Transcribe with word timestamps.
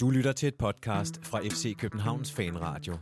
Du 0.00 0.10
lytter 0.10 0.32
til 0.32 0.46
et 0.46 0.54
podcast 0.54 1.20
fra 1.22 1.40
FC 1.40 1.76
Københavns 1.76 2.32
Fanradio. 2.32 2.98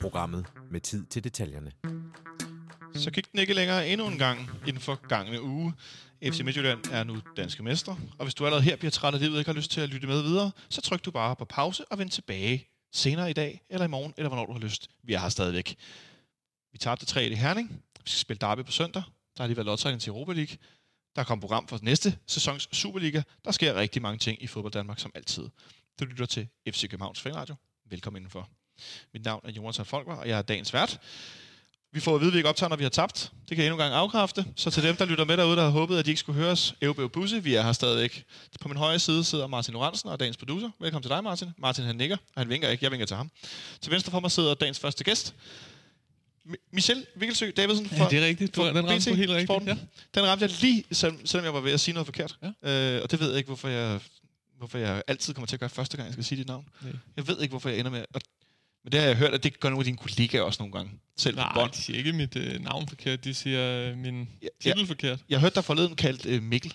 Programmet 0.00 0.46
med 0.70 0.80
tid 0.80 1.06
til 1.06 1.24
detaljerne. 1.24 1.72
Så 2.94 3.10
gik 3.10 3.32
den 3.32 3.40
ikke 3.40 3.54
længere 3.54 3.88
endnu 3.88 4.06
en 4.06 4.18
gang 4.18 4.50
i 4.66 4.70
den 4.70 4.80
forgangne 4.80 5.42
uge. 5.42 5.74
FC 6.24 6.40
Midtjylland 6.40 6.80
er 6.92 7.04
nu 7.04 7.16
danske 7.36 7.62
mester, 7.62 7.96
og 8.18 8.24
hvis 8.24 8.34
du 8.34 8.44
allerede 8.44 8.64
her 8.64 8.76
bliver 8.76 8.90
træt 8.90 9.14
af 9.14 9.20
livet 9.20 9.34
og 9.34 9.38
ikke 9.38 9.48
har 9.48 9.56
lyst 9.56 9.70
til 9.70 9.80
at 9.80 9.88
lytte 9.88 10.06
med 10.06 10.22
videre, 10.22 10.50
så 10.68 10.80
tryk 10.80 11.04
du 11.04 11.10
bare 11.10 11.36
på 11.36 11.44
pause 11.44 11.84
og 11.92 11.98
vend 11.98 12.10
tilbage 12.10 12.68
senere 12.92 13.30
i 13.30 13.32
dag, 13.32 13.60
eller 13.70 13.84
i 13.84 13.88
morgen, 13.88 14.14
eller 14.16 14.28
hvornår 14.28 14.46
du 14.46 14.52
har 14.52 14.60
lyst. 14.60 14.88
Vi 15.02 15.14
er 15.14 15.18
her 15.18 15.28
stadigvæk. 15.28 15.76
Vi 16.72 16.78
tabte 16.78 17.06
3 17.06 17.26
i 17.26 17.34
Herning. 17.34 17.68
Vi 18.04 18.10
skal 18.10 18.20
spille 18.20 18.38
derby 18.38 18.64
på 18.64 18.72
søndag. 18.72 19.02
Der 19.36 19.42
har 19.42 19.46
lige 19.46 19.56
været 19.56 19.66
lodtrækning 19.66 20.00
til 20.00 20.10
Europa 20.10 20.32
League. 20.32 20.56
Der 21.16 21.24
kommer 21.24 21.40
program 21.40 21.68
for 21.68 21.78
næste 21.82 22.18
sæsons 22.26 22.68
Superliga. 22.72 23.22
Der 23.44 23.50
sker 23.50 23.74
rigtig 23.74 24.02
mange 24.02 24.18
ting 24.18 24.42
i 24.42 24.46
fodbold 24.46 24.72
Danmark, 24.72 24.98
som 24.98 25.12
altid. 25.14 25.48
Du 26.00 26.04
lytter 26.04 26.26
til 26.26 26.48
FC 26.70 26.80
Københavns 26.90 27.20
Fanradio. 27.20 27.54
Velkommen 27.90 28.18
indenfor. 28.20 28.48
Mit 29.12 29.24
navn 29.24 29.40
er 29.44 29.52
Jonathan 29.52 29.86
Folker, 29.86 30.12
og 30.12 30.28
jeg 30.28 30.38
er 30.38 30.42
dagens 30.42 30.72
vært. 30.74 31.00
Vi 31.92 32.00
får 32.00 32.14
at 32.14 32.20
vide, 32.20 32.28
at 32.28 32.32
vi 32.32 32.38
ikke 32.38 32.48
optager, 32.48 32.68
når 32.70 32.76
vi 32.76 32.82
har 32.82 32.90
tabt. 32.90 33.32
Det 33.48 33.56
kan 33.56 33.58
jeg 33.58 33.66
endnu 33.66 33.74
en 33.74 33.78
gang 33.90 33.94
afkræfte. 33.94 34.44
Så 34.56 34.70
til 34.70 34.82
dem, 34.82 34.96
der 34.96 35.04
lytter 35.04 35.24
med 35.24 35.36
derude, 35.36 35.56
der 35.56 35.62
har 35.62 35.70
håbet, 35.70 35.98
at 35.98 36.04
de 36.04 36.10
ikke 36.10 36.18
skulle 36.20 36.40
høre 36.40 36.50
os, 36.50 36.74
Eubeo 36.82 37.08
Busse, 37.08 37.42
vi 37.42 37.54
er 37.54 37.62
her 37.62 37.72
stadigvæk. 37.72 38.24
På 38.60 38.68
min 38.68 38.76
højre 38.76 38.98
side 38.98 39.24
sidder 39.24 39.46
Martin 39.46 39.74
Lorentzen 39.74 40.08
og 40.08 40.20
dagens 40.20 40.36
producer. 40.36 40.70
Velkommen 40.80 41.02
til 41.02 41.10
dig, 41.10 41.24
Martin. 41.24 41.48
Martin, 41.58 41.84
han 41.84 41.96
nikker, 41.96 42.16
og 42.16 42.40
han 42.40 42.48
vinker 42.48 42.68
ikke. 42.68 42.84
Jeg 42.84 42.90
vinker 42.90 43.06
til 43.06 43.16
ham. 43.16 43.30
Til 43.80 43.92
venstre 43.92 44.10
for 44.10 44.20
mig 44.20 44.30
sidder 44.30 44.54
dagens 44.54 44.78
første 44.78 45.04
gæst. 45.04 45.34
Mi- 46.48 46.68
Michel 46.72 47.06
Vikkelsø 47.16 47.50
Davidsen 47.56 47.86
Ja, 47.92 48.06
det 48.10 48.18
er 48.18 48.26
rigtigt. 48.26 48.54
for 48.54 48.64
Den 48.64 48.76
ramte 48.88 48.98
BT 48.98 49.06
du 49.06 49.14
helt 49.14 49.30
rigtigt. 49.30 49.66
Ja. 49.66 49.76
Den 50.14 50.26
ramte 50.26 50.42
jeg 50.44 50.60
lige, 50.62 50.84
selvom, 50.92 51.26
selvom 51.26 51.44
jeg 51.44 51.54
var 51.54 51.60
ved 51.60 51.72
at 51.72 51.80
sige 51.80 51.92
noget 51.94 52.06
forkert. 52.06 52.36
Ja. 52.62 52.70
Øh, 52.96 53.02
og 53.02 53.10
det 53.10 53.20
ved 53.20 53.28
jeg 53.28 53.36
ikke, 53.38 53.46
hvorfor 53.46 53.68
jeg, 53.68 54.00
hvorfor 54.58 54.78
jeg 54.78 55.02
altid 55.06 55.34
kommer 55.34 55.46
til 55.46 55.56
at 55.56 55.60
gøre 55.60 55.70
første 55.70 55.96
gang, 55.96 56.06
jeg 56.06 56.12
skal 56.12 56.24
sige 56.24 56.38
dit 56.38 56.46
navn. 56.46 56.68
Nej. 56.82 56.92
Jeg 57.16 57.28
ved 57.28 57.40
ikke, 57.40 57.52
hvorfor 57.52 57.68
jeg 57.68 57.78
ender 57.78 57.90
med... 57.90 58.04
At, 58.14 58.22
men 58.84 58.92
det 58.92 59.00
har 59.00 59.06
jeg 59.06 59.16
hørt, 59.16 59.34
at 59.34 59.42
det 59.42 59.60
gør 59.60 59.68
nogle 59.68 59.80
af 59.80 59.84
dine 59.84 59.96
kollegaer 59.96 60.42
også 60.42 60.62
nogle 60.62 60.72
gange. 60.72 60.92
Selv 61.16 61.36
Nej, 61.36 61.54
bånd. 61.54 61.72
de 61.72 61.76
siger 61.76 61.98
ikke 61.98 62.12
mit 62.12 62.36
øh, 62.36 62.60
navn 62.60 62.88
forkert. 62.88 63.24
De 63.24 63.34
siger 63.34 63.90
øh, 63.90 63.98
min 63.98 64.28
Ja, 64.42 64.48
titel 64.60 64.86
forkert. 64.86 65.24
Jeg 65.28 65.40
hørte 65.40 65.54
dig 65.54 65.64
forleden 65.64 65.96
kaldt 65.96 66.26
øh, 66.26 66.42
Mikkel. 66.42 66.74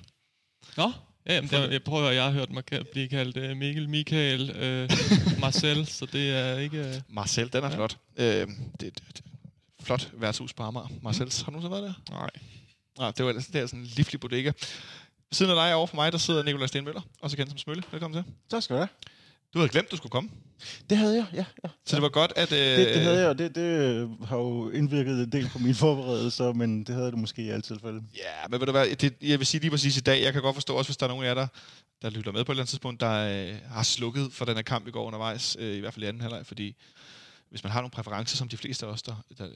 Nå, 0.77 0.91
ja, 1.25 1.33
jamen, 1.35 1.49
der, 1.49 1.71
jeg 1.71 1.83
prøver, 1.83 2.11
jeg 2.11 2.23
har 2.23 2.31
hørt 2.31 2.49
mig 2.51 2.63
blive 2.91 3.07
kaldt 3.07 3.37
øh, 3.37 3.57
Mikkel, 3.57 3.89
Michael, 3.89 4.49
øh, 4.49 4.89
Marcel, 5.41 5.87
så 5.87 6.05
det 6.05 6.31
er 6.31 6.57
ikke... 6.57 6.77
Øh, 6.77 6.93
Marcel, 7.09 7.53
den 7.53 7.63
er 7.63 7.67
ja. 7.67 7.69
Ja. 7.69 7.75
flot. 7.75 7.97
Øh, 8.15 8.25
det, 8.25 8.47
det, 8.79 8.93
det, 9.13 9.23
flot 9.81 10.11
værtshus 10.13 10.53
på 10.53 10.63
Amager. 10.63 10.87
Marcels, 11.01 11.41
har 11.41 11.51
du 11.51 11.59
nogensinde 11.59 11.81
været 11.83 11.95
der? 12.09 12.13
nej. 12.13 12.29
Nej, 12.97 13.11
det 13.11 13.25
var 13.25 13.29
ellers 13.29 13.47
det 13.47 13.61
er 13.61 13.65
sådan 13.65 13.79
en 13.79 13.85
livlig 13.85 14.19
bodega. 14.19 14.51
Ved 15.33 15.35
siden 15.35 15.51
af 15.51 15.67
dig 15.67 15.75
over 15.75 15.87
for 15.87 15.95
mig, 15.95 16.11
der 16.11 16.17
sidder 16.17 16.43
Nikolaj 16.43 16.67
Stenmøller, 16.67 17.01
også 17.21 17.37
kendt 17.37 17.51
som 17.51 17.57
Smølle. 17.57 17.83
Velkommen 17.91 18.23
til. 18.23 18.33
Tak 18.49 18.63
skal 18.63 18.73
du 18.73 18.77
have. 18.77 18.87
Du 19.53 19.59
havde 19.59 19.69
glemt, 19.69 19.91
du 19.91 19.97
skulle 19.97 20.11
komme. 20.11 20.29
Det 20.89 20.97
havde 20.97 21.15
jeg, 21.15 21.25
ja. 21.33 21.45
ja. 21.63 21.69
Så 21.85 21.95
det 21.95 22.01
var 22.01 22.09
godt, 22.09 22.33
at... 22.35 22.51
Øh, 22.51 22.57
Det, 22.57 22.87
det 22.87 23.01
havde 23.01 23.19
jeg, 23.19 23.29
og 23.29 23.37
det, 23.37 23.55
det 23.55 24.09
har 24.27 24.37
jo 24.37 24.69
indvirket 24.69 25.23
en 25.23 25.31
del 25.31 25.49
på 25.49 25.59
mine 25.59 25.75
forberedelser, 25.75 26.53
men 26.53 26.83
det 26.83 26.95
havde 26.95 27.11
det 27.11 27.17
måske 27.17 27.41
i 27.41 27.49
alle 27.49 27.61
tilfælde. 27.61 28.01
Ja, 28.17 28.47
men 28.49 28.59
ved 28.59 28.65
du 28.65 28.71
hvad, 28.71 28.95
det, 28.95 29.13
jeg 29.21 29.39
vil 29.39 29.47
sige 29.47 29.61
lige 29.61 29.71
præcis 29.71 29.97
i 29.97 30.01
dag, 30.01 30.23
jeg 30.23 30.33
kan 30.33 30.41
godt 30.41 30.55
forstå 30.55 30.75
også, 30.75 30.89
hvis 30.89 30.97
der 30.97 31.05
er 31.05 31.09
nogen 31.09 31.23
af 31.25 31.27
jer, 31.27 31.33
der, 31.33 31.47
der 32.01 32.09
lytter 32.09 32.31
med 32.31 32.43
på 32.45 32.51
et 32.51 32.53
eller 32.53 32.61
andet 32.61 32.69
tidspunkt, 32.69 33.01
der 33.01 33.47
øh, 33.49 33.55
har 33.69 33.83
slukket 33.83 34.29
for 34.31 34.45
den 34.45 34.55
her 34.55 34.63
kamp 34.63 34.87
i 34.87 34.91
går 34.91 35.05
undervejs, 35.05 35.57
øh, 35.59 35.75
i 35.75 35.79
hvert 35.79 35.93
fald 35.93 36.03
i 36.03 36.07
anden 36.07 36.21
halvleg, 36.21 36.45
fordi 36.45 36.75
hvis 37.53 37.63
man 37.63 37.71
har 37.71 37.81
nogle 37.81 37.91
præferencer, 37.91 38.37
som 38.37 38.47
de 38.47 38.57
fleste 38.57 38.85
af 38.85 38.89
os, 38.89 39.01
der, 39.01 39.15
der 39.37 39.47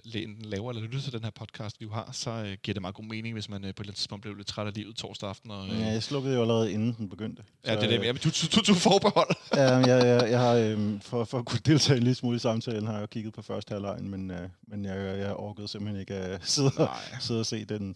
laver 0.44 0.70
eller 0.72 0.84
lytter 0.84 1.00
til 1.00 1.14
den 1.14 1.24
her 1.24 1.32
podcast, 1.32 1.80
vi 1.80 1.86
jo 1.86 1.92
har, 1.94 2.10
så 2.12 2.30
øh, 2.32 2.58
giver 2.64 2.74
det 2.74 2.82
meget 2.82 2.96
god 2.96 3.04
mening, 3.06 3.34
hvis 3.34 3.50
man 3.50 3.66
øh, 3.66 3.76
på 3.76 3.82
et 3.82 3.84
eller 3.84 3.90
andet 3.90 3.96
tidspunkt 3.96 4.22
blev 4.22 4.36
lidt 4.36 4.48
træt 4.48 4.68
af 4.68 4.74
livet 4.76 4.96
torsdag 4.96 5.30
aften. 5.30 5.52
Og, 5.52 5.68
øh, 5.68 5.80
Ja, 5.80 5.86
jeg 5.86 6.04
slukkede 6.04 6.36
jo 6.36 6.42
allerede 6.42 6.72
inden 6.72 6.96
den 6.98 7.10
begyndte. 7.10 7.44
ja, 7.66 7.76
det 7.76 7.84
er 7.84 7.88
det. 7.88 8.04
Ja, 8.06 8.14
men 8.14 8.22
du, 8.24 8.30
du, 8.56 8.62
du, 8.68 8.74
forbehold. 8.74 9.36
Ja, 9.56 9.64
jeg, 9.64 10.06
jeg, 10.06 10.32
jeg 10.32 10.40
har, 10.40 10.54
øhm, 10.54 11.00
for, 11.02 11.24
for 11.24 11.40
at 11.40 11.46
kunne 11.46 11.60
deltage 11.66 11.98
en 11.98 12.04
lille 12.04 12.16
smule 12.16 12.36
i 12.36 12.40
samtalen, 12.40 12.86
har 12.88 12.94
jeg 12.94 13.02
jo 13.02 13.08
kigget 13.08 13.34
på 13.34 13.42
første 13.42 13.72
halvlejen, 13.72 14.10
men, 14.10 14.32
øh, 14.32 14.50
men 14.68 14.86
jeg, 14.86 15.20
jeg 15.20 15.34
orkede 15.36 15.68
simpelthen 15.68 16.00
ikke 16.00 16.14
at 16.14 16.46
sidde, 16.46 16.72
Nej. 16.78 16.98
sidde 17.20 17.40
og 17.40 17.46
se 17.46 17.66
den 17.66 17.96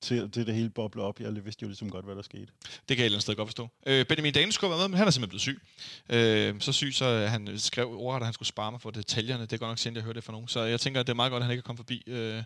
til, 0.00 0.30
til 0.30 0.46
det 0.46 0.54
hele 0.54 0.70
boble 0.70 1.02
op. 1.02 1.20
Jeg 1.20 1.44
vidste 1.44 1.62
jo 1.62 1.68
ligesom 1.68 1.90
godt, 1.90 2.04
hvad 2.04 2.16
der 2.16 2.22
skete. 2.22 2.46
Det 2.46 2.70
kan 2.88 2.98
jeg 2.98 3.02
et 3.02 3.04
eller 3.04 3.16
andet 3.16 3.22
sted 3.22 3.36
godt 3.36 3.48
forstå. 3.48 3.68
Øh, 3.86 4.06
Benjamin 4.06 4.32
Dane 4.32 4.52
skulle 4.52 4.70
have 4.70 4.78
været 4.78 4.90
med, 4.90 4.94
men 4.94 4.98
han 4.98 5.06
er 5.06 5.10
simpelthen 5.10 5.28
blevet 5.28 5.42
syg. 5.42 5.60
Øh, 6.08 6.60
så 6.60 6.72
syg, 6.72 6.94
så 6.94 7.04
øh, 7.04 7.30
han 7.30 7.58
skrev 7.58 7.94
ordret, 7.96 8.20
at 8.20 8.26
han 8.26 8.34
skulle 8.34 8.48
spare 8.48 8.70
mig 8.70 8.80
for 8.80 8.90
detaljerne. 8.90 9.42
Det 9.42 9.52
er 9.52 9.56
godt 9.56 9.70
nok 9.70 9.78
sjældent, 9.78 9.96
jeg 9.96 10.04
hørte 10.04 10.16
det 10.16 10.24
fra 10.24 10.32
nogen. 10.32 10.48
Så 10.48 10.60
jeg 10.60 10.80
tænker, 10.80 11.00
at 11.00 11.06
det 11.06 11.12
er 11.12 11.16
meget 11.16 11.30
godt, 11.30 11.40
at 11.40 11.44
han 11.44 11.52
ikke 11.52 11.60
er 11.60 11.66
kommet 11.66 11.78
forbi. 11.78 12.02
Øh, 12.06 12.42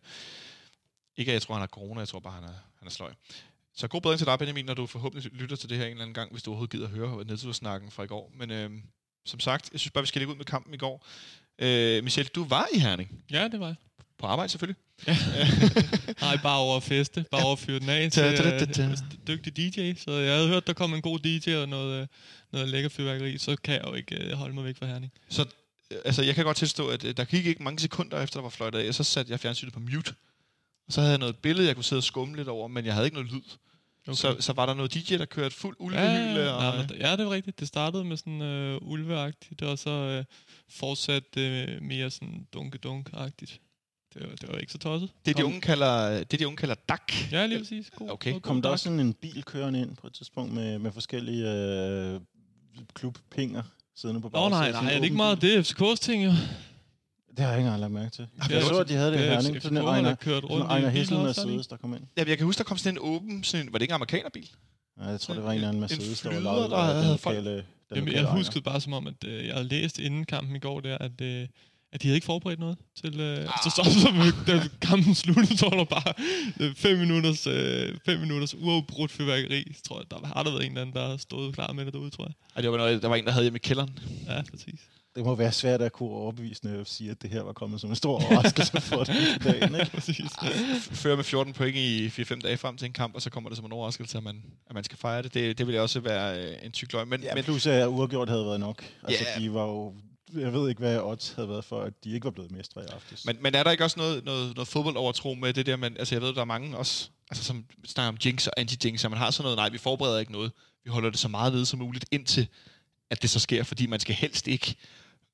ikke 1.16 1.30
at 1.30 1.34
jeg 1.34 1.42
tror, 1.42 1.54
han 1.54 1.62
har 1.62 1.66
corona, 1.66 2.00
jeg 2.00 2.08
tror 2.08 2.20
bare, 2.20 2.32
han 2.32 2.44
er, 2.44 2.56
han 2.78 2.86
er 2.86 2.90
sløj. 2.90 3.12
Så 3.76 3.88
god 3.88 4.00
bedring 4.00 4.18
til 4.18 4.26
dig, 4.26 4.38
Benjamin, 4.38 4.64
når 4.64 4.74
du 4.74 4.86
forhåbentlig 4.86 5.32
lytter 5.32 5.56
til 5.56 5.68
det 5.68 5.78
her 5.78 5.84
en 5.84 5.90
eller 5.90 6.02
anden 6.02 6.14
gang, 6.14 6.32
hvis 6.32 6.42
du 6.42 6.50
overhovedet 6.50 6.72
gider 6.72 6.86
at 6.86 6.90
høre 6.90 7.24
nedtursnakken 7.24 7.90
fra 7.90 8.02
i 8.02 8.06
går. 8.06 8.32
Men 8.34 8.50
øh, 8.50 8.70
som 9.26 9.40
sagt, 9.40 9.72
jeg 9.72 9.80
synes 9.80 9.90
bare, 9.90 10.02
vi 10.02 10.08
skal 10.08 10.20
lægge 10.20 10.32
ud 10.32 10.36
med 10.36 10.44
kampen 10.44 10.74
i 10.74 10.76
går. 10.76 11.06
Øh, 11.58 12.04
Michel, 12.04 12.26
du 12.26 12.44
var 12.44 12.68
i 12.74 12.78
Herning. 12.78 13.24
Ja, 13.30 13.48
det 13.48 13.60
var 13.60 13.66
jeg. 13.66 13.76
På 14.18 14.26
arbejde 14.26 14.48
selvfølgelig. 14.48 14.76
Nej, 16.20 16.36
bare 16.46 16.58
over 16.58 16.76
at 16.76 16.82
feste. 16.82 17.24
Bare 17.30 17.44
over 17.44 17.52
at 17.52 17.58
fyre 17.58 17.78
den 17.78 17.88
af 17.88 18.12
til 18.12 18.22
øh, 18.22 18.96
dygtig 19.26 19.56
DJ. 19.56 19.92
Så 20.00 20.12
jeg 20.12 20.34
havde 20.34 20.48
hørt, 20.48 20.66
der 20.66 20.72
kom 20.72 20.94
en 20.94 21.02
god 21.02 21.18
DJ 21.18 21.54
og 21.54 21.68
noget, 21.68 22.00
øh, 22.00 22.06
noget 22.52 22.68
lækker 22.68 22.88
fyrværkeri. 22.88 23.38
Så 23.38 23.56
kan 23.56 23.74
jeg 23.74 23.84
jo 23.86 23.94
ikke 23.94 24.24
øh, 24.24 24.32
holde 24.32 24.54
mig 24.54 24.64
væk 24.64 24.76
fra 24.76 24.86
Herning. 24.86 25.12
Så 25.28 25.42
øh, 25.90 25.98
altså, 26.04 26.22
jeg 26.22 26.34
kan 26.34 26.44
godt 26.44 26.56
tilstå, 26.56 26.88
at 26.88 27.04
øh, 27.04 27.16
der 27.16 27.24
gik 27.24 27.46
ikke 27.46 27.62
mange 27.62 27.78
sekunder 27.78 28.20
efter, 28.20 28.40
der 28.40 28.42
var 28.42 28.50
fløjtet 28.50 28.78
af, 28.78 28.94
så 28.94 29.04
satte 29.04 29.32
jeg 29.32 29.40
fjernsynet 29.40 29.72
på 29.74 29.80
mute. 29.80 30.14
Og 30.86 30.92
så 30.92 31.00
havde 31.00 31.10
jeg 31.10 31.18
noget 31.18 31.36
billede, 31.36 31.66
jeg 31.66 31.74
kunne 31.74 31.84
sidde 31.84 32.00
og 32.00 32.04
skumme 32.04 32.36
lidt 32.36 32.48
over, 32.48 32.68
men 32.68 32.84
jeg 32.84 32.94
havde 32.94 33.06
ikke 33.06 33.16
noget 33.16 33.32
lyd. 33.32 33.42
Okay. 34.06 34.14
Så, 34.14 34.36
så 34.40 34.52
var 34.52 34.66
der 34.66 34.74
noget 34.74 34.94
DJ, 34.94 35.16
der 35.16 35.24
kørte 35.24 35.54
fuld 35.54 35.76
ulvehyle. 35.78 36.40
ja, 36.40 36.52
og, 36.52 36.96
ja, 36.98 37.16
det 37.16 37.26
var 37.26 37.32
rigtigt. 37.32 37.60
Det 37.60 37.68
startede 37.68 38.04
med 38.04 38.16
sådan 38.16 38.42
øh, 38.42 38.78
ulveagtigt, 38.82 39.62
og 39.62 39.78
så 39.78 39.90
øh, 39.90 40.24
fortsatte 40.68 41.40
øh, 41.40 41.82
mere 41.82 42.10
sådan 42.10 42.46
dunke-dunk-agtigt. 42.52 43.60
Det 44.14 44.22
var, 44.30 44.36
det 44.36 44.48
var 44.52 44.58
ikke 44.58 44.72
så 44.72 44.78
tosset. 44.78 45.10
det, 45.26 45.36
de 45.36 45.44
unge 45.44 45.60
kalder, 45.60 46.24
det, 46.24 46.38
de 46.40 46.46
unge 46.46 46.56
kalder 46.56 46.74
DAC. 46.88 47.32
Ja, 47.32 47.46
lige 47.46 47.58
præcis. 47.58 47.90
God, 47.96 48.10
Okay. 48.10 48.32
god, 48.32 48.40
Kom 48.40 48.56
god 48.56 48.62
der 48.62 48.68
dak. 48.68 48.72
også 48.72 48.82
sådan 48.84 49.00
en 49.00 49.12
bil 49.12 49.42
kørende 49.44 49.80
ind 49.80 49.96
på 49.96 50.06
et 50.06 50.12
tidspunkt 50.14 50.52
med, 50.54 50.78
med 50.78 50.92
forskellige 50.92 51.50
øh, 51.52 52.20
klubpinger 52.94 53.62
siddende 53.96 54.20
på 54.20 54.30
Nå, 54.32 54.48
nej, 54.48 54.70
nej, 54.72 54.90
er 54.92 54.96
det 54.96 55.04
ikke 55.04 55.16
meget 55.16 55.42
det 55.42 55.54
er 55.56 55.62
FCK's 55.62 55.96
ting, 56.00 56.24
jo? 56.24 56.30
Det 57.30 57.38
har 57.44 57.48
jeg 57.48 57.58
ikke 57.58 57.66
engang 57.66 57.80
lagt 57.80 57.92
mærke 57.92 58.10
til. 58.10 58.26
Jeg 58.50 58.62
så, 58.62 58.78
at 58.80 58.88
de 58.88 58.94
havde 58.94 59.10
det 59.10 59.18
det 59.18 59.24
i 59.24 59.28
er 59.28 59.32
Herning. 59.32 59.56
FCK, 59.56 59.62
Sådan 59.62 59.78
en 59.78 59.84
Ejner, 59.84 60.14
kørt 60.14 60.34
sådan 60.42 60.50
rundt 60.50 60.64
en 60.64 60.70
i 60.70 60.72
Ejner 60.72 60.88
Hessel 60.88 61.16
Mercedes, 61.18 61.66
der 61.66 61.76
kom 61.76 61.94
ind. 61.94 62.02
Ja, 62.16 62.24
jeg 62.26 62.36
kan 62.38 62.44
huske, 62.46 62.58
der 62.58 62.64
kom 62.64 62.76
sådan 62.78 62.94
en 62.94 62.98
åben, 63.02 63.44
sådan 63.44 63.66
en, 63.66 63.72
var 63.72 63.78
det 63.78 63.82
ikke 63.82 63.92
en 63.92 63.94
amerikanerbil? 63.94 64.50
Ja, 65.00 65.04
jeg 65.04 65.20
tror, 65.20 65.34
det 65.34 65.42
var 65.44 65.50
en 65.50 65.54
eller 65.54 65.68
anden 65.68 65.76
En 65.78 65.80
Mercedes, 65.80 66.20
der 66.20 66.28
var 66.28 66.36
flyder, 66.36 66.52
lavet 66.54 66.70
der 66.70 67.02
havde 67.02 67.18
folk- 67.18 67.64
Jamen, 67.96 68.12
jeg 68.12 68.24
huskede 68.24 68.60
bare 68.62 68.80
som 68.80 68.92
om, 68.92 69.06
at 69.06 69.24
øh, 69.26 69.46
jeg 69.46 69.54
havde 69.54 69.68
læst 69.68 69.98
inden 69.98 70.24
kampen 70.24 70.56
i 70.56 70.58
går 70.58 70.80
der, 70.80 70.98
at, 70.98 71.20
øh, 71.20 71.48
at 71.94 72.02
de 72.02 72.06
havde 72.08 72.16
ikke 72.16 72.24
forberedt 72.24 72.60
noget 72.60 72.76
til... 73.00 73.20
Øh, 73.20 73.36
så 73.64 73.70
så, 73.76 73.90
så 74.00 74.32
da 74.46 74.60
kampen 74.80 75.14
sluttede, 75.14 75.58
så 75.58 75.68
var 75.68 75.76
der 75.76 75.84
bare 75.84 76.12
øh, 76.60 76.74
fem 76.74 76.98
minutters, 76.98 77.46
øh, 77.46 77.94
fem 78.06 78.20
minutters 78.20 78.54
uafbrudt 78.54 79.10
fyrværkeri. 79.10 79.72
Så 79.76 79.82
tror 79.82 79.98
jeg, 79.98 80.10
der 80.10 80.26
har 80.26 80.42
der 80.42 80.50
været 80.50 80.64
en 80.64 80.70
eller 80.70 80.80
anden, 80.80 80.96
der 80.96 81.08
har 81.08 81.16
stået 81.16 81.54
klar 81.54 81.72
med 81.72 81.84
det 81.84 81.92
derude, 81.92 82.10
tror 82.10 82.24
jeg. 82.24 82.34
Ej, 82.56 82.62
det 82.62 82.70
var 82.70 82.76
noget, 82.76 83.02
der 83.02 83.08
var 83.08 83.16
en, 83.16 83.24
der 83.24 83.30
havde 83.32 83.44
hjemme 83.44 83.56
i 83.56 83.60
kælderen. 83.64 83.98
Ja, 84.28 84.42
præcis. 84.50 84.80
Det 85.16 85.24
må 85.24 85.34
være 85.34 85.52
svært 85.52 85.82
at 85.82 85.92
kunne 85.92 86.08
overbevisende 86.10 86.78
at 86.80 86.88
sige, 86.88 87.10
at 87.10 87.22
det 87.22 87.30
her 87.30 87.42
var 87.42 87.52
kommet 87.52 87.80
som 87.80 87.90
en 87.90 87.96
stor 87.96 88.24
overraskelse 88.24 88.80
for 88.80 89.04
den 89.04 89.14
i 89.16 89.38
dagen, 89.44 89.74
ikke? 89.74 89.90
præcis. 89.94 90.30
Fører 90.90 91.16
med 91.16 91.24
14 91.24 91.52
point 91.52 91.76
i 91.76 92.06
4-5 92.08 92.40
dage 92.40 92.56
frem 92.56 92.76
til 92.76 92.86
en 92.86 92.92
kamp, 92.92 93.14
og 93.14 93.22
så 93.22 93.30
kommer 93.30 93.50
det 93.50 93.56
som 93.56 93.66
en 93.66 93.72
overraskelse, 93.72 94.18
at 94.18 94.24
man, 94.24 94.42
at 94.68 94.74
man 94.74 94.84
skal 94.84 94.98
fejre 94.98 95.22
det. 95.22 95.34
Det, 95.34 95.58
det 95.58 95.66
ville 95.66 95.80
også 95.80 96.00
være 96.00 96.44
øh, 96.44 96.56
en 96.62 96.72
tyk 96.72 96.92
løgn. 96.92 97.08
Men, 97.08 97.20
Ja, 97.22 97.34
men 97.34 97.44
plus 97.44 97.66
at 97.66 97.86
uafgjort 97.86 98.28
havde 98.28 98.44
været 98.44 98.60
nok. 98.60 98.84
Altså, 99.02 99.24
Ja. 99.36 99.40
de 99.40 99.54
var 99.54 99.62
jo... 99.66 99.94
Jeg 100.34 100.52
ved 100.52 100.68
ikke, 100.68 100.78
hvad 100.78 100.98
odds 100.98 101.32
havde 101.32 101.48
været 101.48 101.64
for, 101.64 101.80
at 101.80 101.92
de 102.04 102.10
ikke 102.14 102.24
var 102.24 102.30
blevet 102.30 102.50
mestre 102.50 102.82
i 102.82 102.86
aftes. 102.86 103.26
Men, 103.26 103.36
men 103.40 103.54
er 103.54 103.62
der 103.62 103.70
ikke 103.70 103.84
også 103.84 103.98
noget, 103.98 104.24
noget, 104.24 104.54
noget 104.56 104.68
fodboldovertro 104.68 105.34
med 105.34 105.52
det 105.52 105.66
der, 105.66 105.76
man, 105.76 105.96
altså 105.96 106.14
jeg 106.14 106.22
ved, 106.22 106.34
der 106.34 106.40
er 106.40 106.44
mange 106.44 106.76
også, 106.76 107.08
altså 107.30 107.44
som 107.44 107.64
snakker 107.84 108.08
om 108.08 108.18
jinx 108.24 108.46
og 108.46 108.52
anti-jinx, 108.60 109.04
og 109.04 109.10
man 109.10 109.18
har 109.18 109.30
sådan 109.30 109.44
noget, 109.44 109.56
nej, 109.56 109.68
vi 109.68 109.78
forbereder 109.78 110.18
ikke 110.18 110.32
noget. 110.32 110.52
Vi 110.84 110.90
holder 110.90 111.10
det 111.10 111.18
så 111.18 111.28
meget 111.28 111.52
ved 111.52 111.64
som 111.64 111.78
muligt, 111.78 112.04
indtil 112.10 112.48
at 113.10 113.22
det 113.22 113.30
så 113.30 113.40
sker, 113.40 113.62
fordi 113.62 113.86
man 113.86 114.00
skal 114.00 114.14
helst 114.14 114.48
ikke 114.48 114.76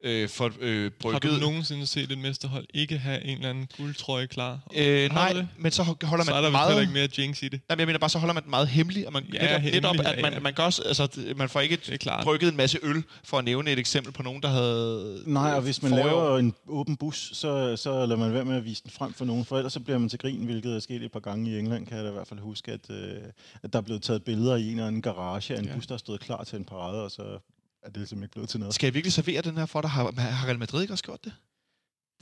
øh, 0.05 0.29
få 0.29 0.51
øh, 0.61 0.83
Har 0.83 0.89
du 0.91 0.95
brygget... 1.01 1.41
nogensinde 1.41 1.87
set 1.87 2.13
et 2.13 2.19
mesterhold 2.19 2.67
ikke 2.75 2.99
have 2.99 3.25
en 3.25 3.37
eller 3.37 3.51
anden 3.51 3.69
guldtrøje 3.77 4.27
klar? 4.27 4.59
Øh, 4.77 5.13
nej, 5.13 5.33
det? 5.33 5.49
men 5.59 5.73
så 5.73 5.83
holder 5.83 6.25
så 6.25 6.31
er 6.31 6.35
man 6.35 6.45
der 6.45 6.51
meget... 6.51 6.81
ikke 6.81 6.93
mere 6.93 7.09
jinx 7.19 7.43
i 7.43 7.49
det. 7.49 7.61
Nej, 7.69 7.77
men 7.77 7.81
jeg 7.81 7.87
mener 7.87 7.99
bare, 7.99 8.11
så 8.11 8.19
holder 8.19 8.35
man 8.35 8.43
den 8.43 8.51
meget 8.51 8.69
hemmelig, 8.69 9.07
og 9.07 9.13
man, 9.13 9.23
Ja, 9.33 9.43
netop, 9.43 9.61
hemmelig, 9.61 9.73
netop, 9.75 9.97
at 10.07 10.17
ja, 10.17 10.23
man, 10.23 10.33
ja. 10.33 10.41
man, 10.41 10.53
gør 10.55 10.63
også, 10.63 10.83
altså, 10.83 11.09
man 11.37 11.49
får 11.49 11.61
ikke 11.61 11.77
Det 11.87 12.09
brygget 12.23 12.51
en 12.51 12.57
masse 12.57 12.79
øl, 12.83 13.03
for 13.25 13.39
at 13.39 13.45
nævne 13.45 13.71
et 13.71 13.79
eksempel 13.79 14.13
på 14.13 14.23
nogen, 14.23 14.43
der 14.43 14.49
havde... 14.49 15.23
Nej, 15.27 15.53
og 15.53 15.63
hvis 15.63 15.83
man 15.83 15.91
forrige 15.91 16.15
år. 16.15 16.25
laver 16.27 16.39
en 16.39 16.55
åben 16.69 16.97
bus, 16.97 17.31
så, 17.35 17.77
så 17.77 17.93
lader 18.07 18.17
man 18.17 18.33
være 18.35 18.45
med 18.45 18.57
at 18.57 18.65
vise 18.65 18.83
den 18.83 18.91
frem 18.91 19.13
for 19.13 19.25
nogen, 19.25 19.45
for 19.45 19.57
ellers 19.57 19.73
så 19.73 19.81
bliver 19.81 19.99
man 19.99 20.09
til 20.09 20.19
grin, 20.19 20.45
hvilket 20.45 20.75
er 20.77 20.81
sket 20.81 21.03
et 21.03 21.13
par 21.13 21.21
gange 21.21 21.51
i 21.51 21.59
England, 21.59 21.87
kan 21.87 21.97
jeg 21.97 22.05
da 22.05 22.11
i 22.11 22.13
hvert 22.13 22.29
fald 22.29 22.41
huske, 22.41 22.73
at, 22.73 22.91
øh, 22.91 23.17
at 23.63 23.73
der 23.73 23.79
er 23.79 23.83
blevet 23.83 24.03
taget 24.03 24.23
billeder 24.25 24.57
i 24.57 24.63
en 24.65 24.71
eller 24.71 24.87
anden 24.87 25.03
garage 25.03 25.55
af 25.55 25.59
en 25.59 25.65
Ja. 25.65 25.75
bus, 25.75 25.87
der 25.87 25.97
stod 25.97 26.19
klar 26.19 26.45
til 26.45 26.59
en 26.59 26.65
parade, 26.65 27.03
og 27.05 27.11
så 27.11 27.23
er 27.83 27.87
det 27.91 27.95
simpelthen 27.95 28.23
ikke 28.23 28.33
blevet 28.33 28.49
til 28.49 28.61
noget. 28.61 28.75
Skal 28.75 28.87
jeg 28.87 28.95
virkelig 28.95 29.13
servere 29.13 29.43
den 29.43 29.57
her 29.57 29.67
for 29.67 29.81
dig? 29.81 29.91
Har, 29.91 30.13
har 30.21 30.47
Real 30.47 30.59
Madrid 30.59 30.83
ikke 30.83 30.95
også 30.95 31.05
gjort 31.05 31.25
det? 31.25 31.33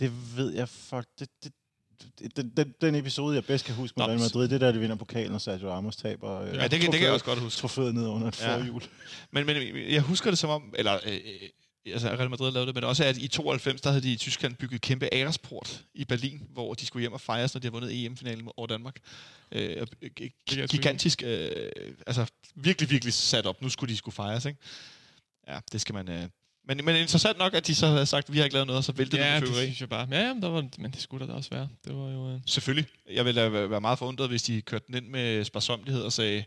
Det 0.01 0.37
ved 0.37 0.55
jeg 0.55 0.69
fuck, 0.69 1.07
det, 1.19 1.29
det, 1.45 1.53
den, 2.37 2.53
den, 2.57 2.75
den 2.81 2.95
episode, 2.95 3.35
jeg 3.35 3.45
bedst 3.45 3.65
kan 3.65 3.75
huske 3.75 3.95
med 3.97 4.07
Nå, 4.07 4.11
Real 4.13 4.21
Madrid, 4.21 4.49
det 4.49 4.55
er 4.55 4.59
der, 4.59 4.73
de 4.73 4.79
vinder 4.81 4.97
pokalen, 4.97 5.35
og 5.35 5.41
Sergio 5.41 5.71
Ramos 5.71 5.97
taber. 5.97 6.41
Øh, 6.41 6.55
Ja, 6.55 6.63
det, 6.69 6.81
kan, 6.81 6.93
det 6.93 6.99
kan 6.99 7.03
jeg 7.03 7.13
også 7.13 7.25
godt 7.25 7.39
huske. 7.39 7.59
Trofæet 7.61 7.95
ned 7.95 8.07
under 8.07 8.29
et 8.29 8.41
Ja. 8.41 8.57
forhjul. 8.57 8.83
Men, 9.31 9.47
men 9.47 9.57
jeg 9.93 10.01
husker 10.03 10.31
det 10.31 10.39
som 10.39 10.51
om, 10.51 10.75
eller 10.79 10.95
øh, 11.07 11.13
øh, 11.15 11.93
altså 11.93 12.09
Real 12.09 12.31
Madrid 12.31 12.53
lavede 12.53 12.67
det, 12.67 12.75
men 12.75 12.85
også 12.85 13.05
at 13.05 13.17
i 13.19 13.29
92, 13.29 13.81
der 13.81 13.91
havde 13.91 14.03
de 14.03 14.13
i 14.13 14.17
Tyskland 14.17 14.55
bygget 14.55 14.81
kæmpe 14.81 15.09
æresport 15.13 15.85
i 15.95 16.05
Berlin, 16.05 16.43
hvor 16.53 16.75
de 16.75 16.87
skulle 16.87 17.01
hjem 17.01 17.13
og 17.13 17.21
fejres, 17.21 17.55
når 17.55 17.59
de 17.61 17.67
havde 17.67 17.73
vundet 17.73 18.05
EM-finalen 18.05 18.49
over 18.57 18.67
Danmark. 18.67 18.97
Øh, 19.53 19.87
øh, 20.03 20.11
gigantisk, 20.69 21.23
øh, 21.27 21.51
altså 22.07 22.27
virkelig, 22.55 22.91
virkelig 22.91 23.15
sat 23.15 23.47
op. 23.47 23.63
Nu 23.63 23.69
skulle 23.69 23.93
de 23.93 23.97
skulle 23.97 24.15
fejres, 24.15 24.45
ikke? 24.45 24.59
Ja, 25.49 25.59
det 25.73 25.81
skal 25.81 25.95
man... 25.95 26.09
Øh. 26.09 26.29
Men, 26.69 26.85
men 26.85 26.97
interessant 26.97 27.39
nok, 27.39 27.55
at 27.55 27.67
de 27.67 27.75
så 27.75 27.87
havde 27.87 28.07
sagt, 28.07 28.29
at 28.29 28.33
vi 28.33 28.39
har 28.39 28.45
ikke 28.45 28.55
lavet 28.55 28.67
noget, 28.67 28.79
og 28.79 28.85
så 28.85 28.93
væltede 28.93 29.23
Ja, 29.23 29.35
det 29.35 29.35
det 29.35 29.41
med 29.43 29.49
fyrværkeri. 29.49 29.67
synes 29.67 29.81
jeg 29.81 29.89
bare. 29.89 30.09
Ja, 30.11 30.21
jamen, 30.27 30.43
der 30.43 30.49
var, 30.49 30.69
men 30.79 30.91
det 30.91 31.01
skulle 31.01 31.27
der 31.27 31.33
da 31.33 31.37
også 31.37 31.51
være. 31.51 31.69
Det 31.85 31.95
var 31.97 32.11
jo... 32.11 32.31
Øh, 32.35 32.41
Selvfølgelig. 32.47 32.87
Jeg 33.13 33.25
ville 33.25 33.41
da 33.41 33.49
være 33.49 33.81
meget 33.81 33.99
forundret, 33.99 34.29
hvis 34.29 34.43
de 34.43 34.63
kørte 34.63 34.85
den 34.87 34.95
ind 34.95 35.07
med 35.09 35.45
sparsomlighed 35.45 36.03
og 36.03 36.13
sagde, 36.13 36.45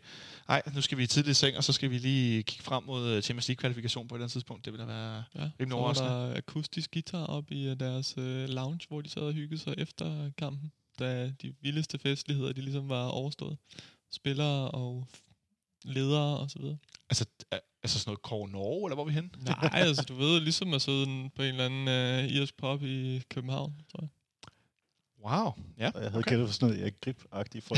nej, 0.48 0.62
nu 0.76 0.82
skal 0.82 0.98
vi 0.98 1.08
tidligt 1.08 1.32
i 1.38 1.40
seng, 1.40 1.58
og 1.58 1.64
så 1.64 1.74
skal 1.74 1.90
vi 1.92 1.98
lige 1.98 2.44
kigge 2.44 2.64
frem 2.64 2.84
mod 2.84 3.08
øh, 3.10 3.22
Champions 3.22 3.48
League-kvalifikation 3.48 4.08
på 4.08 4.16
et 4.16 4.18
eller 4.18 4.24
andet 4.26 4.32
tidspunkt. 4.32 4.66
Det 4.66 4.74
ville 4.74 4.86
da 4.88 4.92
være... 4.94 5.24
ja. 5.36 5.50
Rimelig 5.60 5.76
overraskende. 5.78 6.10
der 6.12 6.38
akustisk 6.38 6.92
guitar 6.94 7.26
op 7.26 7.52
i 7.52 7.68
øh, 7.68 7.80
deres 7.80 8.14
øh, 8.18 8.50
lounge, 8.50 8.80
hvor 8.88 9.02
de 9.02 9.10
sad 9.10 9.22
og 9.22 9.34
hyggede 9.34 9.62
sig 9.62 9.74
efter 9.78 10.32
kampen. 10.38 10.72
Da 11.00 11.32
de 11.42 11.54
vildeste 11.62 12.00
festligheder, 12.00 12.54
de 12.54 12.62
ligesom 12.62 12.90
var 12.90 13.06
overstået. 13.08 13.58
Spillere 14.14 14.72
og 14.72 15.08
ledere 15.84 16.38
og 16.38 16.50
så 16.50 16.60
videre. 16.60 16.78
Altså, 17.10 17.26
altså 17.84 18.00
sådan 18.00 18.10
noget 18.10 18.22
Kåre 18.22 18.50
Norge, 18.50 18.88
eller 18.88 18.96
hvor 18.96 19.04
er 19.04 19.08
vi 19.08 19.14
henne? 19.14 19.30
Nej, 19.40 19.70
altså 19.88 20.04
du 20.04 20.16
ved, 20.16 20.40
ligesom 20.40 20.74
at 20.74 20.82
sidde 20.82 21.30
på 21.36 21.42
en 21.42 21.48
eller 21.48 21.66
anden 21.66 21.88
øh, 21.88 22.32
irsk 22.32 22.58
pop 22.58 22.84
i 22.84 23.22
København, 23.30 23.74
tror 23.92 24.00
jeg. 24.02 24.10
Wow. 25.26 25.52
Ja. 25.78 25.92
Og 25.96 26.02
jeg 26.02 26.12
havde 26.12 26.20
okay. 26.20 26.30
gættet 26.30 26.48
på 26.48 26.54
sådan 26.54 26.68
noget, 26.68 26.84
jeg 26.84 26.94
grip-agtigt 27.06 27.66
fra 27.68 27.76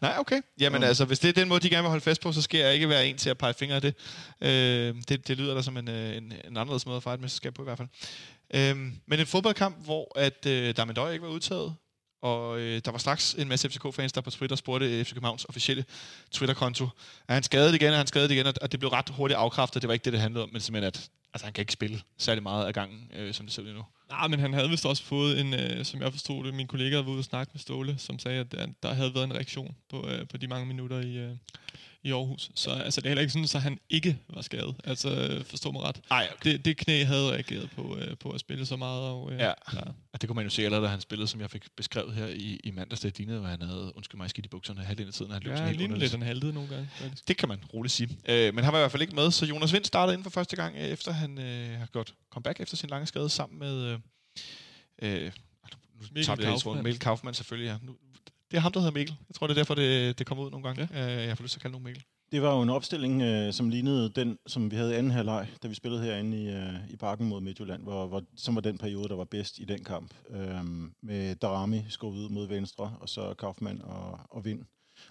Nej, 0.06 0.14
okay. 0.18 0.40
Jamen 0.60 0.80
Nå. 0.80 0.86
altså, 0.86 1.04
hvis 1.04 1.18
det 1.18 1.28
er 1.28 1.32
den 1.32 1.48
måde, 1.48 1.60
de 1.60 1.70
gerne 1.70 1.82
vil 1.82 1.88
holde 1.88 2.04
fast 2.04 2.20
på, 2.20 2.32
så 2.32 2.42
skal 2.42 2.60
jeg 2.60 2.74
ikke 2.74 2.88
være 2.88 3.06
en 3.06 3.16
til 3.16 3.30
at 3.30 3.38
pege 3.38 3.54
fingre 3.54 3.76
af 3.76 3.82
det. 3.82 3.94
Øh, 4.40 4.94
det, 5.08 5.28
det 5.28 5.38
lyder 5.38 5.54
da 5.54 5.62
som 5.62 5.76
en, 5.76 5.88
øh, 5.88 6.16
en, 6.16 6.24
en 6.24 6.56
anderledes 6.56 6.86
måde 6.86 6.96
at 6.96 7.02
fejre 7.02 7.14
et 7.14 7.20
mesterskab 7.20 7.54
på 7.54 7.62
i 7.62 7.64
hvert 7.64 7.78
fald. 7.78 7.88
Øh, 8.54 8.76
men 9.06 9.20
en 9.20 9.26
fodboldkamp, 9.26 9.84
hvor 9.84 10.18
at 10.18 10.46
øh, 10.46 10.76
Damendøj 10.76 11.12
ikke 11.12 11.24
var 11.24 11.32
udtaget, 11.32 11.74
og 12.24 12.60
øh, 12.60 12.80
der 12.84 12.90
var 12.90 12.98
straks 12.98 13.34
en 13.34 13.48
masse 13.48 13.70
FCK-fans, 13.70 14.12
der 14.12 14.20
på 14.20 14.30
Twitter 14.30 14.56
spurgte 14.56 14.98
øh, 14.98 15.04
FC 15.04 15.12
Københavns 15.12 15.44
officielle 15.44 15.84
Twitter-konto, 16.30 16.88
er 17.28 17.34
han 17.34 17.42
skadet 17.42 17.74
igen, 17.74 17.92
er 17.92 17.96
han 17.96 18.06
skadet 18.06 18.30
igen, 18.30 18.46
og 18.46 18.72
det 18.72 18.80
blev 18.80 18.90
ret 18.90 19.08
hurtigt 19.08 19.38
afkræftet, 19.38 19.82
det 19.82 19.88
var 19.88 19.94
ikke 19.94 20.04
det, 20.04 20.12
det 20.12 20.20
handlede 20.20 20.42
om, 20.42 20.50
men 20.52 20.60
simpelthen, 20.60 20.86
at 20.86 21.10
altså, 21.34 21.46
han 21.46 21.52
kan 21.52 21.62
ikke 21.62 21.72
spille 21.72 22.00
særlig 22.18 22.42
meget 22.42 22.66
af 22.66 22.74
gangen, 22.74 23.10
øh, 23.16 23.34
som 23.34 23.46
det 23.46 23.54
ser 23.54 23.62
ud 23.62 23.72
nu. 23.72 23.84
Nej, 24.10 24.28
men 24.28 24.40
han 24.40 24.52
havde 24.52 24.68
vist 24.68 24.86
også 24.86 25.04
fået 25.04 25.40
en, 25.40 25.54
øh, 25.54 25.84
som 25.84 26.02
jeg 26.02 26.12
forstod 26.12 26.44
det, 26.44 26.54
min 26.54 26.66
kollega 26.66 26.96
var 26.96 27.10
ude 27.10 27.18
og 27.18 27.24
snakke 27.24 27.50
med 27.54 27.60
Ståle, 27.60 27.98
som 27.98 28.18
sagde, 28.18 28.40
at 28.40 28.52
der, 28.52 28.66
der 28.82 28.94
havde 28.94 29.14
været 29.14 29.24
en 29.24 29.34
reaktion 29.34 29.76
på, 29.90 30.08
øh, 30.08 30.28
på 30.28 30.36
de 30.36 30.46
mange 30.46 30.66
minutter 30.66 31.00
i, 31.00 31.16
øh, 31.16 31.30
i 32.04 32.10
Aarhus. 32.12 32.50
Så 32.54 32.70
altså, 32.70 33.00
det 33.00 33.06
er 33.06 33.10
heller 33.10 33.20
ikke 33.20 33.32
sådan, 33.32 33.48
at 33.56 33.62
han 33.62 33.78
ikke 33.90 34.18
var 34.28 34.42
skadet. 34.42 34.74
Altså, 34.84 35.42
forstå 35.46 35.70
mig 35.72 35.82
ret. 35.82 36.00
Nej, 36.10 36.28
okay. 36.34 36.52
Det, 36.52 36.64
det 36.64 36.76
knæ 36.76 37.04
havde 37.04 37.30
reageret 37.32 37.70
på, 37.70 37.96
øh, 37.96 38.16
på 38.16 38.30
at 38.30 38.40
spille 38.40 38.66
så 38.66 38.76
meget. 38.76 39.02
Og, 39.02 39.32
øh, 39.32 39.38
Ja. 39.38 39.46
ja. 39.72 39.80
Og 40.12 40.20
det 40.20 40.28
kunne 40.28 40.34
man 40.36 40.44
jo 40.44 40.50
se 40.50 40.64
allerede, 40.64 40.84
da 40.84 40.90
han 40.90 41.00
spillede, 41.00 41.28
som 41.28 41.40
jeg 41.40 41.50
fik 41.50 41.64
beskrevet 41.76 42.14
her 42.14 42.26
i, 42.26 42.60
i 42.64 42.70
mandags. 42.70 43.00
Det 43.00 43.18
lignede, 43.18 43.38
at 43.40 43.48
han 43.48 43.62
havde, 43.62 43.92
undskyld 43.96 44.18
mig, 44.18 44.30
skidt 44.30 44.46
i 44.46 44.48
bukserne 44.48 44.84
halvdelen 44.84 45.08
af 45.08 45.14
tiden. 45.14 45.30
Han 45.32 45.42
løb 45.42 45.50
Ja, 45.50 45.56
sådan 45.56 45.68
helt 45.68 45.78
lignede 45.80 46.00
lidt, 46.00 46.10
han 46.12 46.22
haltede 46.22 46.52
nogle 46.52 46.68
gange. 46.68 46.88
Faktisk. 46.94 47.28
Det 47.28 47.36
kan 47.36 47.48
man 47.48 47.58
roligt 47.74 47.92
sige. 47.94 48.18
Øh, 48.28 48.54
men 48.54 48.64
han 48.64 48.72
var 48.72 48.78
i 48.78 48.82
hvert 48.82 48.90
fald 48.90 49.02
ikke 49.02 49.14
med, 49.14 49.30
så 49.30 49.46
Jonas 49.46 49.72
Vind 49.72 49.84
startede 49.84 50.14
inden 50.14 50.24
for 50.24 50.30
første 50.30 50.56
gang, 50.56 50.76
øh, 50.76 50.82
efter 50.84 51.12
han 51.12 51.38
øh, 51.38 51.78
har 51.78 51.86
gjort 51.86 52.14
comeback 52.30 52.60
efter 52.60 52.76
sin 52.76 52.90
lange 52.90 53.06
skade, 53.06 53.28
sammen 53.28 53.58
med... 53.58 53.74
Øh, 53.82 53.98
øh, 55.02 55.32
nu 56.00 56.06
Mikkel 56.12 56.30
helt 56.36 56.40
Kaufmann. 56.40 56.82
Mikkel 56.82 57.00
Kaufmann 57.00 57.34
selvfølgelig, 57.34 57.68
ja. 57.68 57.76
Nu, 57.86 57.96
det 58.54 58.58
er 58.58 58.62
ham, 58.62 58.72
der 58.72 58.80
hedder 58.80 58.92
Mikkel. 58.92 59.16
Jeg 59.28 59.34
tror, 59.34 59.46
det 59.46 59.54
er 59.54 59.58
derfor, 59.58 59.74
det, 59.74 60.18
det 60.18 60.26
kommer 60.26 60.44
ud 60.44 60.50
nogle 60.50 60.66
gange. 60.66 60.88
Ja. 60.92 61.22
Øh, 61.22 61.26
jeg 61.28 61.36
får 61.36 61.42
lyst 61.42 61.52
til 61.52 61.58
at 61.58 61.62
kalde 61.62 61.72
nogen 61.72 61.84
Mikkel. 61.84 62.04
Det 62.32 62.42
var 62.42 62.56
jo 62.56 62.62
en 62.62 62.70
opstilling, 62.70 63.22
øh, 63.22 63.52
som 63.52 63.68
lignede 63.68 64.08
den, 64.08 64.38
som 64.46 64.70
vi 64.70 64.76
havde 64.76 64.92
i 64.92 64.96
anden 64.96 65.12
halvleg, 65.12 65.48
da 65.62 65.68
vi 65.68 65.74
spillede 65.74 66.02
herinde 66.02 66.42
i, 66.42 66.48
øh, 66.48 66.90
i 66.90 66.96
parken 66.96 67.28
mod 67.28 67.40
Midtjylland, 67.40 67.82
hvor, 67.82 68.06
hvor, 68.06 68.22
som 68.36 68.54
var 68.54 68.60
den 68.60 68.78
periode, 68.78 69.08
der 69.08 69.16
var 69.16 69.24
bedst 69.24 69.58
i 69.58 69.64
den 69.64 69.84
kamp. 69.84 70.14
Øhm, 70.30 70.92
med 71.02 71.34
Darami 71.34 71.84
skubbet 71.88 72.18
ud 72.18 72.28
mod 72.28 72.48
venstre, 72.48 72.96
og 73.00 73.08
så 73.08 73.34
Kaufmann 73.38 73.82
og, 73.82 74.20
og 74.30 74.44
Vind. 74.44 74.62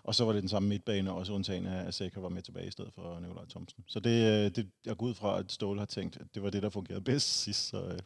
Og 0.04 0.16
så 0.16 0.26
var 0.26 0.34
det 0.34 0.42
den 0.42 0.50
samme 0.50 0.70
midtbane, 0.70 1.12
også 1.12 1.34
undtagen 1.34 1.66
af, 1.66 1.88
at 1.88 1.94
Sækker 1.94 2.22
var 2.22 2.30
med 2.30 2.42
tilbage 2.42 2.68
i 2.68 2.72
stedet 2.72 2.92
for 2.96 3.20
Nikolaj 3.20 3.46
Thomsen. 3.50 3.84
Så 3.88 4.00
det, 4.00 4.46
øh, 4.46 4.52
det, 4.56 4.70
jeg 4.86 4.98
går 4.98 5.06
ud 5.06 5.14
fra, 5.14 5.40
at 5.40 5.52
Ståle 5.52 5.80
har 5.80 5.86
tænkt, 5.86 6.18
at 6.18 6.28
det 6.36 6.44
var 6.44 6.50
det, 6.50 6.64
der 6.64 6.70
fungerede 6.70 7.04
bedst 7.04 7.42
sidst. 7.44 7.68
Så 7.70 7.84
øh, 7.84 8.00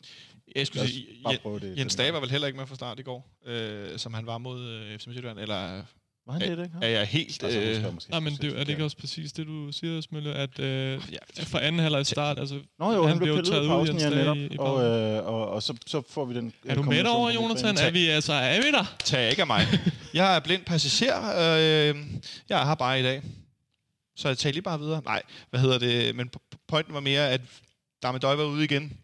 Jeg 0.56 0.68
skulle 0.68 0.88
sige. 0.88 1.08
Jens 1.78 1.96
Dage 1.96 2.14
var 2.14 2.20
vel 2.20 2.32
heller 2.32 2.48
ikke 2.48 2.58
med 2.60 2.68
fra 2.68 2.76
start 2.76 3.00
i 3.00 3.04
går, 3.04 3.30
øh, 3.46 3.98
som 3.98 4.14
han 4.14 4.26
var 4.26 4.38
mod 4.38 4.62
øh, 4.70 4.98
FC 5.00 5.08
Midtjylland, 5.08 5.40
eller 5.40 5.84
Var 6.28 6.34
han 6.34 6.42
det, 6.42 6.64
ikke? 6.64 6.78
er 6.82 6.88
jeg 6.88 7.06
helt... 7.08 7.44
Øh, 7.44 7.94
måske 7.94 8.12
Nej, 8.12 8.20
men 8.20 8.34
det, 8.34 8.50
er 8.54 8.58
det 8.60 8.70
ikke 8.70 8.84
også 8.84 8.98
præcis 8.98 9.32
det, 9.34 9.48
du 9.48 9.72
siger, 9.72 10.02
Smølle, 10.02 10.34
at 10.34 10.60
øh, 10.60 11.02
ja, 11.12 11.44
for 11.44 11.58
anden 11.60 11.82
halvleg 11.82 12.06
start, 12.06 12.40
altså... 12.40 12.60
Nå 12.80 12.94
jo, 12.94 13.02
han, 13.02 13.10
han 13.10 13.18
blev 13.18 13.36
pillet 13.36 13.42
ud 13.42 13.48
i 13.48 13.52
taget 13.52 13.64
ud, 13.64 13.68
pausen, 13.68 13.98
ja, 14.00 14.10
netop. 14.10 14.38
i- 14.38 14.46
i 14.46 14.56
og, 14.60 14.84
øh, 14.84 15.26
og, 15.28 15.50
og 15.50 15.64
så, 15.64 15.74
så 15.88 16.02
får 16.10 16.26
vi 16.26 16.36
den... 16.36 16.54
Er 16.66 16.76
du 16.76 16.82
med 16.84 17.04
derovre, 17.04 17.34
Jonathan? 17.34 17.78
Er 17.78 17.92
vi, 17.92 18.08
altså, 18.08 18.34
er 18.34 18.58
vi 18.62 18.72
der? 18.72 18.96
Tag 19.04 19.30
ikke 19.30 19.42
af 19.42 19.48
mig. 19.48 19.62
Jeg 20.14 20.36
er 20.36 20.40
blind 20.40 20.62
passager. 20.66 21.20
Øh, 21.30 21.96
jeg 22.50 22.62
er 22.62 22.66
her 22.66 22.76
bare 22.76 23.00
i 23.00 23.04
dag. 23.04 23.22
Så 24.16 24.28
jeg 24.28 24.38
tager 24.38 24.54
lige 24.54 24.62
bare 24.64 24.80
videre. 24.80 25.02
Nej, 25.06 25.22
hvad 25.50 25.60
hedder 25.60 25.78
det? 25.80 26.16
Men 26.16 26.30
po- 26.38 26.58
pointen 26.68 26.94
var 26.94 27.00
mere, 27.00 27.30
at 27.32 27.42
Damedøj 28.04 28.36
var 28.36 28.44
ude 28.44 28.64
igen. 28.64 28.98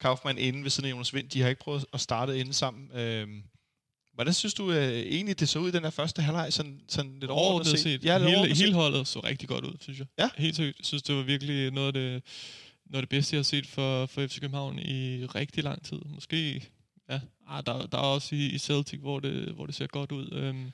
Kaufmann 0.00 0.38
inden 0.38 0.62
ved 0.62 0.70
siden 0.70 0.86
af 0.86 0.90
Jonas 0.92 1.14
Vind. 1.14 1.28
De 1.28 1.42
har 1.42 1.48
ikke 1.48 1.60
prøvet 1.60 1.84
at 1.92 2.00
starte 2.00 2.38
inden 2.38 2.54
sammen. 2.54 2.98
Øh, 3.00 3.28
hvordan 4.16 4.34
synes 4.34 4.54
du 4.54 4.72
øh, 4.72 4.92
egentlig, 4.92 5.40
det 5.40 5.48
så 5.48 5.58
ud 5.58 5.68
i 5.68 5.72
den 5.72 5.82
her 5.82 5.90
første 5.90 6.22
halvleg? 6.22 6.52
Sådan, 6.52 6.80
sådan 6.88 7.18
lidt 7.20 7.30
Overordnet 7.30 7.78
set. 7.78 8.04
Ja, 8.04 8.18
lidt 8.18 8.24
hele, 8.24 8.36
overordnet 8.36 8.56
hele 8.56 8.68
set. 8.68 8.74
holdet 8.74 9.08
så 9.08 9.20
rigtig 9.20 9.48
godt 9.48 9.64
ud, 9.64 9.76
synes 9.80 9.98
jeg. 9.98 10.06
Ja. 10.18 10.28
Helt 10.36 10.56
seriøst. 10.56 10.78
Jeg 10.78 10.86
synes, 10.86 11.02
det 11.02 11.14
var 11.14 11.22
virkelig 11.22 11.70
noget 11.70 11.86
af 11.86 11.92
det, 11.92 12.22
noget 12.86 13.02
af 13.02 13.02
det 13.02 13.08
bedste, 13.08 13.34
jeg 13.34 13.38
har 13.38 13.44
set 13.44 13.66
for, 13.66 14.06
for 14.06 14.26
FC 14.26 14.40
København 14.40 14.78
i 14.78 15.24
rigtig 15.24 15.64
lang 15.64 15.84
tid. 15.84 15.98
Måske, 16.04 16.68
ja, 17.10 17.20
ah, 17.48 17.62
der, 17.66 17.86
der 17.86 17.98
er 17.98 18.02
også 18.02 18.34
i, 18.34 18.46
i 18.46 18.58
Celtic, 18.58 19.00
hvor 19.00 19.20
det, 19.20 19.54
hvor 19.54 19.66
det 19.66 19.74
ser 19.74 19.86
godt 19.86 20.12
ud. 20.12 20.32
Øhm, 20.32 20.70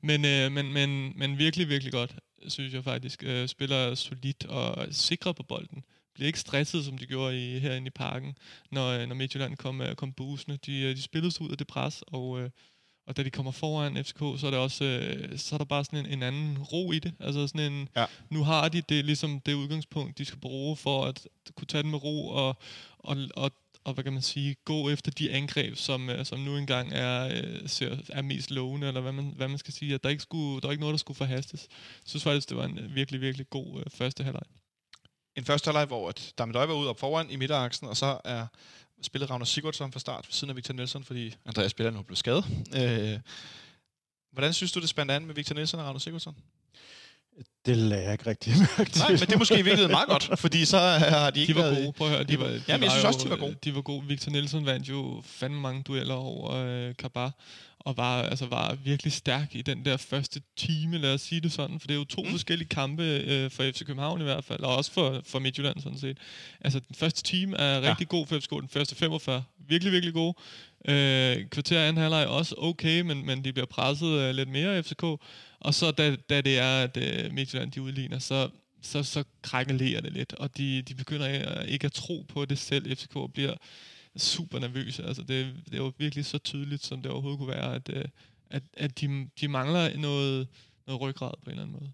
men, 0.00 0.24
øh, 0.24 0.52
men, 0.52 0.72
men, 0.72 1.12
men 1.16 1.38
virkelig, 1.38 1.68
virkelig 1.68 1.92
godt, 1.92 2.14
synes 2.48 2.74
jeg 2.74 2.84
faktisk. 2.84 3.22
Øh, 3.26 3.48
spiller 3.48 3.94
solidt 3.94 4.44
og 4.44 4.86
sikre 4.90 5.34
på 5.34 5.42
bolden. 5.42 5.84
Bliver 6.14 6.26
ikke 6.26 6.40
stresset, 6.40 6.84
som 6.84 6.98
de 6.98 7.06
gjorde 7.06 7.54
i, 7.54 7.58
herinde 7.58 7.86
i 7.86 7.90
parken, 7.90 8.38
når, 8.70 9.06
når 9.06 9.14
Midtjylland 9.14 9.56
kom, 9.56 9.80
øh, 9.80 9.94
kom 9.94 10.12
busende. 10.12 10.58
De, 10.66 10.80
øh, 10.80 10.96
de 10.96 11.02
spillede 11.02 11.32
sig 11.32 11.42
ud 11.42 11.50
af 11.50 11.58
det 11.58 11.66
pres, 11.66 12.02
og, 12.06 12.40
øh, 12.40 12.50
og 13.06 13.16
da 13.16 13.22
de 13.22 13.30
kommer 13.30 13.52
foran 13.52 14.04
FCK, 14.04 14.18
så 14.18 14.46
er, 14.46 14.50
det 14.50 14.58
også, 14.58 14.84
øh, 14.84 15.38
så 15.38 15.54
er 15.56 15.58
der 15.58 15.64
bare 15.64 15.84
sådan 15.84 16.06
en, 16.06 16.12
en 16.12 16.22
anden 16.22 16.58
ro 16.58 16.92
i 16.92 16.98
det. 16.98 17.14
Altså 17.20 17.46
sådan 17.46 17.72
en, 17.72 17.88
Ja. 17.96 18.04
nu 18.30 18.44
har 18.44 18.68
de 18.68 18.80
det 18.88 19.04
ligesom 19.04 19.40
det 19.40 19.54
udgangspunkt, 19.54 20.18
de 20.18 20.24
skal 20.24 20.38
bruge 20.40 20.76
for 20.76 21.04
at 21.04 21.26
kunne 21.54 21.66
tage 21.66 21.82
den 21.82 21.90
med 21.90 22.04
ro 22.04 22.28
og, 22.28 22.56
og, 22.98 23.16
og, 23.36 23.50
og 23.84 23.94
hvad 23.94 24.04
kan 24.04 24.12
man 24.12 24.22
sige, 24.22 24.56
gå 24.64 24.88
efter 24.90 25.10
de 25.10 25.30
angreb, 25.32 25.76
som, 25.76 26.10
øh, 26.10 26.24
som 26.26 26.38
nu 26.40 26.56
engang 26.56 26.92
er, 26.92 27.28
øh, 27.44 27.68
ser, 27.68 27.96
er 28.08 28.22
mest 28.22 28.50
lovende, 28.50 28.86
eller 28.88 29.00
hvad 29.00 29.12
man, 29.12 29.32
hvad 29.36 29.48
man 29.48 29.58
skal 29.58 29.74
sige, 29.74 29.94
at 29.94 30.02
der 30.04 30.08
ikke, 30.10 30.22
skulle, 30.22 30.60
der 30.60 30.66
er 30.66 30.70
ikke 30.70 30.80
noget, 30.80 30.92
der 30.92 30.98
skulle 30.98 31.16
forhastes. 31.16 31.66
Jeg 31.70 32.02
synes 32.08 32.22
faktisk, 32.24 32.48
det 32.48 32.56
var 32.56 32.64
en 32.64 32.80
virkelig, 32.94 33.20
virkelig 33.20 33.50
god 33.50 33.78
øh, 33.80 33.86
første 33.94 34.24
halvleg. 34.24 34.42
En 35.36 35.44
første 35.44 35.68
halvleg, 35.68 35.84
hvor 35.84 36.08
at 36.08 36.32
Damedøj 36.38 36.66
var 36.66 36.74
ude 36.74 36.88
op 36.88 37.00
foran 37.00 37.30
i 37.30 37.36
midteraksen, 37.36 37.86
og 37.88 37.96
så 37.96 38.20
er 38.24 38.46
spillet 39.04 39.30
Ragnar 39.30 39.44
Sigurdsson 39.44 39.92
fra 39.92 40.00
start 40.00 40.26
ved 40.26 40.32
siden 40.32 40.50
af 40.50 40.56
Victor 40.56 40.74
Nielsen, 40.74 41.04
fordi 41.04 41.34
Andreas 41.46 41.70
Spiller 41.70 41.90
nu 41.90 42.02
blev 42.02 42.16
skadet. 42.16 42.44
Øh, 42.76 43.18
hvordan 44.32 44.52
synes 44.52 44.72
du, 44.72 44.80
det 44.80 44.88
spændte 44.88 45.14
an 45.14 45.26
med 45.26 45.34
Victor 45.34 45.54
Nielsen 45.54 45.78
og 45.78 45.84
Ragnar 45.84 45.98
Sigurdsson? 45.98 46.34
Det 47.66 47.76
lagde 47.76 48.04
jeg 48.04 48.12
ikke 48.12 48.26
rigtig 48.26 48.52
mærke 48.78 48.90
til. 48.90 49.02
Nej, 49.02 49.10
men 49.10 49.18
det 49.20 49.32
er 49.32 49.38
måske 49.38 49.54
i 49.54 49.56
virkeligheden 49.56 49.90
meget 49.90 50.08
godt, 50.08 50.38
fordi 50.38 50.64
så 50.64 50.78
har 50.78 51.30
de 51.30 51.40
ikke 51.40 51.52
De 51.52 51.58
var 51.58 51.62
været... 51.62 51.76
gode, 51.76 51.92
prøv 51.92 52.06
at 52.06 52.12
høre. 52.12 52.24
De 52.24 52.40
var, 52.40 52.46
de 52.46 52.62
Jamen, 52.68 52.82
jeg 52.84 52.90
synes 52.90 53.04
også, 53.04 53.20
de 53.24 53.30
var 53.30 53.36
gode. 53.36 53.56
De 53.64 53.74
var 53.74 53.80
gode. 53.80 54.04
Victor 54.06 54.30
Nielsen 54.30 54.66
vandt 54.66 54.88
jo 54.88 55.22
fandme 55.24 55.60
mange 55.60 55.82
dueller 55.82 56.14
over 56.14 56.52
øh, 56.52 56.94
Kabar, 56.98 57.32
og 57.84 57.96
var, 57.96 58.22
altså, 58.22 58.46
var 58.46 58.74
virkelig 58.74 59.12
stærk 59.12 59.54
i 59.54 59.62
den 59.62 59.84
der 59.84 59.96
første 59.96 60.40
time, 60.56 60.98
lad 60.98 61.14
os 61.14 61.20
sige 61.20 61.40
det 61.40 61.52
sådan, 61.52 61.80
for 61.80 61.86
det 61.86 61.94
er 61.94 61.98
jo 61.98 62.04
to 62.04 62.22
Mm. 62.22 62.30
forskellige 62.30 62.68
kampe 62.68 63.02
øh, 63.02 63.50
for 63.50 63.62
FC 63.70 63.84
København 63.84 64.20
i 64.20 64.24
hvert 64.24 64.44
fald, 64.44 64.60
og 64.60 64.76
også 64.76 64.92
for, 64.92 65.20
for 65.26 65.38
Midtjylland 65.38 65.80
sådan 65.80 65.98
set. 65.98 66.18
Altså, 66.60 66.78
den 66.78 66.94
første 66.94 67.22
time 67.22 67.56
er 67.56 67.80
Ja. 67.80 67.90
rigtig 67.90 68.08
god 68.08 68.26
for 68.26 68.38
FCK, 68.38 68.50
den 68.50 68.68
første 68.68 68.94
45, 68.94 69.44
virkelig, 69.68 69.92
virkelig 69.92 70.14
god. 70.14 70.34
Øh, 70.88 71.46
kvarter 71.48 71.80
anden 71.82 72.02
halvleg 72.02 72.26
også 72.26 72.54
okay, 72.58 73.00
men, 73.00 73.26
men 73.26 73.44
de 73.44 73.52
bliver 73.52 73.66
presset 73.66 74.06
øh, 74.18 74.34
lidt 74.34 74.48
mere 74.48 74.82
FCK, 74.82 75.02
og 75.60 75.74
så 75.74 75.90
da, 75.90 76.16
da 76.30 76.40
det 76.40 76.58
er, 76.58 76.82
at 76.82 76.96
øh, 76.96 77.32
Midtjylland 77.32 77.72
de 77.72 77.82
udligner, 77.82 78.18
så, 78.18 78.48
så, 78.82 79.02
så 79.02 79.24
krakelerer 79.42 80.00
det 80.00 80.12
lidt, 80.12 80.32
og 80.32 80.56
de, 80.56 80.82
de 80.82 80.94
begynder 80.94 81.26
ikke- 81.28 81.72
ikke 81.72 81.84
at 81.86 81.92
tro 81.92 82.24
på 82.28 82.44
det 82.44 82.58
selv. 82.58 82.96
FCK 82.96 83.16
bliver 83.34 83.54
super 84.16 84.58
nervøse. 84.58 85.04
Altså 85.04 85.22
det, 85.22 85.54
det 85.70 85.78
jo 85.78 85.92
virkelig 85.98 86.26
så 86.26 86.38
tydeligt, 86.38 86.84
som 86.84 87.02
det 87.02 87.10
overhovedet 87.10 87.38
kunne 87.38 87.48
være, 87.48 87.74
at, 87.74 87.88
øh, 87.92 88.04
at, 88.50 88.62
at 88.76 89.00
de, 89.00 89.28
de 89.40 89.48
mangler 89.48 89.96
noget, 89.96 90.48
noget 90.86 91.00
ryggrad 91.00 91.30
på 91.44 91.44
en 91.44 91.50
eller 91.50 91.62
anden 91.62 91.76
måde. 91.80 91.92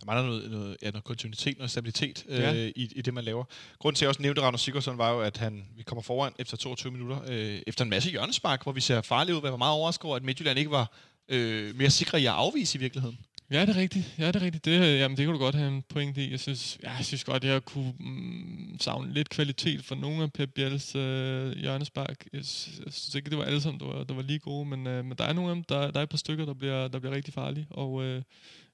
der 0.00 0.06
mangler 0.06 0.26
noget, 0.26 0.50
noget, 0.50 0.76
ja, 0.82 0.90
noget 0.90 1.04
kontinuitet, 1.04 1.56
noget 1.58 1.70
stabilitet 1.70 2.24
øh, 2.28 2.38
Ja. 2.38 2.52
i, 2.52 2.72
i 2.96 3.02
det, 3.02 3.14
man 3.14 3.24
laver. 3.24 3.44
Grunden 3.78 3.96
til, 3.96 4.04
at 4.04 4.06
jeg 4.06 4.08
også 4.08 4.22
nævnte 4.22 4.42
Ragnar 4.42 4.56
Sigurdsson, 4.56 4.98
var 4.98 5.10
jo, 5.10 5.20
at 5.20 5.36
han, 5.36 5.64
vi 5.76 5.82
kommer 5.82 6.02
foran 6.02 6.32
efter 6.38 6.56
22 6.56 6.92
minutter, 6.92 7.20
øh, 7.28 7.62
efter 7.66 7.84
en 7.84 7.90
masse 7.90 8.10
hjørnespark, 8.10 8.62
hvor 8.62 8.72
vi 8.72 8.80
ser 8.80 9.00
farligt 9.00 9.36
ud. 9.36 9.42
Jeg 9.42 9.52
var 9.52 9.58
meget 9.58 9.74
overrasket 9.74 10.04
over, 10.04 10.16
at 10.16 10.22
Midtjylland 10.24 10.58
ikke 10.58 10.70
var 10.70 10.92
øh, 11.28 11.76
mere 11.76 11.90
sikre 11.90 12.20
i 12.20 12.26
at 12.26 12.32
afvise 12.32 12.78
i 12.78 12.80
virkeligheden. 12.80 13.18
Ja, 13.50 13.60
det 13.60 13.76
er 13.76 13.80
rigtigt. 13.80 14.14
Ja, 14.18 14.26
det 14.26 14.36
er 14.36 14.40
rigtigt. 14.40 14.64
Det, 14.64 14.80
øh, 14.80 14.98
jamen, 14.98 15.16
det 15.16 15.24
kan 15.24 15.32
du 15.32 15.38
godt 15.38 15.54
have 15.54 15.68
en 15.68 15.82
pointe 15.82 16.24
i. 16.24 16.30
Jeg 16.30 16.40
synes, 16.40 16.78
ja, 16.82 16.90
jeg 16.90 17.04
synes 17.04 17.24
godt, 17.24 17.44
jeg 17.44 17.64
kunne 17.64 17.92
mm, 17.98 18.76
savne 18.80 19.12
lidt 19.12 19.28
kvalitet 19.28 19.84
fra 19.84 19.94
nogle 19.94 20.22
af 20.22 20.32
Per 20.32 20.46
Biels 20.46 20.94
øh, 20.94 21.52
hjørnespark. 21.52 22.24
Jeg, 22.32 22.38
jeg 22.38 22.92
synes 22.92 23.14
ikke, 23.14 23.30
det 23.30 23.38
var 23.38 23.44
alle 23.44 23.60
sammen, 23.60 23.80
der 23.80 23.86
var, 23.86 24.04
der 24.04 24.14
var 24.14 24.22
lige 24.22 24.38
gode, 24.38 24.68
men, 24.68 24.86
øh, 24.86 25.04
men 25.04 25.18
der 25.18 25.24
er 25.24 25.32
nogle 25.32 25.50
af 25.50 25.54
dem, 25.56 25.64
der, 25.64 25.90
der 25.90 25.98
er 25.98 26.02
et 26.02 26.08
par 26.08 26.16
stykker, 26.16 26.44
der 26.44 26.54
bliver, 26.54 26.88
der 26.88 26.98
bliver 26.98 27.14
rigtig 27.14 27.34
farlige. 27.34 27.66
Og, 27.70 28.04
øh, 28.04 28.22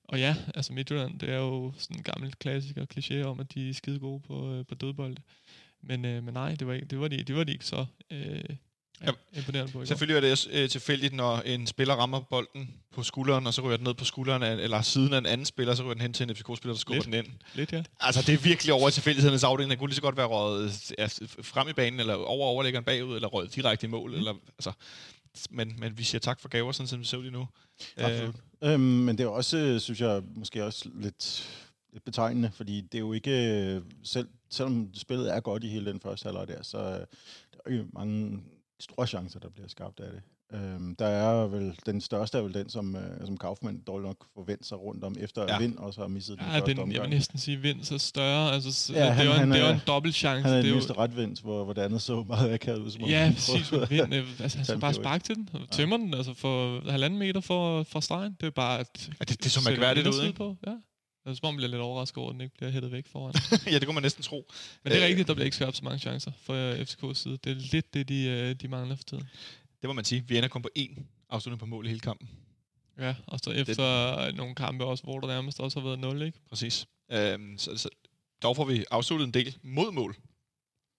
og 0.04 0.18
ja, 0.18 0.36
altså 0.54 0.72
Midtjylland, 0.72 1.18
det 1.18 1.28
er 1.30 1.38
jo 1.38 1.72
sådan 1.78 1.96
en 1.96 2.02
gammel 2.02 2.32
klassiker 2.32 2.86
kliché 2.94 3.22
om, 3.22 3.40
at 3.40 3.54
de 3.54 3.70
er 3.70 3.74
skide 3.74 3.98
gode 3.98 4.20
på, 4.20 4.54
øh, 4.54 4.66
på 4.66 4.74
dødbold. 4.74 5.16
Men, 5.82 6.04
øh, 6.04 6.24
men 6.24 6.34
nej, 6.34 6.54
det 6.54 6.66
var, 6.66 6.74
ikke, 6.74 6.86
det, 6.86 7.00
var 7.00 7.08
de, 7.08 7.22
det 7.22 7.36
var 7.36 7.44
de 7.44 7.52
ikke 7.52 7.66
så 7.66 7.86
øh, 8.10 8.56
ja, 9.02 9.10
imponerende 9.32 9.72
på. 9.72 9.84
Selvfølgelig 9.84 10.16
er 10.16 10.20
det 10.20 10.32
også, 10.32 10.48
øh, 10.52 10.68
tilfældigt, 10.68 11.14
når 11.14 11.40
en 11.40 11.66
spiller 11.66 11.94
rammer 11.94 12.20
bolden 12.20 12.74
på 12.92 13.02
skulderen, 13.02 13.46
og 13.46 13.54
så 13.54 13.62
ryger 13.62 13.76
den 13.76 13.84
ned 13.84 13.94
på 13.94 14.04
skulderen, 14.04 14.42
af, 14.42 14.54
eller 14.54 14.82
siden 14.82 15.12
af 15.12 15.18
en 15.18 15.26
anden 15.26 15.44
spiller, 15.44 15.74
så 15.74 15.82
ryger 15.82 15.94
den 15.94 16.02
hen 16.02 16.12
til 16.12 16.30
en 16.30 16.36
FCK-spiller, 16.36 16.74
der 16.74 16.78
skubber 16.78 16.94
Lidt. 16.94 17.04
den 17.04 17.14
ind. 17.14 17.26
Lidt, 17.54 17.72
ja. 17.72 17.82
Altså, 18.00 18.22
det 18.22 18.34
er 18.34 18.38
virkelig 18.38 18.72
over 18.72 18.88
i 18.88 18.92
tilfældighedernes 18.92 19.44
afdeling. 19.44 19.70
Den 19.70 19.78
kunne 19.78 19.88
lige 19.88 19.96
så 19.96 20.02
godt 20.02 20.16
være 20.16 20.26
røget 20.26 20.92
ja, 20.98 21.06
frem 21.42 21.68
i 21.68 21.72
banen, 21.72 22.00
eller 22.00 22.14
over 22.14 22.46
overlæggeren 22.46 22.84
bagud, 22.84 23.14
eller 23.14 23.28
røget 23.28 23.54
direkte 23.54 23.86
i 23.86 23.90
mål. 23.90 24.10
Mm. 24.10 24.16
Eller, 24.16 24.34
altså, 24.58 24.72
men, 25.50 25.76
men 25.78 25.98
vi 25.98 26.04
siger 26.04 26.20
tak 26.20 26.40
for 26.40 26.48
gaver, 26.48 26.72
sådan 26.72 26.88
som 26.88 26.98
det 26.98 27.08
ser 27.08 27.16
ud 27.16 27.22
lige 27.22 27.32
nu. 27.32 27.48
Absolut. 27.96 28.34
Øhm, 28.62 28.80
men 28.80 29.18
det 29.18 29.24
er 29.24 29.28
også, 29.28 29.56
øh, 29.56 29.80
synes 29.80 30.00
jeg, 30.00 30.22
måske 30.34 30.64
også 30.64 30.88
lidt, 30.94 31.48
lidt 31.92 32.04
betegnende, 32.04 32.50
fordi 32.54 32.80
det 32.80 32.94
er 32.94 33.00
jo 33.00 33.12
ikke, 33.12 33.30
øh, 33.30 33.82
selv, 34.02 34.28
selvom 34.50 34.90
spillet 34.94 35.34
er 35.34 35.40
godt 35.40 35.64
i 35.64 35.68
hele 35.68 35.92
den 35.92 36.00
første 36.00 36.24
halvleg 36.24 36.48
der, 36.48 36.62
så 36.62 36.78
øh, 36.78 36.84
der 37.52 37.58
er 37.66 37.74
jo 37.74 37.84
mange 37.92 38.42
store 38.80 39.06
chancer, 39.06 39.40
der 39.40 39.48
bliver 39.48 39.68
skabt 39.68 40.00
af 40.00 40.10
det. 40.12 40.22
Øhm, 40.52 40.96
der 40.96 41.06
er 41.06 41.46
vel, 41.46 41.78
den 41.86 42.00
største 42.00 42.38
er 42.38 42.42
vel 42.42 42.54
den, 42.54 42.68
som, 42.70 42.96
øh, 42.96 43.26
som 43.26 43.36
Kaufmann 43.36 43.80
dårligt 43.86 44.06
nok 44.06 44.16
forventer 44.34 44.64
sig 44.64 44.78
rundt 44.80 45.04
om, 45.04 45.16
efter 45.20 45.42
Ja. 45.42 45.52
ja. 45.52 45.58
vind 45.58 45.78
også 45.78 46.00
har 46.00 46.08
misset 46.08 46.38
den 46.38 46.46
Ja, 46.46 46.52
første 46.54 46.70
den, 46.70 46.76
jeg 46.76 46.82
omgang. 46.82 47.02
vil 47.02 47.10
næsten 47.10 47.38
sige, 47.38 47.56
vind 47.56 47.82
så 47.84 47.98
større. 47.98 48.52
Altså, 48.52 48.92
Ja, 48.92 49.04
det, 49.06 49.14
han- 49.14 49.26
er 49.26 49.30
jo 49.30 49.32
en, 49.32 49.38
han 49.38 49.50
det 49.50 49.60
er 49.62 49.66
jo 49.68 49.74
en 49.74 49.80
dobbelt 49.86 50.14
chance. 50.14 50.42
Han 50.42 50.50
er 50.52 50.54
det 50.56 50.62
den 50.64 50.68
er 50.68 50.70
jo, 50.70 50.74
eneste 50.76 50.92
retvendt, 50.92 51.40
hvor, 51.40 51.64
hvor 51.64 51.72
det 51.72 51.82
andet 51.82 52.02
så 52.02 52.24
meget 52.28 52.52
akavet 52.54 52.78
ud. 52.78 52.90
Som 52.90 53.02
om 53.02 53.08
Ja, 53.08 53.32
præcis. 53.34 53.72
Vind, 53.90 54.14
øh, 54.14 54.40
altså, 54.40 54.58
han 54.58 54.64
skal 54.64 54.80
bare 54.80 54.94
sparke 54.94 55.24
til 55.24 55.34
den. 55.34 55.48
Tømmer 55.70 55.96
den, 55.96 56.14
altså 56.14 56.34
for 56.34 56.80
halvanden 56.90 57.18
meter 57.18 57.40
fra, 57.40 57.82
fra 57.82 58.00
stregen. 58.00 58.36
Det 58.40 58.46
er 58.46 58.50
bare... 58.50 58.78
At, 58.80 59.08
Ja, 59.20 59.24
det- 59.24 59.44
det 59.44 59.52
så 59.52 59.60
sætte 59.60 59.70
mærkværdigt 59.80 60.06
ud, 60.06 60.22
ikke? 60.22 60.36
På. 60.36 60.56
Ja. 60.66 60.72
Som 61.34 61.36
om, 61.42 61.54
man 61.54 61.56
bliver 61.56 61.70
lidt 61.70 61.80
overrasket 61.80 62.18
over, 62.18 62.30
at 62.30 62.32
den 62.32 62.40
ikke 62.40 62.56
bliver 62.56 62.70
hættet 62.70 62.92
væk 62.92 63.06
foran. 63.06 63.34
ja, 63.72 63.78
det 63.78 63.84
kunne 63.84 63.94
man 63.94 64.02
næsten 64.02 64.22
tro. 64.22 64.46
Men 64.82 64.92
det 64.92 64.98
er 64.98 65.04
Øh, 65.04 65.08
rigtigt, 65.08 65.28
der 65.28 65.34
bliver 65.34 65.44
ikke 65.44 65.56
skabt 65.56 65.76
så 65.76 65.84
mange 65.84 65.98
chancer 65.98 66.32
for 66.42 66.54
øh, 66.54 66.80
FCK's 66.80 67.14
side. 67.14 67.38
Det 67.44 67.52
er 67.52 67.54
lidt 67.72 67.94
det, 67.94 68.08
de, 68.08 68.24
øh, 68.24 68.54
de 68.54 68.68
mangler 68.68 68.96
for 68.96 69.04
tiden. 69.04 69.28
Det 69.82 69.88
må 69.88 69.92
man 69.92 70.04
sige. 70.04 70.24
Vi 70.28 70.36
ender 70.36 70.48
kun 70.48 70.62
på 70.62 70.68
én 70.78 71.02
afslutning 71.30 71.60
på 71.60 71.66
mål 71.66 71.86
i 71.86 71.88
hele 71.88 72.00
kampen. 72.00 72.28
Ja, 72.98 73.14
og 73.26 73.38
så 73.42 73.50
efter 73.50 74.24
det... 74.26 74.34
nogle 74.36 74.54
kampe 74.54 74.84
også, 74.84 75.04
hvor 75.04 75.20
der 75.20 75.26
nærmest 75.26 75.60
også 75.60 75.80
har 75.80 75.86
været 75.86 75.98
0, 75.98 76.22
ikke? 76.22 76.38
Præcis. 76.48 76.86
Øhm, 77.12 77.58
så, 77.58 77.76
så, 77.76 77.88
dog 78.42 78.56
får 78.56 78.64
vi 78.64 78.84
afsluttet 78.90 79.26
en 79.26 79.34
del 79.34 79.56
mod 79.62 79.92
mål. 79.92 80.16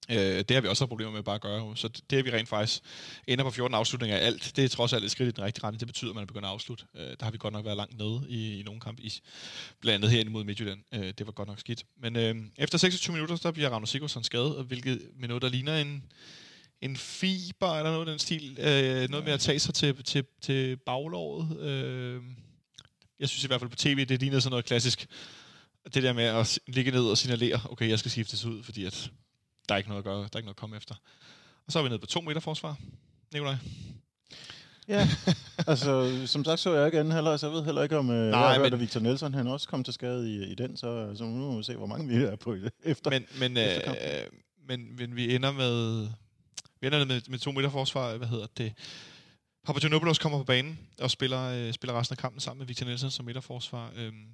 Øh, 0.09 0.17
det 0.17 0.51
har 0.51 0.61
vi 0.61 0.67
også 0.67 0.85
problemer 0.85 1.11
med 1.11 1.23
bare 1.23 1.35
at 1.35 1.41
gøre. 1.41 1.77
Så 1.77 1.87
det, 1.87 2.09
det 2.09 2.19
er 2.19 2.23
vi 2.23 2.31
rent 2.31 2.49
faktisk 2.49 2.83
ender 3.27 3.43
på 3.43 3.51
14 3.51 3.75
afslutninger 3.75 4.17
af 4.17 4.25
alt. 4.25 4.51
Det 4.55 4.63
er 4.63 4.69
trods 4.69 4.93
alt 4.93 5.03
et 5.03 5.11
skridt 5.11 5.29
i 5.29 5.31
den 5.31 5.43
rigtige 5.43 5.63
retning. 5.63 5.79
Det 5.79 5.87
betyder, 5.87 6.11
at 6.11 6.15
man 6.15 6.21
er 6.21 6.25
begyndt 6.25 6.45
at 6.45 6.51
afslutte. 6.51 6.85
Øh, 6.95 7.01
der 7.01 7.23
har 7.23 7.31
vi 7.31 7.37
godt 7.37 7.53
nok 7.53 7.65
været 7.65 7.77
langt 7.77 7.97
nede 7.97 8.25
i, 8.29 8.59
i 8.59 8.63
nogle 8.63 8.79
kampe, 8.79 9.01
i, 9.01 9.13
blandt 9.81 9.95
andet 9.95 10.11
herinde 10.11 10.31
mod 10.31 10.43
Midtjylland. 10.43 10.79
Øh, 10.93 11.13
det 11.17 11.25
var 11.25 11.31
godt 11.31 11.47
nok 11.47 11.59
skidt. 11.59 11.83
Men 12.01 12.15
øh, 12.15 12.35
efter 12.57 12.77
26 12.77 13.13
minutter, 13.13 13.35
så 13.35 13.51
bliver 13.51 13.69
Ragnar 13.69 13.85
Sigurdsson 13.85 14.23
skadet, 14.23 14.55
og 14.55 14.63
hvilket 14.63 15.01
med 15.19 15.27
noget, 15.27 15.43
der 15.43 15.49
ligner 15.49 15.77
en, 15.77 16.03
en 16.81 16.97
fiber 16.97 17.77
eller 17.77 17.91
noget 17.91 18.07
den 18.07 18.19
stil. 18.19 18.57
Øh, 18.59 19.09
noget 19.09 19.25
med 19.25 19.33
at 19.33 19.39
tage 19.39 19.59
sig 19.59 19.73
til, 19.73 20.03
til, 20.03 20.25
til 20.41 20.77
baglåret. 20.77 21.59
Øh, 21.59 22.21
jeg 23.19 23.29
synes 23.29 23.43
i 23.43 23.47
hvert 23.47 23.59
fald 23.59 23.69
på 23.69 23.75
tv, 23.75 24.05
det 24.05 24.19
ligner 24.19 24.39
sådan 24.39 24.51
noget 24.51 24.65
klassisk. 24.65 25.07
Det 25.93 26.03
der 26.03 26.13
med 26.13 26.23
at 26.23 26.59
ligge 26.67 26.91
ned 26.91 27.05
og 27.05 27.17
signalere, 27.17 27.61
okay, 27.69 27.89
jeg 27.89 27.99
skal 27.99 28.11
skiftes 28.11 28.45
ud, 28.45 28.63
fordi 28.63 28.85
at 28.85 29.11
der 29.69 29.75
er 29.75 29.77
ikke 29.77 29.89
noget 29.89 30.01
at 30.01 30.05
gøre, 30.05 30.15
der 30.15 30.21
er 30.21 30.37
ikke 30.37 30.45
noget 30.45 30.49
at 30.55 30.55
komme 30.59 30.77
efter. 30.77 30.95
Og 31.67 31.71
så 31.71 31.79
er 31.79 31.83
vi 31.83 31.89
nede 31.89 31.99
på 31.99 32.05
to 32.05 32.21
meter 32.21 32.39
forsvar. 32.39 32.75
Nikolaj? 33.33 33.55
Ja, 34.87 35.09
altså 35.67 36.21
som 36.27 36.43
sagt 36.45 36.59
så 36.59 36.75
jeg 36.75 36.85
ikke 36.85 36.99
anden 36.99 37.11
halvleg, 37.13 37.39
så 37.39 37.47
jeg 37.47 37.55
ved 37.55 37.65
heller 37.65 37.83
ikke 37.83 37.97
om... 37.97 38.09
Øh, 38.09 38.15
Nej, 38.31 38.39
jeg 38.39 38.47
har 38.47 38.53
hørt, 38.53 38.61
men- 38.61 38.73
at 38.73 38.79
Victor 38.79 38.99
Nelson 38.99 39.33
han 39.33 39.47
også 39.47 39.67
kom 39.67 39.83
til 39.83 39.93
skade 39.93 40.29
i, 40.35 40.51
i 40.51 40.55
den, 40.55 40.77
så, 40.77 41.13
så 41.15 41.23
nu 41.23 41.51
må 41.51 41.57
vi 41.57 41.63
se, 41.63 41.75
hvor 41.75 41.85
mange 41.85 42.07
vi 42.07 42.23
er 42.23 42.35
på 42.35 42.53
i 42.53 42.59
det 42.59 42.71
efter. 42.83 43.09
Men, 43.09 43.25
men, 43.39 43.57
Efter 43.57 43.91
øh, 43.91 44.27
men, 44.67 44.95
men 44.95 45.15
vi 45.15 45.35
ender 45.35 45.51
med 45.51 46.07
vi 46.81 46.87
ender 46.87 47.05
med, 47.05 47.21
med 47.29 47.39
to 47.39 47.51
meter 47.51 47.69
forsvar. 47.69 48.17
Hvad 48.17 48.27
hedder 48.27 48.47
det? 48.57 48.73
Papagenopoulos 49.65 50.19
kommer 50.19 50.37
på 50.37 50.43
banen 50.43 50.79
og 50.99 51.11
spiller, 51.11 51.43
øh, 51.43 51.73
spiller 51.73 51.99
resten 51.99 52.13
af 52.13 52.17
kampen 52.17 52.39
sammen 52.39 52.59
med 52.59 52.67
Victor 52.67 52.85
Nielsen 52.85 53.11
som 53.11 53.25
midterforsvar. 53.25 53.91
Øhm, 53.95 54.25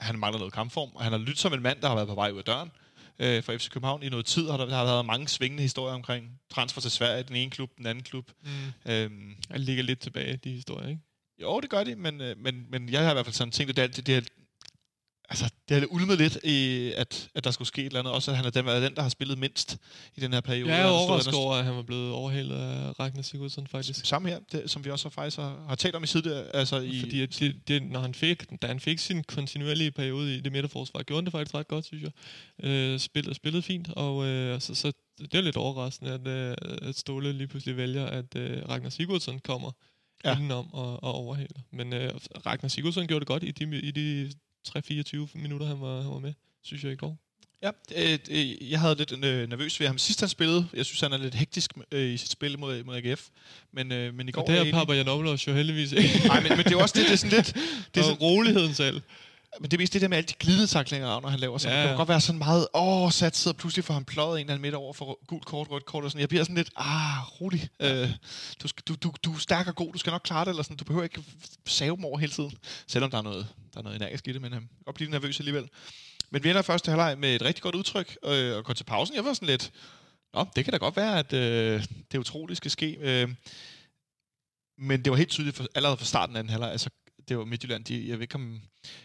han 0.00 0.18
mangler 0.18 0.38
noget 0.38 0.52
kampform, 0.54 0.90
og 0.94 1.02
han 1.02 1.12
har 1.12 1.18
lyttet 1.18 1.38
som 1.38 1.52
en 1.54 1.62
mand, 1.62 1.80
der 1.80 1.88
har 1.88 1.94
været 1.94 2.08
på 2.08 2.14
vej 2.14 2.30
ud 2.30 2.38
af 2.38 2.44
døren 2.44 2.70
øh, 3.18 3.42
for 3.42 3.56
FC 3.58 3.68
København. 3.70 4.02
I 4.02 4.08
noget 4.08 4.26
tid 4.26 4.50
har 4.50 4.56
der, 4.56 4.66
der 4.66 4.76
har 4.76 4.84
været 4.84 5.06
mange 5.06 5.28
svingende 5.28 5.62
historier 5.62 5.94
omkring 5.94 6.40
transfer 6.50 6.80
til 6.80 6.90
Sverige, 6.90 7.22
den 7.22 7.36
ene 7.36 7.50
klub, 7.50 7.70
den 7.78 7.86
anden 7.86 8.04
klub. 8.04 8.30
Mm. 8.42 8.92
Øhm, 8.92 9.36
Jeg 9.50 9.60
ligger 9.60 9.82
lidt 9.82 10.00
tilbage, 10.00 10.36
de 10.36 10.50
historier, 10.50 10.88
ikke? 10.88 11.00
jo, 11.42 11.60
det 11.60 11.70
gør 11.70 11.84
de, 11.84 11.96
men, 11.96 12.20
øh, 12.20 12.38
men, 12.38 12.66
men 12.70 12.88
jeg 12.88 13.02
har 13.04 13.10
i 13.10 13.14
hvert 13.14 13.26
fald 13.26 13.34
sådan 13.34 13.52
tænkt, 13.52 13.78
at 13.78 13.96
det, 13.96 13.96
det, 13.96 14.06
det, 14.06 14.28
altså, 15.28 15.50
det 15.68 15.76
har 15.76 15.86
ulmet 15.90 16.18
lidt, 16.18 16.38
i, 16.44 16.92
at, 16.96 17.28
at 17.34 17.44
der 17.44 17.50
skulle 17.50 17.68
ske 17.68 17.80
et 17.80 17.86
eller 17.86 17.98
andet. 17.98 18.14
Også 18.14 18.30
at 18.30 18.36
han 18.36 18.46
er 18.46 18.50
den, 18.50 18.68
er 18.68 18.80
den, 18.80 18.94
der 18.94 19.02
har 19.02 19.08
spillet 19.08 19.38
mindst 19.38 19.78
i 20.16 20.20
den 20.20 20.32
her 20.32 20.40
periode. 20.40 20.72
Jeg 20.72 20.80
er 20.80 20.86
overrasket 20.86 21.34
over, 21.34 21.54
at 21.54 21.64
han 21.64 21.76
var 21.76 21.82
blevet 21.82 22.12
overhalet 22.12 22.54
af 22.56 23.00
Ragnar 23.00 23.22
Sigurdsson, 23.22 23.66
faktisk. 23.66 24.06
Samme 24.06 24.28
her, 24.28 24.38
det, 24.52 24.70
som 24.70 24.84
vi 24.84 24.90
også 24.90 25.04
har, 25.04 25.10
faktisk 25.10 25.36
har, 25.36 25.64
har 25.68 25.74
talt 25.74 25.94
om 25.94 26.04
i 26.04 26.06
side, 26.06 26.50
altså 26.54 26.80
i, 26.80 27.00
Fordi 27.00 27.20
at 27.22 27.36
det, 27.38 27.68
det, 27.68 27.82
når 27.82 28.00
han 28.00 28.14
fik, 28.14 28.62
da 28.62 28.66
han 28.66 28.80
fik 28.80 28.98
sin 28.98 29.24
kontinuerlige 29.24 29.90
periode 29.90 30.36
i 30.36 30.40
det 30.40 30.52
midterforsvar, 30.52 31.02
gjorde 31.02 31.18
han 31.18 31.24
det 31.24 31.32
faktisk 31.32 31.54
ret 31.54 31.68
godt, 31.68 31.84
synes 31.84 32.02
jeg. 32.02 32.12
Øh, 32.70 32.98
spillede, 32.98 33.34
spillede 33.34 33.62
fint, 33.62 33.88
og 33.96 34.24
øh, 34.24 34.60
så, 34.60 34.74
så 34.74 34.92
det 35.18 35.34
er 35.34 35.40
lidt 35.40 35.56
overraskende, 35.56 36.12
at, 36.12 36.26
øh, 36.28 36.54
at 36.88 36.98
Ståle 36.98 37.32
lige 37.32 37.48
pludselig 37.48 37.76
vælger, 37.76 38.06
at 38.06 38.36
øh, 38.36 38.68
Ragnar 38.68 38.90
Sigurdsson 38.90 39.38
kommer 39.38 39.72
Ja. 40.24 40.30
ja. 40.30 40.36
indenom 40.36 40.74
og, 40.74 41.02
og 41.02 41.12
overhaler. 41.14 41.60
Men 41.72 41.92
øh, 41.92 42.10
Ragnar 42.46 42.68
Sigurdsson 42.68 43.06
gjorde 43.06 43.20
det 43.20 43.28
godt 43.28 43.42
i 43.42 43.50
de, 43.50 43.80
i 43.80 43.90
de 43.90 44.32
3-24 44.68 45.28
minutter, 45.34 45.66
han 45.66 45.80
var, 45.80 46.02
han 46.02 46.10
var 46.10 46.18
med, 46.18 46.32
synes 46.62 46.84
jeg 46.84 46.92
i 46.92 46.96
går. 46.96 47.18
Ja, 47.62 47.70
øh, 47.96 48.18
øh, 48.30 48.70
jeg 48.70 48.80
havde 48.80 48.94
lidt 48.94 49.24
øh, 49.24 49.48
nervøs 49.48 49.80
ved 49.80 49.86
ham 49.86 49.98
sidst 49.98 50.20
han 50.20 50.28
spillede. 50.28 50.66
Jeg 50.74 50.84
synes, 50.86 51.00
han 51.00 51.12
er 51.12 51.16
lidt 51.16 51.34
hektisk 51.34 51.72
øh, 51.92 52.12
i 52.12 52.16
sit 52.16 52.30
spil 52.30 52.58
mod, 52.58 52.84
mod 52.84 52.96
AGF. 52.96 53.26
Men, 53.72 53.92
øh, 53.92 54.14
men 54.14 54.28
i 54.28 54.32
går... 54.32 54.42
Og 54.42 54.46
det 54.48 54.56
er 54.56 54.60
er 54.60 54.64
jeg 54.64 54.74
Papa 54.74 54.92
Janopoulos 54.92 55.46
jo 55.46 55.52
heldigvis 55.52 55.92
ikke. 55.92 56.20
Nej, 56.26 56.40
men, 56.40 56.48
men 56.48 56.58
det 56.58 56.66
er 56.66 56.70
jo 56.70 56.80
også 56.80 56.94
det, 56.98 57.06
det 57.06 57.12
er 57.12 57.16
sådan 57.16 57.36
lidt... 57.36 57.54
Det 57.94 58.00
er 58.00 58.04
sådan, 58.04 58.18
roligheden 58.18 58.74
selv. 58.74 59.00
Men 59.60 59.70
det 59.70 59.76
er 59.76 59.78
mest 59.78 59.92
det 59.92 60.02
der 60.02 60.08
med 60.08 60.16
alle 60.16 60.26
de 60.26 60.34
glidetacklinger, 60.34 61.20
når 61.20 61.28
han 61.28 61.40
laver 61.40 61.58
sådan. 61.58 61.76
Ja. 61.76 61.82
Det 61.82 61.88
kan 61.88 61.96
godt 61.96 62.08
være 62.08 62.20
sådan 62.20 62.38
meget, 62.38 62.68
åh, 62.74 63.10
satset, 63.10 63.52
og 63.52 63.56
pludselig 63.56 63.84
får 63.84 63.94
han 63.94 64.04
pløjet 64.04 64.34
en 64.34 64.40
eller 64.40 64.52
anden 64.52 64.62
midt 64.62 64.74
over 64.74 64.92
for 64.92 65.18
gult 65.26 65.44
kort, 65.44 65.70
rødt 65.70 65.86
kort, 65.86 66.04
og 66.04 66.10
sådan. 66.10 66.20
Jeg 66.20 66.28
bliver 66.28 66.44
sådan 66.44 66.56
lidt, 66.56 66.70
ah, 66.76 67.40
rolig. 67.40 67.68
Øh, 67.80 68.10
du, 68.62 68.68
du, 68.88 68.94
du, 68.94 69.12
du 69.24 69.32
er 69.32 69.38
stærk 69.38 69.66
og 69.66 69.74
god, 69.74 69.92
du 69.92 69.98
skal 69.98 70.10
nok 70.10 70.22
klare 70.24 70.44
det, 70.44 70.50
eller 70.50 70.62
sådan. 70.62 70.76
Du 70.76 70.84
behøver 70.84 71.04
ikke 71.04 71.24
save 71.66 71.96
dem 71.96 72.04
over 72.04 72.18
hele 72.18 72.32
tiden. 72.32 72.52
Selvom 72.86 73.10
der 73.10 73.18
er 73.18 73.22
noget, 73.22 73.46
der 73.74 73.78
er 73.78 73.82
noget 73.82 73.96
energisk 73.96 74.28
i 74.28 74.32
det, 74.32 74.42
men 74.42 74.52
øh, 74.52 74.54
jeg 74.54 74.60
kan 74.60 74.84
godt 74.84 74.96
blive 74.96 75.10
nervøs 75.10 75.40
alligevel. 75.40 75.68
Men 76.30 76.44
vi 76.44 76.50
ender 76.50 76.62
første 76.62 76.90
halvleg 76.90 77.18
med 77.18 77.34
et 77.34 77.42
rigtig 77.42 77.62
godt 77.62 77.74
udtryk, 77.74 78.16
øh, 78.24 78.56
og 78.56 78.64
går 78.64 78.72
til 78.72 78.84
pausen. 78.84 79.16
Jeg 79.16 79.24
var 79.24 79.32
sådan 79.32 79.48
lidt, 79.48 79.72
Nå, 80.36 80.46
det 80.56 80.64
kan 80.64 80.72
da 80.72 80.78
godt 80.78 80.96
være, 80.96 81.18
at 81.18 81.32
øh, 81.32 81.84
det 82.12 82.18
utroligt 82.18 82.56
skal 82.56 82.70
ske. 82.70 82.96
Øh, 83.00 83.28
men 84.78 85.04
det 85.04 85.10
var 85.10 85.16
helt 85.16 85.30
tydeligt 85.30 85.56
for, 85.56 85.66
allerede 85.74 85.96
fra 85.96 86.04
starten 86.04 86.36
af 86.36 86.42
den 86.42 86.50
halvleg, 86.50 86.70
altså 86.72 86.90
det 87.28 87.38
var 87.38 87.44
Midtjylland, 87.44 87.84
de, 87.84 88.08
jeg 88.08 88.16
ved 88.16 88.22
ikke 88.22 88.34
om 88.34 88.60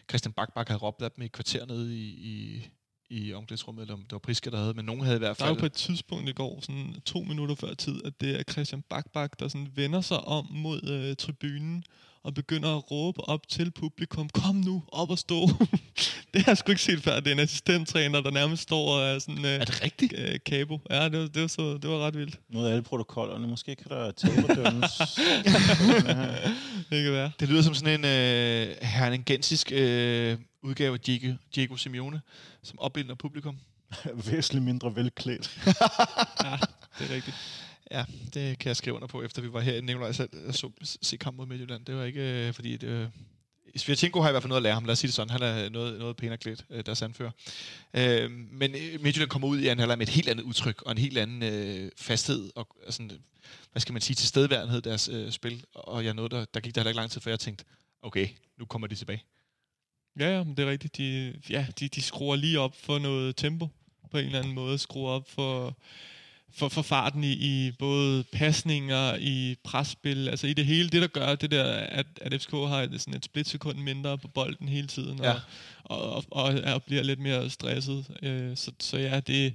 Christian 0.10 0.34
Bakbak 0.34 0.68
havde 0.68 0.80
råbt 0.80 1.02
af 1.02 1.12
dem 1.12 1.22
i 1.22 1.26
et 1.26 1.32
kvarter 1.32 1.66
nede 1.66 1.98
i, 1.98 2.08
i, 2.10 2.64
i 3.10 3.34
omklædningsrummet, 3.34 3.82
eller 3.82 3.94
om 3.94 4.02
det 4.02 4.12
var 4.12 4.20
Priske, 4.20 4.52
der 4.52 4.58
havde, 4.58 4.74
men 4.74 4.86
nogen 4.86 5.02
havde 5.02 5.16
i 5.16 5.20
hvert 5.20 5.40
Der 5.40 5.46
er 5.46 5.50
jo 5.50 5.54
fald... 5.54 5.60
på 5.60 5.66
et 5.66 5.74
tidspunkt 5.74 6.30
i 6.30 6.34
går, 6.34 6.62
sådan 6.62 7.02
to 7.06 7.22
minutter 7.22 7.56
før 7.56 7.74
tid, 7.74 8.06
at 8.06 8.22
det 8.22 8.40
er 8.40 8.44
Christian 8.44 8.82
Bakbak, 8.90 9.40
der 9.40 9.48
sådan 9.48 9.72
vender 9.76 10.02
sig 10.02 10.20
om 10.20 10.48
mod 10.52 10.90
øh, 10.90 11.16
tribunen 11.16 11.84
og 12.24 12.34
begynder 12.34 12.78
at 12.78 12.92
råbe 12.92 13.22
op 13.22 13.48
til 13.48 13.72
publikum, 13.72 14.30
kom 14.30 14.56
nu, 14.56 14.84
op 14.92 15.10
og 15.10 15.20
stå. 15.20 15.48
det 16.34 16.42
har 16.42 16.52
jeg 16.52 16.58
sgu 16.58 16.72
ikke 16.72 16.82
set 16.82 17.04
før. 17.04 17.20
Det 17.20 17.28
er 17.28 17.32
en 17.32 17.40
assistenttræner, 17.40 18.22
der 18.22 18.32
nærmest 18.32 18.64
står 18.64 18.96
og 18.96 19.02
er 19.02 19.20
sådan... 19.20 19.46
Øh, 19.46 19.52
Er 19.52 19.66
det 19.66 19.84
rigtigt? 19.84 20.14
øh, 20.18 20.40
kabo. 20.46 20.80
Ja, 20.90 21.10
det 21.10 21.20
var, 21.20 21.28
det, 21.28 21.42
var 21.42 21.48
så, 21.48 21.74
det 21.78 21.90
var 21.90 22.00
ret 22.08 22.18
vildt. 22.18 22.40
Noget 22.50 22.68
af 22.68 22.72
alle 22.72 22.84
protokollerne. 22.84 23.48
Måske 23.48 23.76
kan 23.76 23.86
der 23.90 24.12
taberdømmes. 24.12 24.92
Det 26.90 27.04
kan 27.04 27.12
være. 27.14 27.32
Det 27.40 27.50
lyder 27.50 27.62
som 27.62 27.74
sådan 27.74 28.00
en 28.00 28.06
øh, 28.06 28.76
hernengensisk 28.82 29.72
øh, 29.72 30.38
udgave 30.64 30.94
af 30.94 31.00
Diego, 31.00 31.34
Diego 31.56 31.76
Simeone, 31.76 32.22
som 32.64 32.80
opbilder 32.80 33.16
publikum. 33.16 33.58
Væsentligt 34.32 34.66
mindre 34.66 34.96
velklædt. 34.96 35.58
Ja, 36.44 36.58
det 37.00 37.12
er 37.12 37.16
rigtigt. 37.16 37.36
Ja, 37.92 38.06
det 38.34 38.60
kan 38.60 38.68
jeg 38.68 38.76
skrive 38.76 38.96
under 38.96 39.08
på, 39.08 39.24
efter 39.24 39.42
vi 39.42 39.54
var 39.54 39.60
her 39.60 39.74
i 39.74 39.82
Nikolaj 39.82 40.12
selv 40.12 40.30
og 40.48 40.54
så 40.54 40.70
se 41.02 41.18
kamp 41.18 41.38
mod 41.38 41.46
Midtjylland. 41.46 41.86
Det 41.86 41.96
var 41.96 42.04
ikke, 42.04 42.48
øh, 42.48 42.54
fordi 42.54 42.78
det, 42.78 42.88
øh, 42.88 43.08
Svirchenko 43.76 44.22
har 44.22 44.30
i 44.30 44.32
hvert 44.32 44.44
fald 44.44 44.50
noget 44.50 44.60
at 44.60 44.64
lære 44.64 44.74
ham, 44.74 44.86
lad 44.86 44.92
os 44.92 45.00
sige 45.00 45.08
det 45.08 45.16
sådan. 45.16 45.30
Han 45.30 45.42
er 45.42 45.70
noget, 45.70 46.00
noget 46.00 46.18
pænere 46.18 46.38
klædt, 46.38 46.66
øh, 46.70 46.86
deres 46.86 47.02
anfører. 47.02 47.32
Øh, 47.94 48.32
men 48.32 48.76
øh, 48.76 49.02
Midtjylland 49.02 49.30
kommer 49.30 49.48
ud 49.48 49.60
i 49.60 49.68
anden 49.68 49.80
halvleg 49.80 49.98
med 49.98 50.08
et 50.08 50.14
helt 50.14 50.30
andet 50.30 50.44
udtryk, 50.44 50.82
og 50.82 50.92
en 50.92 50.98
helt 50.98 51.18
anden 51.18 51.44
øh, 51.44 51.92
fasthed, 51.98 52.52
og 52.56 52.68
sådan, 52.90 53.12
hvad 53.72 53.80
skal 53.80 53.94
man 53.94 54.02
sige, 54.02 54.16
tilstedeværenhed 54.16 54.82
deres 54.82 55.10
øh, 55.10 55.32
spil. 55.32 55.64
Og 55.74 56.06
jeg 56.06 56.14
nåede, 56.14 56.30
der, 56.30 56.46
der 56.54 56.60
gik 56.60 56.76
der 56.76 56.82
heller 56.82 56.90
ikke 56.90 57.00
lang 57.00 57.12
tid, 57.12 57.22
før 57.22 57.32
jeg 57.32 57.40
tænkte, 57.40 57.66
okay, 58.02 58.28
nu 58.60 58.66
kommer 58.66 58.88
de 58.88 58.96
tilbage. 58.96 59.24
Ja, 60.20 60.38
ja, 60.38 60.44
men 60.44 60.58
det 60.58 60.66
er 60.66 60.72
rigtigt. 60.72 60.98
De, 60.98 61.34
ja, 61.50 61.68
de, 61.80 61.88
de 61.88 62.02
skruer 62.02 62.36
lige 62.36 62.60
op 62.60 62.76
for 62.76 63.00
noget 63.00 63.36
tempo 63.36 63.68
på 64.12 64.18
en 64.18 64.26
eller 64.26 64.40
anden 64.40 64.54
måde. 64.54 64.78
Skruer 64.78 65.12
op 65.12 65.30
for, 65.30 65.78
for, 66.54 66.70
for 66.70 66.82
farten 66.82 67.24
i, 67.24 67.32
i 67.32 67.72
både 67.80 68.24
pasninger, 68.24 69.16
i 69.16 69.56
presspil, 69.64 70.30
altså 70.30 70.48
i 70.48 70.54
det 70.54 70.66
hele. 70.66 70.90
Det, 70.90 71.02
der 71.02 71.08
gør 71.08 71.36
det 71.36 71.52
der, 71.52 71.64
at, 71.74 72.06
at 72.22 72.42
FCK 72.42 72.52
har 72.52 72.82
et, 72.82 73.02
sådan 73.02 73.14
et 73.14 73.26
splitsekund 73.26 73.78
mindre 73.78 74.18
på 74.18 74.28
bolden 74.28 74.70
hele 74.70 74.88
tiden, 74.88 75.20
Ja. 75.24 75.32
og, 75.32 75.42
og, 75.84 76.26
og, 76.32 76.44
og, 76.44 76.62
og 76.74 76.84
bliver 76.84 77.04
lidt 77.04 77.20
mere 77.20 77.50
stresset. 77.50 78.06
Øh, 78.24 78.58
så, 78.58 78.72
så 78.80 78.98
ja, 78.98 79.20
det, 79.20 79.54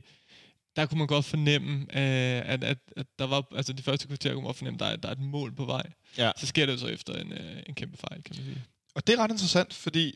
der 0.77 0.87
kunne 0.87 0.99
man 0.99 1.07
godt 1.07 1.25
fornemme, 1.25 1.81
øh, 1.81 2.43
at, 2.53 2.65
at, 2.65 2.79
at 2.97 3.07
der 3.19 3.25
var, 3.27 3.45
altså 3.57 3.73
de 3.73 3.83
første 3.83 4.07
kvarter 4.07 4.31
kunne 4.31 4.43
man 4.43 4.47
godt 4.47 4.57
fornemme, 4.57 4.77
at 4.77 4.81
der, 4.81 4.87
er- 4.87 4.97
der 4.97 5.09
er 5.09 5.13
et 5.13 5.21
mål 5.21 5.53
på 5.55 5.65
vej. 5.65 5.87
Ja. 6.19 6.31
Så 6.37 6.47
sker 6.47 6.67
det 6.67 6.73
jo 6.73 6.79
så 6.79 6.87
efter 6.87 7.13
en, 7.15 7.33
øh, 7.33 7.63
en 7.67 7.75
kæmpe 7.75 7.97
fejl, 7.97 8.23
kan 8.23 8.37
man 8.37 8.45
sige. 8.45 8.63
Og 8.95 9.07
det 9.07 9.13
er 9.15 9.19
ret 9.19 9.31
interessant, 9.31 9.75
fordi 9.75 10.15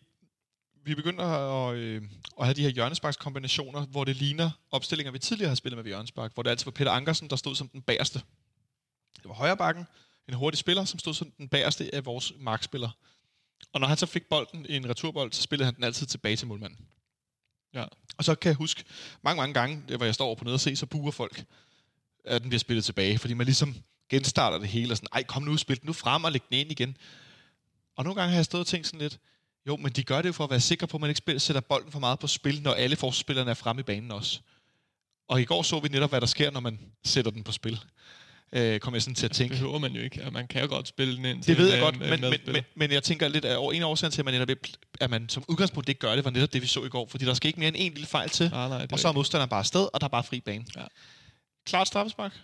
vi 0.85 0.95
begynder 0.95 1.25
at, 1.25 1.77
øh, 1.77 2.03
at 2.41 2.47
have 2.47 2.55
de 2.55 2.63
her 2.63 2.69
hjørnesparkskombinationer, 2.69 3.87
hvor 3.87 4.05
det 4.05 4.17
ligner 4.17 4.51
opstillinger, 4.71 5.13
vi 5.13 5.19
tidligere 5.19 5.49
har 5.49 5.55
spillet 5.55 5.77
med 5.77 5.83
ved 5.83 5.91
hjørnespark, 5.91 6.35
hvor 6.35 6.43
det 6.43 6.51
altid 6.51 6.65
var 6.65 6.71
Peter 6.71 6.91
Ankersen, 6.91 7.31
der 7.31 7.37
stod 7.37 7.55
som 7.55 7.69
den 7.69 7.83
bagerste. 7.83 8.19
Det 9.17 9.29
var 9.29 9.35
højre 9.35 9.57
bakken, 9.57 9.87
en 10.29 10.35
hurtig 10.35 10.59
spiller, 10.59 10.85
som 10.85 10.99
stod 10.99 11.15
som 11.15 11.31
den 11.31 11.49
bagerste 11.49 11.95
af 11.95 12.05
vores 12.05 12.33
markspillere. 12.39 12.91
Og 13.73 13.81
når 13.81 13.89
han 13.89 13.97
så 13.97 14.07
fik 14.07 14.29
bolden 14.29 14.67
i 14.69 14.77
en 14.77 14.89
returbold, 14.89 15.33
så 15.33 15.43
spillede 15.43 15.65
han 15.65 15.75
den 15.75 15.85
altid 15.85 16.07
tilbage 16.07 16.37
til 16.37 16.47
målmanden. 16.49 16.79
Ja. 17.75 17.85
Og 18.19 18.25
så 18.25 18.35
kan 18.35 18.49
jeg 18.49 18.57
huske 18.57 18.85
mange, 19.23 19.37
mange 19.41 19.55
gange, 19.55 19.97
hvor 19.97 20.05
jeg 20.05 20.15
står 20.15 20.27
over 20.27 20.35
på 20.35 20.45
nede 20.45 20.55
og 20.55 20.61
se, 20.61 20.77
så 20.77 20.87
buer 20.87 21.11
folk, 21.11 21.45
at 22.25 22.43
den 22.43 22.51
bliver 22.51 22.61
spillet 22.61 22.85
tilbage, 22.85 23.19
fordi 23.19 23.35
man 23.35 23.47
ligesom 23.47 23.77
genstarter 24.09 24.59
det 24.59 24.69
hele, 24.69 24.93
og 24.93 24.97
sådan, 24.97 25.09
ej, 25.13 25.23
kom 25.23 25.43
nu, 25.43 25.57
spil 25.57 25.81
den 25.81 25.87
nu 25.87 25.93
frem 25.93 26.25
og 26.25 26.33
læg 26.33 26.43
den 26.49 26.59
ind 26.59 26.71
igen. 26.71 26.97
Og 27.97 28.05
nogle 28.05 28.21
gange 28.21 28.31
har 28.31 28.39
jeg 28.39 28.45
stået 28.45 28.61
og 28.61 28.67
tænkt 28.67 28.87
sådan 28.87 29.01
lidt, 29.01 29.19
jo, 29.67 29.76
men 29.76 29.93
de 29.93 30.02
gør 30.05 30.23
det 30.23 30.29
jo 30.29 30.33
for 30.33 30.45
at 30.45 30.50
være 30.50 30.61
sikre 30.61 30.87
på, 30.87 30.97
at 30.97 31.00
man 31.00 31.11
ikke 31.11 31.40
sætter 31.40 31.61
bolden 31.61 31.93
for 31.93 31.99
meget 32.00 32.19
på 32.19 32.26
spil, 32.26 32.62
når 32.62 32.73
alle 32.75 32.97
forsvarsspillerne 32.97 33.50
er 33.50 33.55
fremme 33.55 33.81
i 33.81 33.83
banen 33.83 34.11
også. 34.12 34.40
Og 35.29 35.40
i 35.40 35.45
går 35.45 35.62
så 35.62 35.81
vi 35.81 35.88
netop, 35.88 36.11
hvad 36.11 36.21
der 36.21 36.26
sker, 36.26 36.50
når 36.50 36.61
man 36.61 36.79
sætter 37.05 37.31
den 37.31 37.43
på 37.45 37.52
spil. 37.52 37.81
Øh, 38.52 38.81
kom 38.81 38.95
jeg 38.95 39.02
sådan 39.02 39.14
til 39.14 39.26
at 39.26 39.31
Det 39.31 39.37
tænke. 39.37 39.52
behøver 39.55 39.79
man 39.79 39.93
jo 39.93 40.02
ikke. 40.02 40.31
Man 40.33 40.47
kan 40.49 40.62
jo 40.62 40.69
godt 40.69 40.88
spille 40.88 41.17
den 41.17 41.25
ind 41.25 41.43
Det 41.43 41.59
ved 41.59 41.69
jeg 41.69 41.76
øh, 41.79 41.83
godt, 41.83 41.95
en 41.95 42.00
men, 42.00 42.11
men, 42.11 42.21
medspiller. 42.21 42.52
men, 42.52 42.62
men 42.75 42.90
jeg 42.93 43.02
tænker 43.02 43.29
lidt, 43.29 43.45
at 43.45 43.57
over- 43.57 43.73
en 43.73 43.83
af 43.83 43.87
årsagen 43.87 44.12
til, 44.12 44.21
at 44.21 44.25
man, 44.25 44.35
netop, 44.35 44.57
at 45.00 45.11
man 45.11 45.29
som 45.29 45.45
udgangspunkt 45.49 45.88
ikke 45.88 45.99
gør 45.99 46.14
det, 46.17 46.25
var 46.25 46.31
netop 46.31 46.52
det, 46.52 46.62
vi 46.62 46.67
så 46.67 46.85
i 46.85 46.88
går. 46.88 47.07
Fordi 47.09 47.25
der 47.25 47.35
skal 47.35 47.49
ikke 47.49 47.61
mere 47.61 47.69
end 47.69 47.76
en 47.79 47.93
lille 47.93 48.07
fejl 48.07 48.29
til, 48.29 48.50
Nej, 48.50 48.69
nej, 48.69 48.81
det 48.83 48.93
og 48.93 48.99
så 48.99 49.09
er 49.09 49.12
modstanderen 49.12 49.49
bare 49.50 49.59
afsted, 49.61 49.88
og 49.95 50.00
der 50.00 50.05
er 50.05 50.09
bare 50.09 50.25
fri 50.25 50.40
bane. 50.40 50.64
Ja. 50.76 50.85
Klart 51.67 51.87
straffespark. 51.87 52.40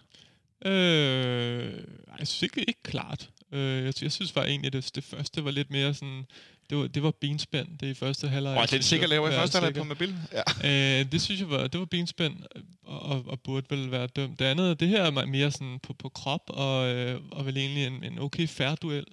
Øh, 0.66 1.72
jeg 2.18 2.28
synes 2.28 2.42
ikke, 2.42 2.60
ikke 2.68 2.82
klart. 2.82 3.30
Øh, 3.52 3.84
jeg, 3.84 4.02
jeg 4.02 4.12
synes 4.12 4.32
bare 4.32 4.48
egentlig, 4.48 4.66
at 4.66 4.72
det, 4.72 4.94
det 4.94 5.04
første 5.04 5.44
var 5.44 5.50
lidt 5.50 5.70
mere 5.70 5.94
sådan... 5.94 6.26
Det 6.70 6.78
var, 6.78 6.86
det 6.86 7.02
var 7.02 7.10
benspænd, 7.10 7.68
det 7.80 7.86
i 7.86 7.94
første 7.94 8.28
halvleg. 8.28 8.56
Og 8.56 8.62
det 8.62 8.68
synes 8.70 8.86
sikkert 8.86 9.10
laver 9.10 9.28
i 9.28 9.32
første 9.32 9.58
halvleg 9.58 9.74
på 9.74 9.84
Mabil. 9.84 10.14
Ja. 10.32 11.00
Øh, 11.00 11.12
det 11.12 11.22
synes 11.22 11.40
jeg 11.40 11.50
var, 11.50 11.66
det 11.66 11.80
var 11.80 11.86
benspænd, 11.86 12.36
og, 12.84 13.02
og, 13.02 13.24
og 13.26 13.40
burde 13.40 13.66
vel 13.70 13.90
være 13.90 14.06
dømt. 14.06 14.38
Det 14.38 14.44
andet, 14.44 14.80
det 14.80 14.88
her 14.88 15.02
er 15.02 15.26
mere 15.26 15.50
sådan 15.50 15.78
på, 15.82 15.92
på 15.92 16.08
krop, 16.08 16.42
og, 16.46 16.86
øh, 16.88 17.20
og 17.30 17.46
vel 17.46 17.56
egentlig 17.56 17.86
en, 17.86 18.04
en 18.04 18.18
okay 18.18 18.48
fair 18.48 18.74
duel. 18.74 19.04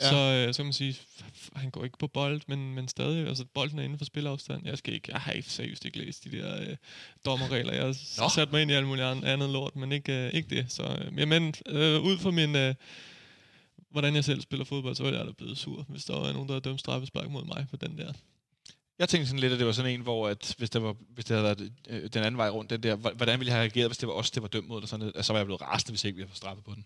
Ja. 0.00 0.10
Så, 0.10 0.16
øh, 0.16 0.54
så 0.54 0.58
kan 0.58 0.66
man 0.66 0.72
sige, 0.72 0.96
han 1.56 1.70
går 1.70 1.84
ikke 1.84 1.98
på 1.98 2.06
bold, 2.06 2.40
men, 2.46 2.74
men 2.74 2.88
stadig, 2.88 3.28
altså 3.28 3.44
bolden 3.54 3.78
er 3.78 3.82
inden 3.82 3.98
for 3.98 4.04
spilafstand. 4.04 4.62
Jeg 4.66 4.78
skal 4.78 4.94
ikke, 4.94 5.08
jeg 5.12 5.20
har 5.20 5.32
ikke 5.32 5.50
seriøst 5.50 5.84
ikke 5.84 5.98
læst 5.98 6.24
de 6.24 6.32
der 6.32 6.60
øh, 6.60 6.76
dommerregler. 7.26 7.72
Jeg 7.72 7.84
Nå. 7.86 8.22
har 8.22 8.28
sat 8.28 8.52
mig 8.52 8.62
ind 8.62 8.70
i 8.70 8.74
alt 8.74 8.86
muligt 8.86 9.06
an- 9.06 9.24
andet 9.24 9.50
lort, 9.50 9.76
men 9.76 9.92
ikke, 9.92 10.12
øh, 10.12 10.30
ikke 10.32 10.56
det. 10.56 10.66
Så, 10.68 10.82
øh, 10.82 11.28
men 11.28 11.54
øh, 11.66 12.00
ud 12.00 12.18
fra 12.18 12.30
min, 12.30 12.56
øh, 12.56 12.74
hvordan 13.94 14.14
jeg 14.14 14.24
selv 14.24 14.40
spiller 14.40 14.64
fodbold, 14.64 14.94
så 14.94 15.02
var 15.02 15.10
jeg 15.10 15.26
da 15.26 15.32
blevet 15.32 15.58
sur, 15.58 15.84
hvis 15.88 16.04
der 16.04 16.18
var 16.20 16.32
nogen, 16.32 16.48
der 16.48 16.54
havde 16.54 16.64
dømt 16.64 16.80
straffespark 16.80 17.30
mod 17.30 17.44
mig 17.44 17.66
på 17.70 17.76
den 17.76 17.98
der. 17.98 18.12
Jeg 18.98 19.08
tænkte 19.08 19.26
sådan 19.28 19.40
lidt, 19.40 19.52
at 19.52 19.58
det 19.58 19.66
var 19.66 19.72
sådan 19.72 19.90
en, 19.94 20.00
hvor 20.00 20.28
at 20.28 20.54
hvis, 20.58 20.70
det 20.70 20.82
var, 20.82 20.94
hvis 21.14 21.24
det 21.24 21.36
havde 21.36 21.44
været 21.44 21.72
øh, 21.88 22.10
den 22.12 22.22
anden 22.22 22.36
vej 22.38 22.48
rundt, 22.48 22.70
den 22.70 22.82
der, 22.82 22.96
hv- 22.96 23.14
hvordan 23.16 23.38
ville 23.40 23.48
jeg 23.48 23.54
have 23.54 23.60
reageret, 23.62 23.88
hvis 23.88 23.98
det 23.98 24.06
var 24.08 24.14
os, 24.14 24.30
det 24.30 24.42
var 24.42 24.48
dømt 24.48 24.68
mod, 24.68 24.76
eller 24.78 24.88
sådan 24.88 25.06
noget, 25.06 25.24
så 25.24 25.32
var 25.32 25.40
jeg 25.40 25.46
blevet 25.46 25.62
rasende, 25.62 25.92
hvis 25.92 26.04
ikke 26.04 26.16
vi 26.16 26.22
havde 26.22 26.30
fået 26.30 26.36
straffet 26.36 26.64
på 26.64 26.72
den. 26.74 26.84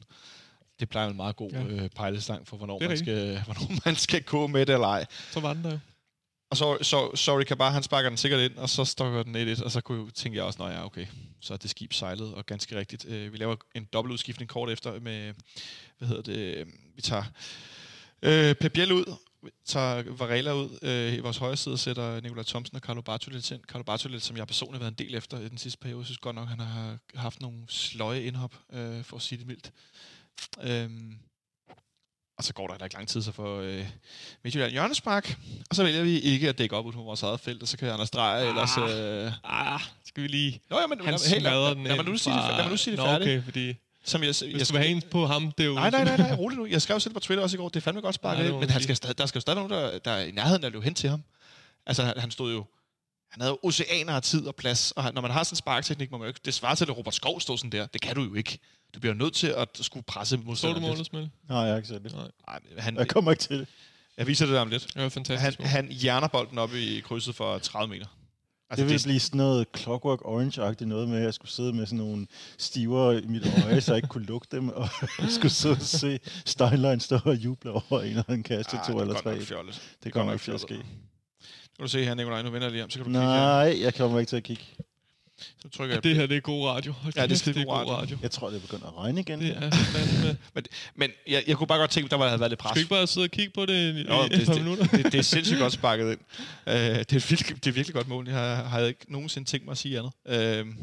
Det 0.80 0.88
plejer 0.88 1.08
en 1.10 1.16
meget 1.16 1.36
god 1.36 1.50
Ja. 1.50 1.62
øh, 1.64 1.88
pejlestang 1.90 2.46
for, 2.48 2.56
hvornår 2.56 2.78
man, 2.88 2.98
skal, 2.98 3.40
hvornår 3.44 3.72
man 3.84 3.96
skal 3.96 4.22
gå 4.22 4.46
med 4.46 4.66
det 4.66 4.72
eller 4.72 4.86
ej. 4.88 5.06
Så 5.30 5.40
var 5.40 5.52
den 5.54 5.64
der 5.64 5.70
jo. 5.72 5.78
Og 6.50 6.56
så, 6.56 6.78
så 6.82 7.16
sorry 7.16 7.42
Kabar, 7.42 7.70
han 7.70 7.82
sparker 7.82 8.08
den 8.08 8.16
sikkert 8.16 8.40
ind, 8.40 8.56
og 8.56 8.68
så 8.68 8.84
står 8.84 9.22
den 9.22 9.36
1-1, 9.56 9.64
og 9.64 9.70
så 9.70 9.80
kunne 9.80 10.10
tænkte 10.10 10.36
jeg 10.36 10.44
også, 10.44 10.58
nej 10.62 10.72
ja, 10.72 10.84
okay, 10.84 11.06
så 11.40 11.52
er 11.52 11.56
det 11.56 11.70
skib 11.70 11.92
sejlet, 11.92 12.34
og 12.34 12.46
ganske 12.46 12.78
rigtigt. 12.78 13.04
Øh, 13.04 13.32
vi 13.32 13.36
laver 13.36 13.56
en 13.74 13.88
dobbeltudskiftning 13.92 14.50
kort 14.50 14.70
efter 14.70 15.00
med, 15.00 15.34
hvad 15.98 16.08
hedder 16.08 16.22
det, 16.22 16.66
vi 16.96 17.02
tager 17.02 17.24
øh, 18.22 18.54
Pep 18.54 18.72
Biel 18.72 18.92
ud, 18.92 19.14
vi 19.42 19.50
tager 19.64 20.02
Varela 20.02 20.54
ud 20.54 20.78
øh, 20.82 21.14
i 21.14 21.18
vores 21.18 21.36
højre 21.36 21.56
side 21.56 21.78
sætter 21.78 22.20
Nikolaj 22.20 22.44
Thomsen 22.44 22.76
og 22.76 22.80
Carlo 22.80 23.00
Bartolet 23.00 23.50
ind. 23.50 23.62
Carlo 23.64 23.82
Bartolet, 23.82 24.22
som 24.22 24.36
jeg 24.36 24.46
personligt 24.46 24.82
har 24.82 24.90
været 24.90 25.00
en 25.00 25.06
del 25.06 25.14
efter 25.14 25.40
i 25.40 25.48
den 25.48 25.58
sidste 25.58 25.78
periode, 25.78 26.04
synes 26.04 26.18
godt 26.18 26.36
nok, 26.36 26.48
han 26.48 26.60
har 26.60 26.98
haft 27.14 27.40
nogle 27.40 27.58
sløje 27.68 28.22
indhop, 28.22 28.54
øh, 28.72 29.04
for 29.04 29.16
at 29.16 29.22
sige 29.22 29.38
det 29.38 29.46
mildt. 29.46 29.72
Øhm, 30.62 31.18
og 32.38 32.44
så 32.44 32.52
går 32.52 32.66
der 32.66 32.74
heller 32.74 32.84
ikke 32.86 32.96
lang 32.96 33.08
tid, 33.08 33.22
så 33.22 33.32
får 33.32 33.60
øh, 33.60 33.86
Midtjylland 34.44 34.72
hjørnespark, 34.72 35.38
og 35.70 35.76
så 35.76 35.82
vælger 35.82 36.02
vi 36.02 36.18
ikke 36.18 36.48
at 36.48 36.58
dække 36.58 36.76
op 36.76 36.86
ud 36.86 36.92
på 36.92 37.02
vores 37.02 37.22
eget 37.22 37.40
felt, 37.40 37.62
og 37.62 37.68
så 37.68 37.76
kan 37.76 37.90
Anders 37.90 38.10
Dreyer 38.10 38.42
ah. 38.42 38.48
ellers... 38.48 38.78
Øh... 38.78 39.32
Ah, 39.44 39.80
skal 40.04 40.22
vi 40.22 40.28
lige... 40.28 40.60
Nå, 40.70 40.80
ja, 40.80 40.86
men, 40.86 41.00
Han 41.00 41.10
lad, 41.10 41.18
smadrer 41.18 41.60
lad, 41.64 41.74
den 41.74 41.84
lad, 41.84 41.98
ind 41.98 42.06
nu 42.06 42.16
sige 42.16 42.36
det, 42.36 42.42
lad 42.50 42.62
mig 42.62 42.70
nu 42.70 42.76
sige 42.76 42.96
det 42.96 43.04
færdigt. 43.04 43.30
okay, 43.30 43.44
fordi 43.44 43.74
Som 44.04 44.22
jeg, 44.22 44.34
jeg, 44.42 44.68
du 44.68 44.72
vil 44.72 44.82
have 44.82 44.86
en 44.86 45.02
på 45.10 45.26
ham, 45.26 45.52
det 45.58 45.64
er 45.64 45.68
jo... 45.68 45.74
Nej, 45.74 45.90
nej, 45.90 46.04
nej, 46.04 46.16
nej, 46.16 46.34
rolig 46.34 46.58
nu. 46.58 46.66
Jeg 46.66 46.82
skrev 46.82 47.00
selv 47.00 47.14
på 47.14 47.20
Twitter 47.20 47.42
også 47.42 47.56
i 47.56 47.58
går, 47.58 47.68
det 47.68 47.76
er 47.76 47.80
fandme 47.80 48.00
godt 48.00 48.14
sparket 48.14 48.50
Nej, 48.50 48.60
men 48.60 48.70
han 48.70 48.82
skal 48.82 48.98
der 49.18 49.26
skal 49.26 49.38
jo 49.38 49.40
stadig 49.40 49.56
nogen, 49.56 49.70
der, 49.70 49.98
der 49.98 50.10
er 50.10 50.24
i 50.24 50.30
nærheden 50.30 50.62
af 50.62 50.66
at 50.66 50.72
løbe 50.72 50.84
hen 50.84 50.94
til 50.94 51.10
ham. 51.10 51.22
Altså, 51.86 52.14
han 52.16 52.30
stod 52.30 52.52
jo... 52.52 52.64
Han 53.30 53.40
havde 53.42 53.58
oceaner 53.62 54.12
af 54.12 54.22
tid 54.22 54.46
og 54.46 54.54
plads, 54.54 54.90
og 54.92 55.02
han, 55.04 55.14
når 55.14 55.22
man 55.22 55.30
har 55.30 55.42
sådan 55.42 55.52
en 55.54 55.56
sparkteknik, 55.56 56.10
må 56.10 56.18
man 56.18 56.24
jo 56.24 56.28
ikke... 56.28 56.40
Det 56.44 56.54
svarer 56.54 56.74
til, 56.74 56.84
at 56.84 56.96
Robert 56.96 57.14
Skov 57.14 57.40
stod 57.40 57.58
sådan 57.58 57.72
der. 57.72 57.86
Det 57.86 58.00
kan 58.00 58.14
du 58.16 58.22
jo 58.22 58.34
ikke. 58.34 58.58
Du 58.94 59.00
bliver 59.00 59.14
nødt 59.14 59.34
til 59.34 59.46
at 59.46 59.68
skulle 59.80 60.04
presse 60.04 60.38
Så 60.54 60.72
du 60.72 60.80
målet? 60.80 61.10
Nej, 61.48 61.58
jeg 61.58 61.68
har 61.68 61.76
ikke 61.76 61.88
set 61.88 62.04
det. 62.04 62.12
Nej, 62.14 62.28
Nej, 62.48 62.60
han, 62.78 62.96
Jeg 62.96 63.08
kommer 63.08 63.30
ikke 63.30 63.40
til 63.40 63.58
det. 63.58 63.68
jeg 64.16 64.26
viser 64.26 64.46
det 64.46 64.58
om 64.58 64.68
lidt. 64.68 64.94
det 64.94 65.02
var 65.02 65.08
fantastisk. 65.08 65.60
Han, 65.60 65.68
han 65.68 65.88
hjerner 65.92 66.28
bolden 66.28 66.58
op 66.58 66.74
i 66.74 67.00
krydset 67.00 67.34
for 67.34 67.58
30 67.58 67.94
meter. 67.94 68.06
Altså, 68.70 68.82
det 68.84 68.90
ville 68.90 69.02
blive 69.04 69.20
sådan 69.20 69.38
noget 69.38 69.66
Clockwork 69.76 70.20
Orange-agtigt 70.24 70.84
noget 70.84 71.08
med, 71.08 71.18
at 71.18 71.24
jeg 71.24 71.34
skulle 71.34 71.50
sidde 71.50 71.72
med 71.72 71.86
sådan 71.86 71.98
nogle 71.98 72.26
stiver 72.58 73.12
i 73.12 73.26
mit 73.26 73.42
øje, 73.64 73.80
så 73.80 73.92
jeg 73.92 73.96
ikke 73.98 74.08
kunne 74.08 74.24
lukke 74.26 74.46
dem, 74.50 74.68
og 74.68 74.88
jeg 75.18 75.30
skulle 75.38 75.52
sidde 75.52 75.74
og 75.74 75.80
se 75.82 76.18
Steinlein 76.46 77.00
stå 77.00 77.18
og 77.24 77.34
juble 77.34 77.70
over 77.70 78.02
en, 78.02 78.16
og 78.16 78.24
han 78.28 78.42
kaste 78.42 78.76
Ah, 78.78 78.86
to 78.86 78.92
det 78.92 78.98
er 78.98 79.02
eller 79.02 79.20
tre. 79.20 79.40
fjollet. 79.40 79.74
Det 80.04 80.12
godt 80.12 80.12
kommer 80.12 80.32
ikke 80.32 80.44
til 80.44 80.52
at 80.52 80.60
ske. 80.60 80.74
Kan 81.78 81.84
du 81.84 81.88
se 81.88 82.04
her, 82.04 82.14
Nikolaj, 82.14 82.42
nu 82.42 82.50
vender 82.50 82.66
jeg 82.66 82.72
lige 82.72 82.84
om, 82.84 82.90
så 82.90 82.98
kan 82.98 83.04
du 83.04 83.10
kigge 83.10 83.20
her. 83.20 83.28
Nej, 83.28 83.82
jeg 83.82 83.94
kommer 83.94 84.18
ikke 84.18 84.30
til 84.30 84.36
at 84.36 84.42
kigge. 84.42 84.62
Så 85.62 85.68
trykker 85.68 85.94
jeg 85.96 86.04
det 86.04 86.16
her, 86.16 86.26
det 86.26 86.36
er 86.36 86.40
god 86.40 86.66
radio. 86.66 86.92
Hold 86.92 87.14
Ja, 87.16 87.22
det 87.22 87.24
er 87.24 87.28
kæft, 87.28 87.40
skide 87.40 87.64
god 87.64 87.72
radio. 87.72 87.92
radio. 87.92 88.18
Jeg 88.22 88.30
tror, 88.30 88.50
det 88.50 88.62
begynder 88.62 88.86
at 88.86 88.96
regne 88.96 89.20
igen. 89.20 89.40
Det 89.40 89.56
er. 89.56 89.70
Men, 90.54 90.64
men 90.94 91.10
jeg, 91.28 91.44
jeg 91.46 91.56
kunne 91.56 91.66
bare 91.66 91.78
godt 91.78 91.90
tænke, 91.90 92.04
at 92.06 92.10
der 92.10 92.16
var, 92.16 92.26
havde 92.28 92.40
været 92.40 92.50
lidt 92.50 92.60
pres. 92.60 92.70
Skal 92.70 92.80
ikke 92.80 92.90
bare 92.90 93.06
sidde 93.06 93.24
og 93.24 93.30
kigge 93.30 93.52
på 93.54 93.66
det 93.66 93.74
i, 93.74 94.02
Nå, 94.02 94.24
i 94.24 94.28
det, 94.28 94.40
et 94.40 94.46
par 94.46 94.52
det, 94.54 94.62
minutter? 94.62 94.86
det, 94.86 95.04
det, 95.04 95.14
er 95.14 95.22
sindssygt 95.22 95.58
godt 95.60 95.72
sparket 95.72 96.10
ind. 96.10 96.18
Uh, 96.66 96.72
det, 96.72 97.12
er 97.12 97.26
virkelig, 97.28 97.64
det 97.64 97.70
er 97.70 97.74
virkelig 97.74 97.94
godt 97.94 98.08
mål. 98.08 98.28
Jeg 98.28 98.36
har, 98.36 98.64
har 98.64 98.78
jeg 98.78 98.88
ikke 98.88 99.12
nogensinde 99.12 99.48
tænkt 99.48 99.64
mig 99.66 99.72
at 99.72 99.78
sige 99.78 99.98
andet. 99.98 100.62
Uh, 100.64 100.74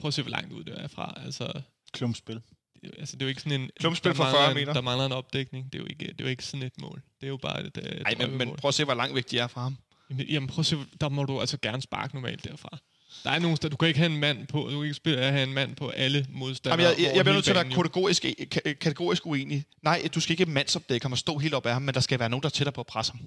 Prøv 0.00 0.08
at 0.08 0.14
se, 0.14 0.22
hvor 0.22 0.30
langt 0.30 0.52
ud 0.52 0.64
det 0.64 0.74
er 0.82 0.88
fra. 0.88 1.20
Altså, 1.24 1.52
Klumpspil. 1.92 2.40
det, 2.82 2.90
altså, 2.98 3.16
det 3.16 3.22
er 3.22 3.26
jo 3.26 3.28
ikke 3.28 3.40
sådan 3.42 3.60
en... 3.60 3.70
Klumpspil 3.80 4.16
mangler 4.16 4.38
40 4.38 4.48
en- 4.50 4.54
meter. 4.54 4.72
Der 4.72 4.80
mangler 4.80 5.06
en 5.06 5.12
opdækning. 5.12 5.72
Det 5.72 5.78
er 5.78 5.82
jo 5.82 5.86
ikke, 5.90 6.04
det 6.04 6.20
er 6.20 6.24
jo 6.24 6.30
ikke 6.30 6.44
sådan 6.44 6.66
et 6.66 6.72
mål. 6.80 7.02
Det 7.20 7.26
er 7.26 7.28
jo 7.28 7.36
bare 7.36 7.60
et, 7.60 7.78
et 7.78 8.02
ej, 8.06 8.14
men, 8.18 8.38
men 8.38 8.56
prøv 8.56 8.68
at 8.68 8.74
se, 8.74 8.84
hvor 8.84 8.94
langt 8.94 9.14
væk 9.14 9.30
de 9.30 9.38
er 9.38 9.46
fra 9.46 9.62
ham. 9.62 9.76
Jamen, 10.10 10.46
prøv 10.48 10.60
at 10.60 10.66
se, 10.66 10.76
der 11.00 11.08
må 11.08 11.24
du 11.24 11.40
altså 11.40 11.58
gerne 11.62 11.82
sparke 11.82 12.14
normalt 12.14 12.44
derfra. 12.44 12.78
Der 13.24 13.30
er 13.30 13.38
nogle 13.38 13.56
steder, 13.56 13.70
du 13.70 13.76
kan 13.76 13.88
ikke 13.88 13.98
have 13.98 14.12
en 14.12 14.20
mand 14.20 14.46
på, 14.46 14.58
du 14.58 14.70
kan 14.70 14.82
ikke 14.82 14.94
spille, 14.94 15.22
have 15.22 15.42
en 15.42 15.52
mand 15.54 15.76
på 15.76 15.88
alle 15.88 16.26
modstandere. 16.30 16.82
Jamen, 16.82 16.98
jeg, 16.98 17.06
jeg, 17.08 17.16
jeg 17.16 17.24
bliver 17.24 17.34
nødt 17.34 17.44
til 17.44 17.50
at 17.50 17.56
være 17.56 17.74
kategorisk, 17.74 18.24
ka- 18.24 18.72
kategorisk 18.72 19.26
uenig. 19.26 19.64
Nej, 19.82 20.08
du 20.14 20.20
skal 20.20 20.30
ikke 20.40 20.46
mandsopdække 20.46 21.04
ham 21.04 21.12
og 21.12 21.18
stå 21.18 21.38
helt 21.38 21.54
op 21.54 21.66
af 21.66 21.72
ham, 21.72 21.82
men 21.82 21.94
der 21.94 22.00
skal 22.00 22.18
være 22.18 22.28
nogen, 22.28 22.42
der 22.42 22.48
er 22.48 22.50
tættere 22.50 22.72
på 22.72 22.80
at 22.80 22.86
presse 22.86 23.12
ham. 23.12 23.20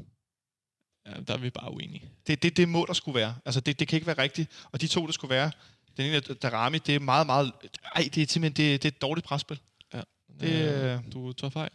Ja, 1.08 1.22
der 1.28 1.34
er 1.34 1.38
vi 1.38 1.50
bare 1.50 1.74
uenige. 1.74 2.04
Det, 2.28 2.44
det, 2.44 2.58
det 2.58 2.70
må 2.70 2.86
der 2.88 2.94
skulle 2.94 3.16
være. 3.16 3.36
Altså, 3.46 3.60
det, 3.62 3.80
det 3.80 3.88
kan 3.88 3.98
ikke 3.98 4.08
være 4.08 4.18
rigtigt. 4.18 4.52
Og 4.72 4.82
de 4.82 4.88
to, 4.88 5.06
der 5.06 5.12
skulle 5.14 5.36
være, 5.36 5.52
den 5.98 6.06
ene 6.06 6.16
er 6.16 6.20
Darami, 6.20 6.78
det 6.78 6.96
er 6.96 7.00
meget, 7.00 7.26
meget... 7.26 7.52
Ej, 7.96 8.10
det 8.16 8.24
er 8.24 8.28
simpelthen 8.28 8.72
det, 8.72 8.84
det 8.84 8.90
er 8.90 8.96
et 8.96 9.02
dårligt 9.02 9.28
presspil. 9.28 9.60
Ja. 9.94 10.02
Det, 10.40 10.50
øh, 10.52 11.00
Du 11.14 11.34
tager 11.34 11.52
fejl. 11.52 11.72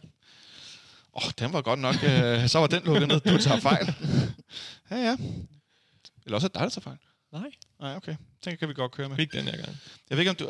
Åh, 1.17 1.25
oh, 1.25 1.31
den 1.39 1.53
var 1.53 1.61
godt 1.61 1.79
nok. 1.79 1.95
Øh, 1.95 2.47
så 2.47 2.59
var 2.59 2.67
den 2.67 2.83
lukket 2.83 3.07
ned. 3.07 3.19
Du 3.19 3.37
tager 3.37 3.59
fejl. 3.59 3.85
ja, 4.91 4.95
ja. 4.95 5.17
Eller 6.25 6.35
også 6.35 6.45
er 6.45 6.49
det 6.49 6.53
dig, 6.53 6.61
der 6.61 6.69
tager 6.69 6.81
fejl. 6.81 6.97
Nej, 7.31 7.51
Nej, 7.79 7.95
okay. 7.95 8.15
Den 8.45 8.57
kan 8.57 8.69
vi 8.69 8.73
godt 8.73 8.91
køre 8.91 9.09
med. 9.09 9.19
ikke 9.19 9.37
den 9.37 9.45
her 9.45 9.57
gang. 9.57 9.77
Jeg 10.09 10.17
ved 10.17 10.19
ikke, 10.19 10.29
om 10.29 10.35
du... 10.35 10.49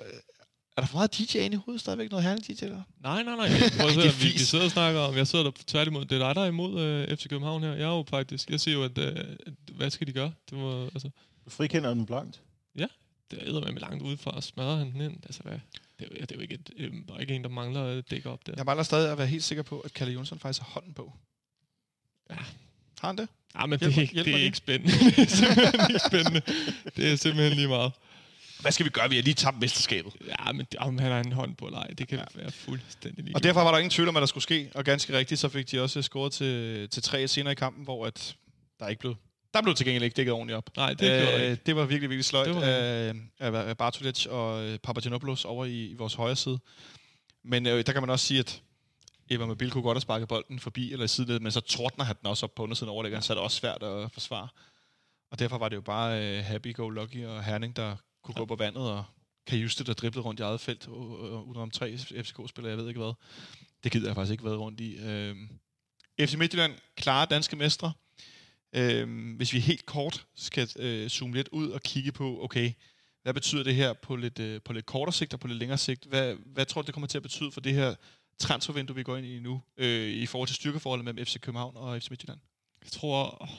Er 0.77 0.81
der 0.81 0.87
for 0.87 0.97
meget 0.97 1.17
DJ 1.17 1.37
inde 1.37 1.55
i 1.57 1.59
hovedet 1.65 1.81
stadigvæk? 1.81 2.11
Noget 2.11 2.23
herligt 2.25 2.61
DJ 2.61 2.65
der? 2.65 2.81
Nej, 2.99 3.23
nej, 3.23 3.35
nej. 3.35 3.49
Prøv 3.79 3.87
at 3.87 3.93
se, 3.93 4.25
vi, 4.25 4.31
vi 4.31 4.37
sidder 4.37 4.65
og 4.65 4.71
snakker 4.71 4.99
om, 4.99 5.15
jeg 5.15 5.27
sidder 5.27 5.45
der 5.45 5.51
tværtimod, 5.67 6.05
det 6.05 6.21
er 6.21 6.27
dig, 6.27 6.35
der 6.35 6.41
er 6.41 6.45
imod 6.45 6.81
øh, 6.81 7.17
FC 7.17 7.29
København 7.29 7.63
her. 7.63 7.73
Jeg 7.73 7.81
er 7.81 7.95
jo 7.95 8.05
faktisk, 8.09 8.49
jeg 8.49 8.59
siger 8.59 8.77
jo, 8.77 8.83
at, 8.83 8.97
øh, 8.97 9.25
hvad 9.75 9.89
skal 9.89 10.07
de 10.07 10.13
gøre? 10.13 10.31
Det 10.49 10.57
var, 10.57 10.83
altså, 10.83 11.09
Du 11.45 11.49
frikender 11.49 11.93
den 11.93 12.05
blankt. 12.05 12.41
det 13.31 13.47
er 13.47 13.71
med 13.71 13.81
langt 13.81 14.03
udefra, 14.03 14.31
og 14.31 14.43
smadrer 14.43 14.77
han 14.77 14.91
den 14.91 15.01
ind. 15.01 15.17
Altså, 15.23 15.41
hvad? 15.43 15.59
Det, 15.99 16.07
er, 16.11 16.19
det 16.25 16.31
er 16.31 16.35
jo 16.35 16.41
ikke, 16.41 16.53
et, 16.55 16.69
øh, 16.77 16.91
der 17.07 17.13
er 17.15 17.19
ikke 17.19 17.35
en, 17.35 17.43
der 17.43 17.49
mangler 17.49 17.83
at 17.97 18.09
dække 18.11 18.29
op 18.29 18.39
der. 18.47 18.53
Jeg 18.57 18.65
mangler 18.65 18.83
stadig 18.83 19.11
at 19.11 19.17
være 19.17 19.27
helt 19.27 19.43
sikker 19.43 19.63
på, 19.63 19.79
at 19.79 19.93
Kalle 19.93 20.13
Jonsson 20.13 20.39
faktisk 20.39 20.61
har 20.61 20.69
hånden 20.71 20.93
på. 20.93 21.13
Ja. 22.29 22.35
Har 22.99 23.07
han 23.07 23.17
det? 23.17 23.27
Ja, 23.59 23.65
men 23.65 23.79
Hjælp 23.79 23.93
det, 23.93 23.97
er 23.97 24.01
ikke, 24.01 24.13
hjælp 24.13 24.25
det 24.25 24.33
er 24.35 24.39
ikke 24.43 24.57
spændende. 24.57 24.93
det 25.15 25.19
er 25.19 25.27
simpelthen 25.27 25.89
ikke 25.89 25.99
spændende. 26.07 26.41
Det 26.95 27.11
er 27.11 27.15
simpelthen 27.15 27.53
lige 27.53 27.67
meget. 27.67 27.91
Hvad 28.61 28.71
skal 28.71 28.85
vi 28.85 28.89
gøre? 28.89 29.09
Vi 29.09 29.15
har 29.15 29.23
lige 29.23 29.33
tabt 29.33 29.59
mesterskabet. 29.59 30.13
Ja, 30.27 30.51
men 30.51 30.65
det- 30.71 30.79
om 30.79 30.97
han 30.97 31.11
har 31.11 31.19
en 31.19 31.31
hånd 31.31 31.55
på 31.55 31.65
eller 31.65 31.79
ej, 31.79 31.87
det 31.87 32.07
kan 32.07 32.17
ja. 32.17 32.25
være 32.41 32.51
fuldstændig 32.51 33.23
lige. 33.23 33.35
Og 33.35 33.43
derfor 33.43 33.61
var 33.63 33.71
der 33.71 33.77
ingen 33.77 33.89
tvivl 33.89 34.09
om, 34.09 34.15
at 34.17 34.21
der 34.21 34.27
skulle 34.27 34.43
ske. 34.43 34.71
Og 34.75 34.83
ganske 34.83 35.17
rigtigt, 35.17 35.39
så 35.39 35.49
fik 35.49 35.71
de 35.71 35.81
også 35.81 36.01
scoret 36.01 36.31
til, 36.33 36.89
til 36.89 37.03
tre 37.03 37.27
senere 37.27 37.51
i 37.51 37.55
kampen, 37.55 37.83
hvor 37.83 38.05
at 38.05 38.35
der 38.79 38.87
ikke 38.87 38.99
blev... 38.99 39.15
Der 39.57 39.63
blev 39.63 39.75
til 39.75 39.85
gengæld 39.85 40.03
ikke 40.03 40.15
dækket 40.15 40.33
ordentligt 40.33 40.57
op. 40.57 40.69
Nej, 40.75 40.89
det 40.89 40.99
gjorde 40.99 41.25
der 41.25 41.43
ikke. 41.43 41.61
det 41.65 41.75
var 41.75 41.85
virkelig, 41.85 42.09
virkelig 42.09 42.25
sløjt 42.25 42.55
var 42.55 42.61
af, 43.39 43.69
af 43.69 43.77
Bartolic 43.77 44.25
og 44.25 44.65
øh, 44.65 44.77
Papagenopoulos 44.79 45.45
over 45.45 45.65
i, 45.65 45.85
i 45.85 45.93
vores 45.93 46.13
højre 46.13 46.35
side. 46.35 46.59
Men 47.43 47.65
øh, 47.67 47.85
der 47.85 47.93
kan 47.93 48.01
man 48.01 48.09
også 48.09 48.25
sige, 48.25 48.39
at 48.39 48.61
Eva 49.29 49.45
Mobil 49.45 49.71
kunne 49.71 49.83
godt 49.83 49.95
have 49.95 50.01
sparket 50.01 50.27
bolden 50.27 50.59
forbi 50.59 50.91
eller 50.91 51.05
i 51.05 51.07
sidelet, 51.07 51.41
men 51.41 51.51
så 51.51 51.61
tordner 51.61 52.05
han 52.05 52.15
den 52.21 52.27
også 52.27 52.45
op 52.45 52.55
på 52.55 52.63
undersiden 52.63 52.91
overlæggeren, 52.91 53.23
så 53.23 53.33
er 53.33 53.35
det 53.35 53.43
også 53.43 53.57
svært 53.57 53.83
at 53.83 54.11
forsvare. 54.11 54.47
Og 55.31 55.39
derfor 55.39 55.57
var 55.57 55.69
det 55.69 55.75
jo 55.75 55.81
bare 55.81 56.37
øh, 56.37 56.43
Happy 56.43 56.75
Go 56.75 56.89
Lucky 56.89 57.25
og 57.25 57.43
Herning, 57.43 57.75
der 57.75 57.95
kunne 58.23 58.35
gå 58.35 58.45
på 58.45 58.55
vandet, 58.55 58.83
og 58.83 59.03
Kajuste, 59.47 59.83
der 59.83 59.93
driblede 59.93 60.25
rundt 60.25 60.39
i 60.39 60.43
eget 60.43 60.61
felt, 60.61 60.87
uden 60.87 61.61
om 61.61 61.71
tre 61.71 61.97
FCK-spillere, 61.97 62.69
jeg 62.69 62.77
ved 62.77 62.87
ikke 62.87 62.99
hvad. 62.99 63.13
Det 63.83 63.91
gider 63.91 64.07
jeg 64.07 64.15
faktisk 64.15 64.31
ikke 64.31 64.45
været 64.45 64.59
rundt 64.59 64.79
i. 64.79 64.97
Øh, 64.97 65.35
FC 66.19 66.35
Midtjylland, 66.35 66.73
klare 66.95 67.25
danske 67.29 67.55
mestre. 67.55 67.93
Øh, 68.73 69.35
hvis 69.35 69.53
vi 69.53 69.59
helt 69.59 69.85
kort 69.85 70.27
skal 70.35 70.69
øh, 70.79 71.09
zoome 71.09 71.33
lidt 71.33 71.47
ud 71.47 71.69
og 71.69 71.81
kigge 71.81 72.11
på, 72.11 72.43
okay, 72.43 72.71
hvad 73.23 73.33
betyder 73.33 73.63
det 73.63 73.75
her 73.75 73.93
på 73.93 74.15
lidt, 74.15 74.39
øh, 74.39 74.61
på 74.65 74.73
lidt 74.73 74.85
kortere 74.85 75.13
sigt 75.13 75.33
og 75.33 75.39
på 75.39 75.47
lidt 75.47 75.59
længere 75.59 75.77
sigt? 75.77 76.05
Hvad, 76.05 76.35
hvad 76.45 76.65
tror 76.65 76.81
du, 76.81 76.85
det 76.85 76.93
kommer 76.93 77.07
til 77.07 77.17
at 77.17 77.21
betyde 77.21 77.51
for 77.51 77.61
det 77.61 77.73
her 77.73 77.95
transfervindue, 78.39 78.95
vi 78.95 79.03
går 79.03 79.17
ind 79.17 79.25
i 79.25 79.39
nu, 79.39 79.61
øh, 79.77 80.09
i 80.09 80.25
forhold 80.25 80.47
til 80.47 80.55
styrkeforholdet 80.55 81.05
mellem 81.05 81.25
FC 81.25 81.39
København 81.39 81.77
og 81.77 82.01
FC 82.01 82.09
Midtjylland? 82.09 82.39
Jeg 82.83 82.91
tror, 82.91 83.49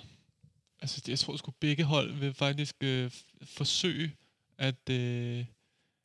altså 0.81 1.03
jeg 1.09 1.19
tror 1.19 1.37
sgu 1.37 1.51
begge 1.61 1.85
hold 1.85 2.13
vil 2.13 2.35
faktisk 2.35 2.77
øh, 2.81 3.11
forsøge 3.45 4.13
at, 4.59 4.91
øh, 4.91 5.45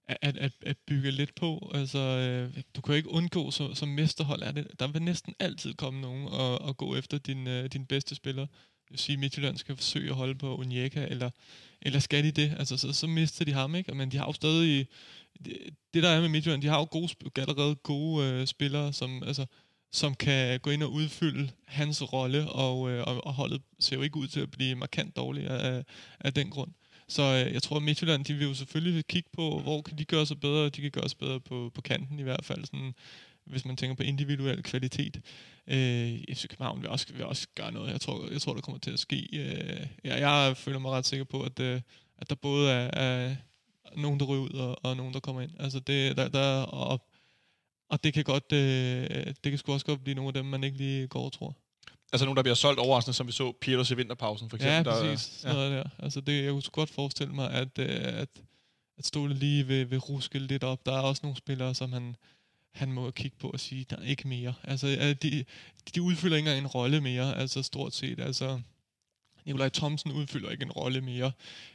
at, 0.08 0.18
at, 0.22 0.38
at, 0.38 0.52
at 0.62 0.78
bygge 0.88 1.12
lidt 1.12 1.36
på. 1.36 1.72
Altså, 1.74 2.00
øh, 2.00 2.63
du 2.76 2.82
kan 2.82 2.94
jo 2.94 2.98
ikke 2.98 3.10
undgå, 3.10 3.52
så, 3.52 3.74
som 3.74 3.89
mesterhold 3.89 4.42
er 4.42 4.52
det, 4.52 4.80
der 4.80 4.88
vil 4.88 5.02
næsten 5.02 5.36
altid 5.39 5.74
komme 5.74 6.02
nogen 6.02 6.28
og, 6.28 6.62
og 6.62 6.78
gå 6.78 6.96
efter 6.96 7.18
din, 7.18 7.48
øh, 7.48 7.66
din 7.66 7.86
bedste 7.86 8.16
spiller. 8.16 8.48
Vil 8.89 9.00
sige, 9.00 9.17
Midtjylland 9.17 9.58
skal 9.58 9.76
forsøge 9.76 10.10
at 10.10 10.15
holde 10.15 10.36
på 10.36 10.60
Onyeka, 10.60 11.06
eller, 11.10 11.30
eller 11.82 12.00
skal 12.00 12.24
de 12.24 12.32
det? 12.32 12.56
Altså, 12.60 12.78
så, 12.78 12.93
så 12.93 13.08
mister 13.08 13.46
de 13.46 13.54
ham, 13.54 13.76
ikke? 13.76 13.96
Men 13.96 14.12
de 14.12 14.17
har 14.17 14.26
jo 14.26 14.34
stadig... 14.34 14.88
Det, 15.46 15.58
det 15.93 16.04
der 16.04 16.10
er 16.10 16.22
med 16.22 16.30
Midtjylland, 16.30 16.62
de 16.62 16.67
har 16.67 16.80
jo 16.80 16.88
gode, 16.91 17.10
allerede 17.36 17.76
gode 17.76 18.28
øh, 18.28 18.48
spillere, 18.48 18.93
som, 18.93 19.24
altså, 19.24 19.46
som 19.91 20.15
kan 20.15 20.60
gå 20.60 20.69
ind 20.69 20.84
og 20.84 20.91
udfylde 20.91 21.50
hans 21.65 22.13
rolle, 22.13 22.50
og, 22.50 22.91
øh, 22.91 23.04
og, 23.08 23.28
og 23.28 23.34
holdet 23.34 23.62
ser 23.80 23.96
jo 23.96 24.02
ikke 24.02 24.17
ud 24.17 24.28
til 24.28 24.39
at 24.39 24.52
blive 24.52 24.76
markant 24.76 25.15
dårligere 25.15 25.62
af, 25.62 25.84
af 26.19 26.34
den 26.34 26.50
grund. 26.50 26.72
Så 27.08 27.22
øh, 27.22 27.54
jeg 27.54 27.63
tror, 27.63 27.76
at 27.76 27.84
Midtjylland, 27.84 28.26
de 28.26 28.34
vil 28.34 28.48
jo 28.48 28.54
selvfølgelig 28.54 29.06
kigge 29.08 29.30
på, 29.34 29.60
hvor 29.60 29.82
kan 29.82 29.98
de 29.98 30.06
gøre 30.06 30.26
sig 30.26 30.39
bedre. 30.39 30.69
De 30.69 30.82
kan 30.82 30.91
gøre 30.91 31.10
sig 31.10 31.17
bedre 31.17 31.39
på, 31.39 31.72
på 31.74 31.82
kanten 31.82 32.19
i 32.19 32.24
hvert 32.24 32.46
fald, 32.46 32.65
sådan, 32.65 32.93
hvis 33.45 33.65
man 33.65 33.75
tænker 33.75 33.95
på 33.95 34.03
individuel 34.03 34.63
kvalitet. 34.63 35.21
Øh, 35.67 36.36
FC 36.36 36.47
København 36.47 36.82
vil 36.82 36.89
også, 36.89 37.13
vil 37.13 37.25
også 37.25 37.47
gøre 37.56 37.71
noget. 37.71 37.91
Jeg 37.91 38.01
tror, 38.01 38.32
jeg 38.32 38.41
tror, 38.41 38.53
der 38.53 38.62
kommer 38.62 38.79
til 38.79 38.91
at 38.91 38.99
ske. 38.99 39.29
Øh, 39.34 39.88
ja, 40.06 40.29
jeg 40.29 40.58
føler 40.58 40.79
mig 40.79 40.91
ret 40.91 41.06
sikker 41.06 41.23
på, 41.25 41.41
at, 41.41 41.60
øh, 41.60 41.82
at 42.17 42.29
der 42.29 42.36
både 42.36 42.71
er, 42.71 42.89
er 42.93 43.36
nogen, 43.95 44.19
der 44.19 44.25
ryger 44.25 44.43
ud, 44.43 44.49
og, 44.49 44.86
og 44.86 44.97
nogen, 44.97 45.13
der 45.13 45.19
kommer 45.19 45.41
ind. 45.41 45.51
Altså 45.60 45.79
det, 45.79 46.17
der, 46.17 46.27
der, 46.27 46.62
og, 46.62 47.08
og 47.89 48.03
det 48.03 48.13
kan 48.13 48.23
godt, 48.23 48.51
øh, 48.51 49.25
det 49.43 49.51
kan 49.51 49.58
sgu 49.58 49.73
også 49.73 49.86
godt 49.86 50.03
blive 50.03 50.15
nogle 50.15 50.29
af 50.29 50.34
dem, 50.34 50.45
man 50.45 50.63
ikke 50.63 50.77
lige 50.77 51.08
går 51.08 51.25
og 51.25 51.34
tror. 51.34 51.56
Altså 52.13 52.25
nogen, 52.25 52.38
der 52.38 52.43
bliver 52.43 52.56
solgt 52.56 52.79
overraskende, 52.79 53.13
som 53.13 53.27
vi 53.27 53.32
så 53.32 53.51
Pietos 53.62 53.91
i 53.91 53.95
vinterpausen, 53.95 54.49
for 54.49 54.58
eksempel. 54.58 54.91
Ja, 54.91 54.97
der, 54.97 55.12
præcis. 55.12 55.39
Sådan 55.39 55.56
noget 55.56 55.71
der. 55.71 55.84
Altså 55.99 56.21
det, 56.21 56.43
jeg 56.43 56.51
kunne 56.51 56.62
godt 56.71 56.89
forestille 56.89 57.34
mig, 57.34 57.51
at, 57.51 57.79
øh, 57.79 57.99
at, 58.03 58.29
at 58.97 59.06
Ståle 59.06 59.34
lige 59.34 59.67
vil, 59.67 59.91
vil 59.91 59.99
ruske 59.99 60.39
lidt 60.39 60.63
op. 60.63 60.86
Der 60.86 60.93
er 60.93 61.01
også 61.01 61.19
nogle 61.23 61.38
spillere, 61.38 61.75
som 61.75 61.93
han, 61.93 62.15
han 62.73 62.91
må 62.91 63.12
kigge 63.12 63.38
på 63.39 63.49
og 63.49 63.59
sige, 63.59 63.86
der 63.89 63.95
er 63.95 64.03
ikke 64.03 64.27
mere. 64.27 64.53
Altså, 64.63 65.15
de, 65.21 65.45
de 65.95 66.01
udfylder 66.01 66.38
ikke 66.38 66.49
engang 66.49 66.65
en 66.65 66.67
rolle 66.67 67.01
mere, 67.01 67.38
altså 67.38 67.63
stort 67.63 67.93
set. 67.93 68.19
Altså, 68.19 68.59
Nikolaj 69.45 69.69
Thomsen 69.69 70.12
udfylder 70.12 70.49
ikke 70.49 70.63
en 70.63 70.71
rolle 70.71 71.01
mere 71.01 71.31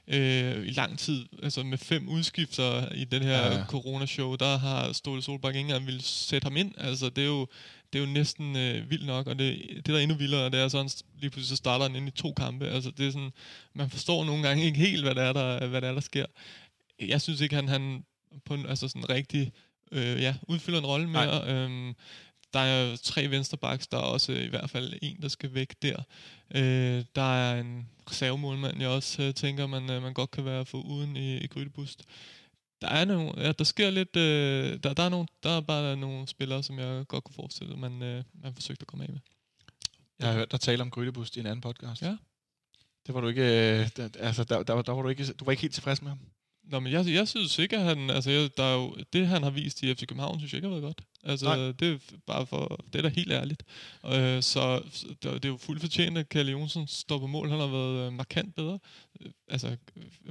øh, 0.08 0.66
i 0.66 0.70
lang 0.70 0.98
tid. 0.98 1.26
Altså 1.42 1.62
med 1.62 1.78
fem 1.78 2.08
udskifter 2.08 2.92
i 2.92 3.04
den 3.04 3.22
her 3.22 3.52
Ja, 3.52 3.64
coronashow, 3.64 4.36
der 4.36 4.58
har 4.58 4.92
Ståle 4.92 5.22
Solbakke 5.22 5.58
ikke 5.58 5.68
engang 5.68 5.86
ville 5.86 6.02
sætte 6.02 6.44
ham 6.44 6.56
ind. 6.56 6.74
Altså 6.78 7.08
det 7.08 7.22
er 7.22 7.28
jo, 7.28 7.46
det 7.92 7.98
er 7.98 8.06
jo 8.06 8.12
næsten 8.12 8.56
øh, 8.56 8.90
vildt 8.90 9.06
nok, 9.06 9.26
og 9.26 9.38
det, 9.38 9.62
det 9.76 9.86
der 9.86 9.94
er 9.94 9.98
endnu 9.98 10.16
vildere, 10.16 10.50
det 10.50 10.60
er 10.60 10.68
sådan, 10.68 10.90
lige 11.20 11.30
pludselig 11.30 11.48
så 11.48 11.56
starter 11.56 11.86
han 11.86 11.96
ind 11.96 12.08
i 12.08 12.10
to 12.10 12.32
kampe. 12.32 12.68
Altså 12.68 12.90
det 12.90 13.06
er 13.06 13.10
sådan, 13.10 13.32
man 13.74 13.90
forstår 13.90 14.24
nogle 14.24 14.48
gange 14.48 14.64
ikke 14.64 14.78
helt, 14.78 15.02
hvad 15.02 15.14
der 15.14 15.22
er, 15.22 15.32
der, 15.32 15.66
hvad 15.66 15.80
der, 15.80 15.88
er, 15.88 15.94
der 15.94 16.00
sker. 16.00 16.26
Jeg 17.00 17.20
synes 17.20 17.40
ikke, 17.40 17.54
han, 17.54 17.68
han 17.68 18.04
på 18.44 18.54
en, 18.54 18.66
altså 18.66 18.88
sådan 18.88 19.10
rigtig 19.10 19.52
øh, 19.92 20.22
ja, 20.22 20.36
udfylder 20.48 20.78
en 20.78 20.86
rolle 20.86 21.08
mere. 21.08 21.52
Øhm, 21.52 21.94
der 22.52 22.60
er 22.60 22.96
tre 22.96 23.30
venstrebacks, 23.30 23.86
der 23.86 23.96
er 23.98 24.02
også 24.02 24.32
i 24.32 24.46
hvert 24.46 24.70
fald 24.70 24.94
en, 25.02 25.22
der 25.22 25.28
skal 25.28 25.54
væk 25.54 25.74
der. 25.82 26.02
Øh, 26.54 27.04
der 27.14 27.34
er 27.36 27.60
en 27.60 27.88
reservemålmand, 28.10 28.80
jeg 28.80 28.88
også 28.88 29.22
øh, 29.22 29.34
tænker, 29.34 29.66
man, 29.66 29.90
øh, 29.90 30.02
man 30.02 30.14
godt 30.14 30.30
kan 30.30 30.44
være 30.44 30.66
for 30.66 30.78
uden 30.78 31.16
i, 31.16 31.36
i 31.36 31.46
Grydebust. 31.46 32.04
Der 32.80 32.88
er 32.88 33.04
nogle, 33.04 33.32
ja, 33.36 33.52
der 33.52 33.64
sker 33.64 33.90
lidt, 33.90 34.16
øh, 34.16 34.78
der, 34.82 34.94
der, 34.94 35.02
er 35.02 35.08
nogle, 35.08 35.26
der 35.42 35.50
er 35.50 35.60
bare 35.60 35.96
nogle 35.96 36.28
spillere, 36.28 36.62
som 36.62 36.78
jeg 36.78 37.04
godt 37.08 37.24
kunne 37.24 37.34
forestille, 37.34 37.76
man, 37.76 38.02
øh, 38.02 38.24
man 38.42 38.54
forsøgte 38.54 38.82
at 38.82 38.86
komme 38.86 39.04
af 39.04 39.10
med. 39.10 39.20
Jeg 40.18 40.28
har 40.28 40.34
hørt 40.34 40.52
dig 40.52 40.60
tale 40.60 40.82
om 40.82 40.90
Grydebust 40.90 41.36
i 41.36 41.40
en 41.40 41.46
anden 41.46 41.60
podcast. 41.60 42.02
Ja. 42.02 42.16
Det 43.06 43.14
var 43.14 43.20
du 43.20 43.28
ikke... 43.28 43.80
Øh, 43.80 43.88
altså, 44.18 44.44
der, 44.44 44.62
der, 44.62 44.82
der, 44.82 44.92
var 44.92 45.02
du 45.02 45.08
ikke... 45.08 45.32
Du 45.32 45.44
var 45.44 45.52
ikke 45.52 45.62
helt 45.62 45.74
tilfreds 45.74 46.02
med 46.02 46.10
ham. 46.10 46.20
Nå, 46.68 46.80
men 46.80 46.92
jeg, 46.92 47.06
jeg 47.06 47.28
synes 47.28 47.58
ikke, 47.58 47.76
at 47.76 47.82
han, 47.84 48.10
altså, 48.10 48.30
jeg, 48.30 48.56
der 48.56 48.64
er 48.64 48.74
jo, 48.74 48.96
det 49.12 49.26
han 49.26 49.42
har 49.42 49.50
vist 49.50 49.82
i 49.82 49.94
FC 49.94 50.06
København, 50.06 50.38
synes 50.38 50.52
jeg 50.52 50.58
ikke 50.58 50.68
har 50.68 50.74
været 50.80 50.82
godt. 50.84 51.00
Altså, 51.24 51.46
Nej. 51.46 51.56
det 51.56 51.82
er 51.82 51.98
bare 52.26 52.46
for, 52.46 52.84
det 52.92 52.98
er 52.98 53.02
da 53.02 53.08
helt 53.08 53.32
ærligt. 53.32 53.62
Øh, 54.06 54.42
så 54.42 54.82
så 54.92 55.06
det, 55.08 55.22
det 55.22 55.44
er 55.44 55.48
jo 55.48 55.56
fuldt 55.56 55.80
fortjent, 55.80 56.18
at 56.18 56.28
Kalle 56.28 56.52
Jonsson 56.52 56.86
står 56.86 57.18
på 57.18 57.26
mål. 57.26 57.50
Han 57.50 57.60
har 57.60 57.66
været 57.66 58.06
øh, 58.06 58.12
markant 58.12 58.54
bedre. 58.54 58.78
Altså, 59.50 59.76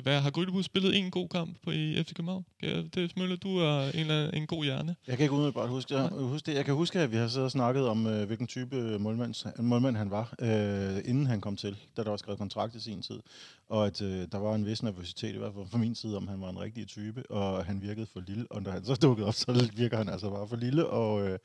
hvad, 0.02 0.22
har 0.22 0.32
Grydebus 0.32 0.66
spillet 0.66 0.98
en 0.98 1.12
god 1.12 1.30
kamp 1.30 1.58
på 1.64 1.72
i 1.72 2.04
FC 2.04 2.14
København? 2.14 2.46
Det 2.62 2.98
er 2.98 3.08
Smølle, 3.08 3.38
du 3.38 3.58
er 3.58 3.92
en, 3.92 4.12
en 4.42 4.48
god 4.48 4.64
hjerne. 4.64 4.96
Jeg 5.08 5.18
kan 5.18 5.24
ikke 5.24 5.34
umiddelbart 5.34 5.70
huske, 5.70 5.96
jeg, 5.96 6.10
huske 6.10 6.46
det. 6.46 6.58
Jeg 6.58 6.66
kan 6.66 6.74
huske, 6.74 7.00
at 7.00 7.12
vi 7.12 7.18
har 7.18 7.28
siddet 7.28 7.46
og 7.46 7.52
snakket 7.52 7.88
om, 7.88 8.08
øh, 8.08 8.26
hvilken 8.28 8.48
type 8.48 9.00
målmand, 9.00 9.62
målmand 9.62 9.98
han 9.98 10.12
var, 10.12 10.36
øh, 10.42 10.98
inden 11.06 11.26
han 11.26 11.42
kom 11.42 11.56
til, 11.56 11.78
da 11.98 12.04
der 12.04 12.10
var 12.10 12.18
skrevet 12.18 12.40
kontrakt 12.40 12.76
i 12.76 12.80
sin 12.80 13.02
tid. 13.02 13.20
Og 13.68 13.86
at 13.86 14.02
øh, 14.02 14.28
der 14.32 14.38
var 14.38 14.56
en 14.56 14.66
vis 14.66 14.84
nervøsitet, 14.84 15.36
i 15.36 15.38
hvert 15.38 15.54
fald 15.54 15.68
fra 15.68 15.78
min 15.78 15.96
side, 15.96 16.18
om 16.18 16.28
han 16.28 16.42
var 16.42 16.50
en 16.50 16.60
rigtig 16.60 16.88
type, 16.88 17.32
og 17.32 17.66
han 17.66 17.82
virkede 17.82 18.08
for 18.14 18.20
lille. 18.28 18.52
Og 18.52 18.62
når 18.62 18.72
han 18.72 18.86
så 18.86 18.96
dukkede 18.96 19.28
op, 19.28 19.34
så 19.34 19.70
virker 19.76 19.98
han 19.98 20.10
altså 20.10 20.30
bare 20.30 20.48
for 20.48 20.56
lille, 20.56 20.88
og, 20.88 21.28
øh, 21.28 21.40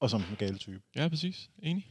og 0.00 0.10
som 0.10 0.20
en 0.20 0.36
gal 0.38 0.58
type. 0.58 0.82
Ja, 0.96 1.08
præcis. 1.08 1.50
Enig. 1.62 1.86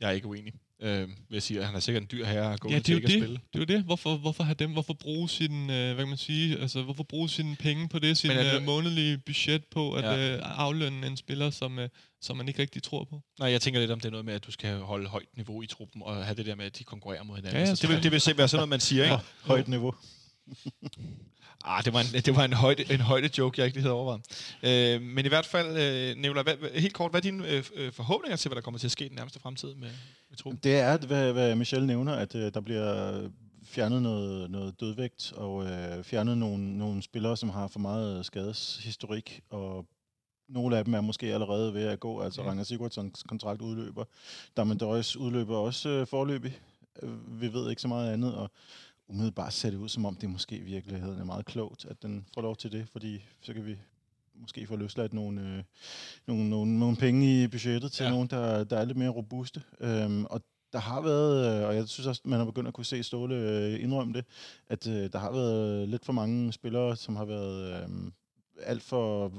Jeg 0.00 0.08
er 0.08 0.12
ikke 0.12 0.26
uenig. 0.26 0.52
Øh, 0.82 1.00
vil 1.08 1.16
jeg 1.30 1.42
sige, 1.42 1.60
at 1.60 1.66
han 1.66 1.74
er 1.74 1.80
sikkert 1.80 2.02
en 2.02 2.08
dyr 2.12 2.24
herre 2.24 2.52
at 2.52 2.60
gå 2.60 2.68
Ja, 2.68 2.74
ja, 2.74 2.78
det 2.78 2.88
er 2.90 2.94
til 2.94 3.02
det. 3.02 3.10
spille. 3.10 3.34
Det 3.52 3.54
er 3.54 3.58
jo 3.58 3.64
det. 3.78 3.84
Hvorfor, 3.84 4.16
hvorfor 4.16 4.44
have 4.44 4.54
dem? 4.54 4.70
Hvorfor 4.72 4.92
bruge 4.94 5.28
sin, 5.28 5.70
øh, 5.70 5.94
hvad 5.94 5.96
kan 5.96 6.08
man 6.08 6.16
sige, 6.16 6.58
altså 6.60 6.82
hvorfor 6.82 7.02
bruge 7.02 7.28
sine 7.28 7.56
penge 7.56 7.88
på 7.88 7.98
det, 7.98 8.18
sin 8.18 8.30
er 8.30 8.42
det- 8.52 8.60
øh, 8.60 8.62
månedlige 8.66 9.18
budget 9.18 9.64
på 9.64 9.92
at 9.92 10.04
Ja. 10.04 10.34
øh, 10.36 10.40
aflønne 10.42 11.06
en 11.06 11.16
spiller, 11.16 11.50
som, 11.50 11.78
øh, 11.78 11.88
som 12.20 12.36
man 12.36 12.48
ikke 12.48 12.62
rigtig 12.62 12.82
tror 12.82 13.04
på? 13.04 13.20
Nej, 13.38 13.50
jeg 13.50 13.60
tænker 13.60 13.80
lidt 13.80 13.90
om 13.90 14.00
det 14.00 14.06
er 14.06 14.10
noget 14.10 14.24
med, 14.26 14.34
at 14.34 14.46
du 14.46 14.50
skal 14.52 14.78
holde 14.78 15.08
højt 15.08 15.28
niveau 15.36 15.62
i 15.62 15.66
truppen, 15.66 16.02
og 16.04 16.24
have 16.24 16.34
det 16.36 16.46
der 16.46 16.54
med, 16.54 16.64
at 16.64 16.78
de 16.78 16.84
konkurrerer 16.84 17.22
mod 17.22 17.36
hinanden. 17.36 17.56
Ja, 17.56 17.62
ja, 17.62 17.68
Ja, 17.68 17.74
det, 17.74 17.88
vil, 17.88 18.02
det 18.02 18.12
vil 18.12 18.20
se- 18.20 18.38
være 18.38 18.48
sådan 18.48 18.58
noget, 18.58 18.68
man 18.68 18.80
siger, 18.80 19.04
ikke? 19.04 19.16
Højt 19.42 19.68
niveau. 19.68 19.94
Ah, 21.64 21.84
det 21.84 21.92
var 21.92 22.00
en, 22.00 22.06
det 22.06 22.36
var 22.36 22.44
en, 22.44 22.52
højde, 22.52 22.92
en 22.94 23.00
højde 23.00 23.30
joke, 23.38 23.58
jeg 23.60 23.66
ikke 23.66 23.76
lige 23.76 23.82
havde 23.82 23.94
overvejet. 23.94 24.54
Øh, 24.62 25.02
men 25.02 25.24
i 25.24 25.28
hvert 25.28 25.46
fald, 25.46 25.76
øh, 25.76 26.22
Nicolai, 26.22 26.42
hvad, 26.42 26.80
helt 26.80 26.94
kort, 26.94 27.10
hvad 27.10 27.20
er 27.20 27.22
dine 27.22 27.48
øh, 27.48 27.64
øh, 27.74 27.92
forhåbninger 27.92 28.36
til, 28.36 28.48
hvad 28.48 28.56
der 28.56 28.62
kommer 28.62 28.78
til 28.78 28.86
at 28.86 28.90
ske 28.90 29.04
i 29.04 29.08
den 29.08 29.16
nærmeste 29.16 29.40
fremtid 29.40 29.74
med, 29.74 29.88
med 30.30 30.36
truppen? 30.38 30.60
Det 30.64 30.76
er, 30.76 30.96
hvad, 30.98 31.32
hvad 31.32 31.54
Michel 31.54 31.86
nævner, 31.86 32.12
at 32.12 32.34
øh, 32.34 32.54
der 32.54 32.60
bliver 32.60 33.20
fjernet 33.64 34.02
noget, 34.02 34.50
noget 34.50 34.80
dødvægt, 34.80 35.32
og 35.32 35.64
øh, 35.66 36.04
fjernet 36.04 36.38
nogle, 36.38 36.78
nogle 36.78 37.02
spillere, 37.02 37.36
som 37.36 37.48
har 37.50 37.68
for 37.68 37.78
meget 37.78 38.26
skadeshistorik, 38.26 39.40
og 39.50 39.86
nogle 40.48 40.78
af 40.78 40.84
dem 40.84 40.94
er 40.94 41.00
måske 41.00 41.34
allerede 41.34 41.74
ved 41.74 41.84
at 41.84 42.00
gå, 42.00 42.20
altså 42.20 42.40
Mm. 42.40 42.44
mm. 42.44 42.48
Ranger 42.48 42.64
Sigurdssons 42.64 43.22
kontrakt 43.22 43.62
udløber. 43.62 44.04
Damien 44.56 44.78
Døjs 44.78 45.16
udløber 45.16 45.56
også 45.56 45.88
øh, 45.88 46.06
forløbig. 46.06 46.58
Øh, 47.02 47.40
Vi 47.40 47.52
ved 47.52 47.70
ikke 47.70 47.82
så 47.82 47.88
meget 47.88 48.12
andet, 48.12 48.34
og 48.34 48.50
umiddelbart 49.08 49.52
ser 49.52 49.70
det 49.70 49.76
ud, 49.78 49.88
som 49.88 50.04
om 50.04 50.16
det 50.16 50.30
måske 50.30 50.56
i 50.56 50.62
virkeligheden 50.62 51.20
er 51.20 51.24
meget 51.24 51.46
klogt, 51.46 51.84
at 51.84 52.02
den 52.02 52.26
får 52.34 52.42
lov 52.42 52.56
til 52.56 52.72
det, 52.72 52.88
fordi 52.88 53.24
så 53.40 53.54
kan 53.54 53.66
vi 53.66 53.76
måske 54.34 54.66
få 54.66 54.76
løsladt 54.76 55.12
nogle, 55.12 55.40
øh, 55.40 55.62
nogle, 56.26 56.50
nogle, 56.50 56.78
nogle 56.78 56.96
penge 56.96 57.42
i 57.42 57.46
budgettet 57.46 57.92
til 57.92 58.04
Ja. 58.04 58.10
nogen, 58.10 58.28
der, 58.28 58.64
der 58.64 58.78
er 58.78 58.84
lidt 58.84 58.98
mere 58.98 59.08
robuste. 59.10 59.62
Øhm, 59.80 60.24
og 60.24 60.42
der 60.72 60.78
har 60.78 61.00
været, 61.00 61.60
øh, 61.62 61.68
og 61.68 61.74
jeg 61.74 61.88
synes 61.88 62.06
også, 62.06 62.22
man 62.24 62.38
har 62.38 62.46
begyndt 62.46 62.68
at 62.68 62.74
kunne 62.74 62.84
se 62.84 63.02
Ståle 63.02 63.34
øh, 63.34 63.82
indrømme 63.82 64.12
det, 64.14 64.24
at 64.68 64.86
øh, 64.86 65.12
der 65.12 65.18
har 65.18 65.32
været 65.32 65.88
lidt 65.88 66.04
for 66.04 66.12
mange 66.12 66.52
spillere, 66.52 66.96
som 66.96 67.16
har 67.16 67.24
været 67.24 67.82
øh, 67.82 67.88
alt 68.62 68.82
for 68.82 69.32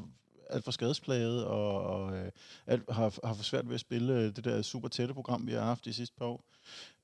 alt 0.49 0.63
for 0.63 0.71
skadesplaget, 0.71 1.45
og, 1.45 1.83
og 1.83 2.17
øh, 2.17 2.31
alt, 2.67 2.91
har, 2.91 3.27
har 3.27 3.33
for 3.33 3.43
svært 3.43 3.67
ved 3.67 3.73
at 3.73 3.79
spille 3.79 4.31
det 4.31 4.43
der 4.43 4.61
super 4.61 4.87
tætte 4.87 5.13
program, 5.13 5.47
vi 5.47 5.51
har 5.51 5.61
haft 5.61 5.85
de 5.85 5.93
sidste 5.93 6.15
par 6.17 6.25
år. 6.25 6.43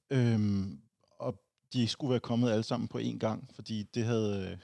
Øhm, 0.10 0.80
de 1.74 1.88
skulle 1.88 2.12
være 2.12 2.20
kommet 2.20 2.52
alle 2.52 2.64
sammen 2.64 2.88
på 2.88 2.98
én 2.98 3.18
gang, 3.18 3.50
fordi 3.56 3.84
det 3.84 4.06
havde 4.06 4.50
øh, 4.52 4.58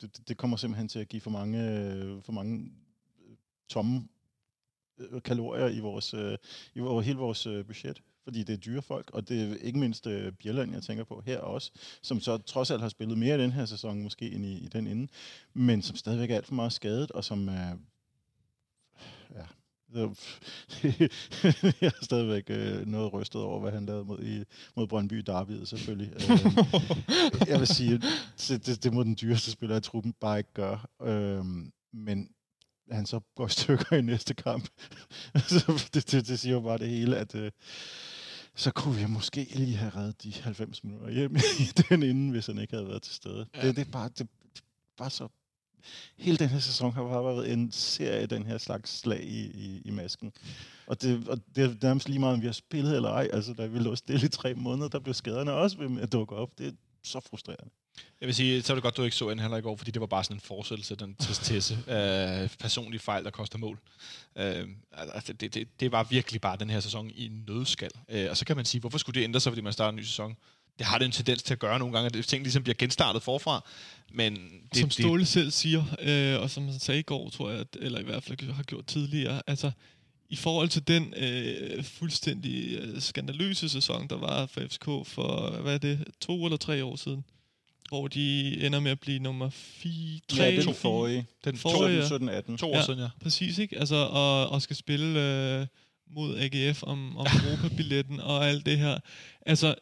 det, 0.00 0.28
det- 0.28 0.36
kommer 0.36 0.56
simpelthen 0.56 0.88
til 0.88 0.98
at 0.98 1.08
give 1.08 1.20
for 1.20 1.30
mange, 1.30 1.80
øh, 1.80 2.22
for 2.22 2.32
mange 2.32 2.72
øh, 3.28 3.36
tomme 3.68 4.08
kalorier 5.24 5.68
i 5.68 5.80
vores, 5.80 6.12
i 6.74 6.78
vores, 6.80 7.06
hele 7.06 7.18
vores 7.18 7.44
budget. 7.66 8.02
Fordi 8.24 8.42
det 8.42 8.52
er 8.52 8.56
dyre 8.56 8.82
folk, 8.82 9.10
og 9.12 9.28
det 9.28 9.42
er 9.42 9.54
ikke 9.56 9.78
mindst 9.78 10.06
Bjelland, 10.42 10.72
jeg 10.72 10.82
tænker 10.82 11.04
på 11.04 11.22
her 11.26 11.38
også, 11.38 11.70
som 12.02 12.20
så 12.20 12.38
trods 12.38 12.70
alt 12.70 12.80
har 12.82 12.88
spillet 12.88 13.18
mere 13.18 13.38
i 13.38 13.40
den 13.40 13.52
her 13.52 13.64
sæson 13.64 14.02
måske 14.02 14.30
end 14.32 14.44
i, 14.44 14.52
i 14.58 14.68
den 14.68 14.86
inden, 14.86 15.08
men 15.54 15.82
som 15.82 15.96
stadigvæk 15.96 16.30
er 16.30 16.36
alt 16.36 16.46
for 16.46 16.54
meget 16.54 16.72
skadet, 16.72 17.10
og 17.10 17.24
som 17.24 17.48
er... 17.48 17.76
Er- 19.94 20.14
jeg 21.80 21.92
er 22.00 22.04
stadigvæk 22.04 22.44
øh, 22.48 22.86
noget 22.86 23.12
rystet 23.12 23.40
over, 23.40 23.60
hvad 23.60 23.72
han 23.72 23.86
lavede 23.86 24.04
mod, 24.04 24.22
i, 24.22 24.44
mod 24.76 24.86
Brøndby 24.86 25.16
Derbyet, 25.16 25.68
selvfølgelig. 25.68 26.12
Øhm, 26.12 26.56
jeg 27.50 27.58
vil 27.58 27.66
sige, 27.66 28.02
det, 28.48 28.66
det, 28.66 28.84
det 28.84 28.92
må 28.92 29.02
den 29.02 29.16
dyreste 29.20 29.50
spiller 29.50 29.76
i 29.76 29.80
truppen 29.80 30.12
bare 30.20 30.38
ikke 30.38 30.52
gøre. 30.54 30.80
Men 31.92 32.28
han 32.90 33.06
så 33.06 33.20
går 33.36 33.46
i 33.46 33.50
stykker 33.50 33.96
i 33.96 34.02
næste 34.02 34.34
kamp, 34.34 34.68
så 35.48 35.88
det, 35.94 36.12
det, 36.12 36.28
det 36.28 36.38
siger 36.38 36.52
jo 36.52 36.60
bare 36.60 36.78
det 36.78 36.88
hele, 36.88 37.16
at 37.16 37.34
øh, 37.34 37.50
så 38.54 38.70
kunne 38.70 38.96
vi 38.96 39.06
måske 39.06 39.46
lige 39.54 39.76
have 39.76 39.92
reddet 39.96 40.22
de 40.22 40.32
90 40.42 40.84
minutter 40.84 41.10
hjem 41.10 41.36
i 41.36 41.64
den 41.88 42.02
inden, 42.02 42.30
hvis 42.30 42.46
han 42.46 42.58
ikke 42.58 42.74
havde 42.74 42.88
været 42.88 43.02
til 43.02 43.14
stede. 43.14 43.46
Ja. 43.56 43.66
Det, 43.66 43.76
det, 43.76 43.86
er 43.86 43.90
bare, 43.90 44.08
det, 44.08 44.18
det 44.18 44.60
er 44.60 44.96
bare 44.98 45.10
så... 45.10 45.28
Hele 46.16 46.36
den 46.36 46.48
her 46.48 46.58
sæson 46.58 46.92
har 46.92 47.02
bare 47.02 47.24
været 47.24 47.52
en 47.52 47.72
serie 47.72 48.20
af 48.20 48.28
den 48.28 48.46
her 48.46 48.58
slags 48.58 48.98
slag 48.98 49.24
i, 49.24 49.44
i, 49.44 49.82
i 49.84 49.90
masken. 49.90 50.32
Og 50.86 51.02
det, 51.02 51.28
og 51.28 51.38
det 51.56 51.64
er 51.64 51.74
nærmest 51.82 52.08
lige 52.08 52.18
meget, 52.18 52.34
om 52.34 52.40
vi 52.40 52.46
har 52.46 52.52
spillet 52.52 52.96
eller 52.96 53.10
ej. 53.10 53.28
Altså, 53.32 53.52
da 53.52 53.66
vi 53.66 53.78
lå 53.78 53.96
stille 53.96 54.26
i 54.26 54.28
tre 54.28 54.54
måneder, 54.54 54.88
der 54.88 54.98
blev 54.98 55.14
skaderne 55.14 55.52
også 55.52 55.78
ved 55.78 55.88
med 55.88 56.02
at 56.02 56.12
dukke 56.12 56.36
op. 56.36 56.58
Det 56.58 56.66
er 56.66 56.72
så 57.02 57.20
frustrerende. 57.20 57.70
Jeg 58.20 58.26
vil 58.26 58.34
sige, 58.34 58.62
så 58.62 58.72
er 58.72 58.74
det 58.74 58.82
godt, 58.82 58.96
du 58.96 59.02
ikke 59.02 59.16
så 59.16 59.28
en 59.28 59.38
heller 59.38 59.56
i 59.56 59.60
går, 59.60 59.76
fordi 59.76 59.90
det 59.90 60.00
var 60.00 60.06
bare 60.06 60.24
sådan 60.24 60.36
en 60.36 60.40
fortsættelse, 60.40 60.96
den 60.96 61.14
tristesse 61.14 61.78
af 61.86 62.50
personlige 62.60 63.00
fejl, 63.00 63.24
der 63.24 63.30
koster 63.30 63.58
mål. 63.58 63.78
Øh, 64.36 64.68
altså, 64.92 65.32
det, 65.32 65.54
det, 65.54 65.80
det 65.80 65.92
var 65.92 66.02
virkelig 66.02 66.40
bare 66.40 66.56
den 66.56 66.70
her 66.70 66.80
sæson 66.80 67.10
i 67.10 67.26
en 67.26 67.44
nødskal. 67.48 67.90
Øh, 68.08 68.30
og 68.30 68.36
så 68.36 68.44
kan 68.44 68.56
man 68.56 68.64
sige, 68.64 68.80
hvorfor 68.80 68.98
skulle 68.98 69.20
det 69.20 69.24
ændre 69.24 69.40
sig, 69.40 69.50
fordi 69.50 69.62
man 69.62 69.72
starter 69.72 69.88
en 69.90 69.96
ny 69.96 70.02
sæson? 70.02 70.36
Det 70.78 70.86
har 70.86 70.98
det 70.98 71.04
en 71.04 71.12
tendens 71.12 71.42
til 71.42 71.52
at 71.54 71.58
gøre 71.58 71.78
nogle 71.78 71.94
gange, 71.98 72.18
at 72.18 72.24
ting 72.24 72.42
ligesom 72.42 72.62
bliver 72.62 72.76
genstartet 72.78 73.22
forfra. 73.22 73.64
Men 74.14 74.34
det, 74.34 74.80
som 74.80 74.88
det, 74.88 74.92
Ståle 75.04 75.26
selv 75.26 75.50
siger, 75.50 75.84
øh, 76.00 76.40
og 76.42 76.50
som 76.50 76.68
han 76.68 76.78
sagde 76.78 77.00
i 77.00 77.02
går, 77.02 77.30
tror 77.30 77.50
jeg, 77.50 77.60
at- 77.60 77.76
eller 77.80 77.98
i 78.00 78.04
hvert 78.04 78.22
fald 78.22 78.52
har 78.52 78.62
gjort 78.62 78.86
tidligere, 78.86 79.42
altså 79.46 79.70
i 80.28 80.36
forhold 80.36 80.68
til 80.68 80.88
den 80.88 81.14
øh, 81.16 81.84
fuldstændig 81.84 82.78
øh, 82.78 83.00
skandaløse 83.00 83.68
sæson, 83.68 84.08
der 84.08 84.16
var 84.16 84.46
for 84.46 84.60
FCK 84.60 84.84
for, 85.08 85.50
hvad 85.62 85.74
er 85.74 85.78
det, 85.78 86.04
to 86.20 86.44
eller 86.44 86.56
tre 86.56 86.84
år 86.84 86.96
siden, 86.96 87.24
hvor 87.88 88.08
de 88.08 88.56
ender 88.66 88.80
med 88.80 88.90
at 88.90 89.00
blive 89.00 89.18
nummer 89.18 89.50
4, 89.50 90.20
3, 90.28 90.36
ja, 90.42 90.48
eller 90.48 90.62
den 90.64 90.74
forrige. 90.74 91.26
den 91.44 91.56
Forrige, 91.56 91.98
ja. 91.98 92.06
17, 92.06 92.28
18. 92.28 92.58
to 92.58 92.70
år 92.72 92.76
Ja. 92.76 92.84
siden, 92.84 92.98
ja. 93.00 93.08
Præcis, 93.22 93.58
ikke? 93.58 93.78
Altså, 93.78 93.94
og, 93.96 94.48
og 94.48 94.62
skal 94.62 94.76
spille 94.76 95.20
øh, 95.60 95.66
mod 96.10 96.38
AGF 96.38 96.82
om, 96.82 97.16
om 97.16 97.26
Europa-billetten 97.46 98.20
og 98.20 98.48
alt 98.48 98.66
det 98.66 98.78
her. 98.78 98.98
Altså, 99.46 99.74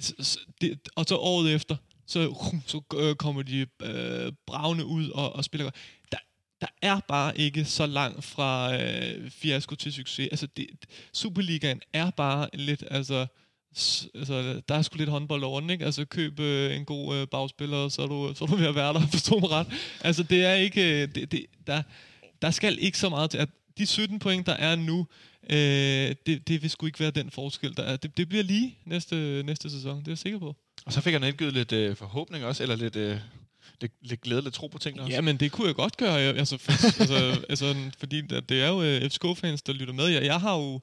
så, 0.00 0.12
s- 0.22 0.38
det, 0.60 0.78
og 0.96 1.04
så 1.08 1.16
året 1.16 1.54
efter, 1.54 1.76
så, 2.06 2.34
så 2.66 2.80
øh, 2.94 3.14
kommer 3.16 3.42
de 3.42 3.66
øh, 3.82 4.32
bravne 4.46 4.84
ud 4.84 5.10
og, 5.10 5.32
og 5.36 5.44
spiller 5.44 5.64
godt. 5.64 5.74
Der, 6.12 6.18
der 6.60 6.66
er 6.82 7.00
bare 7.08 7.38
ikke 7.38 7.64
så 7.64 7.86
langt 7.86 8.24
fra 8.24 8.76
øh, 8.82 9.30
fiasko 9.30 9.74
til 9.74 9.92
succes. 9.92 10.28
Altså, 10.30 10.46
det, 10.56 10.66
Superligaen 11.12 11.80
er 11.92 12.10
bare 12.10 12.48
lidt, 12.54 12.84
altså, 12.90 13.26
s- 13.78 14.08
altså, 14.14 14.60
der 14.68 14.74
er 14.74 14.82
sgu 14.82 14.96
lidt 14.98 15.10
håndbold 15.10 15.42
over 15.44 15.60
den, 15.60 15.70
ikke? 15.70 15.84
Altså, 15.84 16.04
køb 16.04 16.40
øh, 16.40 16.76
en 16.76 16.84
god 16.84 17.16
øh, 17.16 17.26
bagspiller, 17.28 17.76
og 17.76 17.92
så 17.92 18.02
er, 18.02 18.06
du, 18.06 18.32
så 18.34 18.44
er 18.44 18.48
du 18.48 18.56
ved 18.56 18.66
at 18.66 18.74
være 18.74 18.92
der, 18.94 19.06
forstå 19.16 19.38
mig 19.38 19.50
ret. 19.50 19.66
Altså, 20.00 20.22
det 20.22 20.44
er 20.44 20.54
ikke, 20.54 21.02
øh, 21.02 21.14
det, 21.14 21.32
det, 21.32 21.46
der, 21.66 21.82
der 22.42 22.50
skal 22.50 22.78
ikke 22.80 22.98
så 22.98 23.08
meget 23.08 23.30
til, 23.30 23.38
at 23.38 23.48
de 23.78 23.86
17 23.86 24.18
point, 24.18 24.46
der 24.46 24.52
er 24.52 24.76
nu, 24.76 25.06
øh, 25.50 26.14
det, 26.26 26.48
det 26.48 26.62
vil 26.62 26.70
sgu 26.70 26.86
ikke 26.86 27.00
være 27.00 27.10
den 27.10 27.30
forskel, 27.30 27.76
der 27.76 27.82
er. 27.82 27.96
Det, 27.96 28.16
det 28.16 28.28
bliver 28.28 28.44
lige 28.44 28.78
næste, 28.84 29.42
næste 29.46 29.70
sæson, 29.70 29.98
det 29.98 30.08
er 30.08 30.10
jeg 30.10 30.18
sikker 30.18 30.38
på. 30.38 30.56
Og 30.86 30.92
så 30.92 31.00
fik 31.00 31.12
han 31.12 31.24
indgivet 31.24 31.52
lidt 31.52 31.72
øh, 31.72 31.96
forhåbning 31.96 32.44
også, 32.44 32.62
eller 32.62 32.76
lidt, 32.76 32.96
øh, 32.96 33.16
lidt, 33.80 33.92
lidt 34.02 34.20
glæde, 34.20 34.42
lidt 34.42 34.54
tro 34.54 34.66
på 34.66 34.78
tingene 34.78 35.02
også. 35.02 35.14
Ja, 35.14 35.20
men 35.20 35.36
det 35.36 35.52
kunne 35.52 35.66
jeg 35.66 35.74
godt 35.74 35.96
gøre, 35.96 36.12
jeg- 36.14 36.36
altså, 36.36 36.58
for, 36.58 36.72
altså, 37.00 37.44
altså 37.48 37.74
fordi 37.98 38.20
det 38.20 38.48
det 38.48 38.62
er 38.62 38.68
jo 38.68 38.82
øh, 38.82 39.10
FCK-fans, 39.10 39.62
der 39.62 39.72
lytter 39.72 39.94
med. 39.94 40.06
Jeg, 40.06 40.24
jeg 40.24 40.40
har 40.40 40.56
jo, 40.56 40.80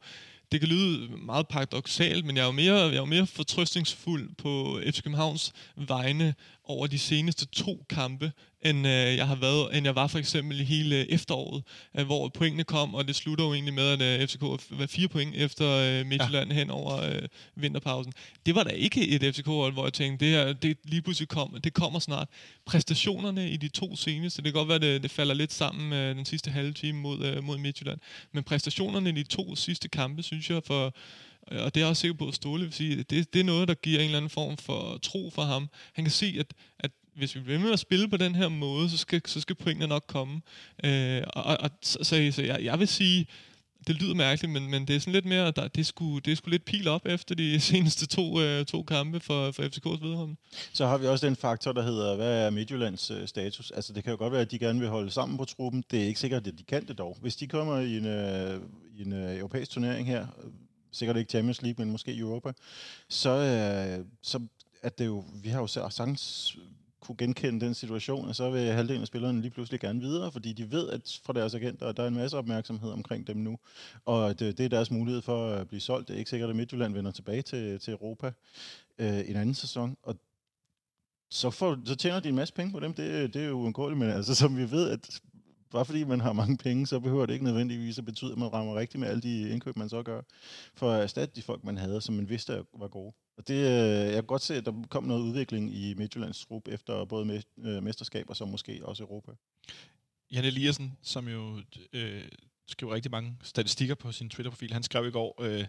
det 0.52 0.60
kan 0.60 0.70
lyde 0.70 1.10
meget 1.18 1.48
paradoxalt, 1.48 2.26
men 2.26 2.36
jeg 2.36 2.42
er 2.42 2.46
jo 2.46 2.52
mere, 2.52 2.74
jeg 2.76 2.92
er 2.94 2.98
jo 2.98 3.06
mere 3.06 3.28
fortrøstningsfuld 3.28 4.36
på 4.38 4.80
FC 4.92 5.02
Københavns 5.04 5.54
vegne 5.76 6.34
over 6.66 6.88
de 6.88 7.00
seneste 7.00 7.46
to 7.46 7.86
kampe, 7.90 8.32
end 8.62 8.88
øh, 8.88 9.18
jeg 9.18 9.28
har 9.28 9.36
været, 9.36 9.78
end 9.78 9.86
jeg 9.86 9.96
var 9.96 10.08
for 10.08 10.20
eksempel 10.20 10.62
i 10.62 10.64
hele 10.64 11.12
efteråret, 11.12 11.64
øh, 12.00 12.06
hvor 12.06 12.30
pointene 12.30 12.64
kom, 12.64 12.96
og 12.96 13.08
det 13.08 13.16
slutter 13.16 13.46
jo 13.46 13.54
egentlig 13.54 13.74
med, 13.74 14.02
at 14.02 14.22
øh, 14.22 14.28
FCK 14.28 14.42
var 14.70 14.88
fire 14.88 15.08
point 15.08 15.36
efter 15.36 15.70
øh, 15.70 16.06
Midtjylland 16.06 16.50
ja. 16.50 16.56
hen 16.56 16.70
over 16.70 17.04
øh, 17.04 17.22
vinterpausen. 17.56 18.14
Det 18.46 18.56
var 18.56 18.64
da 18.64 18.70
ikke 18.70 19.08
et 19.08 19.36
FCK-hold, 19.36 19.74
hvor 19.74 19.86
jeg 19.86 19.94
tænkte, 19.94 20.26
det 20.26 20.34
her, 20.34 20.54
det 20.54 20.78
lige 20.84 21.02
pludselig 21.02 21.28
kom, 21.28 21.58
det 21.64 21.74
kommer 21.74 22.00
snart. 22.00 22.30
Præstationerne 22.66 23.50
i 23.50 23.58
de 23.58 23.68
to 23.68 23.96
seneste, 23.96 24.42
det 24.42 24.54
kan 24.54 24.60
godt 24.60 24.70
være, 24.70 24.94
det, 24.94 25.04
det 25.04 25.12
falder 25.12 25.34
lidt 25.34 25.54
sammen 25.54 25.90
med 25.90 26.16
den 26.16 26.26
sidste 26.26 26.52
halve 26.52 26.74
time 26.74 27.00
mod, 27.00 27.26
øh, 27.26 27.44
mod 27.44 27.58
Midtjylland, 27.58 28.00
men 28.32 28.44
præstationerne 28.44 29.10
i 29.10 29.14
de 29.14 29.24
to 29.24 29.56
sidste 29.56 29.88
kampe, 29.88 30.24
synes 30.24 30.50
jeg, 30.50 30.62
for, 30.64 30.96
Øh, 31.52 31.64
og 31.64 31.76
det 31.76 31.82
er 31.82 31.86
jeg 31.86 31.90
også 31.90 32.02
sikker 32.02 32.18
på, 32.18 32.28
at 32.28 32.36
Ståle 32.36 32.64
vil 32.64 32.74
sige, 32.74 33.04
det, 33.04 33.34
det 33.34 33.40
er 33.40 33.44
noget, 33.44 33.68
der 33.68 33.74
giver 33.74 34.00
en 34.00 34.06
eller 34.06 34.18
anden 34.18 34.30
form 34.30 34.58
for 34.58 34.98
tro 34.98 35.30
for 35.30 35.42
ham. 35.42 35.70
Han 35.94 36.06
kan 36.06 36.12
se, 36.12 36.36
at, 36.40 36.54
at 36.80 36.92
hvis 37.16 37.36
vi 37.36 37.40
bliver 37.40 37.60
med 37.60 37.72
at 37.72 37.80
spille 37.80 38.10
på 38.10 38.18
den 38.18 38.36
her 38.36 38.48
måde, 38.48 38.90
så 38.90 38.98
skal, 38.98 39.22
så 39.26 39.42
skal 39.42 39.56
pointene 39.56 39.88
nok 39.88 40.04
komme. 40.08 40.42
Øh, 40.84 41.24
og, 41.28 41.44
og, 41.44 41.70
så, 41.82 41.98
så, 42.02 42.32
så 42.32 42.44
jeg, 42.44 42.64
jeg 42.64 42.80
vil 42.80 42.88
sige, 42.88 43.28
det 43.88 44.02
lyder 44.02 44.16
mærkeligt, 44.16 44.54
men, 44.54 44.72
men 44.72 44.88
det 44.88 44.96
er 44.96 45.00
sådan 45.00 45.14
lidt 45.14 45.26
mere, 45.26 45.52
der, 45.52 45.68
det, 45.68 45.86
skulle, 45.86 46.22
det 46.22 46.38
skulle 46.38 46.54
lidt 46.54 46.66
pil 46.66 46.88
op 46.88 47.06
efter 47.06 47.36
de 47.36 47.60
seneste 47.72 48.08
to, 48.08 48.42
øh, 48.42 48.66
to 48.66 48.84
kampe 48.84 49.20
for, 49.20 49.52
for 49.52 49.64
FCK's 49.64 50.06
vedkommende. 50.08 50.42
Så 50.74 50.88
har 50.88 50.98
vi 50.98 51.08
også 51.08 51.28
den 51.28 51.36
faktor, 51.36 51.72
der 51.72 51.82
hedder, 51.82 52.16
hvad 52.16 52.46
er 52.46 52.50
Midtjyllands 52.50 53.12
øh, 53.12 53.28
status? 53.28 53.72
Altså, 53.72 53.94
det 53.94 54.04
kan 54.04 54.12
jo 54.12 54.18
godt 54.18 54.34
være, 54.34 54.42
at 54.42 54.52
de 54.52 54.60
gerne 54.60 54.80
vil 54.80 54.90
holde 54.90 55.12
sammen 55.12 55.38
på 55.38 55.46
truppen. 55.46 55.84
Det 55.92 56.02
er 56.02 56.08
ikke 56.08 56.20
sikkert, 56.20 56.48
at 56.48 56.54
de 56.58 56.64
kan 56.64 56.88
det 56.88 56.98
dog. 56.98 57.18
Hvis 57.22 57.36
de 57.36 57.48
kommer 57.48 57.80
i 57.80 57.98
en, 57.98 58.06
øh, 58.06 58.60
i 58.98 59.02
en 59.02 59.14
øh, 59.14 59.38
europæisk 59.38 59.72
turnering 59.72 60.08
her, 60.08 60.28
sikkert 60.96 61.18
ikke 61.18 61.30
Champions 61.30 61.62
League, 61.62 61.86
men 61.86 61.92
måske 61.92 62.18
Europa, 62.18 62.52
så, 63.10 63.30
øh, 63.30 64.06
så 64.22 64.40
at 64.82 64.98
det 65.00 65.06
jo, 65.06 65.24
vi 65.44 65.50
har 65.50 65.60
jo 65.60 65.68
så- 65.68 65.90
sagtens 65.90 66.58
kunne 67.00 67.18
genkende 67.18 67.66
den 67.66 67.74
situation, 67.74 68.28
og 68.28 68.36
så 68.36 68.50
vil 68.50 68.72
halvdelen 68.72 69.02
af 69.02 69.08
spillerne 69.08 69.42
lige 69.42 69.52
pludselig 69.52 69.80
gerne 69.80 70.00
videre, 70.02 70.32
fordi 70.32 70.54
de 70.54 70.72
ved 70.72 70.90
at 70.90 71.20
fra 71.26 71.34
deres 71.34 71.54
agenter, 71.56 71.88
at 71.88 71.98
der 71.98 72.04
er 72.04 72.08
en 72.08 72.14
masse 72.14 72.38
opmærksomhed 72.38 72.92
omkring 72.92 73.28
dem 73.28 73.38
nu, 73.38 73.58
og 74.06 74.40
det, 74.40 74.58
det 74.58 74.64
er 74.66 74.70
deres 74.70 74.92
mulighed 74.92 75.22
for 75.22 75.50
at 75.50 75.68
blive 75.68 75.82
solgt. 75.82 76.08
Det 76.08 76.14
er 76.14 76.18
ikke 76.18 76.30
sikkert, 76.30 76.50
at 76.50 76.56
Midtjylland 76.56 76.94
vender 76.94 77.12
tilbage 77.12 77.42
til, 77.42 77.80
til 77.80 77.94
Europa 77.94 78.32
øh, 78.98 79.30
en 79.30 79.36
anden 79.36 79.56
sæson, 79.56 79.98
og 80.04 80.16
så, 81.30 81.50
får, 81.50 81.78
så 81.86 81.96
tjener 81.96 82.20
de 82.20 82.30
en 82.30 82.36
masse 82.36 82.54
penge 82.54 82.72
på 82.72 82.80
dem. 82.80 82.94
Det, 82.94 83.34
det 83.34 83.42
er 83.44 83.48
jo 83.48 83.54
uundgåeligt, 83.54 84.00
men 84.00 84.10
altså, 84.10 84.36
som 84.36 84.58
vi 84.58 84.72
ved, 84.72 84.90
at 84.90 85.22
bare 85.72 85.86
fordi 85.86 86.04
man 86.04 86.22
har 86.22 86.34
mange 86.34 86.58
penge, 86.58 86.88
så 86.88 87.00
behøver 87.00 87.26
det 87.26 87.34
ikke 87.34 87.46
nødvendigvis 87.46 87.98
at 87.98 88.06
betyde, 88.06 88.32
at 88.32 88.38
man 88.38 88.54
rammer 88.54 88.76
rigtigt 88.76 89.00
med 89.00 89.08
alle 89.08 89.22
de 89.22 89.50
indkøb, 89.50 89.78
man 89.78 89.90
så 89.90 90.04
gør, 90.04 90.22
for 90.76 90.92
at 90.92 91.04
erstatte 91.04 91.36
de 91.36 91.42
folk, 91.42 91.64
man 91.64 91.78
havde, 91.78 92.02
som 92.02 92.16
man 92.16 92.30
vidste 92.30 92.64
var 92.74 92.88
gode. 92.88 93.14
Og 93.38 93.48
det, 93.48 93.56
øh, 93.56 94.06
jeg 94.06 94.14
kan 94.14 94.24
godt 94.24 94.42
se, 94.42 94.56
at 94.56 94.66
der 94.66 94.84
kom 94.90 95.04
noget 95.04 95.22
udvikling 95.22 95.76
i 95.76 95.94
Midtjyllands 95.94 96.46
trup 96.46 96.68
efter 96.68 97.06
både 97.06 97.26
me- 97.26 97.68
øh, 97.70 97.84
mesterskab 97.84 98.30
og 98.30 98.36
så 98.36 98.46
måske 98.46 98.80
også 98.84 99.04
Europa. 99.04 99.32
Jan 100.32 100.46
Eliassen, 100.46 100.98
som 101.02 101.28
jo 101.28 101.62
øh, 101.94 102.24
skriver 102.68 102.94
rigtig 102.94 103.12
mange 103.12 103.38
statistikker 103.44 103.96
på 103.96 104.12
sin 104.12 104.30
Twitter-profil, 104.30 104.74
han 104.74 104.84
skrev 104.84 105.08
i 105.08 105.12
går 105.12 105.42
øh, 105.42 105.66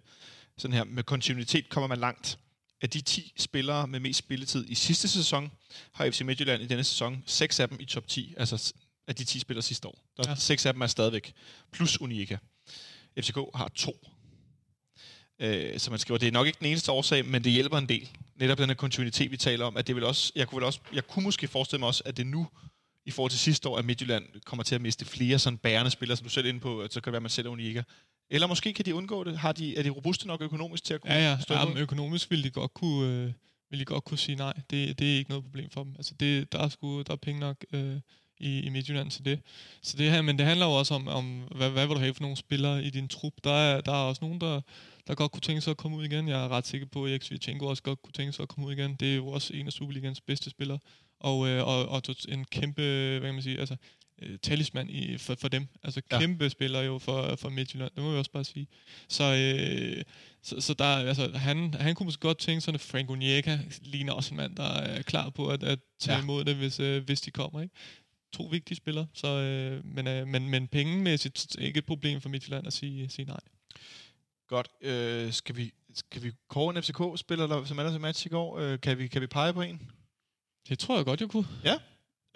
sådan 0.56 0.74
her, 0.74 0.85
med 0.85 1.02
kontinuitet 1.02 1.68
kommer 1.68 1.88
man 1.88 1.98
langt. 1.98 2.38
Af 2.80 2.90
de 2.90 3.00
10 3.00 3.32
spillere 3.37 3.87
med 3.87 4.00
mest 4.00 4.18
spilletid 4.18 4.68
i 4.68 4.74
sidste 4.74 5.09
sæson, 5.09 5.52
har 5.92 6.11
FC 6.11 6.20
Midtjylland 6.20 6.62
i 6.62 6.66
denne 6.66 6.85
sæson 6.85 7.22
6 7.26 7.61
af 7.61 7.68
dem 7.68 7.78
i 7.80 7.85
top 7.85 8.09
10, 8.09 8.35
altså 8.37 8.74
af 9.08 9.14
de 9.14 9.24
10 9.24 9.38
spillere 9.38 9.62
sidste 9.62 9.88
år. 9.88 9.98
Der 10.16 10.22
er 10.24 10.28
Ja. 10.30 10.34
6 10.34 10.66
af 10.66 10.72
dem 10.72 10.82
er 10.82 10.86
stadigvæk, 10.86 11.32
plus 11.72 12.00
Unica. 12.00 12.36
FCK 13.20 13.36
har 13.54 13.68
to. 13.74 14.06
Øh, 15.40 15.78
så 15.78 15.90
man 15.90 15.98
skriver, 15.98 16.18
det 16.18 16.28
er 16.28 16.32
nok 16.32 16.46
ikke 16.46 16.58
den 16.58 16.66
eneste 16.66 16.92
årsag, 16.92 17.24
men 17.26 17.44
det 17.44 17.52
hjælper 17.52 17.78
en 17.78 17.88
del. 17.88 18.08
Netop 18.36 18.58
den 18.58 18.68
her 18.68 18.74
kontinuitet, 18.74 19.30
vi 19.30 19.36
taler 19.36 19.64
om, 19.64 19.76
at 19.76 19.86
det 19.86 19.94
vil 19.96 20.04
også, 20.04 20.32
jeg 20.34 20.48
kunne, 20.48 20.56
vel 20.56 20.64
også, 20.64 20.80
jeg 20.92 21.06
kunne 21.06 21.22
måske 21.22 21.48
forestille 21.48 21.78
mig 21.78 21.86
også, 21.86 22.02
at 22.06 22.16
det 22.16 22.26
nu, 22.26 22.48
i 23.04 23.10
forhold 23.10 23.30
til 23.30 23.40
sidste 23.40 23.68
år, 23.68 23.78
at 23.78 23.84
Midtjylland 23.84 24.24
kommer 24.44 24.62
til 24.62 24.74
at 24.74 24.80
miste 24.80 25.04
flere 25.04 25.38
sådan 25.38 25.58
bærende 25.58 25.90
spillere, 25.90 26.16
som 26.16 26.24
du 26.24 26.30
selv 26.30 26.44
er 26.46 26.48
inde 26.48 26.60
på, 26.60 26.80
at 26.80 26.92
så 26.92 27.00
kan 27.00 27.04
det 27.04 27.12
være, 27.12 27.18
at 27.18 27.22
man 27.22 27.30
sælger 27.30 27.50
Unika. 27.50 27.82
Eller 28.30 28.46
måske 28.46 28.72
kan 28.72 28.84
de 28.84 28.94
undgå 28.94 29.24
det. 29.24 29.38
Har 29.38 29.52
de, 29.52 29.76
er 29.78 29.82
de 29.82 29.90
robuste 29.90 30.26
nok 30.26 30.40
økonomisk 30.42 30.84
til 30.84 30.94
at 30.94 31.00
kunne 31.00 31.12
Ja, 31.14 31.30
ja. 31.30 31.38
stå 31.42 31.54
ja 31.54 31.64
men 31.64 31.76
økonomisk 31.76 32.30
vil 32.30 32.44
de 32.44 32.50
godt 32.50 32.74
kunne, 32.74 33.24
øh, 33.24 33.32
vil 33.70 33.80
de 33.80 33.84
godt 33.84 34.04
kunne 34.04 34.18
sige 34.18 34.36
nej. 34.36 34.52
Det, 34.70 34.98
det 34.98 35.12
er 35.12 35.18
ikke 35.18 35.30
noget 35.30 35.44
problem 35.44 35.70
for 35.70 35.84
dem. 35.84 35.94
Altså, 35.96 36.14
det, 36.20 36.52
der, 36.52 36.58
er 36.58 36.68
sgu, 36.68 37.02
der 37.02 37.12
er 37.12 37.16
penge 37.16 37.40
nok 37.40 37.64
øh, 37.72 37.96
i, 38.38 38.61
i 38.61 38.68
Midtjylland 38.68 39.11
til 39.11 39.25
det. 39.25 39.40
Så 39.83 39.96
det 39.96 40.11
her, 40.11 40.22
men 40.22 40.38
det 40.38 40.46
handler 40.46 40.66
jo 40.66 40.72
også 40.72 40.94
om, 40.94 41.09
om 41.09 41.40
hvad, 41.57 41.70
hvad 41.70 41.87
vil 41.87 41.94
du 41.96 42.01
have 42.01 42.14
for 42.14 42.22
nogle 42.22 42.37
spillere 42.37 42.85
i 42.85 42.90
din 42.90 43.09
trup. 43.09 43.33
Der 43.44 43.53
er, 43.53 43.81
der 43.81 43.92
er 43.92 43.96
også 44.09 44.25
nogen, 44.25 44.40
der, 44.40 44.61
der 45.07 45.14
godt 45.14 45.33
kunne 45.33 45.40
tænke 45.40 45.61
sig 45.61 45.70
at 45.70 45.77
komme 45.77 45.96
ud 45.96 46.05
igen. 46.05 46.29
Jeg 46.29 46.44
er 46.44 46.49
ret 46.49 46.66
sikker 46.66 46.87
på, 46.87 47.05
at 47.05 47.11
Erik 47.11 47.22
Svitjenko 47.22 47.66
også 47.66 47.83
godt 47.83 48.03
kunne 48.03 48.12
tænke 48.12 48.33
sig 48.33 48.42
at 48.42 48.49
komme 48.49 48.66
ud 48.68 48.72
igen. 48.72 48.94
Det 48.94 49.12
er 49.12 49.16
jo 49.16 49.27
også 49.29 49.55
en 49.55 49.66
af 49.66 49.72
Superligans 49.72 50.20
bedste 50.20 50.51
spillere. 50.51 50.79
Og, 51.20 51.49
øh, 51.49 51.66
og, 51.66 51.88
og 51.88 52.03
en 52.29 52.44
kæmpe, 52.44 52.83
hvad 52.83 53.29
kan 53.29 53.35
man 53.35 53.42
sige, 53.42 53.59
altså, 53.61 53.77
øh, 54.22 54.38
talisman 54.38 54.90
i, 54.90 55.18
for, 55.18 55.37
for 55.40 55.49
dem. 55.49 55.66
Altså 55.83 56.03
Ja. 56.12 56.18
kæmpe 56.20 56.51
spiller 56.51 56.83
jo 56.83 56.99
for, 56.99 57.37
for 57.37 57.49
Midtjylland, 57.49 57.90
det 57.94 58.05
må 58.05 58.12
vi 58.12 58.18
også 58.18 58.31
bare 58.31 58.44
sige. 58.44 58.66
Så, 59.09 59.25
øh, 59.25 60.03
så, 60.42 60.61
så 60.61 60.75
der, 60.75 60.85
altså, 60.85 61.31
han, 61.35 61.75
han 61.75 61.94
kunne 61.94 62.05
måske 62.05 62.20
godt 62.20 62.38
tænke 62.38 62.61
sådan, 62.61 62.75
at 62.75 62.81
Frank 62.81 63.11
Onyeka 63.11 63.59
ligner 63.83 64.12
også 64.12 64.31
en 64.31 64.37
mand, 64.37 64.57
der 64.57 64.68
er 64.75 65.03
klar 65.03 65.31
på 65.31 65.49
at, 65.49 65.62
at 65.62 65.79
tage 66.01 66.12
Ja. 66.14 66.18
ja. 66.18 66.22
imod 66.25 66.44
det, 66.44 66.57
hvis, 66.57 66.81
øh, 66.81 67.05
hvis 67.05 67.20
de 67.20 67.31
kommer. 67.31 67.61
Ikke? 67.61 67.75
To 68.37 68.42
vigtige 68.42 68.77
spillere, 68.77 69.07
så, 69.14 69.27
øh, 69.27 69.85
men, 69.85 70.07
øh, 70.07 70.27
men, 70.27 70.49
men 70.49 70.68
pengemæssigt 70.68 71.57
ikke 71.59 71.79
et 71.79 71.87
problem 71.87 72.20
for 72.20 72.29
Midtjylland 72.29 72.66
at 72.66 72.72
sige, 72.72 73.09
sige 73.09 73.27
nej. 73.27 73.40
Godt. 74.49 74.68
Øh, 74.81 75.33
skal 75.33 75.57
vi, 75.57 75.72
skal 75.94 76.22
vi 76.22 76.33
kåre 76.49 76.77
en 76.77 76.83
FCK-spiller, 76.83 77.46
der, 77.46 77.64
som 77.64 77.79
er 77.79 77.83
der 77.83 77.90
til 77.90 78.01
match 78.01 78.27
i 78.27 78.29
går? 78.29 78.59
Øh, 78.59 78.81
kan, 78.81 78.99
vi, 78.99 79.07
kan 79.07 79.20
vi 79.20 79.27
pege 79.27 79.53
på 79.53 79.62
en? 79.62 79.90
Det 80.68 80.79
tror 80.79 80.96
jeg 80.96 81.05
godt, 81.05 81.20
jeg 81.20 81.29
kunne. 81.29 81.46
Ja. 81.64 81.75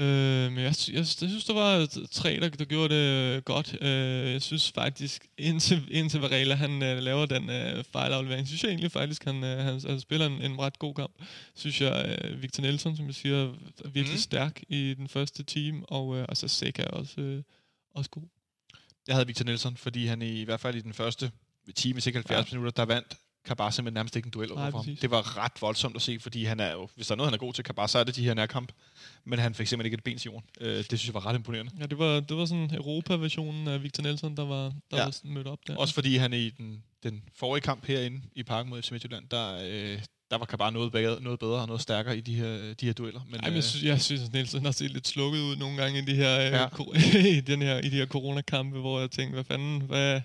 Øh, 0.01 0.53
men 0.53 0.59
jeg, 0.65 0.75
jeg, 0.89 0.97
jeg 0.97 1.07
synes, 1.07 1.45
der 1.45 1.55
var 1.55 1.87
tre, 2.11 2.41
der, 2.41 2.49
der 2.49 2.65
gjorde 2.65 2.95
det 2.95 3.37
øh, 3.37 3.43
godt. 3.43 3.77
Øh, 3.81 4.33
jeg 4.33 4.43
synes 4.43 4.73
faktisk, 4.73 5.27
indtil, 5.39 5.89
indtil 5.91 6.21
Varela 6.21 6.55
han 6.55 6.83
øh, 6.83 6.99
laver 6.99 7.27
den 7.27 7.51
øh, 7.51 7.85
fejlaflevering, 7.85 8.47
synes 8.47 8.63
jeg 8.63 8.69
egentlig 8.69 8.93
faktisk, 8.93 9.25
han, 9.25 9.45
øh, 9.45 9.59
han, 9.59 9.81
han 9.87 10.01
spiller 10.01 10.27
en, 10.27 10.43
en 10.43 10.59
ret 10.59 10.79
god 10.79 10.95
kamp. 10.95 11.13
Synes 11.55 11.81
jeg, 11.81 12.19
øh, 12.25 12.43
Victor 12.43 12.63
Nelson, 12.63 12.97
som 12.97 13.07
jeg 13.07 13.15
siger, 13.15 13.43
er 13.85 13.89
virkelig 13.89 14.17
mm. 14.17 14.21
stærk 14.21 14.63
i 14.69 14.95
den 14.95 15.09
første 15.09 15.43
team, 15.43 15.85
og, 15.89 16.17
øh, 16.17 16.25
og 16.29 16.37
så 16.37 16.49
Seca 16.49 16.83
er 16.83 16.91
også, 16.91 17.21
øh, 17.21 17.43
også 17.95 18.11
god. 18.11 18.23
Jeg 19.07 19.15
havde 19.15 19.27
Victor 19.27 19.45
Nelson, 19.45 19.77
fordi 19.77 20.07
han 20.07 20.23
i, 20.23 20.41
i 20.41 20.45
hvert 20.45 20.61
fald 20.61 20.77
i 20.77 20.81
den 20.81 20.93
første 20.93 21.31
time, 21.77 22.01
sikkert 22.01 22.29
70 22.29 22.53
ja. 22.53 22.57
minutter, 22.57 22.85
der 22.85 22.95
vandt 22.95 23.17
Kabar 23.45 23.71
simpelthen 23.71 23.95
nærmest 23.95 24.17
ikke 24.17 24.27
en 24.27 24.31
duel 24.31 24.53
over 24.53 24.61
ham. 24.61 24.97
Det 24.97 25.11
var 25.11 25.37
ret 25.45 25.53
voldsomt 25.61 25.97
at 25.97 26.03
se, 26.03 26.19
fordi 26.21 26.45
han 26.45 26.61
er 26.61 26.73
jo, 26.73 26.89
hvis 26.95 27.07
der 27.07 27.13
er 27.13 27.17
noget, 27.17 27.31
han 27.31 27.35
er 27.35 27.39
god 27.39 27.53
til, 27.53 27.65
Kabar, 27.65 27.87
så 27.87 27.99
er 27.99 28.05
det 28.05 28.17
de 28.17 28.25
her 28.25 28.35
nærkamp. 28.35 28.73
Men 29.25 29.39
han 29.39 29.55
fik 29.55 29.67
simpelthen 29.67 29.87
ikke 29.87 29.95
et 29.95 30.05
ben 30.05 30.19
til 30.19 30.29
jorden. 30.31 30.49
Øh, 30.61 30.77
det 30.77 30.87
synes 30.87 31.07
jeg 31.07 31.15
var 31.15 31.27
ret 31.27 31.35
imponerende. 31.35 31.73
Ja, 31.81 31.87
det 31.87 31.99
var, 31.99 32.21
det 32.21 32.37
var 32.37 32.45
sådan 32.47 32.75
Europa-versionen 32.75 33.69
af 33.69 33.83
Victor 33.83 34.03
Nelson, 34.03 34.37
der 34.37 34.45
var, 34.45 34.63
der 34.91 34.97
Ja. 34.97 35.05
var 35.05 35.11
sådan 35.11 35.31
mødt 35.33 35.47
op 35.47 35.59
der. 35.67 35.77
Også 35.77 35.95
fordi 35.95 36.17
han 36.17 36.33
i 36.33 36.51
den, 36.51 36.83
den 37.03 37.23
forrige 37.37 37.63
kamp 37.63 37.87
herinde 37.87 38.21
i 38.35 38.43
parken 38.43 38.71
mod 38.71 38.83
FC 38.83 38.91
Midtjylland, 38.91 39.25
der, 39.31 39.59
øh, 39.65 39.99
der 40.31 40.39
var 40.39 40.45
Kabar 40.47 40.71
noget, 40.71 40.93
bedre, 40.93 41.23
noget 41.23 41.39
bedre 41.39 41.61
og 41.61 41.67
noget 41.67 41.83
stærkere 41.83 42.17
i 42.19 42.21
de 42.21 42.35
her, 42.35 42.75
de 42.75 42.87
her 42.87 42.93
dueller. 42.93 43.21
Men, 43.31 43.41
Ej, 43.41 43.49
men 43.49 43.55
jeg 43.57 43.65
synes, 43.65 43.85
jeg 43.85 44.01
synes 44.01 44.23
at 44.23 44.33
Nielsen 44.33 44.65
har 44.65 44.73
set 44.73 44.91
lidt 44.91 45.09
slukket 45.09 45.41
ud 45.41 45.57
nogle 45.57 45.77
gange 45.83 45.99
i 45.99 46.03
de 46.05 46.15
her, 46.15 46.31
Ja. 46.31 46.61
ja. 46.63 47.29
i 47.39 47.41
den 47.41 47.63
her, 47.63 47.79
i 47.79 47.89
de 47.89 47.97
her 47.97 48.07
coronakampe, 48.07 48.79
hvor 48.79 49.01
jeg 49.01 49.11
tænkte, 49.11 49.35
hvad 49.35 49.45
fanden, 49.45 49.81
hvad, 49.83 50.21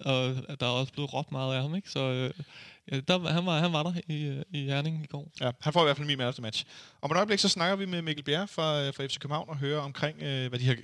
og 0.00 0.60
der 0.60 0.66
er 0.66 0.70
også 0.70 0.92
blevet 0.92 1.12
råbt 1.12 1.32
meget 1.32 1.54
af 1.54 1.62
ham, 1.62 1.74
ikke? 1.74 1.90
Så 1.90 2.00
øh, 2.00 2.34
ja, 2.92 3.00
der, 3.00 3.28
han, 3.32 3.46
var, 3.46 3.58
han 3.58 3.72
var 3.72 3.82
der 3.82 3.92
i, 4.08 4.24
øh, 4.24 4.42
i 4.50 4.64
Herning 4.64 5.04
i 5.04 5.06
går. 5.06 5.30
Ja, 5.40 5.50
han 5.60 5.72
får 5.72 5.80
i 5.80 5.84
hvert 5.84 5.96
fald 5.96 6.06
min 6.06 6.18
man 6.18 6.26
of 6.26 6.38
Og 6.38 6.42
match. 6.42 6.64
Om 7.02 7.10
et 7.10 7.16
øjeblik, 7.16 7.38
så 7.38 7.48
snakker 7.48 7.76
vi 7.76 7.86
med 7.86 8.02
Mikkel 8.02 8.24
Bjerre 8.24 8.48
fra, 8.48 8.82
øh, 8.82 8.94
fra 8.94 9.06
FC 9.06 9.18
København 9.18 9.48
og 9.48 9.56
hører 9.56 9.80
omkring, 9.80 10.22
øh, 10.22 10.48
hvad 10.48 10.58
de 10.58 10.66
har 10.66 10.76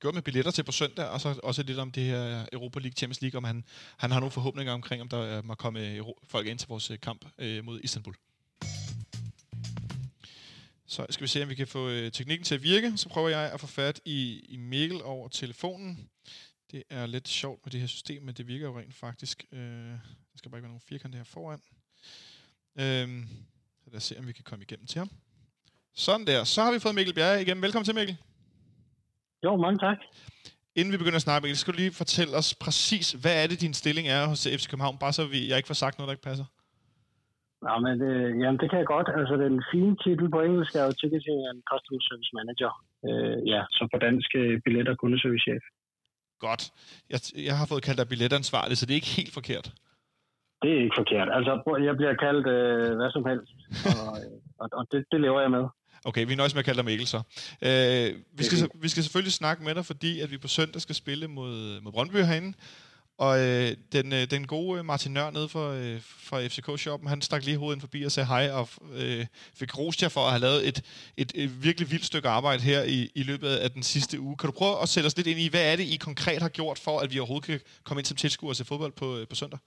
gjort 0.00 0.14
med 0.14 0.22
billetter 0.22 0.50
til 0.50 0.62
på 0.62 0.72
søndag, 0.72 1.06
og 1.08 1.20
så 1.20 1.40
også 1.42 1.62
lidt 1.62 1.78
om 1.78 1.90
det 1.90 2.02
her 2.02 2.46
Europa 2.52 2.78
League, 2.78 2.94
Champions 2.96 3.22
League, 3.22 3.38
om 3.38 3.44
han, 3.44 3.64
han 3.96 4.10
har 4.10 4.20
nogle 4.20 4.30
forhåbninger 4.30 4.72
omkring, 4.72 5.02
om 5.02 5.08
der 5.08 5.36
øh, 5.38 5.44
må 5.44 5.54
komme 5.54 5.80
øh, 5.80 5.96
Euro- 5.96 6.20
folk 6.28 6.46
ind 6.46 6.58
til 6.58 6.68
vores 6.68 6.90
øh, 6.90 6.98
kamp 7.00 7.24
øh, 7.38 7.64
mod 7.64 7.80
Istanbul. 7.82 8.14
Så 10.86 11.06
skal 11.10 11.22
vi 11.22 11.28
se, 11.28 11.42
om 11.42 11.48
vi 11.48 11.54
kan 11.54 11.66
få 11.66 11.88
øh, 11.88 12.12
teknikken 12.12 12.44
til 12.44 12.54
at 12.54 12.62
virke. 12.62 12.92
Så 12.96 13.08
prøver 13.08 13.28
jeg 13.28 13.52
at 13.52 13.60
få 13.60 13.66
fat 13.66 14.00
i, 14.04 14.40
i 14.48 14.56
Mikkel 14.56 15.02
over 15.02 15.28
telefonen. 15.28 16.08
Det 16.74 16.82
er 16.90 17.06
lidt 17.06 17.28
sjovt 17.28 17.60
med 17.64 17.70
det 17.72 17.80
her 17.80 17.86
system, 17.96 18.20
men 18.26 18.34
det 18.38 18.44
virker 18.52 18.66
jo 18.70 18.78
rent 18.78 18.94
faktisk. 19.04 19.36
Øh, 19.52 19.94
der 20.30 20.36
skal 20.38 20.48
bare 20.50 20.58
ikke 20.58 20.66
være 20.68 20.74
nogen 20.76 20.88
firkant 20.90 21.14
her 21.20 21.26
foran. 21.34 21.60
Øhm, 22.82 23.20
så 23.82 23.86
lad 23.92 23.98
os 24.02 24.06
se, 24.08 24.14
om 24.20 24.26
vi 24.30 24.34
kan 24.38 24.46
komme 24.50 24.62
igennem 24.66 24.86
til 24.92 24.98
ham. 25.02 25.10
Sådan 26.04 26.26
der. 26.30 26.40
Så 26.54 26.58
har 26.64 26.72
vi 26.74 26.84
fået 26.84 26.94
Mikkel 26.98 27.14
Bjerre 27.18 27.42
igennem. 27.44 27.62
Velkommen 27.66 27.86
til, 27.88 27.98
Mikkel. 27.98 28.16
Jo, 29.44 29.50
mange 29.64 29.78
tak. 29.86 29.98
Inden 30.78 30.92
vi 30.94 30.98
begynder 31.02 31.20
at 31.22 31.26
snakke, 31.26 31.42
Mikkel, 31.44 31.60
skal 31.62 31.72
du 31.74 31.78
lige 31.82 32.00
fortælle 32.02 32.32
os 32.40 32.50
præcis, 32.64 33.06
hvad 33.22 33.34
er 33.42 33.46
det, 33.50 33.56
din 33.64 33.74
stilling 33.82 34.06
er 34.16 34.22
hos 34.32 34.42
FC 34.58 34.64
København? 34.70 34.96
Bare 35.04 35.14
så 35.18 35.22
vi, 35.34 35.40
jeg 35.48 35.56
ikke 35.58 35.70
får 35.72 35.80
sagt 35.84 35.94
noget, 35.94 36.08
der 36.08 36.16
ikke 36.16 36.28
passer. 36.30 36.46
Nå, 37.66 37.74
men 37.84 37.94
det, 38.02 38.12
jamen, 38.42 38.58
det 38.60 38.66
kan 38.70 38.78
jeg 38.82 38.88
godt. 38.94 39.08
Altså, 39.18 39.34
den 39.44 39.54
fine 39.72 39.94
titel 40.02 40.26
på 40.34 40.40
engelsk 40.46 40.72
er 40.80 40.84
jo 40.88 40.92
Ticketing 41.00 41.38
and 41.48 41.58
Customer 41.70 42.00
Service 42.08 42.32
Manager. 42.38 42.72
Øh, 43.06 43.36
ja, 43.52 43.60
så 43.76 43.82
på 43.92 43.98
dansk 44.06 44.30
øh, 44.42 44.54
billet- 44.64 44.92
og 44.92 44.96
kundeservicechef. 45.02 45.64
Godt. 46.48 46.62
Jeg, 47.12 47.20
jeg 47.48 47.56
har 47.60 47.66
fået 47.66 47.82
kaldt 47.86 47.98
dig 48.00 48.08
billetansvarlig, 48.08 48.76
så 48.78 48.86
det 48.86 48.92
er 48.92 49.00
ikke 49.02 49.16
helt 49.20 49.34
forkert. 49.38 49.66
Det 50.62 50.70
er 50.76 50.80
ikke 50.84 50.98
forkert. 51.00 51.28
Altså, 51.36 51.52
jeg 51.88 51.94
bliver 52.00 52.14
kaldt 52.26 52.46
øh, 52.56 52.96
hvad 52.98 53.10
som 53.16 53.24
helst, 53.30 53.52
og, 53.90 54.12
og, 54.62 54.66
og 54.78 54.84
det, 54.92 55.04
det 55.12 55.20
lever 55.20 55.40
jeg 55.40 55.50
med. 55.50 55.64
Okay, 56.08 56.26
vi 56.26 56.34
nøjes 56.34 56.54
med 56.54 56.58
at 56.58 56.64
kalde 56.64 56.78
dig 56.80 56.84
Mikkel 56.84 57.06
så. 57.06 57.20
Øh, 57.68 58.06
vi, 58.38 58.42
skal, 58.48 58.58
vi 58.84 58.88
skal 58.88 59.02
selvfølgelig 59.02 59.32
snakke 59.32 59.64
med 59.64 59.74
dig, 59.74 59.84
fordi 59.92 60.20
at 60.20 60.30
vi 60.30 60.38
på 60.38 60.48
søndag 60.48 60.80
skal 60.80 60.94
spille 60.94 61.28
mod, 61.28 61.80
mod 61.80 61.92
Brøndby 61.92 62.16
herinde. 62.16 62.52
Og 63.18 63.32
øh, 63.44 63.68
den, 63.96 64.06
øh, 64.18 64.24
den 64.34 64.44
gode 64.54 64.78
øh, 64.78 64.84
Martin 64.90 65.12
Nør 65.16 65.30
nede 65.38 65.48
for, 65.54 65.66
øh, 65.80 65.98
for 66.28 66.36
FCK-shoppen, 66.52 67.08
han 67.12 67.20
stak 67.28 67.42
lige 67.44 67.60
hovedet 67.60 67.76
ind 67.76 67.86
forbi 67.86 68.00
og 68.08 68.12
sagde 68.14 68.28
hej, 68.34 68.44
og 68.58 68.66
øh, 69.00 69.22
fik 69.60 69.72
rost 69.78 70.02
jer 70.02 70.12
for 70.16 70.24
at 70.26 70.32
have 70.34 70.44
lavet 70.46 70.60
et, 70.68 70.78
et, 71.22 71.30
et 71.42 71.50
virkelig 71.66 71.86
vildt 71.92 72.10
stykke 72.10 72.28
arbejde 72.38 72.62
her 72.70 72.80
i, 72.96 72.98
i 73.20 73.22
løbet 73.30 73.52
af 73.64 73.68
den 73.76 73.84
sidste 73.92 74.14
uge. 74.24 74.36
Kan 74.38 74.48
du 74.50 74.54
prøve 74.60 74.76
at 74.84 74.88
sætte 74.92 75.08
os 75.08 75.16
lidt 75.18 75.30
ind 75.32 75.40
i, 75.46 75.52
hvad 75.54 75.64
er 75.70 75.76
det, 75.80 75.86
I 75.94 75.96
konkret 76.08 76.40
har 76.46 76.52
gjort 76.58 76.78
for, 76.86 76.96
at 77.02 77.08
vi 77.12 77.18
overhovedet 77.18 77.48
kan 77.50 77.60
komme 77.86 77.98
ind 78.00 78.08
som 78.10 78.20
tilskuere 78.22 78.56
til 78.56 78.68
fodbold 78.70 78.94
på, 79.02 79.06
øh, 79.18 79.24
på 79.30 79.34
søndag? 79.40 79.60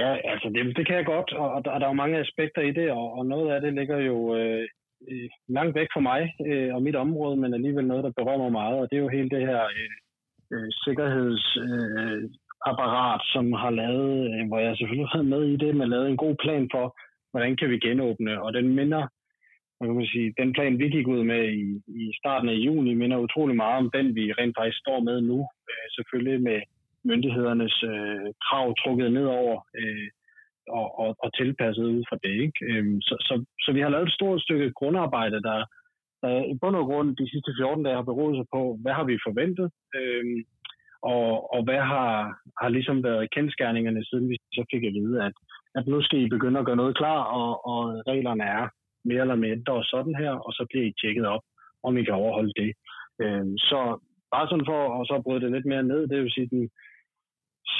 Ja, 0.00 0.10
altså 0.32 0.46
det, 0.54 0.76
det 0.78 0.84
kan 0.86 0.96
jeg 1.00 1.06
godt, 1.14 1.28
og, 1.42 1.48
og 1.54 1.60
der, 1.64 1.70
og 1.74 1.78
der 1.80 1.86
er 1.86 1.94
jo 1.94 2.02
mange 2.02 2.18
aspekter 2.24 2.62
i 2.70 2.72
det, 2.78 2.88
og, 2.90 3.06
og 3.18 3.22
noget 3.26 3.48
af 3.54 3.60
det 3.60 3.72
ligger 3.78 3.98
jo 4.10 4.16
øh, 4.36 4.64
langt 5.48 5.74
væk 5.78 5.88
fra 5.94 6.00
mig 6.10 6.22
øh, 6.48 6.74
og 6.74 6.82
mit 6.82 6.96
område, 6.96 7.36
men 7.36 7.54
alligevel 7.54 7.86
noget, 7.86 8.04
der 8.04 8.18
berører 8.18 8.42
mig 8.44 8.52
meget, 8.52 8.76
og 8.80 8.86
det 8.90 8.96
er 8.96 9.04
jo 9.06 9.16
hele 9.16 9.30
det 9.30 9.42
her 9.48 9.60
øh, 9.64 9.90
øh, 10.52 10.68
sikkerhedsapparat, 10.84 12.22
øh, 12.22 12.30
apparat, 12.70 13.22
som 13.34 13.52
har 13.52 13.70
lavet, 13.70 14.14
øh, 14.32 14.46
hvor 14.48 14.58
jeg 14.58 14.76
selvfølgelig 14.76 15.08
har 15.08 15.22
med 15.22 15.42
i 15.44 15.56
det, 15.56 15.76
men 15.76 15.88
lavet 15.88 16.08
en 16.08 16.22
god 16.24 16.34
plan 16.44 16.68
for, 16.74 16.86
hvordan 17.30 17.56
kan 17.56 17.70
vi 17.70 17.78
genåbne, 17.78 18.42
og 18.42 18.52
den 18.52 18.68
minder, 18.74 19.02
man 19.78 19.88
kan 19.88 19.96
man 19.96 20.06
sige, 20.14 20.34
den 20.40 20.52
plan, 20.52 20.78
vi 20.78 20.88
gik 20.88 21.06
ud 21.06 21.22
med 21.24 21.42
i, 21.62 21.64
i 22.02 22.12
starten 22.20 22.48
af 22.48 22.54
juni, 22.66 22.94
minder 22.94 23.18
utrolig 23.18 23.56
meget 23.56 23.78
om 23.82 23.90
den, 23.96 24.14
vi 24.14 24.32
rent 24.32 24.56
faktisk 24.58 24.78
står 24.78 25.00
med 25.00 25.20
nu, 25.20 25.38
øh, 25.70 25.86
selvfølgelig 25.96 26.42
med 26.42 26.60
myndighedernes 27.04 27.82
øh, 27.82 28.28
krav 28.46 28.74
trukket 28.80 29.12
nedover 29.12 29.56
øh, 29.78 30.08
og, 30.68 30.98
og, 31.02 31.16
og 31.24 31.28
tilpasset 31.36 31.84
ud 31.84 32.04
fra 32.08 32.18
det. 32.24 32.34
Ikke? 32.44 32.58
Øh, 32.68 32.86
så, 33.00 33.14
så, 33.20 33.34
så 33.64 33.72
vi 33.72 33.80
har 33.80 33.88
lavet 33.88 34.06
et 34.06 34.18
stort 34.18 34.40
stykke 34.42 34.72
grundarbejde, 34.72 35.42
der, 35.42 35.64
der 36.22 36.44
i 36.52 36.54
bund 36.60 36.76
og 36.76 36.86
grund 36.86 37.16
de 37.16 37.30
sidste 37.32 37.50
14 37.58 37.84
dage 37.84 37.96
har 38.00 38.10
beroet 38.10 38.36
sig 38.36 38.46
på, 38.54 38.78
hvad 38.82 38.92
har 38.98 39.04
vi 39.04 39.24
forventet, 39.26 39.68
øh, 39.98 40.24
og, 41.02 41.54
og 41.54 41.60
hvad 41.64 41.80
har, 41.92 42.10
har 42.60 42.68
ligesom 42.68 43.04
været 43.04 43.30
kendskærningerne, 43.30 44.04
siden 44.04 44.28
vi 44.28 44.36
så 44.52 44.64
fik 44.72 44.84
at 44.84 44.94
vide, 44.98 45.24
at, 45.26 45.32
at 45.74 45.86
nu 45.86 46.02
skal 46.02 46.20
I 46.20 46.28
begynde 46.28 46.60
at 46.60 46.66
gøre 46.66 46.82
noget 46.82 46.96
klar, 46.96 47.20
og, 47.22 47.66
og 47.66 47.78
reglerne 48.08 48.44
er 48.44 48.68
mere 49.04 49.20
eller 49.20 49.44
mindre 49.48 49.84
sådan 49.84 50.14
her, 50.14 50.30
og 50.30 50.52
så 50.52 50.66
bliver 50.70 50.86
I 50.86 50.94
tjekket 51.00 51.26
op, 51.26 51.44
om 51.82 51.96
I 51.96 52.04
kan 52.04 52.14
overholde 52.14 52.52
det. 52.62 52.70
Øh, 53.22 53.46
så 53.70 53.80
bare 54.34 54.48
sådan 54.48 54.68
for 54.70 54.80
at 55.00 55.06
så 55.06 55.22
bryde 55.24 55.40
det 55.40 55.52
lidt 55.52 55.66
mere 55.66 55.82
ned, 55.82 56.08
det 56.08 56.22
vil 56.22 56.32
sige, 56.32 56.48
den 56.56 56.70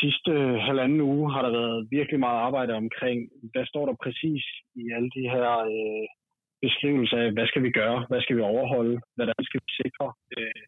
sidste 0.00 0.32
halvanden 0.66 1.00
uge 1.00 1.32
har 1.32 1.42
der 1.42 1.52
været 1.60 1.88
virkelig 1.90 2.20
meget 2.20 2.38
arbejde 2.46 2.72
omkring, 2.74 3.18
hvad 3.52 3.66
står 3.66 3.86
der 3.86 3.96
præcis 4.04 4.44
i 4.82 4.84
alle 4.96 5.10
de 5.16 5.24
her 5.34 5.48
øh, 5.74 6.06
beskrivelse 6.64 7.16
af, 7.22 7.32
hvad 7.32 7.46
skal 7.46 7.62
vi 7.66 7.70
gøre, 7.80 7.98
hvad 8.08 8.20
skal 8.22 8.36
vi 8.36 8.42
overholde, 8.52 8.96
hvordan 9.16 9.40
skal 9.48 9.60
vi 9.64 9.70
sikre, 9.82 10.08
øh, 10.36 10.62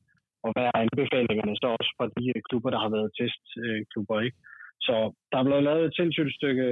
og 0.45 0.49
hvad 0.53 0.65
er 0.71 0.77
anbefalingerne 0.85 1.57
så 1.57 1.67
også 1.79 1.91
fra 1.97 2.07
de 2.17 2.25
øh, 2.37 2.43
klubber, 2.49 2.71
der 2.71 2.81
har 2.85 2.91
været 2.97 3.15
testklubber, 3.19 4.21
ikke? 4.27 4.39
Så 4.87 4.95
der 5.31 5.39
er 5.39 5.47
blevet 5.47 5.67
lavet 5.69 5.85
et 5.85 5.97
sindssygt 5.99 6.35
stykke 6.39 6.67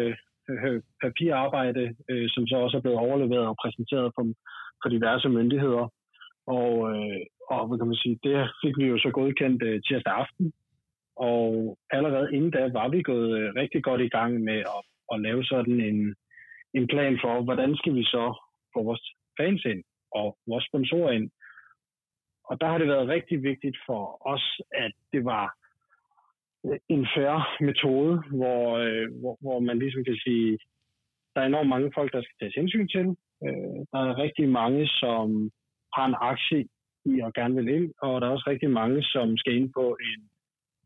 øh, 0.50 0.80
papirarbejde, 1.02 1.84
øh, 2.10 2.26
som 2.34 2.46
så 2.46 2.56
også 2.56 2.76
er 2.76 2.84
blevet 2.84 2.98
overleveret 3.06 3.46
og 3.52 3.56
præsenteret 3.62 4.08
for, 4.14 4.24
på 4.82 4.86
diverse 4.94 5.28
myndigheder. 5.28 5.84
Og, 6.46 6.72
øh, 6.90 7.20
og 7.50 7.66
hvad 7.66 7.78
kan 7.78 7.90
man 7.92 8.02
sige, 8.02 8.18
det 8.26 8.36
fik 8.62 8.74
vi 8.78 8.86
jo 8.92 8.98
så 8.98 9.10
godkendt 9.10 9.62
øh, 9.62 9.80
tirsdag 9.86 10.14
aften. 10.22 10.52
Og 11.16 11.78
allerede 11.90 12.34
inden 12.36 12.50
da 12.50 12.62
var 12.78 12.88
vi 12.88 13.02
gået 13.02 13.30
øh, 13.38 13.48
rigtig 13.60 13.82
godt 13.82 14.00
i 14.00 14.08
gang 14.08 14.40
med 14.48 14.58
at, 14.74 14.80
at 15.12 15.20
lave 15.20 15.44
sådan 15.44 15.80
en, 15.80 16.14
en 16.74 16.86
plan 16.86 17.18
for, 17.22 17.42
hvordan 17.42 17.76
skal 17.76 17.94
vi 17.94 18.04
så 18.04 18.26
få 18.74 18.82
vores 18.82 19.04
fans 19.40 19.64
ind 19.64 19.82
og 20.12 20.38
vores 20.46 20.64
sponsorer 20.64 21.12
ind. 21.12 21.30
Og 22.44 22.60
der 22.60 22.66
har 22.66 22.78
det 22.78 22.88
været 22.88 23.08
rigtig 23.08 23.42
vigtigt 23.42 23.76
for 23.86 24.26
os, 24.26 24.60
at 24.72 24.92
det 25.12 25.24
var 25.24 25.54
en 26.88 27.06
færre 27.16 27.44
metode, 27.60 28.22
hvor, 28.38 28.78
øh, 28.78 29.20
hvor, 29.20 29.36
hvor 29.40 29.58
man 29.60 29.78
ligesom 29.78 30.04
kan 30.04 30.16
sige, 30.24 30.58
der 31.34 31.40
er 31.40 31.46
enormt 31.46 31.68
mange 31.68 31.90
folk, 31.94 32.12
der 32.12 32.22
skal 32.22 32.36
tages 32.40 32.54
hensyn 32.54 32.88
til. 32.88 33.06
Øh, 33.46 33.78
der 33.92 33.98
er 33.98 34.18
rigtig 34.18 34.48
mange, 34.48 34.86
som 34.86 35.50
har 35.94 36.06
en 36.06 36.16
aktie 36.20 36.68
i 37.04 37.20
og 37.20 37.32
gerne 37.32 37.54
vil 37.54 37.68
ind, 37.68 37.92
og 38.02 38.20
der 38.20 38.26
er 38.26 38.30
også 38.30 38.50
rigtig 38.50 38.70
mange, 38.70 39.02
som 39.02 39.36
skal 39.36 39.54
ind 39.54 39.72
på 39.72 39.96
en 40.08 40.20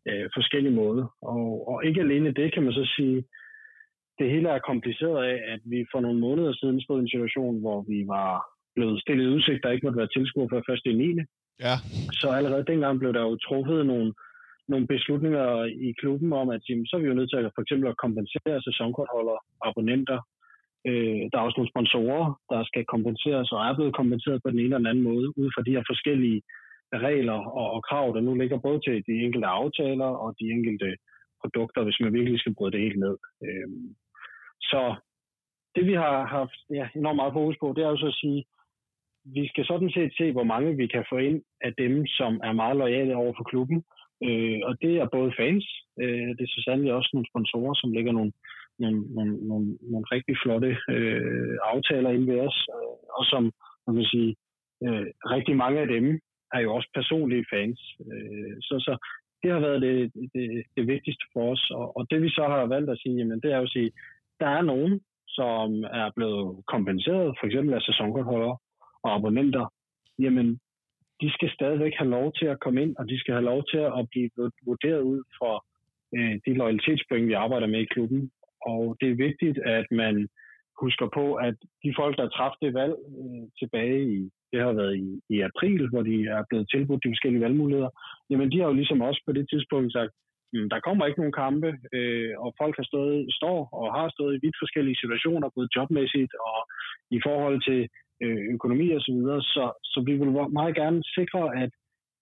øh, 0.09 0.31
forskellig 0.37 0.73
måde. 0.73 1.09
Og, 1.23 1.69
og 1.69 1.85
ikke 1.85 2.01
alene 2.01 2.33
det, 2.33 2.55
kan 2.55 2.63
man 2.63 2.73
så 2.73 2.93
sige, 2.97 3.25
det 4.19 4.31
hele 4.31 4.49
er 4.49 4.69
kompliceret 4.71 5.25
af, 5.31 5.37
at 5.53 5.61
vi 5.65 5.87
for 5.93 6.01
nogle 6.01 6.21
måneder 6.21 6.53
siden 6.53 6.81
stod 6.81 6.99
i 6.99 7.03
en 7.03 7.15
situation, 7.15 7.61
hvor 7.61 7.79
vi 7.89 7.99
var 8.07 8.31
blevet 8.77 9.01
stillet 9.03 9.27
udsigt, 9.35 9.63
der 9.63 9.71
ikke 9.71 9.87
måtte 9.87 9.99
være 10.03 10.15
tilskuer 10.17 10.49
før 10.51 10.63
først 10.69 10.87
i 10.87 10.93
9. 10.93 11.19
Ja. 11.67 11.75
Så 12.21 12.27
allerede 12.39 12.71
dengang 12.73 12.99
blev 12.99 13.13
der 13.13 13.23
jo 13.29 13.37
truffet 13.37 13.87
nogle, 13.87 14.09
nogle 14.69 14.87
beslutninger 14.87 15.47
i 15.89 15.89
klubben 16.01 16.33
om, 16.33 16.49
at 16.57 16.63
jamen, 16.69 16.87
så 16.87 16.97
er 16.97 17.01
vi 17.01 17.11
jo 17.11 17.19
nødt 17.19 17.31
til 17.31 17.37
at 17.37 17.55
for 17.55 17.63
eksempel 17.63 17.89
at 17.89 18.03
kompensere 18.05 18.63
sæsonkortholder, 18.69 19.39
abonnenter. 19.69 20.21
Øh, 20.89 21.23
der 21.31 21.37
er 21.39 21.47
også 21.47 21.59
nogle 21.59 21.73
sponsorer, 21.75 22.25
der 22.53 22.61
skal 22.65 22.85
kompenseres 22.95 23.53
og 23.53 23.61
er 23.69 23.75
blevet 23.77 23.95
kompenseret 24.01 24.43
på 24.43 24.51
den 24.51 24.59
ene 24.59 24.65
eller 24.65 24.83
den 24.83 24.93
anden 24.93 25.09
måde, 25.11 25.27
ud 25.41 25.49
fra 25.55 25.63
de 25.67 25.75
her 25.77 25.85
forskellige 25.93 26.43
regler 27.07 27.39
og, 27.61 27.67
og 27.75 27.81
krav, 27.89 28.07
der 28.15 28.21
nu 28.21 28.35
ligger 28.35 28.59
både 28.67 28.81
til 28.87 28.97
de 29.09 29.15
enkelte 29.27 29.47
aftaler 29.47 30.11
og 30.25 30.35
de 30.41 30.47
enkelte 30.57 30.89
produkter, 31.43 31.83
hvis 31.85 32.01
man 32.01 32.13
virkelig 32.19 32.41
skal 32.41 32.55
bryde 32.55 32.73
det 32.73 32.87
helt 32.87 33.01
ned. 33.07 33.17
Øh, 33.47 33.69
så 34.63 34.95
det 35.75 35.87
vi 35.87 35.95
har 35.95 36.27
haft 36.27 36.59
ja, 36.71 36.89
enormt 36.97 37.17
meget 37.17 37.33
fokus 37.33 37.57
på, 37.61 37.73
det 37.77 37.85
er 37.85 37.89
jo 37.89 37.97
så 37.97 38.07
at 38.07 38.21
sige, 38.23 38.45
vi 39.25 39.49
skal 39.49 39.65
sådan 39.67 39.91
set 39.91 40.13
se, 40.19 40.33
hvor 40.33 40.43
mange 40.53 40.77
vi 40.77 40.87
kan 40.87 41.05
få 41.09 41.17
ind 41.17 41.43
af 41.61 41.73
dem, 41.79 42.07
som 42.07 42.41
er 42.45 42.53
meget 42.53 42.77
lojale 42.77 43.17
over 43.17 43.33
for 43.37 43.45
klubben. 43.45 43.85
Øh, 44.27 44.61
og 44.69 44.83
det 44.83 44.95
er 44.97 45.15
både 45.17 45.33
fans, 45.39 45.67
øh, 46.03 46.29
det 46.37 46.43
er 46.45 46.53
så 46.55 46.63
sandelig 46.65 46.93
også 46.93 47.11
nogle 47.13 47.31
sponsorer, 47.33 47.75
som 47.75 47.93
lægger 47.93 48.13
nogle, 48.13 48.33
nogle, 48.79 49.01
nogle, 49.17 49.33
nogle, 49.49 49.67
nogle 49.93 50.07
rigtig 50.15 50.37
flotte 50.43 50.71
øh, 50.95 51.57
aftaler 51.73 52.11
ind 52.11 52.25
ved 52.31 52.41
os, 52.41 52.69
øh, 52.77 52.97
og 53.19 53.25
som, 53.33 53.43
man 53.87 53.97
kan 53.97 54.05
sige, 54.05 54.31
øh, 54.85 55.07
rigtig 55.35 55.57
mange 55.57 55.81
af 55.81 55.87
dem 55.87 56.21
er 56.55 56.61
jo 56.61 56.75
også 56.75 56.89
personlige 56.95 57.47
fans. 57.53 57.81
Øh, 58.13 58.57
så, 58.61 58.75
så 58.87 58.93
det 59.43 59.51
har 59.53 59.61
været 59.61 59.83
det, 59.83 60.13
det, 60.35 60.63
det 60.77 60.87
vigtigste 60.87 61.25
for 61.33 61.53
os, 61.53 61.71
og, 61.71 61.97
og 61.97 62.07
det 62.11 62.23
vi 62.23 62.31
så 62.31 62.45
har 62.49 62.67
valgt 62.67 62.91
at 62.91 62.99
sige, 62.99 63.17
jamen, 63.17 63.41
det 63.41 63.53
er 63.53 63.57
jo 63.57 63.63
at 63.63 63.75
sige, 63.77 63.91
der 64.43 64.49
er 64.59 64.63
nogen, 64.73 64.95
som 65.39 65.67
er 66.03 66.09
blevet 66.17 66.47
kompenseret, 66.75 67.37
for 67.39 67.47
eksempel 67.47 67.75
af 67.75 67.83
sæsonkortholdere, 67.83 68.57
og 69.05 69.15
abonnenter, 69.15 69.65
jamen, 70.19 70.47
de 71.21 71.29
skal 71.33 71.51
stadigvæk 71.59 71.95
have 71.99 72.11
lov 72.11 72.33
til 72.39 72.47
at 72.47 72.61
komme 72.61 72.83
ind, 72.83 72.93
og 72.99 73.05
de 73.11 73.19
skal 73.21 73.35
have 73.35 73.51
lov 73.53 73.61
til 73.71 73.83
at 73.99 74.05
blive 74.11 74.31
vurderet 74.69 75.03
ud 75.13 75.21
fra 75.39 75.53
øh, 76.17 76.35
de 76.47 76.53
loyalitetspoint, 76.61 77.29
vi 77.29 77.43
arbejder 77.45 77.67
med 77.67 77.81
i 77.81 77.93
klubben. 77.95 78.31
Og 78.73 78.97
det 79.01 79.09
er 79.11 79.23
vigtigt, 79.27 79.59
at 79.79 79.87
man 79.91 80.29
husker 80.85 81.09
på, 81.19 81.35
at 81.35 81.57
de 81.85 81.95
folk, 82.01 82.15
der 82.17 82.29
træffede 82.29 82.67
det 82.67 82.75
valg 82.81 82.95
øh, 83.21 83.45
tilbage 83.61 84.01
i, 84.17 84.19
det 84.53 84.61
har 84.67 84.73
været 84.73 84.97
i, 85.07 85.09
i 85.35 85.37
april, 85.51 85.89
hvor 85.91 86.03
de 86.03 86.17
er 86.37 86.43
blevet 86.49 86.67
tilbudt 86.71 87.05
de 87.05 87.13
forskellige 87.13 87.45
valgmuligheder, 87.47 87.91
jamen 88.31 88.53
de 88.53 88.59
har 88.59 88.67
jo 88.67 88.79
ligesom 88.81 89.01
også 89.09 89.21
på 89.27 89.33
det 89.33 89.47
tidspunkt 89.53 89.93
sagt, 89.93 90.13
der 90.73 90.81
kommer 90.87 91.07
ikke 91.07 91.21
nogen 91.21 91.41
kampe, 91.45 91.71
øh, 91.97 92.33
og 92.45 92.55
folk 92.61 92.75
har 92.77 92.87
stået, 92.91 93.35
står 93.39 93.59
og 93.79 93.87
har 93.97 94.09
stået 94.17 94.35
i 94.35 94.43
vidt 94.43 94.57
forskellige 94.63 95.01
situationer, 95.03 95.55
både 95.57 95.73
jobmæssigt 95.77 96.33
og 96.49 96.59
i 97.17 97.19
forhold 97.27 97.59
til 97.69 97.81
øh, 98.23 98.43
økonomi 98.57 98.87
og 98.97 99.01
så 99.01 99.13
videre. 99.13 99.41
Så, 99.43 99.65
så 99.93 99.99
vi 100.07 100.13
vil 100.21 100.31
meget 100.61 100.75
gerne 100.75 101.03
sikre, 101.19 101.43
at 101.63 101.71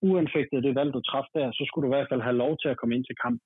uanfægtet 0.03 0.64
det 0.64 0.74
valg, 0.74 0.91
du 0.95 1.01
træffede 1.01 1.39
der, 1.39 1.53
så 1.53 1.62
skulle 1.66 1.83
du 1.85 1.93
i 1.93 1.97
hvert 1.97 2.11
fald 2.11 2.22
have 2.28 2.41
lov 2.45 2.53
til 2.59 2.68
at 2.68 2.76
komme 2.76 2.95
ind 2.95 3.05
til 3.05 3.16
kamp. 3.24 3.41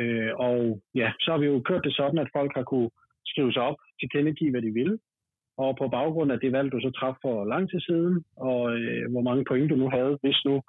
Øh, 0.00 0.32
og 0.46 0.80
ja, 0.94 1.08
så 1.20 1.30
har 1.30 1.38
vi 1.38 1.46
jo 1.46 1.60
kørt 1.68 1.84
det 1.84 1.94
sådan, 1.96 2.18
at 2.18 2.34
folk 2.36 2.52
har 2.56 2.62
kunne 2.62 2.90
skrive 3.26 3.52
sig 3.52 3.62
op, 3.62 3.78
til 4.00 4.08
tilkendegive, 4.08 4.50
hvad 4.50 4.62
de 4.62 4.72
ville. 4.80 4.98
Og 5.64 5.76
på 5.80 5.88
baggrund 5.88 6.32
af 6.32 6.40
det 6.40 6.52
valg, 6.52 6.72
du 6.72 6.80
så 6.80 6.90
træffede 6.90 7.22
for 7.22 7.44
lang 7.44 7.70
tid 7.70 7.80
siden, 7.80 8.24
og 8.36 8.60
øh, 8.78 9.10
hvor 9.12 9.22
mange 9.28 9.44
point 9.48 9.70
du 9.70 9.76
nu 9.76 9.88
havde, 9.90 10.18
hvis 10.22 10.40
nu, 10.44 10.62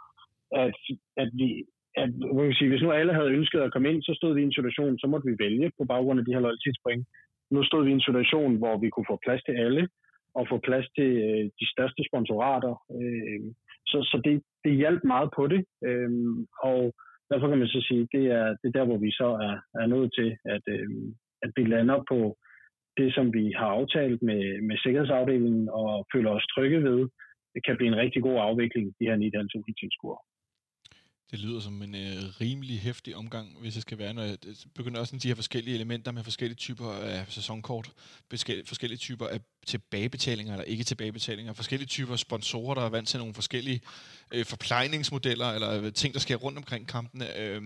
at, 0.51 0.75
at 1.17 1.29
vi, 1.33 1.47
at, 1.95 2.09
hvad 2.33 2.45
kan 2.45 2.53
sige, 2.59 2.69
hvis 2.69 2.81
nu 2.81 2.91
alle 2.91 3.13
havde 3.13 3.35
ønsket 3.37 3.59
at 3.59 3.73
komme 3.73 3.89
ind, 3.89 4.01
så 4.03 4.13
stod 4.19 4.33
vi 4.33 4.41
i 4.41 4.49
en 4.49 4.57
situation, 4.57 4.99
så 4.99 5.07
måtte 5.07 5.27
vi 5.29 5.35
vælge 5.45 5.71
på 5.77 5.85
baggrund 5.85 6.19
af 6.19 6.25
de 6.25 6.33
her 6.33 6.39
loyalitetspoint. 6.39 7.07
Nu 7.51 7.63
stod 7.63 7.83
vi 7.83 7.89
i 7.89 7.93
en 7.93 8.07
situation, 8.07 8.57
hvor 8.57 8.77
vi 8.77 8.89
kunne 8.89 9.09
få 9.09 9.19
plads 9.25 9.43
til 9.43 9.55
alle, 9.65 9.89
og 10.33 10.47
få 10.49 10.57
plads 10.67 10.87
til 10.97 11.11
øh, 11.27 11.45
de 11.59 11.65
største 11.73 12.01
sponsorater. 12.09 12.73
Øh, 12.97 13.41
så 13.91 13.97
så 14.11 14.21
det, 14.25 14.35
det 14.63 14.79
hjalp 14.81 15.03
meget 15.03 15.29
på 15.35 15.47
det, 15.47 15.61
øh, 15.87 16.11
og 16.69 16.93
derfor 17.29 17.47
kan 17.49 17.57
man 17.57 17.67
så 17.67 17.81
sige, 17.89 18.07
det 18.15 18.25
er, 18.39 18.47
det 18.59 18.67
er 18.67 18.77
der, 18.79 18.85
hvor 18.85 18.97
vi 18.97 19.11
så 19.11 19.29
er, 19.47 19.55
er 19.81 19.87
nødt 19.87 20.11
til, 20.19 20.29
at, 20.45 20.63
øh, 20.75 20.89
at 21.43 21.51
vi 21.55 21.63
lander 21.63 21.99
på 22.11 22.37
det, 22.97 23.13
som 23.13 23.33
vi 23.33 23.53
har 23.59 23.69
aftalt 23.79 24.21
med, 24.21 24.61
med 24.67 24.77
sikkerhedsafdelingen 24.77 25.69
og 25.69 26.07
føler 26.13 26.31
os 26.31 26.47
trygge 26.53 26.83
ved. 26.83 26.99
Det 27.53 27.61
kan 27.65 27.77
blive 27.77 27.91
en 27.93 28.01
rigtig 28.03 28.21
god 28.21 28.37
afvikling, 28.49 28.85
de 28.99 29.05
her 29.09 29.17
9.500 29.17 29.73
tilskuere. 29.81 30.21
Det 31.31 31.39
lyder 31.39 31.59
som 31.59 31.81
en 31.81 31.95
øh, 31.95 32.23
rimelig 32.41 32.79
hæftig 32.79 33.15
omgang, 33.15 33.57
hvis 33.59 33.73
det 33.73 33.81
skal 33.81 33.97
være, 33.97 34.13
når 34.13 34.23
jeg 34.23 34.37
øh, 34.47 34.55
begynder 34.75 34.99
også 34.99 35.17
de 35.17 35.27
her 35.27 35.35
forskellige 35.35 35.75
elementer 35.75 36.11
med 36.11 36.23
forskellige 36.23 36.55
typer 36.55 36.91
af 36.91 37.25
sæsonkort, 37.29 37.91
forskellige 38.65 38.97
typer 38.97 39.27
af 39.27 39.39
tilbagebetalinger 39.65 40.53
eller 40.53 40.63
ikke 40.63 40.83
tilbagebetalinger, 40.83 41.53
forskellige 41.53 41.87
typer 41.87 42.13
af 42.13 42.19
sponsorer, 42.19 42.73
der 42.75 42.81
er 42.81 42.89
vant 42.89 43.07
til 43.07 43.19
nogle 43.19 43.33
forskellige 43.33 43.81
øh, 44.31 44.45
forplejningsmodeller 44.45 45.51
eller 45.51 45.81
øh, 45.81 45.93
ting, 45.93 46.13
der 46.13 46.19
sker 46.19 46.35
rundt 46.35 46.57
omkring 46.57 46.87
kampene. 46.87 47.37
Øh, 47.37 47.61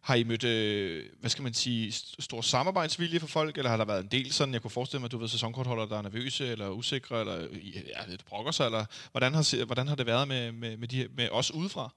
har 0.00 0.14
I 0.14 0.24
mødt, 0.24 0.44
øh, 0.44 1.04
hvad 1.20 1.30
skal 1.30 1.42
man 1.42 1.54
sige, 1.54 1.92
stor 2.18 2.40
samarbejdsvilje 2.40 3.20
for 3.20 3.26
folk, 3.26 3.58
eller 3.58 3.70
har 3.70 3.76
der 3.76 3.84
været 3.84 4.02
en 4.02 4.10
del 4.10 4.32
sådan, 4.32 4.54
jeg 4.54 4.62
kunne 4.62 4.70
forestille 4.70 5.00
mig, 5.00 5.06
at 5.06 5.12
du 5.12 5.18
ved, 5.18 5.28
sæsonkortholdere, 5.28 5.88
der 5.88 5.98
er 5.98 6.02
nervøse 6.02 6.46
eller 6.46 6.68
usikre, 6.68 7.20
eller 7.20 7.40
ja, 7.62 8.06
lidt 8.08 8.24
brokker 8.24 8.52
sig, 8.52 8.66
eller 8.66 8.84
hvordan 9.10 9.34
har, 9.34 9.64
hvordan 9.64 9.88
har 9.88 9.94
det 9.94 10.06
været 10.06 10.28
med, 10.28 10.52
med, 10.52 10.76
med, 10.76 10.88
de, 10.88 11.08
med 11.16 11.28
os 11.32 11.50
udefra? 11.50 11.94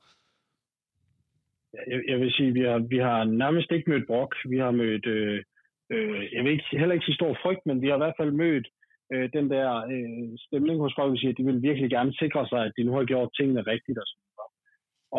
Jeg, 1.88 2.02
jeg 2.08 2.20
vil 2.20 2.32
sige, 2.34 2.52
vi 2.54 2.62
har, 2.62 2.80
vi 2.80 2.98
har 2.98 3.24
nærmest 3.24 3.72
ikke 3.72 3.90
mødt 3.90 4.08
brok. 4.08 4.36
Vi 4.46 4.58
har 4.58 4.72
mødt, 4.72 5.06
øh, 5.06 5.44
øh, 5.94 6.34
jeg 6.34 6.44
vil 6.44 6.52
ikke, 6.52 6.66
heller 6.72 6.94
ikke 6.94 7.06
sige 7.06 7.22
stor 7.22 7.38
frygt, 7.44 7.66
men 7.66 7.82
vi 7.82 7.88
har 7.88 7.96
i 7.96 8.04
hvert 8.04 8.20
fald 8.20 8.32
mødt 8.32 8.68
øh, 9.14 9.30
den 9.34 9.50
der 9.50 9.70
øh, 9.94 10.30
stemning 10.48 10.80
hos 10.80 10.94
folk, 11.00 11.14
at 11.30 11.38
de 11.38 11.46
vil 11.46 11.62
virkelig 11.62 11.90
gerne 11.90 12.14
sikre 12.14 12.48
sig, 12.48 12.62
at 12.66 12.74
de 12.78 12.84
nu 12.84 12.94
har 12.94 13.06
gjort 13.06 13.36
tingene 13.38 13.62
rigtigt 13.62 13.98
og 14.02 14.08
sådan 14.08 14.24
noget. 14.38 14.54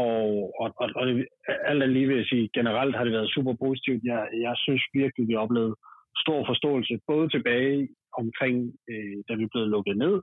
Og, 0.04 0.26
og, 0.60 0.68
og, 0.82 0.86
og 0.96 1.06
det, 1.06 1.26
alt 1.70 1.92
lige 1.92 2.08
vil 2.08 2.16
jeg 2.16 2.26
sige, 2.26 2.50
generelt 2.54 2.96
har 2.96 3.04
det 3.04 3.12
været 3.12 3.34
super 3.36 3.54
positivt. 3.64 4.02
Jeg, 4.04 4.28
jeg 4.46 4.54
synes 4.56 4.82
virkelig, 4.94 5.28
vi 5.28 5.32
har 5.32 5.40
oplevet 5.40 5.74
stor 6.24 6.46
forståelse, 6.46 6.98
både 7.06 7.28
tilbage 7.28 7.88
omkring, 8.22 8.56
øh, 8.90 9.16
da 9.28 9.34
vi 9.34 9.46
blev 9.52 9.66
lukket 9.66 9.96
ned, 9.96 10.16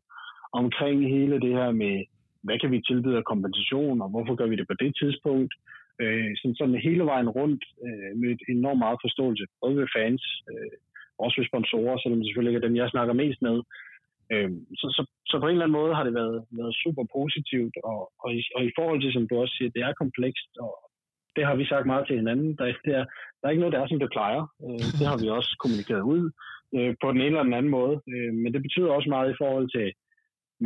omkring 0.53 0.97
hele 1.15 1.39
det 1.45 1.53
her 1.59 1.71
med, 1.71 1.95
hvad 2.43 2.59
kan 2.59 2.71
vi 2.71 2.82
tilbyde 2.82 3.17
af 3.17 3.23
kompensation, 3.23 4.01
og 4.01 4.09
hvorfor 4.09 4.36
gør 4.36 4.47
vi 4.47 4.55
det 4.55 4.67
på 4.67 4.73
det 4.73 4.91
tidspunkt, 5.01 5.53
øh, 6.02 6.30
sådan, 6.39 6.56
sådan 6.56 6.86
hele 6.88 7.04
vejen 7.12 7.30
rundt 7.38 7.64
øh, 7.86 8.12
mødt 8.22 8.41
enormt 8.56 8.82
meget 8.86 8.99
forståelse, 9.06 9.43
både 9.62 9.76
ved 9.80 9.88
fans, 9.97 10.24
øh, 10.52 10.76
også 11.24 11.36
ved 11.39 11.47
sponsorer, 11.52 11.97
selvom 11.97 12.20
det 12.20 12.28
selvfølgelig 12.28 12.52
ikke 12.52 12.62
er 12.64 12.68
dem, 12.68 12.80
jeg 12.82 12.93
snakker 12.93 13.14
mest 13.24 13.39
med. 13.47 13.58
Øh, 14.34 14.52
så, 14.80 14.88
så, 14.95 15.02
så 15.30 15.36
på 15.39 15.47
en 15.47 15.56
eller 15.56 15.66
anden 15.66 15.80
måde 15.82 15.95
har 15.97 16.04
det 16.08 16.14
været, 16.22 16.38
været 16.60 16.76
super 16.84 17.06
positivt, 17.18 17.76
og, 17.91 18.02
og, 18.24 18.30
i, 18.38 18.41
og 18.56 18.62
i 18.70 18.72
forhold 18.78 18.99
til, 19.02 19.12
som 19.14 19.28
du 19.28 19.34
også 19.41 19.54
siger, 19.58 19.70
det 19.76 19.82
er 19.84 20.02
komplekst, 20.02 20.52
og 20.66 20.74
det 21.36 21.43
har 21.47 21.56
vi 21.56 21.66
sagt 21.66 21.86
meget 21.86 22.08
til 22.08 22.16
hinanden. 22.22 22.49
Der, 22.58 22.66
det 22.86 22.93
er, 22.99 23.06
der 23.38 23.45
er 23.45 23.54
ikke 23.54 23.64
noget, 23.64 23.76
der 23.76 23.82
er, 23.82 23.88
som 23.88 23.99
det 23.99 24.16
plejer. 24.18 24.43
Øh, 24.66 24.86
det 24.99 25.06
har 25.12 25.18
vi 25.24 25.28
også 25.38 25.52
kommunikeret 25.64 26.04
ud 26.14 26.24
øh, 26.76 26.91
på 27.02 27.08
den 27.12 27.22
ene 27.22 27.34
eller 27.34 27.49
den 27.49 27.60
anden 27.60 27.76
måde. 27.80 27.95
Øh, 28.14 28.34
men 28.41 28.54
det 28.54 28.62
betyder 28.66 28.89
også 28.97 29.10
meget 29.10 29.30
i 29.32 29.39
forhold 29.41 29.68
til 29.78 29.88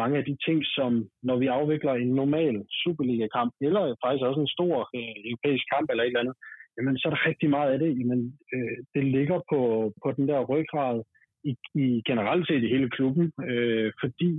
mange 0.02 0.18
af 0.18 0.26
de 0.30 0.36
ting, 0.46 0.60
som 0.78 0.92
når 1.28 1.38
vi 1.42 1.48
afvikler 1.48 1.94
en 1.94 2.12
normal 2.22 2.56
Superliga-kamp, 2.82 3.54
eller 3.68 3.84
faktisk 4.04 4.26
også 4.30 4.42
en 4.42 4.56
stor 4.58 4.76
øh, 4.98 5.16
europæisk 5.30 5.66
kamp 5.74 5.86
eller 5.90 6.04
et 6.04 6.08
eller 6.08 6.24
andet, 6.24 6.38
jamen 6.76 6.98
så 6.98 7.04
er 7.08 7.14
der 7.14 7.28
rigtig 7.30 7.50
meget 7.50 7.72
af 7.74 7.80
det. 7.80 7.92
Jamen, 8.00 8.22
øh, 8.54 8.78
det 8.94 9.04
ligger 9.18 9.40
på, 9.52 9.60
på 10.04 10.08
den 10.18 10.28
der 10.28 10.50
ryggrad 10.52 10.98
i, 11.50 11.54
i 11.84 11.86
generelt 12.10 12.48
set 12.48 12.64
i 12.64 12.74
hele 12.76 12.90
klubben, 12.90 13.26
øh, 13.50 13.92
fordi 14.02 14.32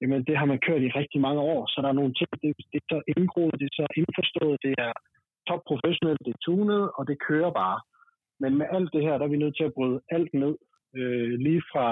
jamen, 0.00 0.20
det 0.28 0.36
har 0.40 0.46
man 0.52 0.62
kørt 0.66 0.82
i 0.82 0.96
rigtig 1.00 1.20
mange 1.26 1.40
år, 1.40 1.60
så 1.66 1.76
der 1.82 1.88
er 1.88 2.00
nogle 2.00 2.14
ting, 2.14 2.30
det, 2.42 2.50
det 2.72 2.78
er 2.82 2.88
så 2.94 3.00
indgroet, 3.16 3.60
det 3.60 3.66
er 3.68 3.76
så 3.80 3.86
indforstået, 4.00 4.58
det 4.66 4.74
er 4.86 4.92
top 5.48 5.62
professionelt, 5.70 6.22
det 6.26 6.32
er 6.34 6.44
tunet, 6.46 6.82
og 6.98 7.02
det 7.08 7.24
kører 7.28 7.52
bare. 7.62 7.78
Men 8.42 8.58
med 8.58 8.66
alt 8.76 8.90
det 8.94 9.02
her, 9.06 9.14
der 9.18 9.24
er 9.24 9.34
vi 9.34 9.42
nødt 9.44 9.56
til 9.56 9.68
at 9.68 9.76
bryde 9.76 10.00
alt 10.16 10.32
ned, 10.34 10.54
øh, 10.98 11.32
lige 11.46 11.62
fra 11.72 11.86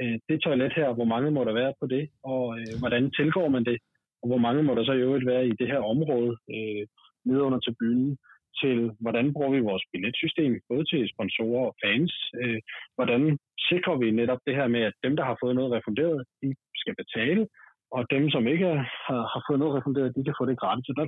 øh, 0.00 0.18
det 0.28 0.42
toilet 0.42 0.72
her, 0.76 0.88
hvor 0.92 1.04
mange 1.04 1.30
må 1.30 1.44
der 1.44 1.52
være 1.52 1.74
på 1.80 1.86
det, 1.86 2.08
og 2.24 2.58
øh, 2.58 2.74
hvordan 2.80 3.10
tilgår 3.10 3.48
man 3.48 3.64
det, 3.64 3.78
og 4.22 4.26
hvor 4.28 4.38
mange 4.46 4.62
må 4.62 4.74
der 4.74 4.84
så 4.84 4.92
i 4.92 5.04
øvrigt 5.06 5.26
være 5.26 5.46
i 5.46 5.54
det 5.60 5.68
her 5.72 5.78
område 5.78 6.36
øh, 6.54 6.82
nede 7.24 7.42
under 7.42 7.74
byen, 7.80 8.18
til, 8.62 8.78
hvordan 9.00 9.32
bruger 9.32 9.50
vi 9.50 9.68
vores 9.70 9.84
billetsystem, 9.92 10.60
både 10.68 10.84
til 10.84 11.08
sponsorer 11.14 11.66
og 11.70 11.76
fans. 11.84 12.12
Øh, 12.42 12.60
hvordan 12.94 13.38
sikrer 13.68 13.96
vi 14.02 14.10
netop 14.10 14.40
det 14.46 14.54
her 14.54 14.68
med, 14.68 14.80
at 14.80 14.94
dem, 15.04 15.16
der 15.16 15.24
har 15.24 15.36
fået 15.42 15.54
noget 15.54 15.72
refunderet, 15.72 16.24
de 16.42 16.54
skal 16.74 16.94
betale, 17.02 17.48
og 17.90 18.10
dem, 18.10 18.30
som 18.30 18.46
ikke 18.46 18.66
har, 19.06 19.20
har 19.32 19.42
fået 19.48 19.58
noget 19.58 19.74
refunderet, 19.78 20.16
de 20.16 20.24
kan 20.24 20.38
få 20.40 20.46
det 20.46 20.58
gratis. 20.58 20.86
Så 20.86 20.92
der, 20.98 21.06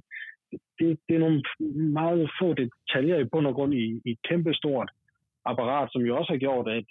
det, 0.78 0.98
det 1.08 1.14
er 1.14 1.24
nogle 1.26 1.42
meget 2.00 2.30
få 2.40 2.48
detaljer 2.62 3.18
i 3.18 3.30
bund 3.32 3.46
og 3.46 3.54
grund 3.54 3.74
i, 3.74 4.00
i 4.06 4.10
et 4.10 4.22
kæmpe 4.28 4.54
stort 4.54 4.90
apparat, 5.44 5.88
som 5.92 6.02
jo 6.02 6.16
også 6.18 6.32
har 6.32 6.38
gjort, 6.46 6.68
at 6.68 6.84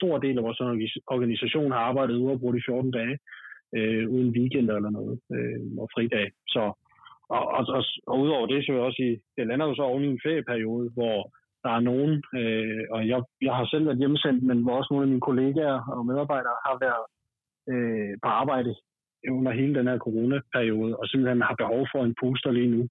stor 0.00 0.18
del 0.18 0.38
af 0.38 0.44
vores 0.44 0.60
organisation 1.14 1.70
har 1.72 1.82
arbejdet 1.90 2.22
uafbrudt 2.24 2.58
i 2.58 2.66
14 2.66 2.90
dage, 2.90 3.16
øh, 3.76 4.04
uden 4.14 4.30
weekend 4.36 4.66
eller 4.70 4.90
noget, 4.98 5.16
øh, 5.34 5.60
og 5.82 5.88
fridag. 5.94 6.26
Så, 6.54 6.62
og, 7.36 7.42
og, 7.56 7.62
og, 7.76 7.82
og 8.10 8.16
udover 8.24 8.46
det, 8.46 8.58
så 8.60 8.72
vil 8.72 8.78
jeg 8.78 8.88
også 8.88 9.00
sige, 9.02 9.20
det 9.36 9.46
lander 9.46 9.66
jo 9.66 9.74
så 9.74 9.82
oven 9.82 10.04
i 10.04 10.06
en 10.06 10.24
ferieperiode, 10.26 10.90
hvor 10.96 11.18
der 11.64 11.72
er 11.78 11.82
nogen, 11.90 12.12
øh, 12.40 12.82
og 12.94 13.00
jeg, 13.08 13.20
jeg 13.46 13.54
har 13.58 13.66
selv 13.66 13.86
været 13.86 14.02
hjemsendt, 14.02 14.42
men 14.48 14.58
hvor 14.62 14.74
også 14.76 14.88
nogle 14.90 15.04
af 15.06 15.12
mine 15.12 15.26
kollegaer 15.28 15.78
og 15.96 16.06
medarbejdere 16.06 16.58
har 16.66 16.76
været 16.86 17.06
øh, 17.72 18.12
på 18.22 18.28
arbejde 18.42 18.74
under 19.38 19.52
hele 19.52 19.74
den 19.78 19.86
her 19.90 19.98
coronaperiode, 19.98 20.96
og 20.96 21.04
simpelthen 21.06 21.42
har 21.48 21.54
behov 21.62 21.82
for 21.92 22.00
en 22.04 22.14
booster 22.20 22.50
lige 22.50 22.74
nu, 22.76 22.82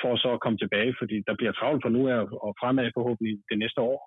for 0.00 0.16
så 0.16 0.28
at 0.32 0.40
komme 0.40 0.58
tilbage, 0.58 0.94
fordi 1.00 1.16
der 1.26 1.34
bliver 1.38 1.52
travlt 1.52 1.82
for 1.84 1.88
nu 1.96 2.08
af 2.08 2.20
og 2.46 2.52
fremad 2.60 2.90
forhåbentlig 2.94 3.34
det 3.50 3.58
næste 3.58 3.80
år. 3.80 3.98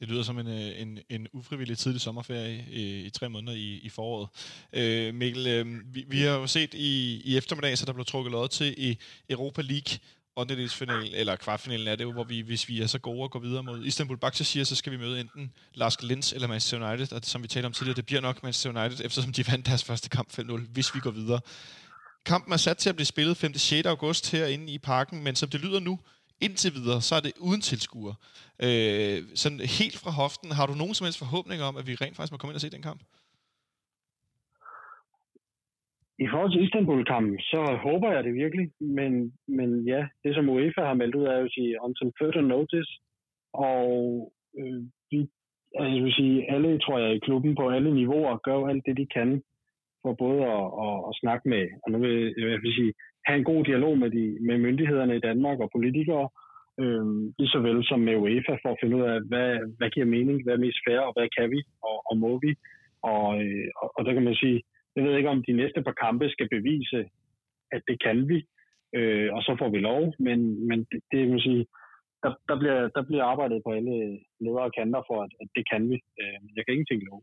Det 0.00 0.08
lyder 0.08 0.22
som 0.22 0.38
en, 0.38 0.46
øh, 0.46 0.80
en, 0.80 0.98
en 1.08 1.28
ufrivillig 1.32 1.78
tidlig 1.78 2.00
sommerferie 2.00 2.64
i, 2.70 3.00
i 3.00 3.10
tre 3.10 3.28
måneder 3.28 3.56
i, 3.56 3.80
i 3.82 3.88
foråret. 3.88 4.28
Øh, 4.72 5.14
Mikkel, 5.14 5.46
øh, 5.46 5.94
vi, 5.94 6.04
vi 6.08 6.20
har 6.20 6.30
jo 6.30 6.46
set 6.46 6.74
i, 6.74 7.22
i 7.24 7.36
eftermiddag, 7.36 7.78
så 7.78 7.86
der 7.86 7.92
blev 7.92 8.04
trukket 8.04 8.32
lod 8.32 8.48
til 8.48 8.74
i 8.78 8.98
Europa 9.30 9.62
League, 9.62 9.98
8. 10.36 10.68
eller 11.12 11.36
kvartfinalen 11.36 11.88
er 11.88 11.96
det 11.96 12.04
jo, 12.04 12.12
hvor 12.12 12.24
vi, 12.24 12.40
hvis 12.40 12.68
vi 12.68 12.82
er 12.82 12.86
så 12.86 12.98
gode 12.98 13.24
at 13.24 13.30
gå 13.30 13.38
videre 13.38 13.62
mod 13.62 13.84
Istanbul 13.84 14.18
siger, 14.32 14.64
så 14.64 14.76
skal 14.76 14.92
vi 14.92 14.96
møde 14.96 15.20
enten 15.20 15.52
Lars 15.74 16.02
Linz 16.02 16.32
eller 16.32 16.48
Manchester 16.48 16.90
United, 16.90 17.12
og 17.12 17.24
som 17.24 17.42
vi 17.42 17.48
talte 17.48 17.66
om 17.66 17.72
tidligere, 17.72 17.96
det 17.96 18.06
bliver 18.06 18.20
nok 18.20 18.42
Manchester 18.42 18.80
United, 18.80 19.04
eftersom 19.04 19.32
de 19.32 19.48
vandt 19.50 19.66
deres 19.66 19.84
første 19.84 20.08
kamp 20.08 20.38
5-0, 20.38 20.60
hvis 20.72 20.94
vi 20.94 21.00
går 21.00 21.10
videre. 21.10 21.40
Kampen 22.24 22.52
er 22.52 22.56
sat 22.56 22.76
til 22.76 22.88
at 22.88 22.96
blive 22.96 23.06
spillet 23.06 23.36
5. 23.36 23.58
6. 23.58 23.86
august 23.86 24.30
herinde 24.30 24.72
i 24.72 24.78
parken, 24.78 25.24
men 25.24 25.36
som 25.36 25.48
det 25.48 25.60
lyder 25.60 25.80
nu, 25.80 25.98
indtil 26.46 26.72
videre, 26.78 27.00
så 27.08 27.12
er 27.18 27.22
det 27.26 27.32
uden 27.48 27.62
tilskuer. 27.70 28.14
Øh, 28.66 29.18
sådan 29.42 29.60
helt 29.80 29.98
fra 30.04 30.12
hoften, 30.20 30.48
har 30.58 30.66
du 30.66 30.74
nogen 30.74 30.94
som 30.94 31.04
helst 31.06 31.22
forhåbning 31.24 31.58
om, 31.68 31.74
at 31.80 31.86
vi 31.88 31.94
rent 31.94 32.16
faktisk 32.16 32.32
må 32.32 32.38
komme 32.38 32.52
ind 32.52 32.60
og 32.60 32.64
se 32.64 32.76
den 32.76 32.88
kamp? 32.90 33.02
I 36.24 36.26
forhold 36.32 36.52
til 36.52 36.64
Istanbul-kampen, 36.66 37.38
så 37.52 37.60
håber 37.86 38.08
jeg 38.12 38.24
det 38.24 38.34
virkelig, 38.34 38.66
men, 38.98 39.12
men 39.58 39.68
ja, 39.92 40.02
det 40.24 40.34
som 40.34 40.48
UEFA 40.48 40.82
har 40.90 41.00
meldt 41.00 41.14
ud 41.14 41.24
er 41.24 41.38
jo 41.38 41.44
at 41.44 41.54
sige 41.56 41.76
some 41.98 42.12
further 42.18 42.44
notice, 42.54 42.90
og 43.52 43.86
øh, 44.58 44.80
vi, 45.10 45.18
altså, 45.78 45.94
jeg 45.96 46.04
vil 46.04 46.18
sige, 46.20 46.34
alle, 46.54 46.70
tror 46.78 46.98
jeg, 46.98 47.10
i 47.14 47.24
klubben 47.26 47.54
på 47.54 47.64
alle 47.70 47.94
niveauer 47.94 48.36
gør 48.36 48.66
alt 48.70 48.86
det, 48.86 48.96
de 48.96 49.06
kan 49.16 49.42
for 50.02 50.12
både 50.24 50.42
at, 50.56 50.66
at, 50.84 50.96
at 51.08 51.12
snakke 51.22 51.44
med, 51.48 51.64
og 51.82 51.88
nu 51.92 51.98
vil 51.98 52.34
jeg 52.52 52.62
vil 52.64 52.74
sige, 52.78 52.92
have 53.26 53.38
en 53.38 53.44
god 53.44 53.64
dialog 53.64 53.98
med, 53.98 54.10
de, 54.10 54.38
med 54.48 54.58
myndighederne 54.58 55.16
i 55.16 55.24
Danmark 55.28 55.58
og 55.60 55.70
politikere, 55.76 56.28
øh, 56.80 57.06
lige 57.38 57.52
så 57.54 57.60
vel 57.66 57.84
som 57.84 58.00
med 58.00 58.16
UEFA, 58.16 58.54
for 58.62 58.70
at 58.72 58.80
finde 58.82 58.96
ud 58.96 59.02
af, 59.12 59.18
hvad, 59.30 59.50
hvad 59.78 59.90
giver 59.90 60.14
mening, 60.16 60.36
hvad 60.42 60.54
er 60.54 60.64
mest 60.66 60.80
fair, 60.86 61.00
og 61.00 61.12
hvad 61.16 61.28
kan 61.36 61.50
vi, 61.50 61.60
og, 61.88 61.96
og 62.10 62.14
må 62.24 62.32
vi. 62.44 62.52
Og, 63.12 63.24
øh, 63.42 63.68
og, 63.82 63.88
og 63.96 64.00
der 64.04 64.12
kan 64.12 64.24
man 64.28 64.34
sige, 64.42 64.62
jeg 64.96 65.04
ved 65.04 65.16
ikke, 65.16 65.34
om 65.34 65.42
de 65.48 65.52
næste 65.52 65.82
par 65.82 65.96
kampe 66.04 66.28
skal 66.28 66.48
bevise, 66.48 67.00
at 67.72 67.82
det 67.88 68.02
kan 68.06 68.28
vi, 68.28 68.38
øh, 68.96 69.28
og 69.34 69.42
så 69.42 69.56
får 69.58 69.68
vi 69.68 69.78
lov, 69.78 70.14
men, 70.18 70.68
men 70.68 70.78
det, 70.90 71.00
det 71.12 71.20
vil 71.32 71.42
sige, 71.42 71.66
der, 72.22 72.32
der, 72.48 72.56
bliver, 72.60 72.88
der 72.96 73.02
bliver 73.08 73.24
arbejdet 73.24 73.62
på 73.66 73.70
alle 73.72 73.96
ledere 74.40 74.68
og 74.68 74.74
kanter 74.78 75.02
for, 75.08 75.18
at, 75.24 75.32
at 75.42 75.48
det 75.56 75.64
kan 75.72 75.82
vi. 75.90 75.96
Øh, 76.20 76.38
jeg 76.56 76.62
kan 76.64 76.74
ingenting 76.74 77.02
love. 77.08 77.22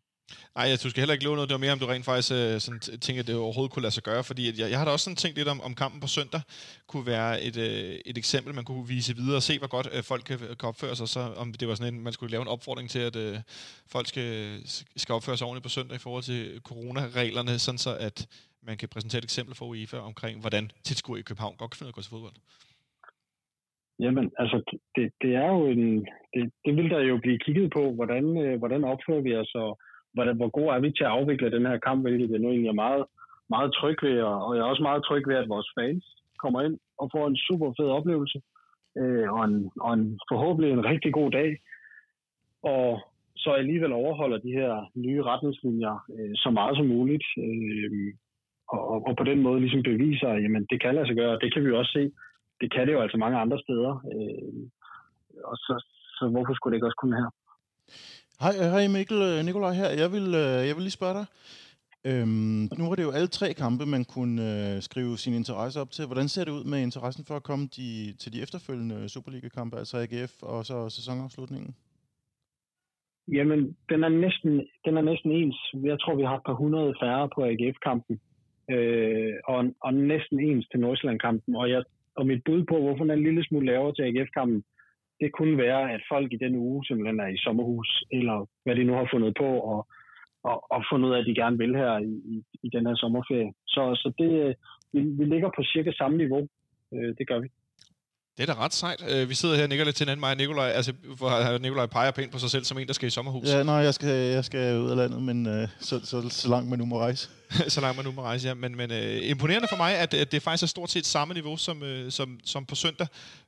Nej, 0.55 0.65
jeg, 0.69 0.83
du 0.83 0.89
skal 0.89 1.01
heller 1.01 1.13
ikke 1.13 1.25
love 1.25 1.35
noget. 1.35 1.49
Det 1.49 1.55
var 1.57 1.65
mere, 1.65 1.75
om 1.77 1.79
du 1.79 1.85
rent 1.85 2.05
faktisk 2.05 2.31
øh, 2.39 2.59
sådan, 2.65 2.79
tænker, 3.05 3.21
at 3.21 3.27
det 3.27 3.35
overhovedet 3.35 3.73
kunne 3.73 3.85
lade 3.87 3.97
sig 3.97 4.03
gøre. 4.03 4.23
Fordi 4.23 4.41
jeg, 4.47 4.69
jeg 4.71 4.77
har 4.79 4.85
da 4.85 4.91
også 4.91 5.05
sådan 5.07 5.21
tænkt 5.23 5.37
lidt 5.37 5.53
om, 5.53 5.59
om 5.67 5.73
kampen 5.81 5.99
på 6.01 6.09
søndag 6.17 6.41
kunne 6.91 7.07
være 7.15 7.31
et, 7.47 7.57
øh, 7.67 7.93
et 8.09 8.17
eksempel, 8.23 8.55
man 8.55 8.65
kunne 8.69 8.87
vise 8.87 9.15
videre 9.21 9.39
og 9.41 9.47
se, 9.49 9.53
hvor 9.59 9.71
godt 9.77 9.87
øh, 9.95 10.03
folk 10.11 10.23
kan, 10.29 10.37
kan 10.59 10.69
opføre 10.71 10.95
sig. 10.95 11.07
Så 11.15 11.21
om 11.41 11.47
det 11.59 11.67
var 11.67 11.75
sådan 11.75 11.93
en, 11.93 12.03
man 12.07 12.13
skulle 12.13 12.31
lave 12.31 12.41
en 12.41 12.53
opfordring 12.55 12.87
til, 12.89 13.03
at 13.09 13.15
øh, 13.25 13.35
folk 13.93 14.07
skal, 14.07 14.29
skal 15.03 15.13
opføre 15.17 15.37
sig 15.37 15.47
ordentligt 15.47 15.67
på 15.69 15.75
søndag 15.77 15.95
i 15.95 16.05
forhold 16.05 16.23
til 16.23 16.41
coronareglerne, 16.69 17.53
sådan 17.65 17.83
så 17.85 17.91
at 18.07 18.17
man 18.67 18.77
kan 18.77 18.89
præsentere 18.93 19.19
et 19.19 19.29
eksempel 19.29 19.55
for 19.55 19.65
UEFA 19.65 19.97
omkring, 19.97 20.35
hvordan 20.43 20.65
tilskuer 20.87 21.17
i 21.17 21.27
København 21.29 21.55
godt 21.57 21.71
kan 21.71 21.77
finde 21.77 21.87
ud 21.87 21.91
af 21.91 21.95
at 21.95 21.99
gå 21.99 22.01
til 22.01 22.15
fodbold. 22.15 22.37
Jamen, 23.99 24.31
altså, 24.41 24.57
det, 24.95 25.05
det 25.21 25.31
er 25.35 25.49
jo 25.57 25.65
en... 25.67 26.07
Det, 26.33 26.43
det 26.65 26.75
vil 26.77 26.89
der 26.89 26.99
jo 26.99 27.17
blive 27.17 27.39
kigget 27.45 27.71
på, 27.73 27.91
hvordan, 27.91 28.23
øh, 28.43 28.59
hvordan 28.59 28.83
opfører 28.83 29.21
vi 29.21 29.35
os, 29.35 29.51
og 29.55 29.79
hvordan, 30.13 30.35
hvor 30.35 30.49
gode 30.49 30.75
er 30.75 30.79
vi 30.79 30.91
til 30.91 31.03
at 31.03 31.15
afvikle 31.17 31.51
den 31.51 31.65
her 31.65 31.77
kamp, 31.77 32.01
hvilket 32.01 32.31
jeg 32.31 32.39
nu 32.39 32.47
egentlig 32.49 32.69
er 32.69 32.83
meget, 32.85 33.05
meget 33.49 33.73
tryg 33.73 33.97
ved, 34.03 34.21
og 34.21 34.55
jeg 34.55 34.61
er 34.61 34.71
også 34.71 34.83
meget 34.83 35.03
tryg 35.03 35.23
ved, 35.27 35.35
at 35.35 35.49
vores 35.49 35.69
fans 35.77 36.05
kommer 36.43 36.61
ind 36.61 36.77
og 36.97 37.09
får 37.13 37.27
en 37.27 37.37
super 37.37 37.73
fed 37.77 37.89
oplevelse, 37.97 38.41
øh, 38.99 39.27
og, 39.33 39.45
en, 39.45 39.71
og 39.81 39.93
en, 39.93 40.19
forhåbentlig 40.31 40.71
en 40.71 40.85
rigtig 40.85 41.13
god 41.13 41.31
dag, 41.31 41.49
og 42.63 43.01
så 43.35 43.51
alligevel 43.51 43.91
overholder 43.93 44.37
de 44.37 44.51
her 44.59 44.91
nye 44.95 45.23
retningslinjer 45.23 45.95
øh, 46.15 46.31
så 46.35 46.49
meget 46.49 46.77
som 46.77 46.87
muligt, 46.87 47.27
øh, 47.45 48.13
og, 48.69 49.07
og 49.07 49.15
på 49.17 49.23
den 49.23 49.39
måde 49.41 49.59
ligesom 49.59 49.83
beviser, 49.83 50.27
at 50.27 50.43
jamen, 50.43 50.65
det 50.69 50.81
kan 50.81 50.95
lade 50.95 51.07
sig 51.07 51.15
gøre, 51.15 51.39
det 51.43 51.53
kan 51.53 51.63
vi 51.63 51.69
jo 51.69 51.77
også 51.79 51.91
se, 51.91 52.11
det 52.61 52.73
kan 52.73 52.87
det 52.87 52.93
jo 52.93 53.01
altså 53.01 53.17
mange 53.17 53.37
andre 53.37 53.59
steder, 53.59 53.93
øh, 54.13 54.63
og 55.49 55.57
så, 55.65 55.73
så 56.17 56.23
hvorfor 56.31 56.53
skulle 56.53 56.71
det 56.71 56.77
ikke 56.77 56.87
også 56.87 57.01
kunne 57.01 57.17
her? 57.21 57.29
Hej, 58.43 58.55
øh, 58.61 58.69
hej 58.75 58.87
Mikkel, 58.97 59.19
øh, 59.29 59.45
Nikolaj 59.45 59.73
her. 59.81 59.89
Jeg 60.03 60.09
vil, 60.15 60.27
øh, 60.43 60.59
jeg 60.67 60.73
vil 60.75 60.85
lige 60.87 60.99
spørge 60.99 61.15
dig. 61.19 61.27
Øhm, 62.09 62.61
nu 62.79 62.83
var 62.89 62.95
det 62.97 63.05
jo 63.07 63.15
alle 63.17 63.31
tre 63.39 63.47
kampe, 63.63 63.83
man 63.95 64.03
kunne 64.15 64.39
øh, 64.51 64.81
skrive 64.87 65.13
sin 65.23 65.33
interesse 65.41 65.77
op 65.83 65.91
til. 65.95 66.03
Hvordan 66.09 66.27
ser 66.33 66.43
det 66.45 66.51
ud 66.57 66.63
med 66.71 66.79
interessen 66.87 67.23
for 67.27 67.35
at 67.39 67.47
komme 67.49 67.65
de, 67.77 67.89
til 68.21 68.29
de 68.33 68.41
efterfølgende 68.45 69.09
Superliga-kampe, 69.13 69.75
altså 69.81 69.95
AGF 70.03 70.33
og 70.51 70.59
så 70.69 70.77
sæsonafslutningen? 70.97 71.71
Jamen, 73.37 73.59
den 73.91 73.99
er 74.07 74.13
næsten, 74.25 74.51
den 74.85 74.93
er 74.99 75.05
næsten 75.11 75.31
ens. 75.31 75.59
Jeg 75.91 75.97
tror, 75.99 76.15
vi 76.15 76.23
har 76.29 76.37
et 76.37 76.47
par 76.49 76.57
hundrede 76.63 76.93
færre 77.01 77.29
på 77.35 77.39
AGF-kampen. 77.51 78.15
Øh, 78.73 79.33
og, 79.53 79.59
og 79.85 79.93
næsten 79.93 80.39
ens 80.39 80.67
til 80.71 80.79
Nordsjælland-kampen. 80.79 81.55
Og, 81.55 81.69
jeg, 81.69 81.83
og 82.15 82.27
mit 82.27 82.41
bud 82.45 82.63
på, 82.71 82.75
hvorfor 82.81 83.03
den 83.03 83.09
er 83.09 83.19
en 83.19 83.27
lille 83.29 83.43
smule 83.43 83.65
lavere 83.65 83.93
til 83.93 84.03
AGF-kampen, 84.03 84.63
det 85.21 85.31
kunne 85.31 85.57
være, 85.57 85.91
at 85.93 86.01
folk 86.09 86.33
i 86.33 86.37
den 86.45 86.55
uge 86.55 86.85
simpelthen 86.85 87.19
er 87.19 87.27
i 87.27 87.37
sommerhus, 87.37 88.03
eller 88.11 88.45
hvad 88.63 88.75
de 88.75 88.83
nu 88.83 88.93
har 88.93 89.07
fundet 89.13 89.33
på, 89.37 89.49
og, 89.71 89.87
og, 90.43 90.71
og 90.71 90.83
fundet 90.91 91.09
ud 91.09 91.13
af, 91.13 91.19
at 91.19 91.25
de 91.25 91.35
gerne 91.35 91.57
vil 91.57 91.75
her 91.75 91.97
i, 91.97 92.13
i, 92.33 92.43
i 92.63 92.69
den 92.69 92.87
her 92.87 92.95
sommerferie. 92.95 93.53
Så, 93.67 93.81
så 93.95 94.13
det, 94.17 94.31
øh, 94.43 94.55
vi, 94.93 94.99
vi 95.19 95.25
ligger 95.25 95.49
på 95.55 95.63
cirka 95.63 95.91
samme 95.91 96.17
niveau. 96.17 96.47
Øh, 96.93 97.15
det 97.17 97.27
gør 97.27 97.39
vi. 97.39 97.47
Det 98.35 98.41
er 98.43 98.49
da 98.53 98.57
ret 98.65 98.75
sejt. 98.83 99.01
Øh, 99.11 99.23
vi 99.31 99.35
sidder 99.41 99.55
her 99.57 99.65
og 99.67 99.71
nikker 99.71 99.85
lidt 99.85 99.95
til 99.97 100.05
hinanden, 100.05 100.23
mig 100.25 100.33
og 100.35 100.39
Nikolaj. 100.41 100.69
Altså, 100.79 100.91
hvor 101.19 101.31
Nikolaj 101.65 101.87
peger 101.97 102.11
pænt 102.17 102.31
på 102.35 102.39
sig 102.43 102.51
selv 102.55 102.65
som 102.69 102.77
en, 102.77 102.87
der 102.89 102.97
skal 102.97 103.07
i 103.11 103.15
sommerhus. 103.17 103.45
Ja, 103.53 103.59
nej, 103.71 103.81
jeg 103.89 103.93
skal, 103.97 104.15
jeg 104.37 104.43
skal 104.49 104.63
ud 104.83 104.89
af 104.93 104.97
landet, 105.01 105.19
men 105.29 105.37
uh, 105.53 105.65
så, 105.89 105.95
så, 106.09 106.17
så 106.41 106.45
langt 106.53 106.67
man 106.71 106.79
nu 106.81 106.85
må 106.93 106.97
rejse. 107.07 107.23
så 107.75 107.79
langt 107.83 107.95
man 107.99 108.05
nu 108.07 108.13
må 108.17 108.21
rejse, 108.29 108.43
ja. 108.49 108.53
Men, 108.63 108.71
men 108.79 108.89
uh, 108.99 109.31
imponerende 109.33 109.69
for 109.73 109.79
mig, 109.83 109.91
at, 110.03 110.11
at 110.23 110.29
det 110.33 110.39
faktisk 110.47 110.65
er 110.67 110.75
stort 110.75 110.91
set 110.95 111.05
samme 111.15 111.31
niveau 111.39 111.55
som, 111.65 111.77
uh, 111.89 112.05
som, 112.17 112.27
som 112.53 112.61
på 112.71 112.75
søndag. 112.83 113.07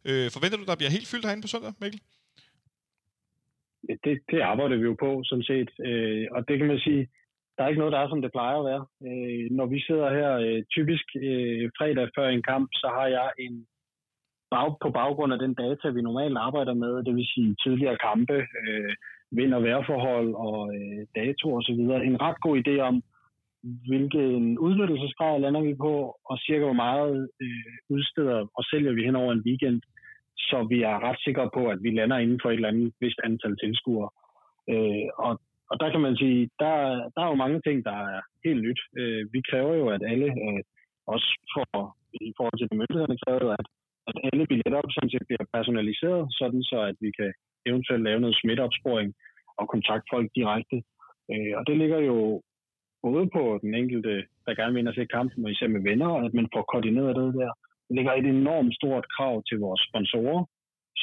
Uh, 0.10 0.28
forventer 0.36 0.58
du, 0.60 0.66
der 0.72 0.80
bliver 0.80 0.96
helt 0.98 1.10
fyldt 1.12 1.26
herinde 1.26 1.46
på 1.46 1.52
søndag, 1.54 1.72
Mikkel? 1.84 2.00
Det, 4.06 4.16
det 4.32 4.40
arbejder 4.52 4.76
vi 4.82 4.86
jo 4.92 4.96
på, 5.06 5.10
sådan 5.30 5.48
set. 5.52 5.70
Uh, 5.90 6.24
og 6.36 6.40
det 6.48 6.56
kan 6.60 6.68
man 6.72 6.80
sige, 6.88 7.04
der 7.56 7.62
er 7.64 7.70
ikke 7.72 7.84
noget, 7.84 7.96
der 7.96 8.02
er, 8.02 8.10
som 8.10 8.22
det 8.26 8.36
plejer 8.38 8.58
at 8.60 8.68
være. 8.72 8.84
Uh, 9.08 9.44
når 9.58 9.68
vi 9.74 9.80
sidder 9.88 10.08
her 10.20 10.32
uh, 10.46 10.60
typisk 10.76 11.06
uh, 11.28 11.64
fredag 11.78 12.08
før 12.18 12.28
en 12.30 12.46
kamp, 12.52 12.68
så 12.82 12.88
har 12.98 13.08
jeg 13.20 13.30
en 13.46 13.56
bag, 14.56 14.70
på 14.84 14.90
baggrund 15.00 15.34
af 15.34 15.40
den 15.40 15.54
data, 15.64 15.86
vi 15.90 16.02
normalt 16.02 16.38
arbejder 16.48 16.74
med, 16.84 17.04
det 17.06 17.16
vil 17.16 17.32
sige 17.34 17.56
tidligere 17.64 17.98
kampe, 18.08 18.38
øh, 18.62 18.94
vind- 19.38 19.58
og 19.58 19.64
vejrforhold 19.64 20.30
og 20.46 20.60
øh, 20.76 21.02
dato 21.20 21.48
osv., 21.58 21.82
en 22.12 22.22
ret 22.26 22.40
god 22.46 22.56
idé 22.64 22.76
om, 22.90 22.96
hvilken 23.88 24.58
udnyttelsesgrad 24.66 25.40
lander 25.40 25.62
vi 25.62 25.74
på, 25.86 25.94
og 26.30 26.36
cirka 26.46 26.64
hvor 26.66 26.82
meget 26.88 27.30
øh, 27.42 27.74
udsteder 27.90 28.40
og 28.58 28.64
sælger 28.72 28.94
vi 28.94 29.04
hen 29.04 29.16
over 29.16 29.32
en 29.34 29.44
weekend, 29.48 29.82
så 30.38 30.58
vi 30.72 30.82
er 30.82 31.04
ret 31.08 31.20
sikre 31.26 31.50
på, 31.54 31.62
at 31.74 31.80
vi 31.84 31.90
lander 31.92 32.18
inden 32.18 32.40
for 32.42 32.50
et 32.50 32.54
eller 32.54 32.68
andet 32.68 32.94
vist 33.00 33.20
antal 33.24 33.58
tilskuere. 33.58 34.10
Øh, 34.72 35.08
og, 35.26 35.34
og 35.72 35.76
der 35.82 35.90
kan 35.92 36.02
man 36.02 36.16
sige, 36.22 36.50
der, 36.60 36.76
der 37.14 37.22
er 37.22 37.30
jo 37.30 37.44
mange 37.44 37.62
ting, 37.62 37.86
der 37.86 37.98
er 38.16 38.22
helt 38.46 38.62
nyt. 38.68 38.82
Øh, 39.00 39.34
vi 39.34 39.42
kræver 39.50 39.74
jo, 39.82 39.86
at 39.96 40.02
alle, 40.12 40.30
øh, 40.46 40.62
også 41.14 41.28
for, 41.54 41.98
i 42.14 42.34
forhold 42.38 42.58
til 42.60 42.70
de 42.72 42.78
myndighederne, 42.78 43.18
kræver 43.24 43.42
jo, 43.46 43.52
at 43.60 43.68
at 44.10 44.16
alle 44.28 44.46
billetter 44.52 44.82
sådan 44.96 45.14
set 45.14 45.28
bliver 45.28 45.46
personaliseret, 45.56 46.24
sådan 46.40 46.64
så 46.72 46.78
at 46.90 46.98
vi 47.06 47.10
kan 47.20 47.32
eventuelt 47.70 48.04
lave 48.04 48.20
noget 48.20 48.40
smitteopsporing 48.42 49.10
og 49.60 49.66
kontakte 49.74 50.08
folk 50.14 50.28
direkte. 50.40 50.78
Øh, 51.32 51.54
og 51.58 51.64
det 51.68 51.76
ligger 51.78 52.00
jo 52.12 52.18
både 53.08 53.26
på 53.36 53.44
den 53.64 53.74
enkelte, 53.82 54.14
der 54.46 54.58
gerne 54.60 54.74
vil 54.74 54.80
ind 54.80 54.92
og 54.92 54.98
se 54.98 55.14
kampen, 55.18 55.46
og 55.46 55.52
især 55.52 55.68
med 55.68 55.82
venner, 55.90 56.12
at 56.26 56.34
man 56.40 56.48
får 56.54 56.64
koordineret 56.72 57.16
det 57.20 57.34
der. 57.42 57.52
Det 57.88 57.96
ligger 57.98 58.14
et 58.14 58.28
enormt 58.40 58.74
stort 58.80 59.06
krav 59.16 59.44
til 59.50 59.58
vores 59.66 59.82
sponsorer, 59.90 60.42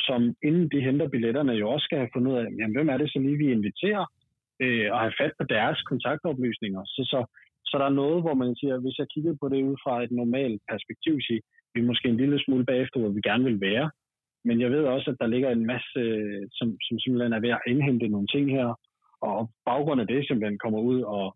som 0.06 0.20
inden 0.48 0.66
de 0.72 0.80
henter 0.86 1.08
billetterne 1.08 1.52
jo 1.52 1.66
også 1.70 1.84
skal 1.84 1.98
have 1.98 2.14
fundet 2.14 2.32
ud 2.32 2.36
af, 2.36 2.44
jamen, 2.58 2.76
hvem 2.76 2.88
er 2.88 2.98
det 2.98 3.08
så 3.12 3.18
lige, 3.18 3.42
vi 3.42 3.52
inviterer, 3.52 4.04
øh, 4.62 4.86
og 4.92 4.98
have 5.04 5.18
fat 5.20 5.32
på 5.40 5.44
deres 5.54 5.78
kontaktoplysninger. 5.90 6.82
Så, 6.94 7.02
så, 7.12 7.18
så 7.68 7.74
der 7.78 7.86
er 7.88 8.00
noget, 8.02 8.18
hvor 8.24 8.34
man 8.42 8.56
siger, 8.60 8.74
hvis 8.84 8.98
jeg 8.98 9.06
kigger 9.14 9.34
på 9.40 9.46
det 9.48 9.62
ud 9.70 9.76
fra 9.84 9.94
et 10.04 10.12
normalt 10.20 10.60
perspektiv, 10.70 11.14
siger, 11.26 11.42
vi 11.74 11.80
er 11.80 11.90
måske 11.90 12.08
en 12.08 12.16
lille 12.16 12.38
smule 12.44 12.64
bagefter, 12.64 13.00
hvor 13.00 13.08
vi 13.08 13.20
gerne 13.20 13.44
vil 13.44 13.60
være, 13.60 13.90
men 14.44 14.60
jeg 14.60 14.70
ved 14.70 14.84
også, 14.84 15.10
at 15.10 15.16
der 15.20 15.26
ligger 15.26 15.50
en 15.50 15.66
masse, 15.66 16.00
som, 16.58 16.68
som 16.86 16.98
simpelthen 16.98 17.32
er 17.32 17.40
ved 17.40 17.50
at 17.50 17.64
indhente 17.66 18.08
nogle 18.08 18.26
ting 18.34 18.50
her, 18.50 18.68
og 19.20 19.50
baggrund 19.64 20.00
af 20.00 20.06
det 20.06 20.26
simpelthen 20.26 20.58
kommer 20.58 20.80
ud 20.80 21.00
og, 21.02 21.26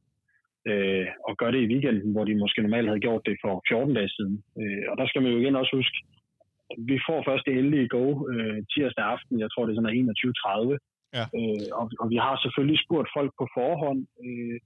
øh, 0.71 1.07
og 1.29 1.37
gør 1.41 1.51
det 1.51 1.61
i 1.63 1.71
weekenden, 1.73 2.13
hvor 2.13 2.25
de 2.25 2.43
måske 2.43 2.63
normalt 2.63 2.89
havde 2.89 3.07
gjort 3.07 3.27
det 3.29 3.37
for 3.45 3.63
14 3.69 3.95
dage 3.95 4.09
siden. 4.09 4.37
Øh, 4.61 4.85
og 4.91 4.95
der 4.99 5.07
skal 5.07 5.23
man 5.23 5.33
jo 5.33 5.39
igen 5.39 5.57
også 5.57 5.77
huske, 5.77 5.97
vi 6.91 6.97
får 7.09 7.19
først 7.29 7.45
det 7.47 7.55
endelige 7.59 7.89
go 7.89 8.05
øh, 8.33 8.59
tirsdag 8.73 9.05
aften, 9.15 9.41
jeg 9.41 9.49
tror 9.51 9.67
det 9.67 9.73
er 9.73 9.81
sådan 9.81 10.77
21.30, 10.77 10.79
Ja. 11.19 11.25
øh, 11.39 11.67
og, 11.81 11.87
og 12.01 12.07
vi 12.13 12.19
har 12.27 12.35
selvfølgelig 12.45 12.79
spurgt 12.85 13.09
folk 13.17 13.33
på 13.41 13.47
forhånd, 13.59 14.01
øh, 14.27 14.59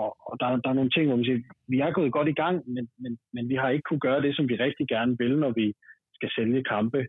og, 0.00 0.08
og 0.28 0.34
der, 0.40 0.46
der 0.64 0.70
er 0.70 0.78
nogle 0.78 0.90
ting, 0.90 1.06
hvor 1.06 1.16
vi 1.16 1.24
siger, 1.24 1.40
vi 1.68 1.78
er 1.80 1.90
gået 1.90 2.12
godt 2.12 2.28
i 2.28 2.38
gang, 2.42 2.56
men, 2.74 2.88
men, 3.02 3.18
men 3.34 3.48
vi 3.48 3.54
har 3.54 3.68
ikke 3.68 3.88
kunne 3.88 4.06
gøre 4.08 4.22
det, 4.22 4.36
som 4.36 4.48
vi 4.48 4.56
rigtig 4.56 4.86
gerne 4.88 5.18
vil, 5.18 5.38
når 5.38 5.52
vi 5.60 5.66
skal 6.14 6.30
sælge 6.36 6.64
kampe 6.74 7.00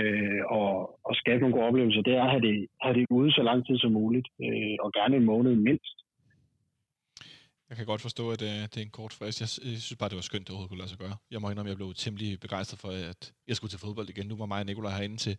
øh, 0.00 0.42
og, 0.58 0.70
og 1.08 1.14
skabe 1.14 1.40
nogle 1.40 1.54
gode 1.54 1.66
oplevelser. 1.66 2.02
Det 2.02 2.14
er 2.14 2.22
at 2.22 2.30
have 2.30 2.44
det, 2.48 2.66
have 2.82 2.94
det 2.94 3.06
ude 3.10 3.32
så 3.32 3.42
lang 3.42 3.66
tid 3.66 3.78
som 3.78 3.92
muligt, 3.92 4.28
øh, 4.44 4.76
og 4.84 4.92
gerne 4.92 5.16
en 5.16 5.24
måned 5.24 5.54
mindst. 5.54 5.96
Jeg 7.72 7.76
kan 7.76 7.86
godt 7.86 8.00
forstå, 8.00 8.30
at 8.30 8.42
øh, 8.42 8.48
det 8.48 8.76
er 8.76 8.82
en 8.82 8.90
kort 8.90 9.12
frist. 9.12 9.40
Jeg, 9.40 9.48
jeg 9.72 9.80
synes 9.80 9.98
bare, 9.98 10.08
det 10.08 10.16
var 10.16 10.22
skønt, 10.22 10.42
at 10.42 10.46
det 10.46 10.50
overhovedet 10.50 10.68
kunne 10.68 10.78
lade 10.78 10.88
sig 10.88 10.98
gøre. 10.98 11.16
Jeg 11.30 11.40
må 11.40 11.50
indrømme, 11.50 11.68
at 11.68 11.72
jeg 11.74 11.76
blev 11.76 11.94
temmelig 11.94 12.40
begejstret 12.40 12.80
for, 12.80 12.88
at 12.88 13.32
jeg 13.48 13.56
skulle 13.56 13.70
til 13.70 13.78
fodbold 13.78 14.08
igen. 14.08 14.26
Nu 14.26 14.36
var 14.36 14.46
mig 14.46 14.60
og 14.60 14.66
Nikolaj 14.66 14.92
herinde 14.96 15.16
til, 15.16 15.36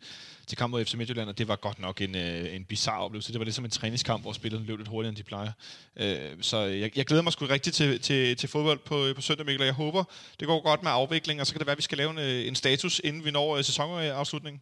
til 0.47 0.57
kamp 0.57 0.71
mod 0.71 0.86
FC 0.86 0.93
Midtjylland, 0.93 1.29
og 1.29 1.38
det 1.38 1.47
var 1.47 1.55
godt 1.55 1.79
nok 1.79 2.01
en, 2.01 2.15
øh, 2.15 2.55
en 2.55 2.65
bizarre 2.65 3.03
oplevelse. 3.05 3.34
Det 3.34 3.39
var 3.39 3.45
lidt 3.45 3.55
som 3.55 3.65
en 3.65 3.71
træningskamp, 3.71 4.23
hvor 4.23 4.31
spillerne 4.31 4.65
løb 4.65 4.77
lidt 4.77 4.88
hurtigere, 4.88 5.09
end 5.09 5.17
de 5.17 5.23
plejer. 5.23 5.51
Øh, 6.03 6.41
så 6.41 6.57
jeg, 6.57 6.97
jeg 6.97 7.05
glæder 7.05 7.23
mig 7.23 7.34
sgu 7.34 7.45
rigtig 7.45 7.73
til, 7.73 7.99
til, 7.99 8.38
til 8.38 8.49
fodbold 8.49 8.79
på, 8.89 8.95
øh, 9.07 9.15
på 9.15 9.21
søndag, 9.21 9.45
Mikkel, 9.45 9.61
og 9.61 9.71
jeg 9.71 9.79
håber, 9.84 10.03
det 10.39 10.47
går 10.47 10.63
godt 10.69 10.84
med 10.84 10.91
afvikling, 10.91 11.39
og 11.41 11.45
så 11.47 11.53
kan 11.53 11.59
det 11.59 11.67
være, 11.67 11.77
at 11.77 11.84
vi 11.84 11.89
skal 11.89 11.97
lave 11.97 12.11
en, 12.11 12.19
øh, 12.27 12.47
en 12.49 12.55
status, 12.55 13.01
inden 13.03 13.25
vi 13.25 13.31
når 13.31 13.57
øh, 13.57 13.63
sæsonafslutningen. 13.63 14.61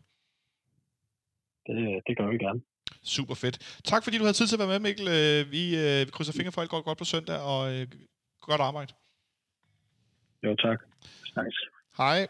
Det, 1.67 1.78
det 2.07 2.17
gør 2.17 2.28
vi 2.34 2.38
gerne. 2.38 2.61
Super 3.04 3.34
fedt. 3.36 3.80
Tak 3.84 4.04
fordi 4.04 4.18
du 4.18 4.24
havde 4.24 4.34
tid 4.38 4.47
til 4.47 4.56
at 4.56 4.60
være 4.60 4.68
med, 4.68 4.80
Mikkel. 4.80 5.08
Øh, 5.08 5.52
Vi, 5.52 5.76
øh, 5.78 5.99
vi 6.08 6.12
krydser 6.12 6.34
fingre 6.34 6.52
for, 6.52 6.62
at 6.62 6.64
alt 6.64 6.70
går 6.70 6.82
godt 6.82 6.97
på 6.97 7.06
søndag, 7.06 7.39
og 7.39 7.74
øh, 7.74 7.88
godt 8.41 8.62
arbejde. 8.62 8.93
Jo, 10.43 10.56
tak. 10.56 10.80
Nice. 11.43 11.60
Hej. 11.97 12.28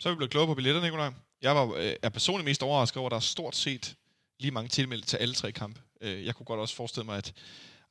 Så 0.00 0.08
er 0.08 0.12
vi 0.12 0.16
blevet 0.16 0.30
klogere 0.30 0.46
på 0.46 0.54
billetter, 0.54 0.82
Nikolaj. 0.82 1.10
Jeg 1.42 1.54
var, 1.56 1.74
øh, 1.76 1.92
er 2.02 2.08
personligt 2.08 2.44
mest 2.44 2.62
overrasket 2.62 2.96
over, 2.96 3.08
at 3.08 3.10
der 3.10 3.16
er 3.16 3.20
stort 3.20 3.56
set 3.56 3.94
lige 4.40 4.50
mange 4.52 4.68
tilmeldte 4.68 5.06
til 5.06 5.16
alle 5.16 5.34
tre 5.34 5.52
kampe. 5.52 5.80
Øh, 6.00 6.26
Jeg 6.26 6.34
kunne 6.34 6.46
godt 6.46 6.60
også 6.60 6.76
forestille 6.76 7.04
mig, 7.06 7.16
at 7.18 7.32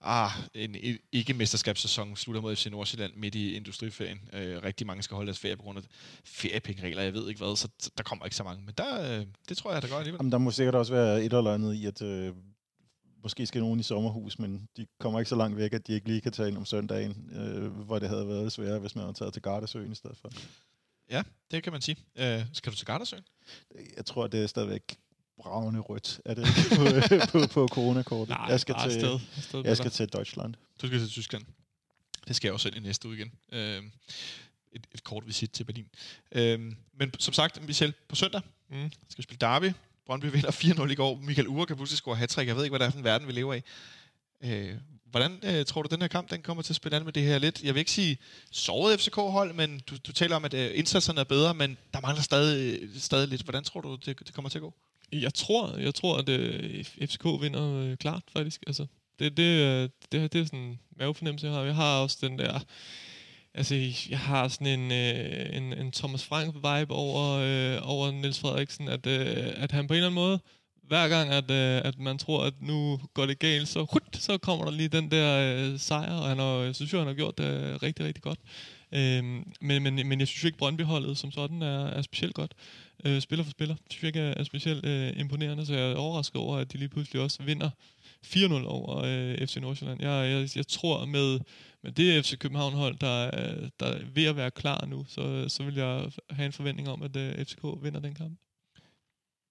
ah, 0.04 0.32
en 0.54 0.76
i- 0.76 0.98
ikke-mesterskabssæson 1.12 2.16
slutter 2.16 2.42
mod 2.42 2.56
FC 2.56 2.66
Nordsjælland 2.66 3.14
midt 3.16 3.36
i 3.36 3.56
industriferien. 3.56 4.30
Øh, 4.34 4.64
rigtig 4.64 4.88
mange 4.88 5.04
skal 5.04 5.16
holde 5.16 5.28
deres 5.28 5.40
ferie 5.40 5.58
på 5.58 5.64
grund 5.64 5.78
af 5.78 5.84
feriepengeregler, 6.26 7.02
jeg 7.04 7.14
ved 7.14 7.30
ikke 7.30 7.44
hvad, 7.44 7.56
så 7.58 7.68
der 7.98 8.04
kommer 8.04 8.26
ikke 8.26 8.36
så 8.36 8.44
mange. 8.44 8.66
Men 8.66 8.74
der, 8.78 9.20
øh, 9.20 9.26
det 9.50 9.58
tror 9.58 9.74
jeg, 9.74 9.82
der 9.82 9.88
gør 9.88 9.96
alligevel. 9.98 10.18
Jamen, 10.20 10.32
der 10.32 10.38
må 10.38 10.52
sikkert 10.52 10.76
også 10.76 10.94
være 10.94 11.24
et 11.26 11.34
eller 11.34 11.54
andet 11.54 11.74
i, 11.74 11.86
at 11.86 12.02
øh, 12.02 12.34
måske 13.24 13.46
skal 13.46 13.62
nogen 13.62 13.80
i 13.80 13.84
sommerhus, 13.84 14.40
men 14.40 14.68
de 14.78 14.86
kommer 15.00 15.20
ikke 15.20 15.30
så 15.30 15.36
langt 15.36 15.58
væk, 15.58 15.74
at 15.74 15.88
de 15.88 15.94
ikke 15.94 16.08
lige 16.08 16.22
kan 16.22 16.32
tage 16.32 16.50
ind 16.50 16.58
om 16.58 16.66
søndagen, 16.66 17.30
øh, 17.36 17.72
hvor 17.72 18.00
det 18.00 18.10
havde 18.10 18.28
været 18.28 18.52
sværere, 18.52 18.80
hvis 18.80 18.96
man 18.96 19.04
havde 19.04 19.18
taget 19.18 19.34
til 19.34 19.42
Gardasøen 19.42 19.92
i 19.92 19.96
stedet 19.96 20.18
for. 20.18 20.30
Ja, 21.10 21.24
det 21.52 21.64
kan 21.64 21.72
man 21.74 21.82
sige. 21.82 21.98
Øh, 22.16 22.42
skal 22.54 22.72
du 22.72 22.78
til 22.78 22.86
Gardersøen? 22.88 23.24
Jeg 23.98 24.06
tror, 24.06 24.28
det 24.28 24.44
er 24.44 24.48
stadigvæk 24.48 24.98
bravende 25.42 25.80
rødt, 25.80 26.22
er 26.26 26.34
det 26.34 26.48
ikke, 26.48 27.28
på, 27.32 27.40
på, 27.40 27.48
på 27.48 27.68
coronakortet. 27.68 28.30
Nej, 28.30 28.46
jeg 28.50 28.60
skal 28.60 28.76
til, 28.76 28.84
afsted 28.84 29.20
med 29.54 29.64
jeg 29.66 29.78
skal 29.78 29.92
til 29.92 30.14
Deutschland. 30.14 30.54
Du 30.82 30.88
skal 30.88 31.00
til 31.00 31.10
Tyskland. 31.10 31.44
Det 32.28 32.36
skal 32.36 32.48
jeg 32.48 32.54
også 32.54 32.64
selv 32.64 32.78
i 32.78 32.80
næste 32.80 33.08
uge 33.08 33.18
igen. 33.18 33.32
Øh, 33.52 33.84
et, 34.72 34.88
et 34.94 35.04
kort 35.04 35.28
visit 35.28 35.52
til 35.52 35.64
Berlin. 35.64 35.88
Øh, 36.32 36.60
men 36.94 37.12
som 37.20 37.34
sagt, 37.34 37.68
Michel, 37.68 37.94
på 38.10 38.16
søndag 38.16 38.42
Mm. 38.70 38.92
skal 39.10 39.18
vi 39.18 39.24
spille 39.24 39.40
Derby. 39.40 39.72
Brøndby 40.06 40.26
vinder 40.26 40.52
4-0 40.52 40.92
i 40.92 40.96
går. 40.96 41.16
Michael 41.16 41.48
Ure 41.48 41.66
kan 41.66 41.76
pludselig 41.76 41.98
score 41.98 42.16
hat 42.16 42.38
Jeg 42.38 42.56
ved 42.56 42.64
ikke, 42.64 42.72
hvad 42.72 42.80
det 42.80 42.86
er 42.86 42.92
for 42.92 42.98
en 42.98 43.04
verden, 43.04 43.28
vi 43.28 43.32
lever 43.32 43.54
i. 43.54 43.62
Øh, 44.44 44.78
hvordan 45.06 45.40
øh, 45.44 45.66
tror 45.66 45.82
du, 45.82 45.88
den 45.92 46.02
her 46.02 46.08
kamp 46.08 46.32
den 46.32 46.42
kommer 46.42 46.64
til 46.64 46.72
at 46.72 46.76
spille 46.76 46.98
an 46.98 47.04
med 47.04 47.14
det 47.14 47.24
her 47.24 47.40
lidt? 47.40 47.64
Jeg 47.64 47.74
vil 47.74 47.80
ikke 47.80 47.92
sige 47.92 48.18
såret 48.52 49.00
FCK-hold, 49.00 49.54
men 49.54 49.80
du, 49.80 49.98
du 50.08 50.12
taler 50.12 50.36
om, 50.36 50.46
at 50.46 50.54
øh, 50.54 50.72
indsatserne 50.74 51.20
er 51.20 51.24
bedre, 51.24 51.54
men 51.54 51.78
der 51.94 52.02
mangler 52.02 52.24
stadig, 52.24 52.90
stadig 53.02 53.28
lidt. 53.28 53.42
Hvordan 53.42 53.64
tror 53.64 53.82
du, 53.82 53.96
det, 53.96 54.20
det 54.20 54.34
kommer 54.34 54.50
til 54.50 54.58
at 54.58 54.62
gå? 54.62 54.74
Jeg 55.22 55.34
tror, 55.34 55.78
jeg 55.78 55.96
tror 55.96 56.18
at 56.18 56.30
øh, 56.30 56.84
FCK 56.84 57.26
vinder 57.42 57.74
øh, 57.74 57.98
klart, 57.98 58.24
faktisk. 58.34 58.64
Altså, 58.68 58.86
det, 59.20 59.38
det, 59.38 59.44
øh, 59.44 59.90
det, 60.12 60.34
det 60.34 60.42
er 60.42 60.46
sådan 60.46 60.60
en 60.60 60.80
mavefornemmelse, 61.00 61.48
jeg 61.48 61.56
har. 61.56 61.64
Jeg 61.64 61.76
har 61.76 62.02
også 62.02 62.18
den 62.22 62.40
der... 62.40 62.60
Altså, 63.56 63.76
jeg 64.10 64.20
har 64.20 64.48
sådan 64.48 64.80
en, 64.80 64.92
øh, 64.92 65.58
en, 65.58 65.74
en 65.74 65.92
Thomas 65.92 66.24
Frank-vibe 66.24 66.94
over, 66.94 67.40
øh, 67.42 67.90
over 67.90 68.12
Niels 68.12 68.40
Frederiksen, 68.40 68.88
at, 68.88 69.08
øh, 69.08 69.54
at 69.56 69.72
han 69.72 69.88
på 69.88 69.94
en 69.94 69.98
eller 69.98 70.08
anden 70.08 70.16
måde, 70.16 70.40
hver 70.88 71.08
gang, 71.08 71.30
at, 71.30 71.52
øh, 71.52 71.82
at 71.86 72.00
man 72.00 72.18
tror, 72.18 72.44
at 72.44 72.54
nu 72.62 73.00
går 73.14 73.26
det 73.26 73.40
galt, 73.40 73.68
så, 73.68 73.86
hut, 73.92 74.04
så 74.14 74.38
kommer 74.38 74.66
der 74.66 74.72
lige 74.72 74.90
den 74.90 75.12
der 75.12 75.58
øh, 75.58 75.80
sejr, 75.80 76.14
og 76.14 76.30
han 76.30 76.40
har, 76.40 76.46
jeg 76.46 76.76
synes 76.76 76.94
jo, 76.94 76.98
han 76.98 77.08
har 77.08 77.14
gjort 77.14 77.38
det 77.38 77.84
rigtig, 77.84 78.06
rigtig 78.06 78.24
godt. 78.24 78.40
Øh, 78.92 79.24
men, 79.62 79.84
men, 79.84 80.08
men 80.08 80.20
jeg 80.20 80.28
synes 80.28 80.44
jo 80.44 80.48
ikke, 80.48 80.58
Brøndby-holdet 80.58 81.18
som 81.18 81.32
sådan 81.32 81.62
er, 81.62 81.86
er 81.86 82.02
specielt 82.02 82.36
godt. 82.36 82.54
Øh, 83.06 83.22
spiller 83.22 83.44
for 83.44 83.52
spiller. 83.52 83.76
synes 83.90 84.04
jeg 84.04 84.08
ikke 84.08 84.20
er, 84.20 84.34
er 84.38 84.44
specielt 84.44 84.86
øh, 84.86 85.20
imponerende, 85.20 85.66
så 85.66 85.74
jeg 85.74 85.92
er 85.92 85.96
overrasket 85.96 86.42
over, 86.42 86.58
at 86.58 86.74
de 86.74 86.78
lige 86.78 86.90
pludselig 86.90 87.22
også 87.22 87.44
vinder 87.44 87.70
4-0 88.26 88.66
over 88.66 89.04
øh, 89.06 89.48
FC 89.48 89.58
Nordsjælland. 89.58 90.02
Jeg, 90.02 90.32
jeg, 90.32 90.58
jeg 90.58 90.68
tror 90.68 91.06
med, 91.06 91.40
med 91.84 91.92
det 91.92 92.26
FC 92.26 92.38
København-hold, 92.38 92.96
der, 92.98 93.32
der 93.80 93.86
er 93.86 94.00
ved 94.14 94.26
at 94.26 94.36
være 94.36 94.52
klar 94.52 94.86
nu, 94.86 95.06
så, 95.08 95.50
så 95.50 95.64
vil 95.64 95.76
jeg 95.76 96.12
have 96.30 96.46
en 96.46 96.52
forventning 96.52 96.90
om, 96.90 97.02
at 97.02 97.16
øh, 97.16 97.46
FCK 97.46 97.64
vinder 97.82 98.00
den 98.00 98.14
kamp 98.14 98.40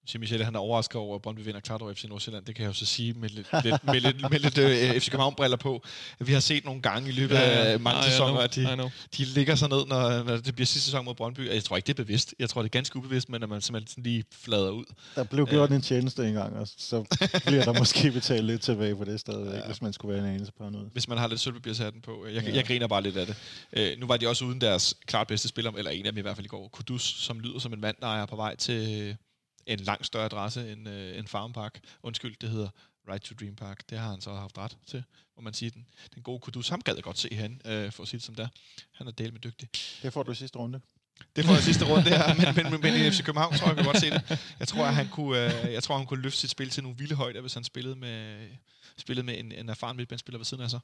siger 0.07 0.21
Michel, 0.21 0.45
han 0.45 0.55
er 0.55 0.59
overrasket 0.59 0.97
over, 0.97 1.15
at 1.17 1.23
Brøndby 1.23 1.41
vinder 1.41 1.61
klart 1.61 1.83
over 1.83 1.95
FC 1.95 2.05
Nordsjælland. 2.05 2.45
Det 2.45 2.55
kan 2.55 2.63
jeg 2.63 2.69
jo 2.69 2.75
så 2.75 2.87
sige 2.87 3.13
med 3.13 3.29
lidt, 3.29 3.49
lidt, 3.65 3.85
med 3.85 4.01
lidt, 4.01 4.31
med 4.31 4.39
lidt 4.39 4.59
øh, 4.59 5.01
FC 5.01 5.11
København-briller 5.11 5.57
på. 5.57 5.83
Vi 6.19 6.33
har 6.33 6.41
set 6.41 6.65
nogle 6.65 6.83
gange 6.83 7.09
i 7.09 7.13
løbet 7.13 7.35
af 7.37 7.81
mange 7.81 7.99
Nej, 7.99 8.07
I 8.07 8.11
sæsoner, 8.11 8.31
know, 8.33 8.43
at 8.43 8.55
de, 8.55 8.91
de 9.19 9.25
ligger 9.25 9.55
sig 9.55 9.69
ned, 9.69 9.87
når, 9.87 10.23
når 10.23 10.37
det 10.37 10.55
bliver 10.55 10.67
sidste 10.67 10.85
sæson 10.85 11.05
mod 11.05 11.15
Brøndby. 11.15 11.49
Jeg 11.55 11.65
tror 11.65 11.77
ikke, 11.77 11.87
det 11.87 11.93
er 11.93 12.05
bevidst. 12.05 12.35
Jeg 12.39 12.51
tror, 12.51 12.63
det 12.63 12.69
er 12.69 12.71
ganske 12.79 12.97
ubevidst, 12.97 13.29
men 13.29 13.43
at 13.43 13.49
man 13.49 13.61
simpelthen 13.61 13.89
sådan 13.89 14.05
lige 14.05 14.25
flader 14.33 14.71
ud. 14.71 14.85
Der 15.15 15.25
blev 15.25 15.47
gjort 15.47 15.71
en 15.71 15.83
tjeneste 15.83 16.29
engang, 16.29 16.57
og 16.57 16.69
så 16.77 17.05
bliver 17.47 17.65
der 17.65 17.79
måske 17.79 18.11
betalt 18.11 18.45
lidt 18.45 18.63
tilbage 18.63 18.97
på 18.97 19.05
det 19.05 19.21
stadigvæk, 19.21 19.53
Ja. 19.53 19.59
ja. 19.59 19.67
hvis 19.67 19.83
man 19.83 19.93
skulle 19.93 20.15
være 20.15 20.25
en 20.29 20.31
anelse 20.35 20.53
på 20.59 20.71
noget. 20.71 20.89
Hvis 20.93 21.09
man 21.09 21.19
har 21.19 21.27
lidt 21.27 21.41
sølvpapirshatten 21.41 22.03
på. 22.03 22.27
Jeg, 22.27 22.43
ja. 22.43 22.51
Ja. 22.51 22.57
jeg 22.57 22.65
griner 22.67 22.87
bare 22.87 23.03
lidt 23.03 23.17
af 23.17 23.27
det. 23.27 23.37
Øh, 23.73 24.01
nu 24.01 24.07
var 24.07 24.17
de 24.17 24.29
også 24.29 24.45
uden 24.45 24.61
deres 24.61 24.95
klart 25.07 25.27
bedste 25.27 25.49
spiller, 25.49 25.71
eller 25.71 25.91
en 25.91 26.07
af 26.07 26.13
dem 26.13 26.19
i 26.19 26.23
hvert 26.23 26.37
fald 26.37 26.45
i 26.45 26.49
går, 26.49 26.69
Kudus, 26.69 27.03
som 27.03 27.41
lyder 27.41 27.59
som 27.59 27.73
en 27.73 27.81
mand, 27.81 27.97
der 28.01 28.23
er 28.23 28.27
på 28.27 28.37
vej 28.37 28.57
til 28.57 29.17
en 29.67 29.79
langt 29.79 30.07
større 30.07 30.25
adresse 30.25 30.73
end, 30.73 30.89
øh, 30.89 31.19
end 31.19 31.27
Farm 31.27 31.53
Park. 31.53 31.81
Undskyld, 32.03 32.37
det 32.41 32.51
hedder 32.51 32.69
Right 33.09 33.25
to 33.25 33.35
Dream 33.41 33.57
Park. 33.57 33.91
Det 33.91 33.99
har 33.99 34.11
han 34.11 34.21
så 34.21 34.35
haft 34.35 34.59
ret 34.59 34.77
til, 34.87 35.05
må 35.37 35.43
man 35.43 35.55
sige. 35.55 35.71
Den, 35.71 35.87
den 36.15 36.23
gode 36.23 36.41
Kudus, 36.41 36.69
ham 36.69 36.81
gad 36.81 36.95
jeg 36.95 37.03
godt 37.03 37.19
se 37.19 37.35
han, 37.35 37.61
øh, 37.65 37.93
for 37.93 38.03
at 38.03 38.09
sige 38.09 38.19
det 38.19 38.25
som 38.27 38.35
der. 38.35 38.49
Han 38.93 39.07
er 39.07 39.11
del 39.11 39.33
med 39.33 39.41
dygtig. 39.41 39.69
Det 40.03 40.13
får 40.13 40.23
du 40.23 40.33
i 40.33 40.35
sidste 40.35 40.59
runde. 40.59 40.81
Det 41.37 41.45
får 41.45 41.53
jeg 41.53 41.63
sidste 41.63 41.85
runde 41.85 42.09
her, 42.09 42.35
men, 42.35 42.55
men, 42.57 42.73
men, 42.73 42.81
men 42.81 43.07
i 43.07 43.11
FC 43.11 43.25
København 43.25 43.55
tror 43.55 43.67
jeg, 43.67 43.77
vi 43.77 43.83
kan 43.83 43.93
godt 43.93 44.01
se 44.01 44.11
det. 44.11 44.55
Jeg 44.59 44.69
tror, 44.69 44.87
at 44.87 44.95
han 44.95 45.09
kunne, 45.09 45.65
øh, 45.67 45.73
jeg 45.73 45.83
tror, 45.83 45.97
han 45.97 46.07
kunne 46.07 46.23
løfte 46.23 46.41
sit 46.41 46.51
spil 46.51 46.71
til 46.71 46.83
nogle 46.83 46.99
vilde 46.99 47.15
højder, 47.15 47.41
hvis 47.41 47.55
han 47.55 47.65
spillede 47.65 47.97
med, 47.97 48.49
spillede 48.97 49.27
med 49.27 49.39
en, 49.39 49.53
en 49.53 49.69
erfaren 49.69 49.97
midtbanespiller 49.97 50.39
ved 50.39 50.45
siden 50.45 50.63
af 50.63 50.71
sig. 50.71 50.81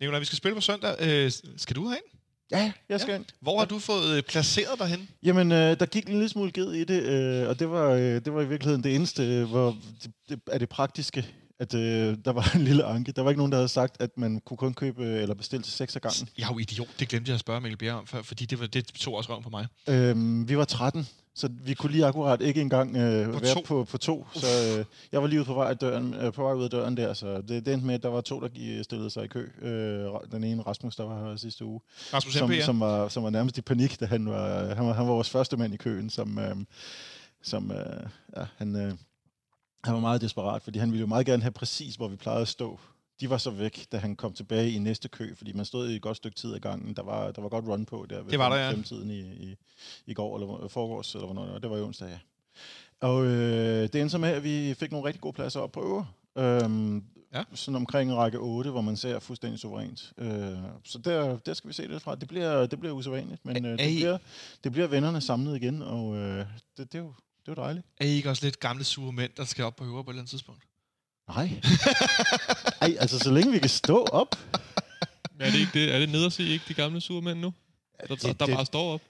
Nicolaj, 0.00 0.18
vi 0.18 0.24
skal 0.24 0.36
spille 0.38 0.54
på 0.54 0.60
søndag. 0.60 0.96
Øh, 1.00 1.32
skal 1.56 1.76
du 1.76 1.88
herind? 1.88 2.04
Ja, 2.50 2.72
jeg 2.88 3.00
skal 3.00 3.12
ja. 3.12 3.18
ind. 3.18 3.24
Hvor 3.40 3.58
har 3.58 3.64
du 3.66 3.78
fået 3.78 4.16
øh, 4.16 4.22
placeret 4.22 4.78
dig 4.78 4.86
hen? 4.86 5.08
Jamen, 5.22 5.52
øh, 5.52 5.80
der 5.80 5.86
gik 5.86 6.06
en 6.06 6.12
lille 6.12 6.28
smule 6.28 6.52
ged 6.52 6.72
i 6.72 6.84
det, 6.84 7.02
øh, 7.02 7.48
og 7.48 7.58
det 7.58 7.70
var, 7.70 7.90
øh, 7.90 8.00
det 8.00 8.34
var 8.34 8.42
i 8.42 8.48
virkeligheden 8.48 8.84
det 8.84 8.94
eneste, 8.94 9.22
øh, 9.22 9.50
hvor 9.50 9.76
det, 10.02 10.12
det 10.28 10.40
er 10.46 10.58
det 10.58 10.68
praktiske, 10.68 11.26
at 11.58 11.74
øh, 11.74 12.16
der 12.24 12.32
var 12.32 12.50
en 12.56 12.60
lille 12.64 12.84
anke. 12.84 13.12
Der 13.12 13.22
var 13.22 13.30
ikke 13.30 13.38
nogen, 13.38 13.52
der 13.52 13.58
havde 13.58 13.68
sagt, 13.68 13.96
at 14.00 14.10
man 14.18 14.40
kunne 14.40 14.56
kun 14.56 14.74
købe 14.74 15.04
øh, 15.04 15.22
eller 15.22 15.34
bestille 15.34 15.62
til 15.62 15.72
seks 15.72 15.96
af 15.96 16.02
gangen. 16.02 16.28
Jeg 16.38 16.44
er 16.44 16.52
jo 16.52 16.58
idiot. 16.58 16.88
Det 16.98 17.08
glemte 17.08 17.28
jeg 17.28 17.34
at 17.34 17.40
spørge 17.40 17.60
Mikkel 17.60 17.78
Bjerg 17.78 17.94
om 17.94 18.06
før, 18.06 18.22
fordi 18.22 18.44
det, 18.46 18.60
var, 18.60 18.66
det 18.66 18.86
tog 18.86 19.14
også 19.14 19.30
røven 19.30 19.42
på 19.42 19.50
mig. 19.50 19.66
Øhm, 19.88 20.48
vi 20.48 20.56
var 20.58 20.64
13, 20.64 21.08
så 21.34 21.48
vi 21.64 21.74
kunne 21.74 21.92
lige 21.92 22.06
akkurat 22.06 22.40
ikke 22.40 22.60
engang 22.60 22.96
øh, 22.96 23.26
På 23.32 23.38
være 23.38 23.54
to? 23.54 23.60
på, 23.66 23.84
på 23.84 23.98
to. 23.98 24.26
Så 24.34 24.46
øh, 24.78 24.84
jeg 25.12 25.22
var 25.22 25.28
lige 25.28 25.38
ude 25.38 25.46
på 25.46 25.54
vej, 25.54 25.74
døren, 25.74 26.14
øh, 26.14 26.32
på 26.32 26.42
vej 26.42 26.52
ud 26.54 26.64
af 26.64 26.70
døren 26.70 26.96
der, 26.96 27.14
så 27.14 27.36
det, 27.36 27.48
det 27.66 27.68
endte 27.74 27.86
med, 27.86 27.94
at 27.94 28.02
der 28.02 28.08
var 28.08 28.20
to, 28.20 28.40
der 28.40 28.48
gik- 28.48 28.84
stillede 28.84 29.10
sig 29.10 29.24
i 29.24 29.28
kø. 29.28 29.48
Øh, 29.62 30.10
den 30.32 30.44
ene, 30.44 30.62
Rasmus, 30.62 30.96
der 30.96 31.04
var 31.04 31.28
her 31.30 31.36
sidste 31.36 31.64
uge, 31.64 31.80
Rasmus 32.12 32.34
som, 32.34 32.48
MP, 32.48 32.54
ja. 32.56 32.64
som, 32.64 32.80
var, 32.80 33.08
som 33.08 33.22
var 33.22 33.30
nærmest 33.30 33.58
i 33.58 33.60
panik, 33.60 34.00
da 34.00 34.06
han 34.06 34.28
var, 34.28 34.74
han 34.74 34.86
var, 34.86 34.92
han 34.92 35.06
var 35.06 35.12
vores 35.12 35.30
første 35.30 35.56
mand 35.56 35.74
i 35.74 35.76
køen, 35.76 36.10
som, 36.10 36.38
øh, 36.38 36.56
som 37.42 37.70
øh, 37.70 38.02
ja, 38.36 38.44
han, 38.56 38.76
øh, 38.76 38.92
han 39.86 39.94
var 39.94 40.00
meget 40.00 40.20
desperat, 40.20 40.62
fordi 40.62 40.78
han 40.78 40.90
ville 40.90 41.00
jo 41.00 41.06
meget 41.06 41.26
gerne 41.26 41.42
have 41.42 41.52
præcis, 41.52 41.94
hvor 41.94 42.08
vi 42.08 42.16
plejede 42.16 42.42
at 42.42 42.48
stå 42.48 42.80
de 43.20 43.30
var 43.30 43.38
så 43.38 43.50
væk, 43.50 43.86
da 43.92 43.98
han 43.98 44.16
kom 44.16 44.32
tilbage 44.32 44.70
i 44.70 44.78
næste 44.78 45.08
kø, 45.08 45.34
fordi 45.34 45.52
man 45.52 45.64
stod 45.64 45.88
i 45.88 45.96
et 45.96 46.02
godt 46.02 46.16
stykke 46.16 46.36
tid 46.36 46.54
ad 46.54 46.60
gangen. 46.60 46.96
Der 46.96 47.02
var, 47.02 47.30
der 47.30 47.42
var 47.42 47.48
godt 47.48 47.64
run 47.64 47.84
på 47.84 48.06
der 48.10 48.22
ved 48.22 48.30
Det 48.30 48.38
var 48.38 48.48
der, 48.48 48.56
ja. 48.56 48.70
femtiden 48.70 49.10
i, 49.10 49.20
i, 49.20 49.56
i 50.06 50.14
går, 50.14 50.36
eller 50.36 50.68
forgårs, 50.68 51.14
eller 51.14 51.26
hvornår 51.26 51.44
det 51.44 51.52
var. 51.52 51.58
Det 51.58 51.70
var 51.70 51.76
i 51.76 51.80
onsdag, 51.80 52.08
ja. 52.08 52.18
Og 53.00 53.24
øh, 53.24 53.82
det 53.82 53.94
endte 53.94 54.10
så 54.10 54.18
med, 54.18 54.28
at 54.28 54.44
vi 54.44 54.74
fik 54.74 54.90
nogle 54.92 55.06
rigtig 55.06 55.20
gode 55.20 55.32
pladser 55.32 55.60
op 55.60 55.72
på 55.72 55.80
øver. 55.80 56.04
Øhm, 56.38 57.04
Ja. 57.34 57.42
Sådan 57.54 57.76
omkring 57.76 58.16
række 58.16 58.38
8, 58.38 58.70
hvor 58.70 58.80
man 58.80 58.96
ser 58.96 59.18
fuldstændig 59.18 59.60
suverænt. 59.60 60.12
Øh, 60.18 60.58
så 60.84 60.98
der, 60.98 61.38
der 61.38 61.54
skal 61.54 61.68
vi 61.68 61.74
se 61.74 61.88
det 61.88 62.02
fra. 62.02 62.14
Det 62.14 62.28
bliver, 62.28 62.66
det 62.66 62.80
bliver 62.80 62.94
usædvanligt, 62.94 63.44
men 63.44 63.64
øh, 63.64 63.78
det, 63.78 63.96
bliver, 63.96 64.18
det 64.64 64.72
bliver 64.72 64.86
vennerne 64.86 65.20
samlet 65.20 65.56
igen, 65.56 65.82
og 65.82 66.16
øh, 66.16 66.46
det, 66.76 66.92
det, 66.92 66.94
er 66.94 66.98
jo, 66.98 67.12
det 67.46 67.58
er 67.58 67.62
jo 67.62 67.64
dejligt. 67.66 67.86
Er 68.00 68.06
I 68.06 68.08
ikke 68.08 68.30
også 68.30 68.44
lidt 68.46 68.60
gamle 68.60 68.84
sure 68.84 69.12
mænd, 69.12 69.30
der 69.36 69.44
skal 69.44 69.64
op 69.64 69.76
på 69.76 69.84
øver 69.84 70.02
på 70.02 70.10
et 70.10 70.14
eller 70.14 70.20
andet 70.22 70.30
tidspunkt? 70.30 70.62
Nej. 71.28 71.50
Ej, 72.82 72.96
altså 73.00 73.18
så 73.18 73.30
længe 73.32 73.52
vi 73.52 73.58
kan 73.58 73.68
stå 73.68 74.04
op. 74.04 74.38
Er 75.40 75.50
det 75.50 75.58
ikke 75.58 75.70
det? 75.74 75.94
Er 75.94 75.98
det 75.98 76.08
nederse 76.08 76.42
ikke 76.42 76.64
de 76.68 76.74
gamle 76.74 77.00
surmænd 77.00 77.40
nu? 77.40 77.52
Der, 78.00 78.06
der, 78.06 78.14
det- 78.14 78.40
der 78.40 78.46
det- 78.46 78.54
bare 78.54 78.66
står 78.66 78.92
op. 78.94 79.00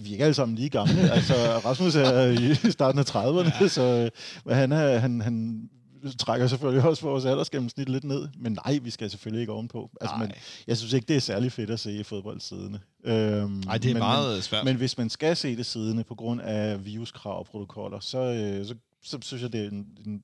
Vi 0.00 0.08
er 0.08 0.12
ikke 0.12 0.24
alle 0.24 0.34
sammen 0.34 0.56
lige 0.58 0.68
gamle. 0.70 1.10
Altså, 1.12 1.34
Rasmus 1.64 1.94
er 1.94 2.26
i 2.68 2.70
starten 2.70 2.98
af 2.98 3.04
30'erne, 3.16 3.62
ja. 3.62 3.68
så 3.68 3.82
øh, 3.82 4.10
men 4.44 4.54
han, 4.54 4.72
er, 4.72 4.98
han, 4.98 5.20
han 5.20 5.68
trækker 6.12 6.46
selvfølgelig 6.46 6.88
også 6.88 7.02
vores 7.02 7.24
aldersgennemsnit 7.24 7.88
lidt 7.88 8.04
ned. 8.04 8.28
Men 8.36 8.58
nej, 8.66 8.78
vi 8.82 8.90
skal 8.90 9.10
selvfølgelig 9.10 9.40
ikke 9.40 9.52
ovenpå. 9.52 9.90
Altså, 10.00 10.16
men, 10.16 10.32
jeg 10.66 10.76
synes 10.76 10.92
ikke, 10.92 11.06
det 11.06 11.16
er 11.16 11.20
særlig 11.20 11.52
fedt 11.52 11.70
at 11.70 11.80
se 11.80 11.92
i 11.92 12.02
fodbold 12.02 12.40
siddende. 12.40 12.80
Øhm, 13.04 13.50
Nej, 13.50 13.78
det 13.78 13.90
er 13.90 13.94
men, 13.94 13.98
meget 13.98 14.44
svært. 14.44 14.64
Men, 14.64 14.76
hvis 14.76 14.98
man 14.98 15.10
skal 15.10 15.36
se 15.36 15.56
det 15.56 15.66
siddende 15.66 16.04
på 16.04 16.14
grund 16.14 16.40
af 16.40 16.84
viruskrav 16.84 17.38
og 17.38 17.46
protokoller, 17.46 18.00
så, 18.00 18.18
øh, 18.18 18.66
så, 18.66 18.74
så 19.02 19.18
synes 19.22 19.42
jeg, 19.42 19.52
det 19.52 19.64
er 19.64 19.68
en, 19.68 19.86
en, 20.06 20.12
en, 20.12 20.22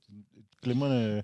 glimrende, 0.63 1.23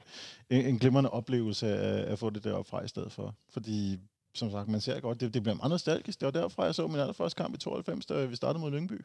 en, 0.50 0.66
en 0.66 0.80
glimrende 0.80 1.10
oplevelse 1.10 1.68
at, 1.68 2.06
at 2.06 2.20
få 2.20 2.30
det 2.30 2.44
deroppe 2.44 2.70
fra 2.70 2.84
i 2.84 2.88
stedet 2.88 3.12
for. 3.12 3.36
Fordi 3.50 4.00
som 4.34 4.52
sagt, 4.52 4.68
man 4.68 4.82
ser 4.82 5.00
godt, 5.00 5.20
det, 5.20 5.34
det 5.34 5.44
bliver 5.44 5.56
meget 5.56 5.70
nostalgisk. 5.70 6.20
Det 6.20 6.26
var 6.26 6.32
derfra, 6.32 6.64
jeg 6.64 6.76
så 6.76 6.88
min 6.88 7.00
allerførste 7.00 7.38
kamp 7.38 7.56
i 7.56 7.58
92, 7.58 8.06
da 8.06 8.26
vi 8.26 8.36
startede 8.36 8.60
mod 8.60 8.72
Lyngby. 8.72 9.02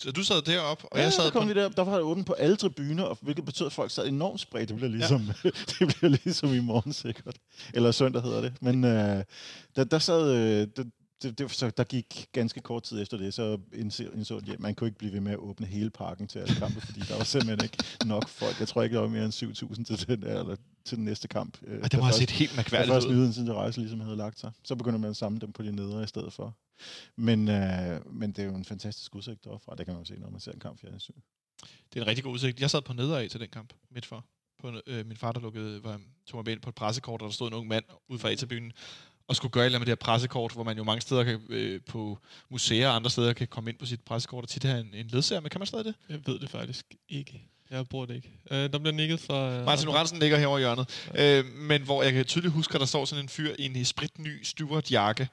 Så 0.00 0.12
du 0.12 0.24
sad 0.24 0.42
deroppe, 0.42 0.84
og 0.92 0.98
ja, 0.98 1.02
jeg 1.02 1.12
sad 1.12 1.24
der 1.24 1.30
på... 1.30 1.38
kom 1.38 1.48
vi 1.48 1.54
der, 1.54 1.68
der 1.68 1.82
var 1.84 1.94
det 1.94 2.02
åbent 2.02 2.26
på 2.26 2.32
alle 2.32 2.56
tribuner, 2.56 3.04
og 3.04 3.18
hvilket 3.20 3.44
betød, 3.44 3.66
at 3.66 3.72
folk 3.72 3.90
sad 3.90 4.06
enormt 4.06 4.40
spredt. 4.40 4.68
Det 4.68 4.76
bliver 4.76 4.90
ligesom, 4.90 5.30
ja. 5.44 5.50
det 5.78 5.96
bliver 5.96 6.08
ligesom 6.24 6.54
i 6.54 6.60
morgen 6.60 6.92
sikkert. 6.92 7.36
Eller 7.74 7.90
søndag 7.90 8.22
hedder 8.22 8.40
det. 8.40 8.52
Men 8.60 8.84
øh, 8.84 9.24
der, 9.76 9.84
der 9.84 9.98
sad... 9.98 10.34
Øh, 10.34 10.68
der, 10.76 10.84
det, 11.22 11.38
det, 11.38 11.50
så 11.50 11.70
der 11.70 11.84
gik 11.84 12.26
ganske 12.32 12.60
kort 12.60 12.82
tid 12.82 13.02
efter 13.02 13.16
det, 13.16 13.34
så 13.34 13.58
indså 14.14 14.40
de, 14.40 14.52
at 14.52 14.60
man 14.60 14.74
kunne 14.74 14.88
ikke 14.88 14.98
blive 14.98 15.12
ved 15.12 15.20
med 15.20 15.32
at 15.32 15.38
åbne 15.38 15.66
hele 15.66 15.90
parken 15.90 16.26
til 16.26 16.38
alle 16.38 16.54
kampe, 16.54 16.80
fordi 16.80 17.00
der 17.00 17.16
var 17.16 17.24
simpelthen 17.24 17.64
ikke 17.64 17.84
nok 18.06 18.28
folk. 18.28 18.60
Jeg 18.60 18.68
tror 18.68 18.82
ikke, 18.82 18.94
der 18.94 19.00
var 19.00 19.08
mere 19.08 19.24
end 19.24 19.32
7.000 19.32 19.96
til 19.96 20.08
den, 20.08 20.22
der, 20.22 20.40
eller 20.40 20.56
til 20.84 20.96
den 20.96 21.04
næste 21.04 21.28
kamp. 21.28 21.58
Øh, 21.66 21.80
Ej, 21.80 21.88
det 21.88 21.98
må 21.98 22.04
have 22.04 22.08
først- 22.12 22.18
set 22.18 22.30
helt 22.30 22.56
mærkværdigt 22.56 22.92
først 22.92 23.06
ud. 23.06 23.12
nyheden 23.12 23.32
sin 23.32 23.52
rejse 23.52 23.80
ligesom 23.80 24.00
havde 24.00 24.16
lagt 24.16 24.38
sig. 24.40 24.52
Så 24.64 24.74
begynder 24.76 24.98
man 24.98 25.10
at 25.10 25.16
samle 25.16 25.40
dem 25.40 25.52
på 25.52 25.62
de 25.62 25.72
nedre 25.72 26.02
i 26.04 26.06
stedet 26.06 26.32
for. 26.32 26.56
Men, 27.16 27.48
øh, 27.48 28.12
men 28.14 28.32
det 28.32 28.38
er 28.38 28.46
jo 28.46 28.54
en 28.54 28.64
fantastisk 28.64 29.14
udsigt 29.14 29.44
derfra. 29.44 29.74
Det 29.76 29.86
kan 29.86 29.94
man 29.94 30.02
jo 30.02 30.14
se, 30.14 30.20
når 30.20 30.30
man 30.30 30.40
ser 30.40 30.52
en 30.52 30.60
kamp 30.60 30.80
fjernsyn. 30.80 31.14
Det 31.92 31.98
er 31.98 32.02
en 32.02 32.06
rigtig 32.06 32.24
god 32.24 32.32
udsigt. 32.32 32.60
Jeg 32.60 32.70
sad 32.70 32.82
på 32.82 32.92
nedad 32.92 33.28
til 33.28 33.40
den 33.40 33.48
kamp, 33.48 33.72
midt 33.90 34.06
for. 34.06 34.24
På, 34.60 34.72
øh, 34.86 35.06
min 35.06 35.16
far, 35.16 35.32
der 35.32 35.40
lukkede, 35.40 35.84
var, 35.84 36.00
tog 36.26 36.36
mig 36.38 36.44
med 36.44 36.52
ind 36.52 36.60
på 36.60 36.68
et 36.68 36.74
pressekort, 36.74 37.22
og 37.22 37.26
der 37.28 37.32
stod 37.32 37.48
en 37.48 37.54
ung 37.54 37.68
mand 37.68 37.84
ude 38.08 38.18
fra 38.18 38.30
A-tribunen, 38.30 38.72
og 39.28 39.36
skulle 39.36 39.52
gøre 39.52 39.62
et 39.62 39.66
eller 39.66 39.78
andet 39.78 39.88
med 39.88 39.96
det 39.96 40.00
her 40.00 40.04
pressekort, 40.12 40.52
hvor 40.52 40.62
man 40.64 40.76
jo 40.76 40.84
mange 40.84 41.00
steder 41.00 41.24
kan, 41.24 41.40
øh, 41.48 41.80
på 41.86 42.18
museer 42.48 42.88
og 42.88 42.96
andre 42.96 43.10
steder 43.10 43.32
kan 43.32 43.48
komme 43.48 43.70
ind 43.70 43.78
på 43.78 43.86
sit 43.86 44.00
pressekort 44.00 44.44
og 44.44 44.48
tit 44.48 44.64
have 44.64 44.80
en, 44.80 44.94
en 44.94 45.06
ledsager. 45.06 45.40
Men 45.40 45.50
kan 45.50 45.58
man 45.60 45.66
stadig 45.66 45.84
det? 45.84 45.94
Jeg 46.08 46.20
ved 46.26 46.38
det 46.38 46.50
faktisk 46.50 46.94
ikke. 47.08 47.46
Jeg 47.70 47.88
bruger 47.88 48.06
det 48.06 48.14
ikke. 48.14 48.30
Uh, 48.50 48.56
der 48.56 48.78
bliver 48.78 48.92
nikket 48.92 49.20
fra... 49.20 49.58
Uh, 49.58 49.64
Martin 49.64 49.86
Lorentzen 49.86 50.18
ligger 50.18 50.38
herovre 50.38 50.60
i 50.60 50.62
hjørnet. 50.62 51.10
Øh, 51.14 51.44
men 51.56 51.82
hvor 51.82 52.02
jeg 52.02 52.12
kan 52.12 52.24
tydeligt 52.24 52.54
huske, 52.54 52.74
at 52.74 52.80
der 52.80 52.86
står 52.86 53.04
sådan 53.04 53.24
en 53.24 53.28
fyr 53.28 53.54
i 53.58 53.64
en 53.64 53.84
spritny 53.84 54.42
Stuart 54.42 54.90
jakke, 54.90 55.28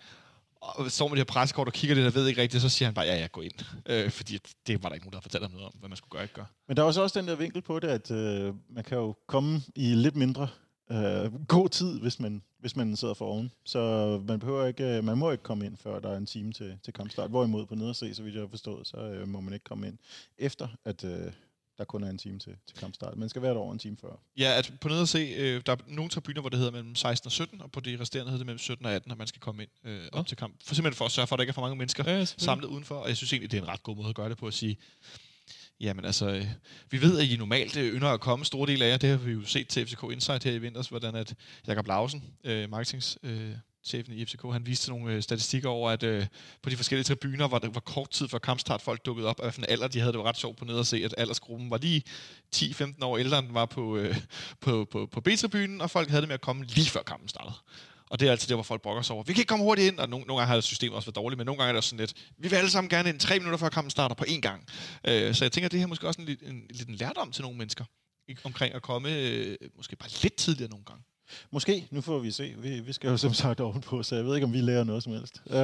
og 0.61 0.91
står 0.91 1.07
med 1.07 1.11
det 1.11 1.19
her 1.19 1.33
pressekort 1.33 1.67
og 1.67 1.73
kigger 1.73 1.95
lidt 1.95 2.07
og 2.07 2.15
ved 2.15 2.27
ikke 2.27 2.41
rigtigt, 2.41 2.61
så 2.61 2.69
siger 2.69 2.87
han 2.87 2.93
bare, 2.93 3.05
ja, 3.05 3.15
ja, 3.15 3.27
gå 3.27 3.41
ind. 3.41 3.53
Øh, 3.85 4.11
fordi 4.11 4.39
det 4.67 4.83
var 4.83 4.89
der 4.89 4.95
ikke 4.95 5.05
nogen, 5.05 5.11
der 5.11 5.17
havde 5.17 5.23
fortalt 5.23 5.43
ham 5.43 5.51
noget 5.51 5.65
om, 5.65 5.73
hvad 5.79 5.89
man 5.89 5.97
skulle 5.97 6.11
gøre 6.11 6.19
og 6.19 6.23
ikke 6.23 6.35
gøre. 6.35 6.45
Men 6.67 6.77
der 6.77 6.83
er 6.83 6.87
også 6.87 7.01
også 7.01 7.19
den 7.19 7.27
der 7.27 7.35
vinkel 7.35 7.61
på 7.61 7.79
det, 7.79 7.87
at 7.87 8.11
øh, 8.11 8.53
man 8.69 8.83
kan 8.83 8.97
jo 8.97 9.15
komme 9.27 9.61
i 9.75 9.93
lidt 9.93 10.15
mindre 10.15 10.47
øh, 10.91 11.45
god 11.47 11.69
tid, 11.69 11.99
hvis 11.99 12.19
man, 12.19 12.41
hvis 12.59 12.75
man 12.75 12.95
sidder 12.95 13.13
for 13.13 13.25
oven. 13.25 13.51
Så 13.65 13.79
man, 14.27 14.39
behøver 14.39 14.65
ikke, 14.65 14.83
øh, 14.83 15.03
man 15.03 15.17
må 15.17 15.31
ikke 15.31 15.43
komme 15.43 15.65
ind, 15.65 15.77
før 15.77 15.99
der 15.99 16.09
er 16.09 16.17
en 16.17 16.25
time 16.25 16.51
til, 16.51 16.77
til 16.83 16.93
kampstart. 16.93 17.29
Hvorimod 17.29 17.65
på 17.65 17.75
nederse, 17.75 18.15
så 18.15 18.23
vidt 18.23 18.35
jeg 18.35 18.41
har 18.41 18.47
forstået, 18.47 18.87
så 18.87 18.97
øh, 18.97 19.27
må 19.27 19.41
man 19.41 19.53
ikke 19.53 19.63
komme 19.63 19.87
ind 19.87 19.97
efter, 20.37 20.67
at 20.85 21.03
øh, 21.03 21.31
der 21.77 21.85
kun 21.85 22.03
er 22.03 22.09
en 22.09 22.17
time 22.17 22.39
til, 22.39 22.55
til 22.67 22.77
kampstart. 22.77 23.17
Man 23.17 23.29
skal 23.29 23.41
være 23.41 23.51
der 23.51 23.59
over 23.59 23.73
en 23.73 23.79
time 23.79 23.97
før. 24.01 24.19
Ja, 24.37 24.57
at 24.57 24.73
på 24.81 24.87
nede 24.87 25.01
at 25.01 25.09
se, 25.09 25.19
øh, 25.37 25.61
der 25.65 25.71
er 25.71 25.77
nogle 25.87 26.09
tribuner, 26.09 26.41
hvor 26.41 26.49
det 26.49 26.59
hedder 26.59 26.71
mellem 26.71 26.95
16 26.95 27.27
og 27.27 27.31
17, 27.31 27.61
og 27.61 27.71
på 27.71 27.79
de 27.79 27.97
resterende 27.99 28.31
hedder 28.31 28.39
det 28.39 28.45
mellem 28.45 28.59
17 28.59 28.85
og 28.85 28.93
18, 28.93 29.11
at 29.11 29.17
man 29.17 29.27
skal 29.27 29.41
komme 29.41 29.63
ind 29.63 29.71
øh, 29.83 30.07
op 30.11 30.27
til 30.27 30.37
kamp. 30.37 30.55
For 30.65 30.75
simpelthen 30.75 30.97
for 30.97 31.05
at 31.05 31.11
sørge 31.11 31.27
for, 31.27 31.35
at 31.35 31.37
der 31.37 31.43
ikke 31.43 31.51
er 31.51 31.53
for 31.53 31.61
mange 31.61 31.75
mennesker 31.75 32.03
Ja, 32.07 32.25
samlet 32.25 32.67
udenfor, 32.67 32.95
og 32.95 33.07
jeg 33.07 33.17
synes 33.17 33.33
egentlig, 33.33 33.51
det 33.51 33.57
er 33.57 33.61
en 33.61 33.67
ret 33.67 33.83
god 33.83 33.95
måde 33.95 34.09
at 34.09 34.15
gøre 34.15 34.29
det 34.29 34.37
på 34.37 34.47
at 34.47 34.53
sige, 34.53 34.77
jamen 35.79 36.05
altså, 36.05 36.29
øh, 36.29 36.45
vi 36.89 37.01
ved, 37.01 37.19
at 37.19 37.25
I 37.25 37.35
normalt 37.37 37.77
øh, 37.77 37.93
ynder 37.93 38.09
at 38.09 38.19
komme 38.19 38.45
store 38.45 38.71
dele 38.71 38.85
af 38.85 38.89
jer, 38.89 38.97
det 38.97 39.09
har 39.09 39.17
vi 39.17 39.31
jo 39.31 39.43
set 39.45 39.67
til 39.67 39.87
FCK 39.87 40.03
Insight 40.11 40.43
her 40.43 40.51
i 40.51 40.57
vinters, 40.57 40.87
hvordan 40.87 41.15
at 41.15 41.35
Jakob 41.67 41.87
Lausen, 41.87 42.23
øh, 42.43 42.69
marketings 42.69 43.17
øh, 43.23 43.51
chefen 43.85 44.13
i 44.13 44.25
FCK, 44.25 44.41
han 44.51 44.65
viste 44.65 44.89
nogle 44.89 45.13
øh, 45.13 45.21
statistikker 45.23 45.69
over, 45.69 45.91
at 45.91 46.03
øh, 46.03 46.25
på 46.63 46.69
de 46.69 46.77
forskellige 46.77 47.03
tribuner, 47.03 47.47
hvor 47.47 47.59
der 47.59 47.69
var 47.69 47.79
kort 47.79 48.09
tid 48.09 48.27
før 48.27 48.37
kampstart, 48.37 48.81
folk 48.81 49.05
dukkede 49.05 49.27
op, 49.27 49.39
og 49.39 49.45
hvilken 49.45 49.65
alder 49.69 49.87
de 49.87 49.99
havde, 49.99 50.11
det 50.11 50.19
var 50.19 50.25
ret 50.25 50.37
sjovt 50.37 50.57
på 50.57 50.65
nede 50.65 50.79
at 50.79 50.87
se, 50.87 50.97
at 51.05 51.15
aldersgruppen 51.17 51.69
var 51.69 51.77
lige 51.77 52.03
10-15 52.55 52.93
år 53.01 53.17
ældre, 53.17 53.39
end 53.39 53.45
den 53.47 53.53
var 53.55 53.65
på, 53.65 53.97
øh, 53.97 54.15
på, 54.61 54.87
på, 54.91 55.05
på 55.11 55.21
B-tribunen, 55.21 55.81
og 55.81 55.89
folk 55.91 56.09
havde 56.09 56.21
det 56.21 56.27
med 56.29 56.33
at 56.33 56.41
komme 56.41 56.65
lige 56.65 56.89
før 56.89 57.03
kampen 57.03 57.29
startede. 57.29 57.55
Og 58.09 58.19
det 58.19 58.27
er 58.27 58.31
altid 58.31 58.47
der, 58.47 58.55
hvor 58.55 58.63
folk 58.63 58.81
brokker 58.81 59.01
sig 59.01 59.13
over. 59.13 59.23
Vi 59.23 59.33
kan 59.33 59.41
ikke 59.41 59.49
komme 59.49 59.65
hurtigt 59.65 59.87
ind, 59.87 59.99
og 59.99 60.09
nogle, 60.09 60.25
nogle 60.25 60.41
gange 60.41 60.53
har 60.53 60.61
systemet 60.61 60.95
også 60.95 61.05
været 61.05 61.15
dårligt, 61.15 61.37
men 61.37 61.45
nogle 61.45 61.57
gange 61.59 61.69
er 61.69 61.73
det 61.73 61.77
også 61.77 61.89
sådan 61.89 61.99
lidt, 61.99 62.13
vi 62.37 62.47
vil 62.47 62.55
alle 62.55 62.69
sammen 62.69 62.89
gerne 62.89 63.09
ind 63.09 63.19
tre 63.19 63.39
minutter 63.39 63.57
før 63.57 63.69
kampen 63.69 63.89
starter 63.91 64.15
på 64.15 64.25
én 64.27 64.39
gang. 64.39 64.65
Øh, 65.07 65.35
så 65.35 65.45
jeg 65.45 65.51
tænker, 65.51 65.69
det 65.69 65.79
her 65.79 65.85
er 65.85 65.89
måske 65.89 66.07
også 66.07 66.21
en, 66.21 66.27
lidt- 66.27 66.41
en, 66.41 66.61
lidt 66.69 66.87
en 66.89 66.95
lærdom 66.95 67.31
til 67.31 67.41
nogle 67.41 67.57
mennesker, 67.57 67.85
ikke? 68.27 68.41
omkring 68.43 68.73
at 68.75 68.81
komme 68.81 69.09
øh, 69.17 69.57
måske 69.75 69.95
bare 69.95 70.09
lidt 70.23 70.35
tidligere 70.35 70.69
nogle 70.69 70.85
gange. 70.85 71.03
Måske, 71.51 71.87
nu 71.91 72.01
får 72.01 72.19
vi 72.19 72.31
se. 72.31 72.53
Vi, 72.57 72.79
vi 72.79 72.93
skal 72.93 73.09
jo 73.09 73.17
som 73.17 73.33
sagt 73.33 73.59
ovenpå, 73.59 74.03
så 74.03 74.15
jeg 74.15 74.25
ved 74.25 74.35
ikke, 74.35 74.45
om 74.45 74.53
vi 74.53 74.61
lærer 74.61 74.83
noget 74.83 75.03
som 75.03 75.13
helst. 75.13 75.41
Um, 75.45 75.55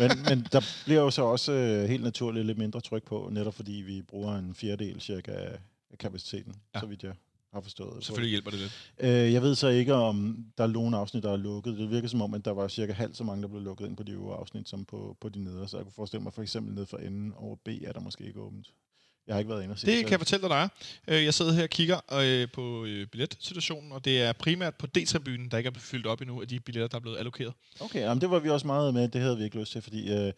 men, 0.00 0.10
men 0.28 0.46
der 0.52 0.60
bliver 0.84 1.00
jo 1.00 1.10
så 1.10 1.22
også 1.22 1.52
øh, 1.52 1.88
helt 1.88 2.02
naturligt 2.02 2.46
lidt 2.46 2.58
mindre 2.58 2.80
tryk 2.80 3.02
på, 3.04 3.28
netop 3.32 3.54
fordi 3.54 3.72
vi 3.72 4.02
bruger 4.02 4.36
en 4.36 4.54
fjerdedel 4.54 5.00
cirka 5.00 5.32
af 5.32 5.58
kapaciteten, 5.98 6.54
Ja. 6.74 6.80
så 6.80 6.86
vidt 6.86 7.02
jeg 7.02 7.12
har 7.52 7.60
forstået. 7.60 8.04
Selvfølgelig 8.04 8.30
hjælper 8.30 8.50
det 8.50 8.60
lidt. 8.60 8.92
Øh, 9.00 9.32
jeg 9.32 9.42
ved 9.42 9.54
så 9.54 9.68
ikke, 9.68 9.94
om 9.94 10.44
der 10.58 10.64
er 10.64 10.68
nogle 10.68 10.96
afsnit, 10.96 11.22
der 11.22 11.32
er 11.32 11.36
lukket. 11.36 11.78
Det 11.78 11.90
virker 11.90 12.08
som 12.08 12.22
om, 12.22 12.34
at 12.34 12.44
der 12.44 12.50
var 12.50 12.68
cirka 12.68 12.92
halvt 12.92 13.16
så 13.16 13.24
mange, 13.24 13.42
der 13.42 13.48
blev 13.48 13.62
lukket 13.62 13.86
ind 13.86 13.96
på 13.96 14.02
de 14.02 14.12
øvre 14.12 14.36
afsnit, 14.36 14.68
som 14.68 14.84
på, 14.84 15.16
på 15.20 15.28
de 15.28 15.44
nedre. 15.44 15.68
Så 15.68 15.76
jeg 15.76 15.84
kunne 15.84 15.92
forestille 15.92 16.22
mig, 16.22 16.32
for 16.32 16.42
eksempel 16.42 16.74
ned 16.74 16.86
for 16.86 16.96
enden 16.96 17.32
over 17.36 17.56
B 17.64 17.68
er 17.68 17.92
der 17.92 18.00
måske 18.00 18.24
ikke 18.26 18.40
åbent. 18.40 18.66
Jeg 19.26 19.34
har 19.34 19.38
ikke 19.38 19.50
været 19.50 19.62
inde 19.62 19.72
og 19.72 19.78
se 19.78 19.86
Det 19.86 19.94
selv. 19.94 20.04
kan 20.04 20.10
jeg 20.10 20.20
fortælle 20.20 20.42
dig, 20.42 20.50
der 20.50 20.56
er. 20.56 20.68
Øh, 21.08 21.24
Jeg 21.24 21.34
sidder 21.34 21.52
her 21.52 21.62
og 21.62 21.70
kigger 21.70 22.00
øh, 22.12 22.48
på 22.52 22.84
øh, 22.84 23.06
billetsituationen, 23.06 23.92
og 23.92 24.04
det 24.04 24.22
er 24.22 24.32
primært 24.32 24.74
på 24.74 24.86
D-tribunen, 24.86 25.48
der 25.50 25.58
ikke 25.58 25.68
er 25.68 25.78
fyldt 25.78 26.06
op 26.06 26.20
endnu 26.20 26.40
af 26.40 26.48
de 26.48 26.60
billetter, 26.60 26.88
der 26.88 26.96
er 26.96 27.00
blevet 27.00 27.18
allokeret. 27.18 27.52
Okay, 27.80 28.00
jamen 28.00 28.20
det 28.20 28.30
var 28.30 28.38
vi 28.38 28.48
også 28.50 28.66
meget 28.66 28.94
med. 28.94 29.08
Det 29.08 29.20
havde 29.20 29.38
vi 29.38 29.44
ikke 29.44 29.58
lyst 29.60 29.72
til, 29.72 29.82
fordi 29.82 30.12
øh, 30.12 30.32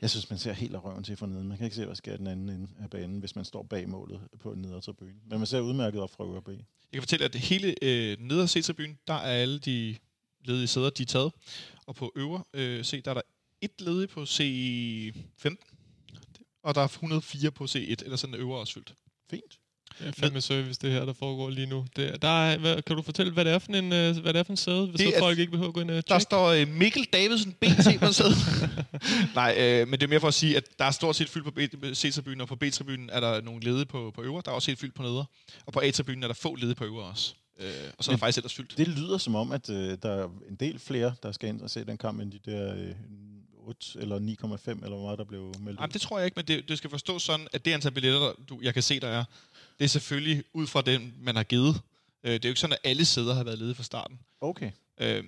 jeg 0.00 0.10
synes, 0.10 0.30
man 0.30 0.38
ser 0.38 0.52
helt 0.52 0.74
af 0.74 0.84
røven 0.84 1.04
til 1.04 1.16
forneden. 1.16 1.48
Man 1.48 1.56
kan 1.56 1.64
ikke 1.64 1.76
se, 1.76 1.84
hvad 1.84 1.96
sker 1.96 2.16
den 2.16 2.26
anden 2.26 2.48
ende 2.48 2.68
af 2.82 2.90
banen, 2.90 3.20
hvis 3.20 3.36
man 3.36 3.44
står 3.44 3.62
bag 3.62 3.88
målet 3.88 4.20
på 4.40 4.52
en 4.52 4.62
nedre 4.62 4.80
tribune. 4.80 5.12
Men 5.30 5.38
man 5.38 5.46
ser 5.46 5.60
udmærket 5.60 6.00
op 6.00 6.10
fra 6.16 6.24
øvre 6.24 6.42
B. 6.42 6.48
Jeg 6.48 6.58
kan 6.92 7.02
fortælle, 7.02 7.24
at 7.24 7.32
det 7.32 7.40
hele 7.40 7.74
øh, 7.82 8.16
nede 8.20 8.42
af 8.42 8.48
C-tribunen, 8.50 8.98
der 9.06 9.14
er 9.14 9.18
alle 9.42 9.58
de 9.58 9.96
ledige 10.44 10.66
sæder, 10.66 10.90
de 10.90 11.02
er 11.02 11.06
taget. 11.06 11.32
Og 11.86 11.94
på 11.94 12.12
øvre 12.16 12.42
øh, 12.54 12.84
C, 12.84 13.02
der 13.02 13.10
er 13.10 13.14
der 13.14 13.22
et 13.60 13.80
ledig 13.80 14.08
på 14.08 14.22
C15, 14.22 15.69
og 16.62 16.74
der 16.74 16.80
er 16.80 16.84
104 16.84 17.50
på 17.50 17.64
C1, 17.64 17.78
eller 18.04 18.16
sådan 18.16 18.34
øvre 18.36 18.58
også 18.58 18.72
fyldt. 18.74 18.92
Fint. 19.30 19.58
Det 19.98 20.08
er 20.08 20.12
fandme 20.12 20.40
service, 20.40 20.78
det 20.82 20.92
her, 20.92 21.04
der 21.04 21.12
foregår 21.12 21.50
lige 21.50 21.66
nu. 21.66 21.86
Det, 21.96 22.08
er- 22.08 22.16
der 22.16 22.28
er, 22.44 22.58
hvad, 22.58 22.82
kan 22.82 22.96
du 22.96 23.02
fortælle, 23.02 23.32
hvad 23.32 23.44
det 23.44 23.52
er 23.52 23.58
for 23.58 23.72
en, 23.72 23.92
øh, 23.92 24.16
hvad 24.16 24.32
det 24.34 24.38
er 24.38 24.42
for 24.42 24.52
en 24.52 24.56
sæde, 24.56 24.86
hvis 24.86 24.98
Det 25.00 25.08
så 25.08 25.14
er- 25.14 25.18
folk 25.20 25.38
ikke 25.38 25.50
behøver 25.50 25.68
at 25.68 25.74
gå 25.74 25.80
ind 25.80 25.90
og 25.90 26.08
Der 26.08 26.18
står 26.18 26.46
øh, 26.48 26.68
Mikkel 26.68 27.04
Davidsen 27.12 27.52
BT 27.52 28.00
på 28.00 28.12
sædet. 28.12 28.36
Nej, 29.34 29.54
øh, 29.58 29.88
men 29.88 30.00
det 30.00 30.02
er 30.06 30.08
mere 30.08 30.20
for 30.20 30.28
at 30.28 30.34
sige, 30.34 30.56
at 30.56 30.64
der 30.78 30.84
er 30.84 30.90
stort 30.90 31.16
set 31.16 31.28
fyldt 31.28 31.44
på 31.44 31.50
B- 31.50 31.84
C-tribunen, 31.96 32.40
og 32.40 32.48
på 32.48 32.56
B-tribunen 32.56 33.10
er 33.12 33.20
der 33.20 33.40
nogle 33.40 33.60
ledige 33.64 33.86
på, 33.86 34.12
på 34.14 34.22
øvre. 34.22 34.42
Der 34.44 34.50
er 34.50 34.54
også 34.54 34.70
helt 34.70 34.80
fyldt 34.80 34.94
på 34.94 35.02
neder. 35.02 35.24
Og 35.66 35.72
på 35.72 35.80
A-tribunen 35.80 36.22
er 36.22 36.26
der 36.26 36.34
få 36.34 36.54
ledige 36.54 36.74
på 36.74 36.84
øvre 36.84 37.04
også. 37.04 37.34
Øh, 37.60 37.66
og 37.98 38.04
så 38.04 38.10
er 38.10 38.12
der 38.12 38.18
faktisk 38.18 38.38
ellers 38.38 38.54
fyldt. 38.54 38.78
Det 38.78 38.88
lyder 38.88 39.18
som 39.18 39.34
om, 39.34 39.52
at 39.52 39.70
øh, 39.70 39.98
der 40.02 40.10
er 40.10 40.28
en 40.48 40.56
del 40.56 40.78
flere, 40.78 41.14
der 41.22 41.32
skal 41.32 41.48
ind 41.48 41.60
og 41.60 41.70
se 41.70 41.84
den 41.84 41.98
kamp, 41.98 42.20
end 42.20 42.32
de 42.32 42.38
der 42.50 42.74
øh, 42.74 42.88
8 43.66 43.98
eller 44.00 44.18
9,5, 44.18 44.70
eller 44.70 44.88
hvor 44.88 45.02
meget 45.02 45.18
der 45.18 45.24
blev 45.24 45.54
meldt 45.60 45.80
ud. 45.80 45.88
det 45.88 46.00
tror 46.00 46.18
jeg 46.18 46.24
ikke, 46.24 46.36
men 46.36 46.44
det, 46.44 46.68
det 46.68 46.78
skal 46.78 46.90
forstås 46.90 47.22
sådan, 47.22 47.46
at 47.52 47.64
det 47.64 47.72
antal 47.72 47.92
billetter, 47.92 48.32
du, 48.48 48.58
jeg 48.62 48.74
kan 48.74 48.82
se, 48.82 49.00
der 49.00 49.08
er, 49.08 49.24
det 49.78 49.84
er 49.84 49.88
selvfølgelig 49.88 50.44
ud 50.52 50.66
fra 50.66 50.82
den, 50.82 51.14
man 51.20 51.36
har 51.36 51.42
givet. 51.42 51.80
Øh, 52.24 52.32
det 52.32 52.44
er 52.44 52.48
jo 52.48 52.50
ikke 52.50 52.60
sådan, 52.60 52.76
at 52.82 52.90
alle 52.90 53.04
sæder 53.04 53.34
har 53.34 53.44
været 53.44 53.58
ledige 53.58 53.74
fra 53.74 53.82
starten. 53.82 54.18
Okay. 54.40 54.70
Øh, 55.00 55.24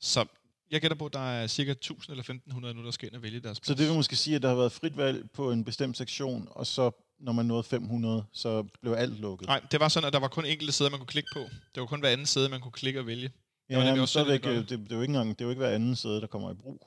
så 0.00 0.24
jeg 0.70 0.80
gætter 0.80 0.96
på, 0.96 1.06
at 1.06 1.12
der 1.12 1.30
er 1.30 1.46
cirka 1.46 1.70
1000 1.70 2.12
eller 2.12 2.20
1500 2.20 2.74
nu, 2.74 2.84
der 2.84 2.90
skal 2.90 3.08
ind 3.08 3.16
og 3.16 3.22
vælge 3.22 3.40
deres 3.40 3.56
Så 3.56 3.62
plads. 3.62 3.78
det 3.78 3.86
vil 3.88 3.94
måske 3.94 4.16
sige, 4.16 4.36
at 4.36 4.42
der 4.42 4.48
har 4.48 4.56
været 4.56 4.72
frit 4.72 4.96
valg 4.96 5.30
på 5.30 5.52
en 5.52 5.64
bestemt 5.64 5.96
sektion, 5.96 6.48
og 6.50 6.66
så 6.66 6.90
når 7.18 7.32
man 7.32 7.46
nåede 7.46 7.62
500, 7.62 8.24
så 8.32 8.62
blev 8.82 8.92
alt 8.92 9.20
lukket. 9.20 9.48
Nej, 9.48 9.60
det 9.70 9.80
var 9.80 9.88
sådan, 9.88 10.06
at 10.06 10.12
der 10.12 10.18
var 10.18 10.28
kun 10.28 10.44
enkelte 10.44 10.72
sæder, 10.72 10.90
man 10.90 10.98
kunne 11.00 11.06
klikke 11.06 11.28
på. 11.32 11.40
Det 11.74 11.80
var 11.80 11.86
kun 11.86 12.00
hver 12.00 12.08
anden 12.08 12.26
sæde, 12.26 12.48
man 12.48 12.60
kunne 12.60 12.72
klikke 12.72 13.00
og 13.00 13.06
vælge. 13.06 13.30
Ja, 13.70 13.76
var 13.76 13.82
nemlig 13.84 13.94
men 13.94 14.00
også 14.00 14.12
stadigvæk, 14.12 14.34
det 14.34 14.42
gør 14.42 14.50
øh, 14.50 14.68
det, 14.68 14.68
det, 14.68 14.92
er 14.92 14.96
jo 14.96 15.02
ikke 15.02 15.10
engang, 15.10 15.28
det 15.28 15.40
er 15.40 15.44
jo 15.44 15.50
ikke 15.50 15.60
hver 15.60 15.74
anden 15.74 15.96
sæde, 15.96 16.20
der 16.20 16.26
kommer 16.26 16.50
i 16.50 16.54
brug. 16.54 16.86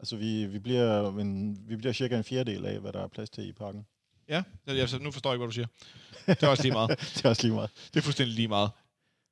Altså, 0.00 0.16
vi, 0.16 0.46
vi, 0.46 0.58
bliver, 0.58 1.10
men, 1.10 1.58
vi 1.68 1.76
bliver 1.76 1.92
cirka 1.92 2.16
en 2.16 2.24
fjerdedel 2.24 2.66
af, 2.66 2.78
hvad 2.80 2.92
der 2.92 3.00
er 3.04 3.08
plads 3.08 3.30
til 3.30 3.48
i 3.48 3.52
parken. 3.52 3.86
Ja, 4.28 4.42
altså, 4.66 4.98
nu 4.98 5.10
forstår 5.10 5.30
jeg 5.30 5.34
ikke, 5.34 5.40
hvad 5.46 5.48
du 5.48 5.54
siger. 5.54 5.66
Det 6.26 6.42
er 6.42 6.48
også 6.48 6.62
lige 6.62 6.72
meget. 6.72 6.90
det 7.16 7.24
er 7.24 7.28
også 7.28 7.42
lige 7.42 7.54
meget. 7.54 7.70
Det 7.94 8.00
er 8.00 8.02
fuldstændig 8.02 8.34
lige 8.34 8.48
meget. 8.48 8.70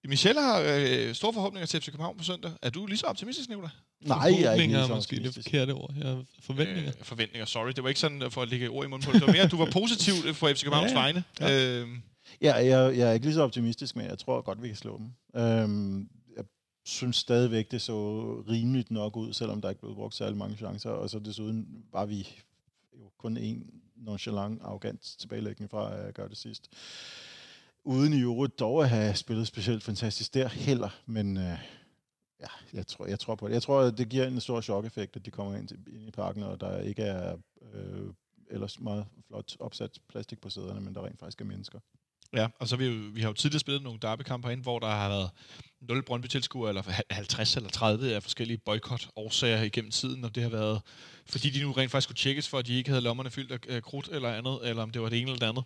Michelle 0.08 0.40
har 0.40 0.60
øh, 0.66 1.14
store 1.14 1.32
forhåbninger 1.32 1.66
til 1.66 1.80
FC 1.80 1.86
København 1.86 2.16
på 2.18 2.24
søndag. 2.24 2.52
Er 2.62 2.70
du 2.70 2.86
lige 2.86 2.98
så 2.98 3.06
optimistisk, 3.06 3.48
Nicolai? 3.48 3.68
Nej, 4.04 4.18
jeg 4.18 4.42
er 4.42 4.52
ikke 4.52 4.74
lige 4.74 4.86
så 4.86 4.94
måske 4.94 5.16
det 5.16 5.34
forkerte 5.34 5.70
ord. 5.70 5.94
Jeg 5.98 6.08
har 6.08 6.24
forventninger. 6.42 6.92
Øh, 6.98 7.04
forventninger, 7.04 7.46
sorry. 7.46 7.70
Det 7.70 7.82
var 7.82 7.88
ikke 7.88 8.00
sådan 8.00 8.30
for 8.30 8.42
at 8.42 8.48
lægge 8.48 8.68
ord 8.68 8.84
i 8.84 8.88
munden 8.88 9.06
på 9.06 9.12
det. 9.12 9.20
Det 9.20 9.26
var 9.26 9.32
mere, 9.32 9.42
at 9.42 9.50
du 9.50 9.56
var 9.56 9.70
positiv 9.72 10.34
for 10.34 10.48
FC 10.48 10.62
Københavns 10.62 10.92
Ja, 10.92 10.96
ja. 10.98 11.02
vegne. 11.02 11.24
Ja. 11.40 11.80
Øh, 11.80 11.88
Ja, 12.42 12.54
jeg, 12.54 12.98
jeg 12.98 13.08
er 13.08 13.12
ikke 13.12 13.26
lige 13.26 13.34
så 13.34 13.42
optimistisk, 13.42 13.96
men 13.96 14.06
jeg 14.06 14.18
tror 14.18 14.40
godt, 14.42 14.62
vi 14.62 14.68
kan 14.68 14.76
slå 14.76 14.98
dem. 14.98 15.40
Øhm, 15.42 16.08
synes 16.86 17.16
stadigvæk, 17.16 17.70
det 17.70 17.82
så 17.82 18.22
rimeligt 18.48 18.90
nok 18.90 19.16
ud, 19.16 19.32
selvom 19.32 19.60
der 19.60 19.68
ikke 19.68 19.80
blev 19.80 19.94
brugt 19.94 20.14
særlig 20.14 20.36
mange 20.36 20.56
chancer. 20.56 20.90
Og 20.90 21.10
så 21.10 21.18
desuden 21.18 21.84
var 21.92 22.06
vi 22.06 22.28
jo 23.00 23.10
kun 23.18 23.36
en 23.36 23.80
nonchalant, 23.96 24.62
arrogant 24.62 25.16
tilbagelægning 25.18 25.70
fra 25.70 25.96
at 25.96 26.14
gøre 26.14 26.28
det 26.28 26.36
sidst. 26.36 26.70
Uden 27.84 28.12
i 28.12 28.20
øvrigt 28.20 28.58
dog 28.58 28.82
at 28.82 28.88
have 28.88 29.14
spillet 29.14 29.46
specielt 29.46 29.82
fantastisk 29.82 30.34
der 30.34 30.48
heller, 30.48 31.00
men 31.06 31.36
øh, 31.36 31.58
ja, 32.40 32.48
jeg 32.72 32.86
tror, 32.86 33.06
jeg 33.06 33.18
tror 33.18 33.34
på 33.34 33.48
det. 33.48 33.54
Jeg 33.54 33.62
tror, 33.62 33.80
at 33.80 33.98
det 33.98 34.08
giver 34.08 34.26
en 34.26 34.40
stor 34.40 34.60
chok-effekt, 34.60 35.16
at 35.16 35.26
de 35.26 35.30
kommer 35.30 35.56
ind, 35.56 35.68
til, 35.68 35.78
ind 35.92 36.08
i 36.08 36.10
parken, 36.10 36.42
og 36.42 36.60
der 36.60 36.80
ikke 36.80 37.02
er 37.02 37.36
øh, 37.72 38.12
ellers 38.50 38.80
meget 38.80 39.06
flot 39.26 39.56
opsat 39.60 39.98
plastik 40.08 40.40
på 40.40 40.50
sæderne, 40.50 40.80
men 40.80 40.94
der 40.94 41.06
rent 41.06 41.18
faktisk 41.18 41.40
er 41.40 41.44
mennesker. 41.44 41.78
Ja, 42.36 42.48
og 42.60 42.68
så 42.68 42.76
vi, 42.76 42.86
jo, 42.86 43.10
vi 43.12 43.20
har 43.20 43.28
jo 43.28 43.34
tidligere 43.34 43.60
spillet 43.60 43.82
nogle 43.82 43.98
derbykampe 44.02 44.52
ind, 44.52 44.62
hvor 44.62 44.78
der 44.78 44.86
har 44.86 45.08
været 45.08 45.30
0 45.80 46.02
Brøndby-tilskuere, 46.02 46.68
eller 46.68 46.82
50 47.10 47.56
eller 47.56 47.70
30 47.70 48.14
af 48.14 48.22
forskellige 48.22 48.58
boykot-årsager 48.58 49.62
igennem 49.62 49.90
tiden, 49.90 50.24
og 50.24 50.34
det 50.34 50.42
har 50.42 50.50
været, 50.50 50.80
fordi 51.26 51.50
de 51.50 51.62
nu 51.62 51.72
rent 51.72 51.90
faktisk 51.90 52.06
skulle 52.06 52.18
tjekkes 52.18 52.48
for, 52.48 52.58
at 52.58 52.66
de 52.66 52.74
ikke 52.74 52.90
havde 52.90 53.02
lommerne 53.02 53.30
fyldt 53.30 53.66
af 53.68 53.82
krudt 53.82 54.08
eller 54.12 54.32
andet, 54.32 54.58
eller 54.68 54.82
om 54.82 54.90
det 54.90 55.02
var 55.02 55.08
det 55.08 55.20
ene 55.20 55.30
eller 55.30 55.38
det 55.38 55.46
andet. 55.46 55.64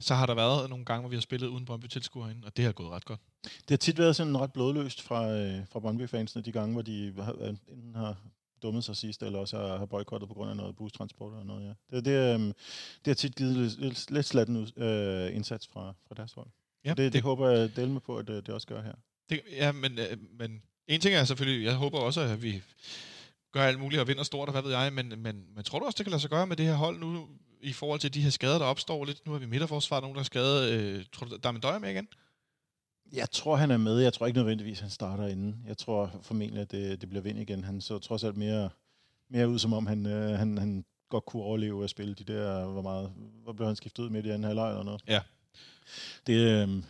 Så 0.00 0.14
har 0.14 0.26
der 0.26 0.34
været 0.34 0.70
nogle 0.70 0.84
gange, 0.84 1.00
hvor 1.00 1.08
vi 1.08 1.16
har 1.16 1.20
spillet 1.20 1.48
uden 1.48 1.64
Brøndby-tilskuere 1.64 2.26
herinde, 2.26 2.46
og 2.46 2.56
det 2.56 2.64
har 2.64 2.72
gået 2.72 2.90
ret 2.90 3.04
godt. 3.04 3.20
Det 3.42 3.70
har 3.70 3.76
tit 3.76 3.98
været 3.98 4.16
sådan 4.16 4.38
ret 4.38 4.52
blodløst 4.52 5.02
fra, 5.02 5.30
øh, 5.30 5.60
fra 5.72 5.80
Brøndby-fansene, 5.80 6.42
de 6.42 6.52
gange, 6.52 6.72
hvor 6.72 6.82
de 6.82 7.12
har, 7.18 7.32
enten 7.32 7.94
har 7.94 8.16
dummet 8.62 8.84
sig 8.84 8.96
sidst, 8.96 9.22
eller 9.22 9.38
også 9.38 9.56
har, 9.56 9.78
har 9.78 9.86
boykottet 9.86 10.28
på 10.28 10.34
grund 10.34 10.50
af 10.50 10.56
noget 10.56 10.76
bustransport 10.76 11.32
eller 11.32 11.44
noget. 11.44 11.66
Ja. 11.66 11.96
Det, 11.96 12.04
det, 12.04 12.34
øh, 12.34 12.40
det 12.40 13.06
har 13.06 13.14
tit 13.14 13.36
givet 13.36 13.56
lidt, 13.56 13.80
lidt, 13.80 14.10
lidt 14.10 14.26
slatten 14.26 14.56
øh, 14.76 15.36
indsats 15.36 15.68
fra, 15.72 15.94
fra 16.08 16.14
deres 16.14 16.32
hold. 16.32 16.48
Ja, 16.84 16.90
det, 16.90 16.98
det, 16.98 17.12
det 17.12 17.22
håber 17.22 17.48
jeg 17.50 17.76
dele 17.76 17.90
med 17.90 18.00
på, 18.00 18.16
at 18.16 18.30
øh, 18.30 18.36
det 18.36 18.48
også 18.48 18.66
gør 18.66 18.82
her. 18.82 18.94
Det, 19.30 19.40
ja, 19.50 19.72
men, 19.72 19.98
øh, 19.98 20.16
men 20.38 20.62
en 20.88 21.00
ting 21.00 21.14
er 21.14 21.24
selvfølgelig, 21.24 21.64
jeg 21.64 21.74
håber 21.74 21.98
også, 21.98 22.20
at 22.20 22.42
vi 22.42 22.62
gør 23.52 23.62
alt 23.62 23.80
muligt 23.80 24.00
og 24.00 24.08
vinder 24.08 24.22
stort, 24.22 24.48
og 24.48 24.52
hvad 24.52 24.62
ved 24.62 24.70
jeg, 24.70 24.92
men, 24.92 25.08
men, 25.08 25.44
men 25.54 25.64
tror 25.64 25.78
du 25.78 25.84
også, 25.84 25.96
det 25.96 26.06
kan 26.06 26.10
lade 26.10 26.20
sig 26.20 26.30
gøre 26.30 26.46
med 26.46 26.56
det 26.56 26.66
her 26.66 26.74
hold 26.74 26.98
nu, 26.98 27.28
i 27.60 27.72
forhold 27.72 28.00
til 28.00 28.14
de 28.14 28.22
her 28.22 28.30
skader, 28.30 28.58
der 28.58 28.64
opstår 28.64 29.04
lidt? 29.04 29.26
Nu 29.26 29.32
har 29.32 29.38
vi 29.38 29.46
midterforsvar, 29.46 30.00
nogen 30.00 30.14
der 30.14 30.20
er 30.20 30.24
skadet. 30.24 30.72
Øh, 30.72 31.04
tror 31.12 31.26
du, 31.26 31.36
der 31.36 31.48
er 31.48 31.52
med 31.52 31.60
døjer 31.60 31.78
med 31.78 31.90
igen? 31.90 32.08
Jeg 33.12 33.30
tror, 33.30 33.56
han 33.56 33.70
er 33.70 33.76
med. 33.76 33.98
Jeg 33.98 34.12
tror 34.12 34.26
ikke 34.26 34.38
nødvendigvis, 34.38 34.80
han 34.80 34.90
starter 34.90 35.26
inden. 35.26 35.64
Jeg 35.66 35.78
tror 35.78 36.10
formentlig, 36.22 36.62
at 36.62 36.70
det, 36.70 37.00
det 37.00 37.08
bliver 37.08 37.22
vind 37.22 37.38
igen. 37.38 37.64
Han 37.64 37.80
så 37.80 37.98
trods 37.98 38.24
alt 38.24 38.36
mere, 38.36 38.70
mere 39.28 39.48
ud, 39.48 39.58
som 39.58 39.72
om 39.72 39.86
han, 39.86 40.06
øh, 40.06 40.38
han, 40.38 40.58
han 40.58 40.84
godt 41.08 41.24
kunne 41.24 41.42
overleve 41.42 41.84
at 41.84 41.90
spille 41.90 42.14
de 42.14 42.24
der, 42.24 42.66
hvor 42.66 42.82
meget, 42.82 43.12
hvor 43.42 43.52
blev 43.52 43.66
han 43.66 43.76
skiftet 43.76 44.02
ud 44.02 44.10
midt 44.10 44.26
i 44.26 44.28
anden 44.28 44.44
halvleg 44.44 44.70
eller 44.70 44.82
noget. 44.82 45.02
Ja. 45.08 45.20
Det, 46.26 46.34
øh, 46.34 46.68
det, 46.68 46.84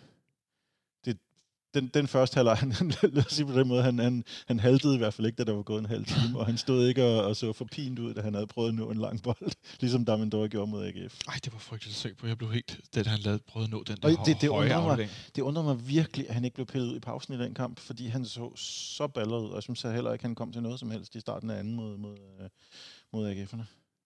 den, 1.74 1.88
den 1.94 2.08
første 2.08 2.34
halvleg, 2.34 2.56
han, 2.78 2.92
lad 3.02 3.26
os 3.26 3.32
sige 3.32 3.46
på 3.46 3.52
den 3.52 3.68
måde, 3.68 3.82
han, 3.82 3.98
han, 3.98 4.24
han 4.46 4.60
haltede 4.60 4.94
i 4.94 4.98
hvert 4.98 5.14
fald 5.14 5.26
ikke, 5.26 5.36
da 5.36 5.44
der 5.44 5.52
var 5.52 5.62
gået 5.62 5.78
en 5.80 5.86
halv 5.86 6.04
time, 6.04 6.38
og 6.38 6.46
han 6.46 6.58
stod 6.58 6.86
ikke 6.88 7.04
og, 7.04 7.24
og 7.24 7.36
så 7.36 7.52
for 7.52 7.64
pint 7.64 7.98
ud, 7.98 8.14
da 8.14 8.20
han 8.20 8.34
havde 8.34 8.46
prøvet 8.46 8.68
at 8.68 8.74
nå 8.74 8.90
en 8.90 8.98
lang 8.98 9.22
bold, 9.22 9.52
ligesom 9.80 10.04
Damendor 10.04 10.48
gjorde 10.48 10.70
mod 10.70 10.84
AGF. 10.86 11.20
Ej, 11.28 11.34
det 11.44 11.52
var 11.52 11.58
frygteligt 11.58 11.94
at 11.94 12.00
se 12.00 12.14
på. 12.14 12.26
Jeg 12.26 12.38
blev 12.38 12.52
helt, 12.52 12.80
da 12.94 13.02
han 13.02 13.18
lavede, 13.20 13.42
prøvede 13.46 13.66
at 13.66 13.70
nå 13.70 13.82
den 13.82 13.96
Og 14.04 14.10
der 14.10 14.24
det- 14.24 14.40
det 14.40 14.50
høje 14.50 14.64
undrer 14.64 14.96
mig. 14.96 15.08
Det 15.36 15.42
undrer 15.42 15.62
mig 15.62 15.88
virkelig, 15.88 16.28
at 16.28 16.34
han 16.34 16.44
ikke 16.44 16.54
blev 16.54 16.66
pillet 16.66 16.88
ud 16.88 16.96
i 16.96 17.00
pausen 17.00 17.34
i 17.34 17.38
den 17.38 17.54
kamp, 17.54 17.80
fordi 17.80 18.06
han 18.06 18.24
så 18.24 18.52
så 18.56 19.06
ballet 19.06 19.36
ud, 19.38 19.48
og 19.48 19.54
jeg 19.54 19.62
synes 19.62 19.82
heller 19.82 20.12
ikke, 20.12 20.24
han 20.24 20.34
kom 20.34 20.52
til 20.52 20.62
noget 20.62 20.80
som 20.80 20.90
helst 20.90 21.14
i 21.14 21.20
starten 21.20 21.50
af 21.50 21.58
anden 21.58 21.74
mod, 21.74 21.96
mod, 21.96 22.16
øh, 22.42 22.48
mod 23.12 23.30
AGF'erne. 23.30 23.64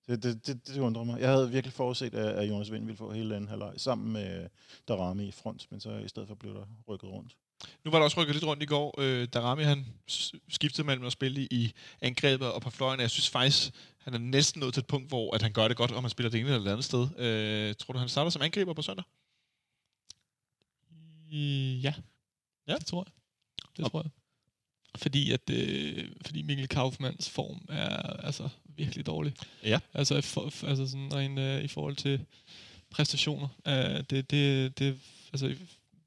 Det, 0.09 0.23
det, 0.23 0.47
det, 0.47 0.69
det 0.69 0.79
undrer 0.79 1.05
mig. 1.05 1.21
Jeg 1.21 1.29
havde 1.31 1.51
virkelig 1.51 1.73
forudset, 1.73 2.15
at, 2.15 2.27
at 2.35 2.49
Jonas 2.49 2.73
Vind 2.73 2.85
ville 2.85 2.97
få 2.97 3.13
hele 3.13 3.37
anden 3.37 3.49
halvleg 3.51 3.73
sammen 3.77 4.13
med 4.13 4.49
Darami 4.89 5.29
i 5.29 5.31
front, 5.33 5.67
men 5.71 5.81
så 5.81 5.91
i 5.99 6.09
stedet 6.09 6.29
for 6.29 6.35
blev 6.35 6.55
der 6.55 6.65
rykket 6.89 7.11
rundt. 7.11 7.37
Nu 7.85 7.91
var 7.91 7.99
der 7.99 8.05
også 8.05 8.21
rykket 8.21 8.35
lidt 8.35 8.45
rundt 8.45 8.63
i 8.63 8.67
går. 8.67 8.95
Øh, 9.01 9.29
da 9.33 9.41
Rami 9.41 9.63
han 9.63 9.87
skiftede 10.49 10.87
mellem 10.87 11.07
at 11.07 11.13
spille 11.13 11.49
i 11.51 11.73
angrebet 12.01 12.53
og 12.53 12.63
på 12.63 12.71
fløjen. 12.71 13.01
Jeg 13.01 13.11
synes 13.11 13.29
faktisk, 13.29 13.71
han 13.99 14.15
er 14.15 14.19
næsten 14.19 14.61
nået 14.61 14.75
til 14.75 14.81
et 14.81 14.87
punkt, 14.87 15.09
hvor 15.09 15.35
at 15.35 15.43
han 15.43 15.53
gør 15.53 15.69
det 15.69 15.77
godt, 15.77 15.91
om 15.93 16.05
han 16.05 16.11
spiller 16.11 16.31
det 16.31 16.41
ene 16.41 16.49
eller 16.49 16.63
det 16.65 16.71
andet 16.71 16.85
sted. 16.85 17.09
Øh, 17.19 17.75
tror 17.75 17.93
du, 17.93 17.99
han 17.99 18.09
starter 18.09 18.31
som 18.31 18.43
angriber 18.43 18.73
på 18.73 18.83
søndag? 18.83 19.05
Ja. 21.83 21.95
Ja. 22.69 22.75
det 22.75 22.87
tror 22.87 23.05
jeg. 23.07 23.13
Det 23.77 23.85
Og- 23.85 23.91
tror 23.91 24.03
jeg. 24.03 24.11
Fordi 24.97 25.33
at 25.33 25.51
øh, 25.51 26.11
fordi 26.27 26.43
Mikkel 26.43 26.69
Kaufmanns 26.69 27.31
form 27.31 27.67
er 27.69 27.97
altså 28.27 28.49
virkelig 28.65 29.07
dårlig. 29.07 29.35
Ja. 29.63 29.81
Altså, 29.95 30.17
i 30.17 30.23
for, 30.23 30.51
for- 30.51 30.67
altså 30.67 30.87
sådan 30.87 31.15
rent, 31.15 31.39
øh, 31.39 31.65
i 31.65 31.69
forhold 31.69 31.97
til 31.97 32.25
præstationer. 32.91 33.49
Øh, 33.67 34.05
det, 34.11 34.31
det, 34.31 34.79
det, 34.79 34.99
altså, 35.33 35.57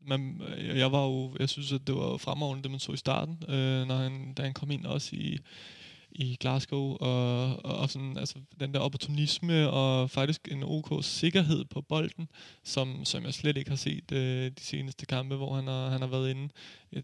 man, 0.10 0.42
øh, 0.58 0.78
jeg 0.78 0.92
var 0.92 1.06
jo, 1.06 1.36
jeg 1.40 1.50
synes, 1.50 1.72
at 1.74 1.88
det 1.88 1.96
var 1.96 2.18
fremragende, 2.18 2.64
det 2.64 2.72
man 2.72 2.80
så 2.80 2.92
i 2.92 2.98
starten, 2.98 3.44
øh, 3.48 3.88
når 3.88 3.96
han, 3.96 4.34
da 4.34 4.44
han 4.44 4.54
kom 4.54 4.72
ind 4.72 4.86
også 4.86 5.16
i, 5.16 5.38
i 6.12 6.38
Glasgow, 6.40 6.98
og, 7.00 7.46
og, 7.66 7.76
og 7.78 7.90
sådan, 7.90 8.18
altså, 8.18 8.36
den 8.60 8.74
der 8.74 8.80
opportunisme, 8.80 9.70
og 9.70 10.10
faktisk 10.10 10.48
en 10.52 10.64
OK 10.64 11.04
sikkerhed 11.04 11.66
på 11.66 11.82
bolden, 11.82 12.30
som, 12.64 13.06
som 13.06 13.24
jeg 13.24 13.34
slet 13.34 13.58
ikke 13.58 13.70
har 13.70 13.78
set 13.78 14.12
øh, 14.12 14.46
de 14.46 14.64
seneste 14.64 15.06
kampe, 15.06 15.36
hvor 15.36 15.56
han 15.56 15.68
har, 15.68 15.90
han 15.90 16.02
har 16.02 16.08
været 16.08 16.30
inde. 16.30 16.50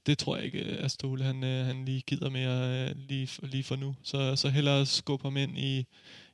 Det 0.06 0.18
tror 0.18 0.36
jeg 0.36 0.45
ikke, 0.45 0.60
øh, 0.60 0.84
at 0.84 0.91
Ståle 0.91 1.24
han, 1.24 1.43
øh, 1.43 1.66
han 1.66 1.86
lige 1.86 2.01
gider 2.01 2.30
mere 2.30 2.89
øh, 2.89 2.95
lige, 3.10 3.30
lige 3.43 3.64
for 3.64 3.76
nu. 3.76 3.95
Så, 4.03 4.36
så 4.36 4.49
hellere 4.49 4.86
skubbe 4.86 5.26
ham 5.26 5.38
ind 5.38 5.58
i, 5.58 5.86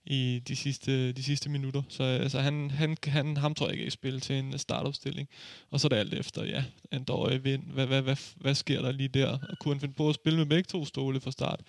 i 0.05 0.41
de 0.47 0.55
sidste, 0.55 1.11
de 1.11 1.23
sidste 1.23 1.49
minutter. 1.49 1.81
Så 1.89 2.03
altså, 2.03 2.39
han, 2.39 2.71
han, 2.71 2.97
han, 3.03 3.37
ham 3.37 3.53
tror 3.53 3.65
jeg 3.65 3.73
ikke 3.73 3.83
er 3.83 3.87
i 3.87 3.89
spil 3.89 4.21
til 4.21 4.35
en 4.35 4.53
øh, 4.53 4.59
startopstilling. 4.59 5.29
Og 5.69 5.79
så 5.79 5.87
er 5.87 5.89
det 5.89 5.95
alt 5.95 6.13
efter, 6.13 6.43
ja, 6.43 6.63
en 6.91 7.03
dårlig 7.03 7.43
vind. 7.43 7.63
Hvad, 7.63 7.87
hvad, 7.87 8.01
hvad, 8.01 8.15
hvad 8.35 8.55
sker 8.55 8.81
der 8.81 8.91
lige 8.91 9.07
der? 9.07 9.37
Og 9.49 9.59
kunne 9.59 9.73
han 9.73 9.81
finde 9.81 9.93
på 9.93 10.09
at 10.09 10.15
spille 10.15 10.37
med 10.37 10.45
begge 10.45 10.67
to 10.67 10.85
stole 10.85 11.19
fra 11.19 11.31
start? 11.31 11.61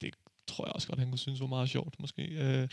Det 0.00 0.14
tror 0.46 0.66
jeg 0.66 0.72
også 0.72 0.88
godt, 0.88 0.98
han 0.98 1.08
kunne 1.08 1.18
synes 1.18 1.40
var 1.40 1.46
meget 1.46 1.70
sjovt, 1.70 2.00
måske. 2.00 2.22
Øh, 2.22 2.68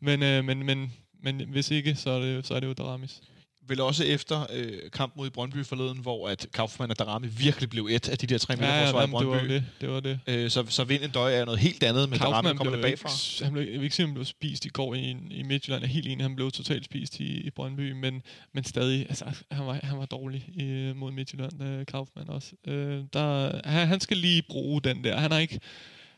men, 0.00 0.22
øh, 0.22 0.44
men, 0.44 0.66
men, 0.66 0.92
men 1.20 1.48
hvis 1.48 1.70
ikke, 1.70 1.94
så 1.94 2.10
er 2.10 2.20
det, 2.20 2.46
så 2.46 2.54
er 2.54 2.60
det 2.60 2.66
jo 2.66 2.72
Daramis. 2.72 3.22
Vel 3.68 3.80
også 3.80 4.04
efter 4.04 4.46
øh, 4.52 4.72
kampen 4.92 5.20
mod 5.22 5.30
Brøndby 5.30 5.64
forleden, 5.64 5.98
hvor 5.98 6.28
at 6.28 6.46
Kaufmann 6.54 6.90
og 6.90 6.98
Darami 6.98 7.26
virkelig 7.28 7.70
blev 7.70 7.88
et 7.90 8.08
af 8.08 8.18
de 8.18 8.26
der 8.26 8.38
tre 8.38 8.56
meter 8.56 8.74
Ja, 8.74 8.84
forsvar 8.84 8.98
i 8.98 9.02
jamen, 9.02 9.18
det 9.20 9.26
var 9.28 9.38
Brøndby. 9.38 9.54
det. 9.54 9.64
Det 9.80 9.88
var 9.90 10.00
det. 10.00 10.20
Øh, 10.26 10.50
så, 10.50 10.64
så 10.68 10.84
vind 10.84 11.02
en 11.04 11.10
døj 11.10 11.34
er 11.34 11.44
noget 11.44 11.60
helt 11.60 11.82
andet, 11.82 12.08
men 12.08 12.18
Darami 12.18 12.32
Kaufmann 12.34 12.56
kommer 12.56 12.72
blev 12.72 12.82
der 12.82 12.88
ikke, 12.88 13.02
bagfra. 13.02 13.44
han 13.44 13.52
blev, 13.52 13.64
jeg 13.64 13.72
vil 13.74 13.82
ikke 13.82 13.96
sige, 13.96 14.06
han 14.06 14.14
blev 14.14 14.24
spist 14.24 14.64
i 14.64 14.68
går 14.68 14.94
i, 14.94 15.16
i 15.30 15.42
Midtjylland. 15.42 15.82
Jeg 15.82 15.88
er 15.88 15.92
helt 15.92 16.06
enig, 16.06 16.24
han 16.24 16.36
blev 16.36 16.50
totalt 16.50 16.84
spist 16.84 17.20
i, 17.20 17.40
i 17.40 17.50
Brøndby, 17.50 17.92
men, 17.92 18.22
men 18.52 18.64
stadig, 18.64 19.06
altså, 19.08 19.24
han 19.50 19.66
var, 19.66 19.80
han 19.82 19.98
var 19.98 20.06
dårlig 20.06 20.48
i, 20.56 20.92
mod 20.96 21.12
Midtjylland, 21.12 21.62
øh, 21.62 21.86
Kaufmann 21.86 22.28
også. 22.30 22.52
Øh, 22.66 23.02
der, 23.12 23.60
han, 23.68 23.88
han 23.88 24.00
skal 24.00 24.16
lige 24.16 24.42
bruge 24.42 24.80
den 24.80 25.04
der. 25.04 25.16
Han 25.18 25.30
har 25.32 25.38
ikke, 25.38 25.60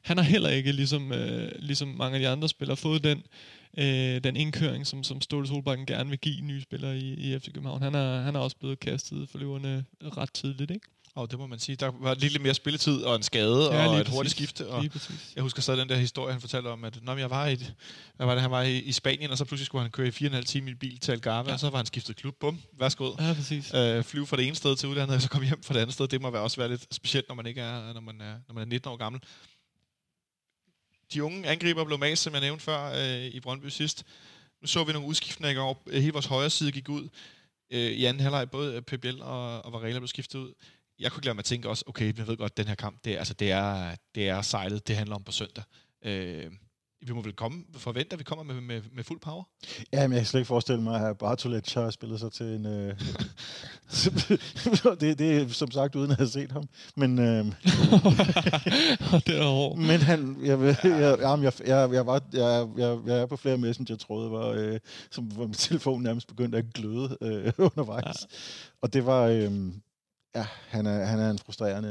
han 0.03 0.17
har 0.17 0.25
heller 0.25 0.49
ikke, 0.49 0.73
ligesom, 0.73 1.13
øh, 1.13 1.53
ligesom 1.59 1.89
mange 1.89 2.15
af 2.15 2.21
de 2.21 2.29
andre 2.29 2.49
spillere, 2.49 2.77
fået 2.77 3.05
den, 3.05 3.23
øh, 3.79 4.25
den 4.25 4.37
indkøring, 4.37 4.87
som, 4.87 5.05
som 5.05 5.21
Ståle 5.21 5.47
Solbakken 5.47 5.87
gerne 5.87 6.11
vil 6.11 6.19
give 6.19 6.41
nye 6.41 6.63
spillere 6.63 6.99
i, 6.99 7.15
i 7.15 7.39
FC 7.39 7.45
København. 7.45 7.83
Han 7.83 7.95
er, 7.95 8.21
han 8.21 8.37
er 8.37 8.41
også 8.41 8.57
blevet 8.57 8.81
kastet 8.81 9.29
for 9.31 9.39
løverne 9.39 9.85
ret 10.17 10.33
tidligt, 10.33 10.71
ikke? 10.71 10.87
Og 11.15 11.31
det 11.31 11.39
må 11.39 11.47
man 11.47 11.59
sige. 11.59 11.77
Der 11.77 11.91
var 12.01 12.15
lidt 12.15 12.33
lidt 12.33 12.43
mere 12.43 12.55
spilletid 12.55 13.03
og 13.03 13.17
en 13.17 13.23
skade 13.23 13.75
Ja, 13.75 13.89
og 13.89 13.99
et 14.01 14.09
hurtigt 14.09 14.15
præcis. 14.17 14.31
skifte. 14.33 14.69
Og 14.69 14.85
jeg 15.37 15.43
husker 15.43 15.63
stadig 15.63 15.81
den 15.81 15.89
der 15.89 15.97
historie, 15.97 16.33
han 16.33 16.41
fortalte 16.41 16.69
om, 16.69 16.85
at 16.85 16.99
når 17.03 17.17
jeg 17.17 17.31
var 17.31 17.47
i, 17.47 17.57
hvad 18.17 18.27
var 18.27 18.33
det, 18.35 18.43
han 18.43 18.51
var 18.51 18.63
i, 18.63 18.79
i 18.79 18.93
Spanien, 18.93 19.31
og 19.31 19.39
så 19.39 19.45
pludselig 19.45 19.67
skulle 19.67 19.83
han 19.83 19.91
køre 19.91 20.07
i 20.07 20.11
4,5 20.11 20.43
timer 20.43 20.71
i 20.71 20.75
bil 20.75 20.99
til 20.99 21.13
Algarve. 21.13 21.49
Ja. 21.49 21.53
og 21.55 21.61
så 21.61 21.71
var 21.71 21.77
han 21.77 21.87
skiftet 21.87 22.17
klub. 22.17 22.35
Bum, 22.41 22.59
værsgo. 22.79 23.13
Ja, 23.21 23.33
præcis. 23.35 23.75
øh, 23.75 24.05
flyve 24.05 24.27
fra 24.27 24.37
det 24.37 24.47
ene 24.47 24.57
sted 24.57 24.77
til 24.77 24.89
udlandet, 24.89 25.17
og 25.17 25.23
så 25.23 25.29
komme 25.29 25.47
hjem 25.47 25.63
fra 25.63 25.75
det 25.75 25.81
andet 25.81 25.95
sted. 25.95 26.09
Det 26.09 26.21
må 26.23 26.31
være 26.31 26.43
også 26.43 26.57
være 26.57 26.69
lidt 26.69 26.95
specielt, 26.95 27.29
når 27.29 27.35
man 27.35 27.47
ikke 27.47 27.61
er, 27.61 27.93
når 27.93 28.01
man 28.01 28.21
er, 28.21 28.35
når 28.49 28.55
man 28.55 28.63
er 28.63 28.67
19 28.67 28.91
år 28.91 28.97
gammel. 28.97 29.21
De 31.13 31.25
unge 31.25 31.49
angriber 31.49 31.85
blev 31.85 31.99
mast, 31.99 32.23
som 32.23 32.33
jeg 32.33 32.41
nævnte 32.41 32.65
før 32.65 32.93
øh, 32.93 33.25
i 33.25 33.41
Brøndby 33.41 33.67
sidst. 33.67 34.05
Nu 34.63 34.67
så 34.67 34.85
vi 34.85 34.93
nogle 34.93 35.09
udskiftninger 35.09 35.53
i 35.53 35.55
går. 35.55 35.83
Øh, 35.87 36.01
hele 36.01 36.13
vores 36.13 36.27
højre 36.27 36.51
side 36.51 36.73
gik 36.73 36.89
ud. 36.89 37.09
Øh, 37.71 37.81
I 37.81 38.05
anden 38.05 38.21
halvleg 38.21 38.51
både 38.51 38.75
øh, 38.77 38.83
PBL 38.83 39.23
og, 39.23 39.65
og 39.65 39.73
Varela 39.73 39.99
blev 39.99 40.09
skiftet 40.09 40.39
ud. 40.39 40.55
Jeg 40.99 41.13
kunne 41.13 41.19
ikke 41.19 41.27
lade 41.27 41.35
mig 41.35 41.41
at 41.41 41.45
tænke 41.45 41.69
også, 41.69 41.85
okay, 41.87 42.17
jeg 42.19 42.27
ved 42.27 42.37
godt, 42.37 42.53
at 42.53 42.57
den 42.57 42.67
her 42.67 42.75
kamp, 42.75 43.05
det 43.05 43.15
er, 43.15 43.19
altså, 43.19 43.35
det 43.35 43.51
er, 43.51 43.97
det 44.15 44.29
er 44.29 44.43
sejlet, 44.43 44.89
det 44.89 44.97
handler 44.97 45.17
om 45.17 45.23
på 45.23 45.33
søndag. 45.33 45.65
Øh, 46.05 46.53
vi 47.07 47.13
må 47.13 47.23
vel 47.23 47.33
komme, 47.33 47.65
forvente, 47.75 48.13
at 48.13 48.19
vi 48.19 48.25
kommer 48.25 48.45
med, 48.45 48.61
med, 48.61 48.83
med 48.93 49.05
fuld 49.05 49.21
power? 49.21 49.45
Ja, 49.93 50.09
men 50.09 50.13
jeg 50.13 50.21
kan 50.21 50.27
slet 50.27 50.41
ikke 50.41 50.49
forestille 50.49 50.83
mig, 50.83 51.09
at 51.09 51.19
Bartolet 51.19 51.75
har 51.75 51.91
spillet 51.91 52.21
sig 52.21 52.33
til 52.33 52.47
en... 52.47 52.67
Øh... 52.67 52.89
det, 55.01 55.19
det 55.19 55.37
er 55.37 55.49
som 55.49 55.71
sagt 55.71 55.95
uden 55.95 56.11
at 56.11 56.17
have 56.17 56.29
set 56.29 56.53
ham. 56.53 56.69
Men, 56.97 57.19
øh... 57.19 57.45
det 59.27 59.39
er 59.39 59.51
hårdt. 59.51 59.81
men 59.81 60.01
han, 60.01 60.37
jeg, 60.43 60.61
jeg, 60.61 60.77
jeg, 60.85 61.19
jeg, 61.21 61.43
jeg, 61.43 61.53
jeg, 61.67 61.93
jeg, 61.93 62.07
var, 62.07 62.23
jeg, 62.33 62.69
jeg, 62.77 62.99
jeg 63.07 63.19
er 63.19 63.27
på 63.27 63.37
flere 63.37 63.59
messenger-tråde, 63.59 64.29
hvor, 64.29 64.53
øh, 64.53 64.79
som, 65.11 65.25
hvor 65.25 65.45
min 65.45 65.55
telefon 65.55 66.03
nærmest 66.03 66.29
begyndte 66.29 66.59
at 66.59 66.65
gløde 66.75 67.17
øh, 67.21 67.53
undervejs. 67.59 68.05
Ja. 68.05 68.37
Og 68.83 68.93
det 68.93 69.07
var... 69.07 69.27
Øh, 69.27 69.51
Ja, 70.35 70.47
han 70.69 70.87
er, 70.87 71.05
han 71.05 71.21
er 71.21 71.31
en 71.31 71.39
frustrerende, 71.39 71.91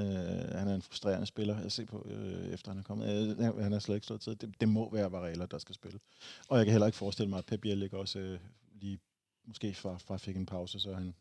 han 0.55 0.67
er 0.67 0.75
en 0.75 0.81
frustrerende 0.81 1.27
spiller 1.27 1.55
at 1.55 1.71
se 1.71 1.85
på, 1.85 2.07
øh, 2.09 2.53
efter 2.53 2.71
han 2.71 2.79
er 2.79 2.83
kommet. 2.83 3.37
Øh, 3.39 3.63
han 3.63 3.73
er 3.73 3.79
slet 3.79 3.95
ikke 3.95 4.05
stået 4.05 4.21
til. 4.21 4.41
Det, 4.41 4.61
det 4.61 4.69
må 4.69 4.91
være 4.93 5.11
Varela, 5.11 5.45
der 5.45 5.57
skal 5.57 5.75
spille. 5.75 5.99
Og 6.47 6.57
jeg 6.57 6.65
kan 6.65 6.71
heller 6.71 6.85
ikke 6.85 6.97
forestille 6.97 7.29
mig, 7.29 7.37
at 7.37 7.45
Pep 7.45 7.61
Biel 7.61 7.83
ikke 7.83 7.97
også 7.97 8.19
øh, 8.19 8.39
lige 8.81 8.99
måske 9.45 9.73
fra, 9.73 9.97
fra 9.97 10.17
fik 10.17 10.35
en 10.35 10.45
pause, 10.45 10.79
så 10.79 10.93
han 10.93 11.15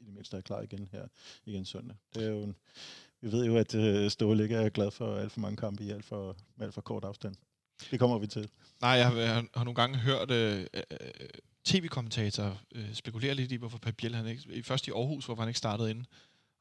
i 0.00 0.04
det 0.04 0.14
mindste 0.14 0.36
er 0.36 0.40
klar 0.40 0.60
igen 0.60 0.88
her 0.92 1.06
igen 1.44 1.64
søndag. 1.64 1.96
Det 2.14 2.24
er 2.24 2.30
jo 2.30 2.42
en, 2.42 2.56
vi 3.20 3.32
ved 3.32 3.44
jo, 3.44 3.56
at 3.56 3.74
øh, 3.74 4.10
Ståle 4.10 4.42
ikke 4.42 4.56
er 4.56 4.68
glad 4.68 4.90
for 4.90 5.16
alt 5.16 5.32
for 5.32 5.40
mange 5.40 5.56
kampe 5.56 5.84
i 5.84 5.90
alt 5.90 6.04
for, 6.04 6.36
med 6.56 6.66
alt 6.66 6.74
for 6.74 6.80
kort 6.80 7.04
afstand. 7.04 7.34
Det 7.90 7.98
kommer 7.98 8.18
vi 8.18 8.26
til. 8.26 8.50
Nej, 8.80 8.90
jeg 8.90 9.06
har, 9.06 9.18
jeg 9.18 9.34
har, 9.34 9.64
nogle 9.64 9.74
gange 9.74 9.98
hørt 9.98 10.30
øh, 10.30 10.66
øh, 10.74 10.82
øh 10.90 11.28
tv-kommentatorer 11.64 12.56
øh, 12.74 12.94
spekulere 12.94 13.34
lidt 13.34 13.52
i, 13.52 13.56
hvorfor 13.56 13.78
Pep 13.78 13.96
Biel, 13.96 14.14
han 14.14 14.26
ikke, 14.26 14.62
først 14.62 14.88
i 14.88 14.90
Aarhus, 14.90 15.26
hvorfor 15.26 15.42
han 15.42 15.48
ikke 15.48 15.58
startede 15.58 15.90
inden, 15.90 16.06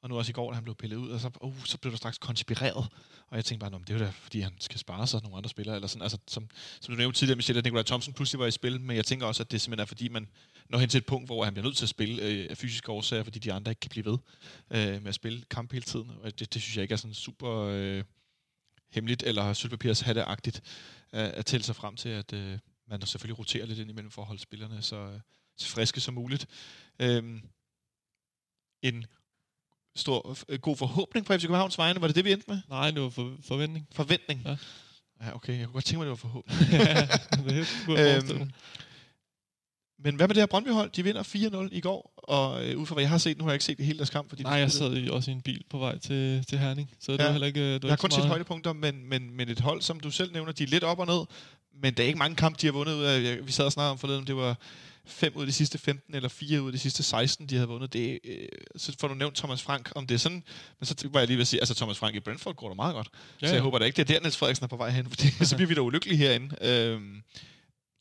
og 0.01 0.09
nu 0.09 0.17
også 0.17 0.29
i 0.29 0.33
går, 0.33 0.49
da 0.49 0.55
han 0.55 0.63
blev 0.63 0.75
pillet 0.75 0.97
ud, 0.97 1.09
og 1.09 1.19
så, 1.19 1.29
uh, 1.41 1.63
så 1.63 1.77
blev 1.77 1.91
der 1.91 1.97
straks 1.97 2.17
konspireret. 2.17 2.87
Og 3.27 3.35
jeg 3.35 3.45
tænkte 3.45 3.69
bare, 3.69 3.79
det 3.79 3.89
er 3.89 3.93
jo 3.93 4.05
da, 4.05 4.09
fordi 4.09 4.39
han 4.39 4.53
skal 4.59 4.79
spare 4.79 5.07
sig 5.07 5.21
nogle 5.23 5.37
andre 5.37 5.49
spillere. 5.49 5.75
Eller 5.75 5.87
sådan. 5.87 6.01
Altså, 6.01 6.17
som, 6.27 6.49
som 6.81 6.93
du 6.93 6.97
nævnte 6.97 7.19
tidligere, 7.19 7.35
Michelle, 7.35 7.57
at 7.57 7.63
Nikolaj 7.63 7.83
Thompson 7.83 8.13
pludselig 8.13 8.39
var 8.39 8.45
i 8.45 8.51
spil, 8.51 8.81
men 8.81 8.95
jeg 8.95 9.05
tænker 9.05 9.25
også, 9.25 9.43
at 9.43 9.51
det 9.51 9.61
simpelthen 9.61 9.81
er, 9.83 9.85
fordi 9.85 10.07
man 10.07 10.27
når 10.69 10.77
hen 10.77 10.89
til 10.89 10.97
et 10.97 11.05
punkt, 11.05 11.27
hvor 11.27 11.43
han 11.43 11.53
bliver 11.53 11.65
nødt 11.65 11.77
til 11.77 11.85
at 11.85 11.89
spille 11.89 12.23
øh, 12.23 12.47
af 12.49 12.57
fysiske 12.57 12.91
årsager, 12.91 13.23
fordi 13.23 13.39
de 13.39 13.53
andre 13.53 13.71
ikke 13.71 13.79
kan 13.79 13.89
blive 13.89 14.05
ved 14.05 14.17
øh, 14.71 15.01
med 15.01 15.07
at 15.07 15.15
spille 15.15 15.43
kamp 15.49 15.71
hele 15.71 15.83
tiden. 15.83 16.11
Og 16.21 16.39
det, 16.39 16.53
det 16.53 16.61
synes 16.61 16.75
jeg 16.75 16.81
ikke 16.81 16.93
er 16.93 16.97
sådan 16.97 17.13
super 17.13 17.67
øh, 17.71 18.03
hemmeligt 18.91 19.23
eller 19.23 19.53
sølvpapirshatteagtigt 19.53 20.61
øh, 21.13 21.29
at 21.33 21.45
tælle 21.45 21.63
sig 21.63 21.75
frem 21.75 21.95
til, 21.95 22.09
at 22.09 22.33
øh, 22.33 22.59
man 22.87 23.01
selvfølgelig 23.01 23.39
roterer 23.39 23.65
lidt 23.65 23.79
ind 23.79 23.89
imellem 23.89 24.11
for 24.11 24.21
at 24.21 24.27
holde 24.27 24.41
spillerne 24.41 24.81
så, 24.81 24.95
øh, 24.95 25.19
så 25.57 25.67
friske 25.67 25.99
som 25.99 26.13
muligt. 26.13 26.47
Øh, 26.99 27.41
en 28.81 29.05
stor, 29.95 30.37
øh, 30.49 30.59
god 30.59 30.75
forhåbning 30.75 31.25
på 31.25 31.33
FC 31.33 31.41
Københavns 31.41 31.77
vegne. 31.77 32.01
Var 32.01 32.07
det 32.07 32.15
det, 32.15 32.25
vi 32.25 32.31
endte 32.31 32.45
med? 32.47 32.61
Nej, 32.69 32.91
det 32.91 33.01
var 33.01 33.09
for, 33.09 33.33
forventning. 33.41 33.87
Forventning? 33.91 34.41
Ja. 34.45 34.57
Ja, 35.21 35.35
okay. 35.35 35.57
Jeg 35.57 35.65
kunne 35.65 35.73
godt 35.73 35.85
tænke 35.85 35.97
mig, 35.97 36.05
det 36.05 36.09
var 36.09 36.15
forhåbning. 36.15 36.59
ja, 36.71 37.07
det 37.55 37.67
kunne 37.85 38.15
øhm, 38.15 38.51
men 40.03 40.15
hvad 40.15 40.27
med 40.27 40.35
det 40.35 40.41
her 40.41 40.45
Brøndby-hold? 40.45 40.89
De 40.91 41.03
vinder 41.03 41.23
4-0 41.23 41.69
i 41.71 41.79
går, 41.79 42.13
og 42.17 42.65
øh, 42.65 42.77
ud 42.77 42.85
fra 42.85 42.93
hvad 42.93 43.03
jeg 43.03 43.09
har 43.09 43.17
set, 43.17 43.37
nu 43.37 43.43
har 43.43 43.51
jeg 43.51 43.55
ikke 43.55 43.65
set 43.65 43.77
det 43.77 43.85
hele 43.85 43.97
deres 43.97 44.09
kamp. 44.09 44.29
Fordi 44.29 44.43
Nej, 44.43 44.53
jeg 44.53 44.71
sad 44.71 44.97
i, 44.97 45.09
også 45.09 45.31
i 45.31 45.33
en 45.33 45.41
bil 45.41 45.63
på 45.69 45.77
vej 45.77 45.97
til, 45.97 46.45
til 46.45 46.59
Herning, 46.59 46.91
så 46.99 47.11
det 47.11 47.19
ja. 47.19 47.23
var 47.23 47.31
heller 47.31 47.47
ikke 47.47 47.73
det 47.73 47.83
var 47.83 47.87
Jeg 47.87 47.91
har 47.91 47.97
kun 47.97 48.11
set 48.11 48.25
højdepunkter, 48.25 48.73
men, 48.73 49.09
men, 49.09 49.31
men 49.31 49.49
et 49.49 49.59
hold, 49.59 49.81
som 49.81 49.99
du 49.99 50.11
selv 50.11 50.33
nævner, 50.33 50.51
de 50.51 50.63
er 50.63 50.67
lidt 50.67 50.83
op 50.83 50.99
og 50.99 51.07
ned, 51.07 51.25
men 51.81 51.93
der 51.93 52.03
er 52.03 52.07
ikke 52.07 52.19
mange 52.19 52.35
kampe, 52.35 52.57
de 52.61 52.67
har 52.67 52.73
vundet 52.73 52.93
ud 52.93 53.03
af. 53.03 53.47
Vi 53.47 53.51
sad 53.51 53.65
og 53.65 53.71
snakkede 53.71 53.91
om 53.91 53.97
forleden, 53.97 54.27
det 54.27 54.35
var 54.35 54.57
fem 55.05 55.33
ud 55.35 55.41
af 55.41 55.47
de 55.47 55.53
sidste 55.53 55.77
15, 55.77 56.15
eller 56.15 56.29
fire 56.29 56.61
ud 56.61 56.67
af 56.67 56.73
de 56.73 56.79
sidste 56.79 57.03
16, 57.03 57.47
de 57.47 57.55
havde 57.55 57.67
vundet. 57.67 57.93
Det, 57.93 58.19
øh, 58.23 58.47
så 58.75 58.95
får 58.99 59.07
du 59.07 59.13
nævnt 59.13 59.35
Thomas 59.35 59.61
Frank, 59.61 59.91
om 59.95 60.07
det 60.07 60.15
er 60.15 60.19
sådan. 60.19 60.43
Men 60.79 60.85
så 60.85 61.07
var 61.11 61.19
jeg 61.19 61.27
lige 61.27 61.37
ved 61.37 61.41
at 61.41 61.47
sige, 61.47 61.59
altså 61.59 61.75
Thomas 61.75 61.97
Frank 61.97 62.15
i 62.15 62.19
Brentford 62.19 62.55
går 62.55 62.67
da 62.67 62.73
meget 62.73 62.93
godt. 62.95 63.07
Ja, 63.41 63.47
så 63.47 63.53
jeg 63.53 63.59
ja. 63.59 63.63
håber 63.63 63.79
da 63.79 63.85
ikke, 63.85 63.95
det 63.95 64.09
er 64.09 64.13
der, 64.13 64.19
Niels 64.19 64.37
Frederiksen 64.37 64.63
er 64.63 64.67
på 64.67 64.77
vej 64.77 64.89
hen, 64.89 65.09
for 65.09 65.45
så 65.45 65.55
bliver 65.55 65.67
vi 65.67 65.73
da 65.73 65.81
ulykkelige 65.81 66.17
herinde. 66.17 66.55
Øhm, 66.61 67.23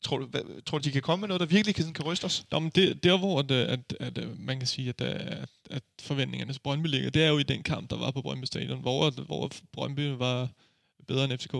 Tror 0.03 0.17
du, 0.17 0.25
hvad, 0.25 0.63
tror 0.65 0.77
du, 0.77 0.83
de 0.83 0.91
kan 0.91 1.01
komme 1.01 1.21
med 1.21 1.27
noget, 1.27 1.39
der 1.39 1.45
virkelig 1.45 1.75
kan, 1.75 1.93
kan 1.93 2.05
ryste 2.05 2.25
os? 2.25 2.45
Nå, 2.51 2.59
men 2.59 2.71
det, 2.75 3.03
der, 3.03 3.17
hvor 3.17 3.39
at, 3.39 3.51
at, 3.51 3.79
at, 3.99 4.17
at, 4.17 4.39
man 4.39 4.59
kan 4.59 4.67
sige, 4.67 4.89
at, 4.89 5.01
at, 5.01 5.49
at 5.69 5.83
forventningerne 6.01 6.53
til 6.53 6.59
Brøndby 6.59 6.87
ligger, 6.87 7.09
det 7.09 7.23
er 7.23 7.27
jo 7.27 7.37
i 7.37 7.43
den 7.43 7.63
kamp, 7.63 7.89
der 7.89 7.97
var 7.97 8.11
på 8.11 8.21
Brøndby 8.21 8.45
Stadion, 8.45 8.79
hvor, 8.79 9.09
hvor 9.09 9.51
Brøndby 9.73 9.99
var 9.99 10.49
bedre 11.07 11.23
end 11.23 11.37
FCK. 11.37 11.53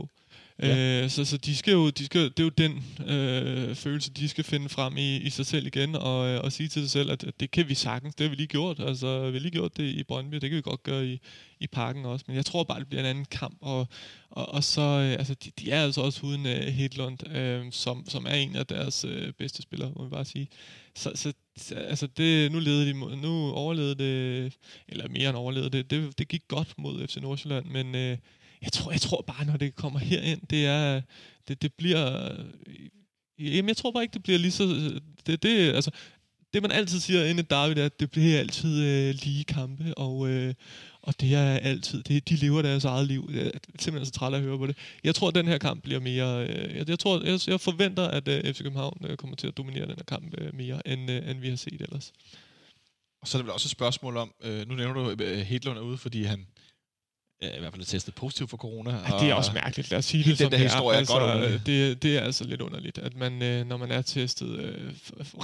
Ja. 0.61 1.03
Øh, 1.03 1.09
så 1.09 1.25
så 1.25 1.37
de 1.37 1.55
skal 1.55 1.71
jo, 1.71 1.89
de 1.89 2.05
skal, 2.05 2.21
det 2.21 2.39
er 2.39 2.43
jo 2.43 2.49
den 2.49 2.83
øh, 3.07 3.75
følelse, 3.75 4.11
de 4.11 4.29
skal 4.29 4.43
finde 4.43 4.69
frem 4.69 4.97
i, 4.97 5.17
i 5.17 5.29
sig 5.29 5.45
selv 5.45 5.67
igen, 5.67 5.95
og, 5.95 6.27
øh, 6.27 6.41
og 6.43 6.51
sige 6.51 6.69
til 6.69 6.81
sig 6.81 6.91
selv, 6.91 7.11
at 7.11 7.25
det 7.39 7.51
kan 7.51 7.69
vi 7.69 7.73
sagtens, 7.73 8.15
det 8.15 8.23
har 8.23 8.29
vi 8.29 8.35
lige 8.35 8.47
gjort. 8.47 8.79
Altså, 8.79 9.25
vi 9.25 9.37
har 9.37 9.39
lige 9.39 9.51
gjort 9.51 9.77
det 9.77 9.83
i 9.83 10.03
Brøndby, 10.03 10.35
det 10.35 10.49
kan 10.49 10.57
vi 10.57 10.61
godt 10.61 10.83
gøre 10.83 11.07
i, 11.07 11.21
i 11.59 11.67
parken 11.67 12.05
også. 12.05 12.25
Men 12.27 12.35
jeg 12.35 12.45
tror 12.45 12.63
bare, 12.63 12.79
det 12.79 12.87
bliver 12.87 13.01
en 13.01 13.09
anden 13.09 13.25
kamp, 13.25 13.57
og, 13.61 13.87
og, 14.29 14.49
og 14.49 14.63
så, 14.63 14.81
øh, 14.81 15.11
altså, 15.11 15.33
de, 15.33 15.51
de 15.59 15.71
er 15.71 15.83
altså 15.83 16.01
også 16.01 16.25
uden 16.25 16.45
øh, 16.45 16.61
Hedlund, 16.61 17.29
øh, 17.35 17.65
som, 17.71 18.05
som 18.07 18.25
er 18.25 18.33
en 18.33 18.55
af 18.55 18.65
deres 18.65 19.05
øh, 19.05 19.33
bedste 19.33 19.61
spillere, 19.61 19.91
må 19.95 20.03
vi 20.03 20.09
bare 20.09 20.25
sige. 20.25 20.47
Så, 20.95 21.11
så 21.15 21.33
altså 21.75 22.07
det, 22.07 22.51
nu, 22.51 22.59
leder 22.59 22.85
de, 22.85 23.21
nu 23.21 23.51
overlevede 23.51 23.95
det, 23.95 24.53
eller 24.87 25.07
mere 25.09 25.29
end 25.29 25.37
overlevede 25.37 25.69
det, 25.69 25.91
det, 25.91 26.17
det 26.17 26.27
gik 26.27 26.43
godt 26.47 26.73
mod 26.77 27.07
FC 27.07 27.15
Nordsjælland, 27.15 27.65
men 27.65 27.95
øh, 27.95 28.17
jeg 28.61 28.71
tror, 28.71 28.91
jeg 28.91 29.01
tror 29.01 29.21
bare, 29.21 29.45
når 29.45 29.57
det 29.57 29.75
kommer 29.75 29.99
herind, 29.99 30.41
det 30.49 30.65
er, 30.65 31.01
det, 31.47 31.61
det 31.61 31.73
bliver, 31.73 32.31
jamen 33.39 33.67
jeg 33.67 33.77
tror 33.77 33.91
bare 33.91 34.03
ikke, 34.03 34.13
det 34.13 34.23
bliver 34.23 34.39
lige 34.39 34.51
så, 34.51 34.63
det, 35.27 35.43
det, 35.43 35.73
altså, 35.73 35.91
det 36.53 36.61
man 36.61 36.71
altid 36.71 36.99
siger 36.99 37.25
inde 37.25 37.41
i 37.41 37.45
David, 37.45 37.77
er, 37.77 37.85
at 37.85 37.99
det 37.99 38.11
bliver 38.11 38.39
altid 38.39 38.83
øh, 38.83 39.15
lige 39.23 39.43
kampe, 39.43 39.93
og, 39.97 40.29
øh, 40.29 40.53
og 41.01 41.21
det 41.21 41.35
er 41.35 41.57
altid, 41.57 42.03
det, 42.03 42.29
de 42.29 42.35
lever 42.35 42.61
deres 42.61 42.85
eget 42.85 43.07
liv. 43.07 43.29
Jeg 43.33 43.45
er 43.45 43.49
simpelthen 43.79 44.05
så 44.05 44.11
træt 44.11 44.33
af 44.33 44.37
at 44.37 44.43
høre 44.43 44.57
på 44.57 44.67
det. 44.67 44.77
Jeg 45.03 45.15
tror, 45.15 45.27
at 45.27 45.35
den 45.35 45.47
her 45.47 45.57
kamp 45.57 45.83
bliver 45.83 45.99
mere, 45.99 46.47
øh, 46.47 46.75
jeg, 46.75 46.89
jeg, 46.89 46.99
tror, 46.99 47.23
jeg, 47.23 47.39
jeg 47.47 47.61
forventer, 47.61 48.07
at 48.07 48.27
øh, 48.27 48.53
FC 48.53 48.61
København 48.61 49.05
øh, 49.05 49.17
kommer 49.17 49.35
til 49.35 49.47
at 49.47 49.57
dominere 49.57 49.81
den 49.81 49.95
her 49.95 50.03
kamp 50.07 50.33
øh, 50.37 50.55
mere, 50.55 50.87
end, 50.87 51.11
øh, 51.11 51.29
end 51.29 51.39
vi 51.39 51.49
har 51.49 51.55
set 51.55 51.81
ellers. 51.81 52.13
Og 53.21 53.27
så 53.27 53.37
er 53.37 53.39
det 53.39 53.45
vel 53.45 53.53
også 53.53 53.65
et 53.65 53.71
spørgsmål 53.71 54.17
om, 54.17 54.31
øh, 54.43 54.67
nu 54.67 54.75
nævner 54.75 54.93
du, 54.93 55.09
at 55.09 55.45
Hedlund 55.45 55.77
er 55.77 55.81
ude, 55.81 55.97
fordi 55.97 56.23
han 56.23 56.47
i 57.41 57.59
hvert 57.59 57.73
fald 57.73 57.81
er 57.81 57.85
testet 57.85 58.15
positiv 58.15 58.47
for 58.47 58.57
corona. 58.57 58.91
Ja, 58.91 59.19
det 59.19 59.29
er 59.29 59.33
også 59.33 59.51
mærkeligt, 59.53 59.91
lad 59.91 59.99
os 59.99 60.05
sige 60.05 60.23
det 60.23 60.37
som 60.37 60.45
den 60.45 60.51
der 60.51 60.57
det 60.57 60.71
historie 60.71 60.95
er. 60.95 60.99
Altså, 60.99 61.13
godt 61.13 61.65
det, 61.65 62.03
det 62.03 62.17
er 62.17 62.21
altså 62.21 62.43
lidt 62.43 62.61
underligt, 62.61 62.97
at 62.97 63.15
man, 63.15 63.41
øh, 63.43 63.67
når 63.67 63.77
man 63.77 63.91
er 63.91 64.01
testet 64.01 64.59
øh, 64.59 64.93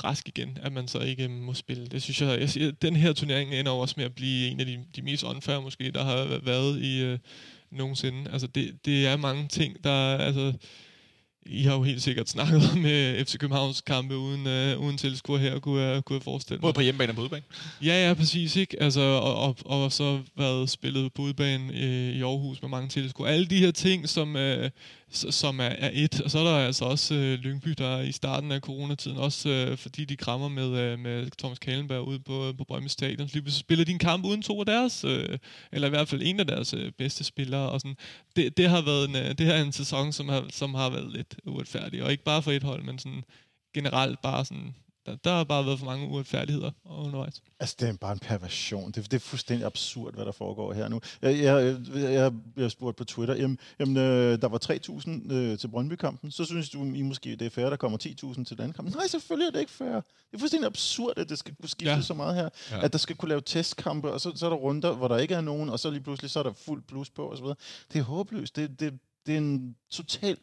rask 0.03 0.27
igen, 0.27 0.57
at 0.61 0.73
man 0.73 0.87
så 0.87 0.99
ikke 0.99 1.27
må 1.27 1.53
spille. 1.53 1.87
Det 1.87 2.03
synes 2.03 2.21
jeg, 2.21 2.39
jeg 2.39 2.49
siger, 2.49 2.71
den 2.71 2.95
her 2.95 3.13
turnering 3.13 3.53
ender 3.53 3.71
også 3.71 3.93
med 3.97 4.05
at 4.05 4.15
blive 4.15 4.47
en 4.47 4.59
af 4.59 4.65
de, 4.65 4.79
de 4.95 5.01
mest 5.01 5.23
unfair 5.23 5.59
måske, 5.59 5.91
der 5.91 6.03
har 6.03 6.39
været 6.43 6.81
i 6.81 7.01
øh, 7.01 7.19
nogensinde. 7.71 8.31
Altså 8.31 8.47
det, 8.47 8.85
det 8.85 9.07
er 9.07 9.17
mange 9.17 9.47
ting, 9.47 9.83
der 9.83 10.17
altså 10.17 10.53
i 11.45 11.63
har 11.63 11.73
jo 11.73 11.83
helt 11.83 12.01
sikkert 12.01 12.29
snakket 12.29 12.61
med 12.81 13.25
FC 13.25 13.37
Københavns 13.37 13.81
kampe 13.81 14.17
uden, 14.17 14.47
øh, 14.47 14.79
uden 14.79 14.97
tilskuer 14.97 15.37
her, 15.37 15.59
kunne 15.59 15.81
jeg, 15.81 16.05
kunne 16.05 16.15
jeg 16.15 16.23
forestille 16.23 16.57
mig. 16.57 16.61
Både 16.61 16.73
på 16.73 16.81
hjemmebane 16.81 17.11
og 17.11 17.15
på 17.15 17.21
udebane? 17.21 17.43
Ja, 17.83 18.07
ja, 18.07 18.13
præcis. 18.13 18.55
Ikke? 18.55 18.83
Altså, 18.83 19.01
og, 19.01 19.35
og, 19.35 19.55
og 19.65 19.91
så 19.91 20.19
været 20.37 20.69
spillet 20.69 21.13
på 21.13 21.21
udebane 21.21 21.73
øh, 21.73 22.15
i 22.15 22.21
Aarhus 22.21 22.61
med 22.61 22.69
mange 22.69 22.89
tilskuere. 22.89 23.31
Alle 23.31 23.45
de 23.45 23.57
her 23.57 23.71
ting, 23.71 24.09
som, 24.09 24.35
øh, 24.35 24.69
som 25.11 25.59
er, 25.59 25.63
er 25.63 25.89
et. 25.93 26.21
Og 26.21 26.31
så 26.31 26.39
er 26.39 26.43
der 26.43 26.65
altså 26.65 26.85
også 26.85 27.15
øh, 27.15 27.39
Lyngby, 27.39 27.69
der 27.69 28.01
i 28.01 28.11
starten 28.11 28.51
af 28.51 28.59
coronatiden, 28.59 29.17
også 29.17 29.49
øh, 29.49 29.77
fordi 29.77 30.05
de 30.05 30.15
krammer 30.15 30.47
med, 30.47 30.77
øh, 30.77 30.99
med 30.99 31.31
Thomas 31.37 31.59
Kalenberg 31.59 32.07
ude 32.07 32.19
på, 32.19 32.47
øh, 32.47 32.57
på 32.57 32.63
Brømme 32.63 32.89
Stadion, 32.89 33.29
så 33.29 33.59
spiller 33.59 33.85
de 33.85 33.91
en 33.91 33.99
kamp 33.99 34.25
uden 34.25 34.41
to 34.41 34.59
af 34.59 34.65
deres, 34.65 35.03
øh, 35.03 35.37
eller 35.71 35.87
i 35.87 35.89
hvert 35.89 36.07
fald 36.07 36.21
en 36.23 36.39
af 36.39 36.47
deres 36.47 36.73
øh, 36.73 36.91
bedste 36.91 37.23
spillere. 37.23 37.69
Og 37.69 37.81
sådan. 37.81 37.97
Det, 38.35 38.57
det, 38.57 38.69
har 38.69 38.81
været 38.81 39.09
en, 39.09 39.15
øh, 39.15 39.37
det 39.37 39.45
her 39.45 39.53
er 39.53 39.61
en 39.61 39.71
sæson, 39.71 40.13
som 40.13 40.29
har, 40.29 40.45
som 40.49 40.73
har 40.73 40.89
været 40.89 41.11
lidt 41.11 41.35
uretfærdig, 41.45 42.03
og 42.03 42.11
ikke 42.11 42.23
bare 42.23 42.41
for 42.41 42.51
et 42.51 42.63
hold, 42.63 42.83
men 42.83 42.99
sådan 42.99 43.23
generelt 43.73 44.21
bare 44.21 44.45
sådan 44.45 44.75
der, 45.05 45.15
der 45.15 45.31
har 45.31 45.43
bare 45.43 45.65
været 45.65 45.79
for 45.79 45.85
mange 45.85 46.07
uretfærdigheder 46.07 46.71
undervejs. 46.85 47.41
Altså, 47.59 47.75
det 47.79 47.89
er 47.89 47.93
bare 47.93 48.11
en 48.11 48.19
perversion. 48.19 48.91
Det, 48.91 49.11
det 49.11 49.13
er 49.13 49.19
fuldstændig 49.19 49.65
absurd, 49.65 50.13
hvad 50.13 50.25
der 50.25 50.31
foregår 50.31 50.73
her 50.73 50.87
nu. 50.87 51.01
Jeg, 51.21 51.39
jeg, 51.39 51.77
jeg, 51.95 52.31
jeg 52.57 52.71
spurgte 52.71 52.97
på 52.97 53.03
Twitter, 53.03 53.35
jamen, 53.35 53.59
jamen 53.79 53.97
øh, 53.97 54.41
der 54.41 54.47
var 54.47 54.59
3.000 55.29 55.33
øh, 55.33 55.57
til 55.57 55.67
Brøndby-kampen, 55.67 56.31
så 56.31 56.45
synes 56.45 56.69
du 56.69 56.83
I 56.83 57.01
måske, 57.01 57.35
det 57.35 57.41
er 57.41 57.49
fair, 57.49 57.69
der 57.69 57.75
kommer 57.75 57.97
10.000 57.97 58.43
til 58.43 58.57
den 58.57 58.73
kamp. 58.73 58.95
Nej, 58.95 59.07
selvfølgelig 59.07 59.47
er 59.47 59.51
det 59.51 59.59
ikke 59.59 59.71
fair. 59.71 59.93
Det 59.93 60.33
er 60.33 60.39
fuldstændig 60.39 60.67
absurd, 60.67 61.13
at 61.17 61.29
det 61.29 61.39
skal 61.39 61.55
kunne 61.55 61.69
skifte 61.69 61.93
ja. 61.93 62.01
så 62.01 62.13
meget 62.13 62.35
her. 62.35 62.49
Ja. 62.71 62.83
At 62.83 62.91
der 62.91 62.97
skal 62.97 63.15
kunne 63.15 63.29
lave 63.29 63.41
testkampe, 63.41 64.11
og 64.11 64.21
så, 64.21 64.31
så 64.35 64.45
er 64.45 64.49
der 64.49 64.57
runder, 64.57 64.93
hvor 64.93 65.07
der 65.07 65.17
ikke 65.17 65.35
er 65.35 65.41
nogen, 65.41 65.69
og 65.69 65.79
så 65.79 65.89
lige 65.89 66.03
pludselig 66.03 66.31
så 66.31 66.39
er 66.39 66.43
der 66.43 66.53
fuld 66.53 66.83
plus 66.87 67.09
på 67.09 67.31
osv. 67.31 67.45
Det 67.93 67.99
er 67.99 68.03
håbløst. 68.03 68.55
Det, 68.55 68.79
det, 68.79 68.99
det 69.25 69.33
er 69.33 69.37
en 69.37 69.75
total 69.89 70.37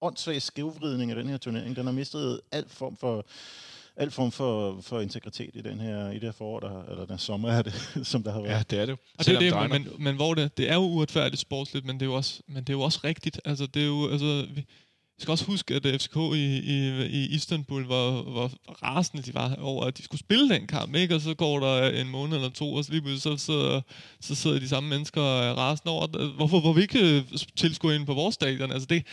åndssvag 0.00 0.42
skævvridning 0.42 1.10
af 1.10 1.16
den 1.16 1.28
her 1.28 1.36
turnering. 1.36 1.76
Den 1.76 1.84
har 1.84 1.92
mistet 1.92 2.40
alt 2.52 2.70
form 2.70 2.96
for 2.96 3.26
al 3.98 4.10
form 4.10 4.32
for, 4.32 4.80
for 4.80 5.00
integritet 5.00 5.50
i 5.54 5.60
den 5.60 5.80
her 5.80 6.10
i 6.10 6.14
det 6.14 6.22
her 6.22 6.32
forår, 6.32 6.60
der, 6.60 6.82
eller 6.90 7.06
den 7.06 7.18
sommer 7.18 7.50
er 7.50 7.62
det, 7.62 7.74
som 8.12 8.22
der 8.22 8.32
har 8.32 8.40
været. 8.40 8.52
Ja, 8.52 8.62
det 8.70 8.78
er 8.78 8.86
det. 8.86 8.98
Og 9.18 9.26
det 9.26 9.34
er 9.34 9.38
det, 9.38 9.70
men, 9.70 9.82
men, 9.82 9.92
men, 9.98 10.16
hvor 10.16 10.34
det, 10.34 10.56
det 10.56 10.70
er 10.70 10.74
jo 10.74 10.80
uretfærdigt 10.80 11.40
sportsligt, 11.40 11.86
men 11.86 11.94
det 11.94 12.02
er 12.02 12.10
jo 12.10 12.14
også, 12.14 12.42
men 12.46 12.56
det 12.56 12.68
er 12.68 12.72
jo 12.72 12.80
også 12.80 13.00
rigtigt. 13.04 13.40
Altså, 13.44 13.66
det 13.66 13.82
er 13.82 13.86
jo, 13.86 14.08
altså, 14.10 14.46
vi, 14.54 14.64
vi 15.16 15.22
skal 15.22 15.32
også 15.32 15.44
huske, 15.44 15.74
at 15.74 16.00
FCK 16.00 16.16
i, 16.16 16.58
i, 16.58 17.06
i 17.06 17.34
Istanbul 17.34 17.86
var, 17.86 18.10
var 18.10 18.50
rasende 18.82 19.22
de 19.22 19.34
var 19.34 19.54
over, 19.60 19.84
at 19.84 19.98
de 19.98 20.02
skulle 20.02 20.20
spille 20.20 20.48
den 20.48 20.66
kamp, 20.66 20.94
ikke? 20.94 21.14
Og 21.14 21.20
så 21.20 21.34
går 21.34 21.60
der 21.60 21.90
en 21.90 22.08
måned 22.08 22.36
eller 22.36 22.50
to, 22.50 22.74
og 22.74 22.84
så 22.84 22.92
lige 22.92 23.02
pludselig 23.02 23.38
så, 23.38 23.46
så, 23.46 23.80
så 24.20 24.34
sidder 24.34 24.58
de 24.58 24.68
samme 24.68 24.88
mennesker 24.88 25.22
rasende 25.54 25.92
over, 25.92 26.34
hvorfor, 26.36 26.60
hvor 26.60 26.72
vi 26.72 26.82
ikke 26.82 27.24
tilskuer 27.56 27.92
ind 27.92 28.06
på 28.06 28.14
vores 28.14 28.34
stadion? 28.34 28.72
Altså, 28.72 28.86
det, 28.86 29.06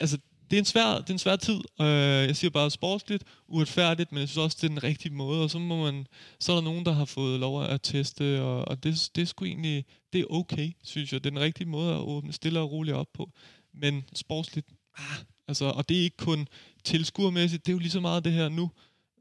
altså 0.00 0.18
det 0.50 0.56
er 0.56 0.58
en 0.58 0.64
svær, 0.64 0.98
det 0.98 1.08
er 1.08 1.12
en 1.12 1.18
svær 1.18 1.36
tid. 1.36 1.60
Øh, 1.80 1.86
jeg 2.26 2.36
siger 2.36 2.50
bare 2.50 2.70
sportsligt, 2.70 3.24
uretfærdigt, 3.48 4.12
men 4.12 4.20
jeg 4.20 4.28
synes 4.28 4.44
også, 4.44 4.58
det 4.60 4.64
er 4.64 4.68
den 4.68 4.82
rigtige 4.82 5.14
måde. 5.14 5.42
Og 5.42 5.50
så, 5.50 5.58
må 5.58 5.82
man, 5.82 6.06
så 6.40 6.52
er 6.52 6.56
der 6.56 6.62
nogen, 6.62 6.86
der 6.86 6.92
har 6.92 7.04
fået 7.04 7.40
lov 7.40 7.64
at 7.64 7.80
teste, 7.82 8.42
og, 8.42 8.68
og 8.68 8.82
det, 8.82 9.10
det 9.14 9.22
er 9.22 9.26
sgu 9.26 9.44
egentlig, 9.44 9.84
det 10.12 10.20
er 10.20 10.24
okay, 10.30 10.72
synes 10.84 11.12
jeg. 11.12 11.24
Det 11.24 11.30
er 11.30 11.34
den 11.34 11.40
rigtige 11.40 11.68
måde 11.68 11.94
at 11.94 12.00
åbne 12.00 12.32
stille 12.32 12.60
og 12.60 12.72
roligt 12.72 12.96
op 12.96 13.08
på. 13.14 13.30
Men 13.74 14.04
sportsligt, 14.14 14.66
ah, 14.98 15.18
altså, 15.48 15.64
og 15.64 15.88
det 15.88 15.98
er 15.98 16.02
ikke 16.02 16.16
kun 16.16 16.48
tilskuermæssigt, 16.84 17.66
det 17.66 17.72
er 17.72 17.74
jo 17.74 17.78
lige 17.78 17.90
så 17.90 18.00
meget 18.00 18.24
det 18.24 18.32
her 18.32 18.48
nu. 18.48 18.70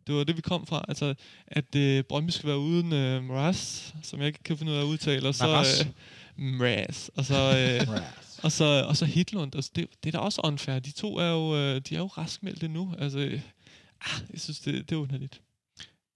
Det 0.07 0.15
var 0.15 0.23
det, 0.23 0.38
vi 0.38 0.41
kom 0.41 0.67
fra. 0.67 0.86
Altså, 0.88 1.15
at 1.47 1.75
øh, 1.75 2.03
Brøndby 2.03 2.30
skal 2.30 2.49
være 2.49 2.59
uden 2.59 2.93
øh, 2.93 3.23
Mraz, 3.23 3.91
som 4.03 4.19
jeg 4.19 4.28
ikke 4.28 4.43
kan 4.43 4.57
finde 4.57 4.71
ud 4.71 4.78
af 4.78 4.82
at 4.82 4.86
udtale. 4.86 5.28
Og 5.28 5.36
så, 5.36 5.47
øh, 5.47 6.45
Mraz. 6.45 7.07
Og 7.07 7.25
så, 7.25 7.36
øh, 7.36 7.88
og 8.43 8.51
så, 8.51 8.85
og 8.88 8.97
så 8.97 9.05
Hitlund. 9.05 9.55
Altså, 9.55 9.71
det, 9.75 9.88
det 10.03 10.15
er 10.15 10.19
da 10.19 10.23
også 10.25 10.41
unfair. 10.43 10.79
De 10.79 10.91
to 10.91 11.17
er 11.17 11.29
jo, 11.29 11.55
øh, 11.55 11.81
de 11.89 11.95
er 11.95 11.99
jo 11.99 12.07
raskmeldte 12.07 12.67
nu. 12.67 12.93
Altså, 12.99 13.19
ah, 14.01 14.21
jeg 14.33 14.41
synes, 14.41 14.59
det, 14.59 14.89
det 14.89 14.95
er 14.95 14.99
underligt. 14.99 15.41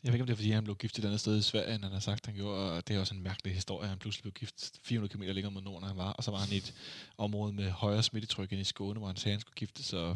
Jeg 0.04 0.12
ved 0.12 0.14
ikke, 0.14 0.24
om 0.24 0.28
det 0.28 0.34
er, 0.34 0.38
fordi 0.38 0.52
han 0.52 0.64
blev 0.64 0.76
gift 0.76 1.00
et 1.00 1.06
andet 1.06 1.20
sted 1.20 1.38
i 1.38 1.42
Sverige, 1.42 1.76
end 1.76 1.84
han 1.84 1.92
har 1.94 2.00
sagt, 2.00 2.26
han 2.26 2.36
gjorde. 2.36 2.72
Og 2.72 2.88
det 2.88 2.96
er 2.96 3.00
også 3.00 3.14
en 3.16 3.24
mærkelig 3.24 3.54
historie. 3.54 3.90
Han 3.90 3.98
pludselig 3.98 4.22
blev 4.24 4.34
gift 4.34 4.72
400 4.84 5.14
km 5.18 5.22
længere 5.22 5.52
mod 5.52 5.62
nord, 5.62 5.78
end 5.82 5.88
han 5.88 5.98
var. 5.98 6.12
Og 6.12 6.24
så 6.24 6.32
var 6.32 6.38
han 6.38 6.52
i 6.54 6.58
et 6.58 6.74
område 7.18 7.54
med 7.54 7.70
højere 7.72 8.04
smittetryk 8.04 8.52
end 8.52 8.62
i 8.62 8.64
Skåne, 8.64 8.98
hvor 9.00 9.08
han 9.08 9.16
sagde, 9.16 9.34
at 9.34 9.36
han 9.38 9.42
skulle 9.42 9.56
gifte 9.56 9.84
sig. 9.84 10.16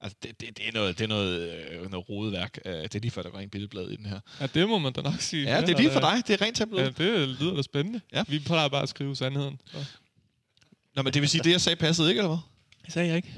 Altså, 0.00 0.16
det, 0.22 0.40
det, 0.40 0.56
det, 0.58 0.68
er 0.68 0.72
noget, 0.72 0.98
det 0.98 1.04
er 1.04 1.08
noget, 1.08 1.50
øh, 1.70 1.90
noget 1.90 2.08
rodeværk. 2.08 2.58
Øh, 2.64 2.72
Det 2.72 2.94
er 2.94 2.98
lige 3.00 3.10
før, 3.10 3.22
der 3.22 3.30
går 3.30 3.38
en 3.38 3.50
billedblad 3.50 3.88
i 3.90 3.96
den 3.96 4.06
her. 4.06 4.20
Ja, 4.40 4.46
det 4.46 4.68
må 4.68 4.78
man 4.78 4.92
da 4.92 5.00
nok 5.00 5.20
sige. 5.20 5.50
Ja, 5.54 5.60
det 5.60 5.68
er 5.70 5.76
lige 5.76 5.90
for 5.90 6.00
dig. 6.00 6.22
Det 6.26 6.40
er 6.40 6.44
rent 6.46 6.56
tablet. 6.56 6.78
Ja, 6.78 6.86
det 7.04 7.28
lyder 7.28 7.54
da 7.56 7.62
spændende. 7.62 8.00
Ja. 8.12 8.24
Vi 8.28 8.38
plejer 8.38 8.68
bare 8.68 8.82
at 8.82 8.88
skrive 8.88 9.16
sandheden. 9.16 9.60
Så. 9.66 9.78
Nå, 10.96 11.02
men 11.02 11.12
det 11.12 11.22
vil 11.22 11.28
sige, 11.28 11.44
det 11.44 11.50
jeg 11.50 11.60
sagde 11.60 11.76
passede 11.76 12.08
ikke, 12.08 12.18
eller 12.18 12.28
hvad? 12.28 12.38
Det 12.84 12.92
sagde 12.92 13.08
jeg 13.08 13.16
ikke. 13.16 13.32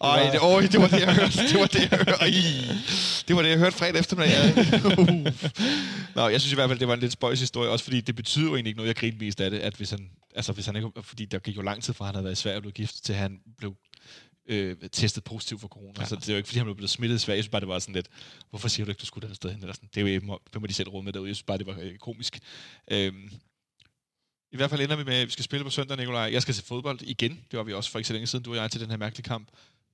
Ej, 0.00 0.30
det, 0.32 0.40
øj, 0.40 0.60
det 0.60 0.80
var 0.80 0.88
det, 0.88 1.00
jeg 1.00 1.14
hørte. 1.14 1.38
Det 1.48 1.60
var 1.60 1.66
det, 1.66 1.90
jeg 1.90 1.98
hørte. 1.98 2.10
Ej, 2.10 2.30
det 3.28 3.36
var 3.36 3.42
det, 3.42 3.48
jeg 3.48 3.58
hørte 3.58 3.76
fredag 3.76 4.00
eftermiddag. 4.00 4.98
Uh. 4.98 5.26
Nå, 6.16 6.28
jeg 6.28 6.40
synes 6.40 6.52
i 6.52 6.54
hvert 6.54 6.70
fald, 6.70 6.78
det 6.78 6.88
var 6.88 6.94
en 6.94 7.00
lidt 7.00 7.12
spøjs 7.12 7.40
historie, 7.40 7.70
også 7.70 7.84
fordi 7.84 8.00
det 8.00 8.16
betyder 8.16 8.44
jo 8.44 8.54
egentlig 8.54 8.70
ikke 8.70 8.76
noget, 8.76 8.88
jeg 8.88 8.96
grinte 8.96 9.18
mest 9.18 9.40
af 9.40 9.50
det, 9.50 9.58
at 9.58 9.74
hvis 9.74 9.90
han, 9.90 10.10
altså 10.36 10.52
hvis 10.52 10.66
han 10.66 10.76
ikke, 10.76 10.88
fordi 11.02 11.24
der 11.24 11.38
gik 11.38 11.56
jo 11.56 11.62
lang 11.62 11.82
tid 11.82 11.94
fra, 11.94 12.04
han 12.04 12.14
havde 12.14 12.24
været 12.24 12.32
i 12.32 12.42
Sverige 12.42 12.58
og 12.58 12.62
blev 12.62 12.72
gift, 12.72 13.04
til 13.04 13.14
han 13.14 13.40
blev 13.58 13.74
øh, 14.48 14.76
testet 14.92 15.24
positiv 15.24 15.58
for 15.58 15.68
corona. 15.68 15.92
Ja. 15.98 16.06
Så 16.06 16.16
det 16.16 16.28
er 16.28 16.32
jo 16.32 16.36
ikke, 16.36 16.48
fordi 16.48 16.58
han 16.58 16.66
blev 16.66 16.76
blevet 16.76 16.90
smittet 16.90 17.16
i 17.16 17.18
Sverige. 17.18 17.36
Jeg 17.36 17.44
synes 17.44 17.50
bare, 17.50 17.60
det 17.60 17.68
var 17.68 17.78
sådan 17.78 17.94
lidt, 17.94 18.08
hvorfor 18.50 18.68
siger 18.68 18.84
du 18.84 18.90
ikke, 18.90 19.00
du 19.00 19.06
skulle 19.06 19.30
et 19.30 19.36
sted 19.36 19.50
hen? 19.50 19.60
Eller 19.60 19.74
sådan. 19.74 19.88
Det 19.94 20.08
er 20.08 20.14
jo, 20.14 20.38
hvem 20.50 20.60
må 20.60 20.66
de 20.66 20.74
selv 20.74 20.88
råd 20.88 21.02
med 21.02 21.12
derude. 21.12 21.28
Jeg 21.28 21.36
synes 21.36 21.46
bare, 21.46 21.58
det 21.58 21.66
var 21.66 21.76
øh, 21.80 21.98
komisk. 21.98 22.40
Øhm, 22.90 23.30
I 24.52 24.56
hvert 24.56 24.70
fald 24.70 24.80
ender 24.80 24.96
vi 24.96 25.04
med, 25.04 25.14
at 25.14 25.26
vi 25.26 25.32
skal 25.32 25.44
spille 25.44 25.64
på 25.64 25.70
søndag, 25.70 25.96
Nikolaj. 25.96 26.30
Jeg 26.32 26.42
skal 26.42 26.54
se 26.54 26.62
fodbold 26.62 27.02
igen. 27.02 27.40
Det 27.50 27.56
var 27.56 27.62
vi 27.62 27.72
også 27.72 27.90
for 27.90 27.98
ikke 27.98 28.06
så 28.06 28.12
længe 28.12 28.26
siden, 28.26 28.44
du 28.44 28.50
og 28.50 28.56
jeg, 28.56 28.70
til 28.70 28.80
den 28.80 28.90
her 28.90 28.96
mærkelige 28.96 29.24
kamp. 29.24 29.48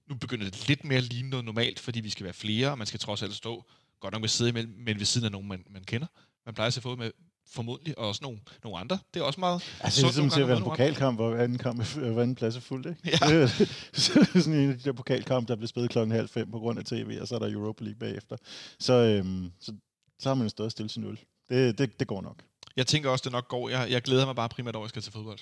Nu 0.09 0.14
begynder 0.14 0.44
det 0.44 0.68
lidt 0.68 0.84
mere 0.84 0.98
at 0.98 1.04
ligne 1.04 1.30
noget 1.30 1.44
normalt, 1.44 1.80
fordi 1.80 2.00
vi 2.00 2.11
skal 2.11 2.24
være 2.24 2.34
flere, 2.34 2.70
og 2.70 2.78
man 2.78 2.86
skal 2.86 3.00
trods 3.00 3.22
alt 3.22 3.34
stå 3.34 3.64
godt 4.00 4.12
nok 4.12 4.20
med 4.20 4.28
sidde 4.28 4.50
imellem, 4.50 4.74
men 4.78 4.98
ved 4.98 5.07
siden 5.07 5.24
af 5.24 5.32
nogen, 5.32 5.48
man, 5.48 5.64
man 5.70 5.84
kender. 5.84 6.07
Man 6.46 6.54
plejer 6.54 6.66
at 6.66 6.74
se 6.74 6.80
fodbold 6.80 6.98
med 6.98 7.12
formodentlig, 7.48 7.98
og 7.98 8.09
også 8.09 8.20
nogle, 8.22 8.38
nogle 8.64 8.78
andre. 8.78 8.98
Det 9.14 9.20
er 9.20 9.24
også 9.24 9.40
meget 9.40 9.62
Altså, 9.80 10.00
det 10.00 10.09
er 10.09 10.12
sundt 10.12 10.14
som 10.14 10.22
nogle 10.22 10.32
til 10.32 10.40
at 10.40 10.48
være 10.48 10.57
en 10.57 10.64
pokalkamp, 10.64 11.18
hvor 11.18 11.36
anden, 11.36 11.59
kamp 11.59 11.80
er, 11.80 12.11
hver 12.11 12.22
anden 12.22 12.34
plads 12.34 12.57
er 12.57 12.61
fuldt, 12.61 12.86
ikke? 12.86 13.00
Ja. 13.04 13.28
Det 13.30 13.42
er 13.42 14.40
sådan 14.40 14.59
en 14.61 14.70
af 14.70 14.78
de 14.78 14.84
der 14.84 14.92
pokalkamp, 14.92 15.48
der 15.48 15.57
bliver 15.57 15.68
spillet 15.68 15.90
klokken 15.90 16.16
halv 16.16 16.28
fem 16.28 16.50
på 16.50 16.59
grund 16.59 16.78
af 16.78 16.84
tv, 16.84 17.18
og 17.20 17.28
så 17.28 17.34
er 17.34 17.38
der 17.38 17.52
Europa 17.52 17.84
League 17.84 17.98
bagefter. 17.98 18.36
Så, 18.78 18.92
øhm, 18.92 19.52
så, 19.61 19.72
så 20.18 20.28
har 20.28 20.34
man 20.34 20.50
stadig 20.50 20.70
stille 20.70 20.88
til 20.88 21.00
nul. 21.00 21.18
Det, 21.48 21.78
det, 21.78 22.00
det 22.00 22.09
går 22.09 22.22
nok. 22.22 22.42
Jeg 22.76 22.86
tænker 22.86 23.10
også, 23.10 23.22
det 23.22 23.32
nok 23.32 23.48
går. 23.48 23.68
Jeg, 23.68 23.90
jeg 23.90 24.02
glæder 24.02 24.26
mig 24.26 24.36
bare 24.36 24.48
primært 24.48 24.76
over, 24.76 24.84
at 24.84 24.86
jeg 24.86 24.90
skal 24.90 25.02
til 25.02 25.12
fodbold. 25.12 25.38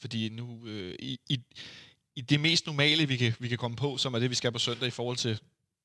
Fordi 0.00 0.28
nu, 0.28 0.66
øh, 0.66 0.94
i, 0.98 1.18
i, 1.28 1.40
i 2.16 2.20
det 2.20 2.40
mest 2.40 2.66
normale, 2.66 3.08
vi 3.08 3.16
kan, 3.16 3.34
vi 3.38 3.48
kan 3.48 3.58
komme 3.58 3.76
på, 3.76 3.96
som 3.96 4.14
er 4.14 4.18
det, 4.18 4.30
vi 4.30 4.34
skal 4.34 4.52
på 4.52 4.58
søndag 4.58 4.86
i 4.86 4.90
forhold 4.90 5.16
til, 5.16 5.40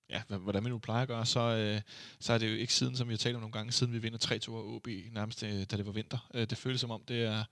ja, 0.10 0.22
hvordan 0.28 0.66
vi 0.66 0.70
nu 0.70 0.78
plejer 0.78 1.02
at 1.02 1.08
gøre, 1.08 1.26
så, 1.26 1.40
øh, 1.40 1.82
så 2.20 2.34
er 2.34 2.38
det 2.38 2.52
jo 2.52 2.56
ikke 2.56 2.74
siden, 2.74 2.98
som 2.98 3.08
vi 3.08 3.14
har 3.14 3.18
talt 3.18 3.36
om 3.36 3.42
nogle 3.42 3.54
gange, 3.54 3.72
siden 3.72 3.94
vi 3.94 3.98
vinder 3.98 4.18
3-2 4.18 4.32
af 4.32 4.76
OB, 4.76 4.88
nærmest 5.14 5.44
øh, 5.44 5.50
da 5.72 5.78
det 5.78 5.86
var 5.86 5.92
vinter. 5.92 6.28
Øh, 6.34 6.50
det 6.50 6.58
føles 6.58 6.82
som 6.82 6.92
om, 6.92 7.02
det 7.08 7.24
er, 7.24 7.44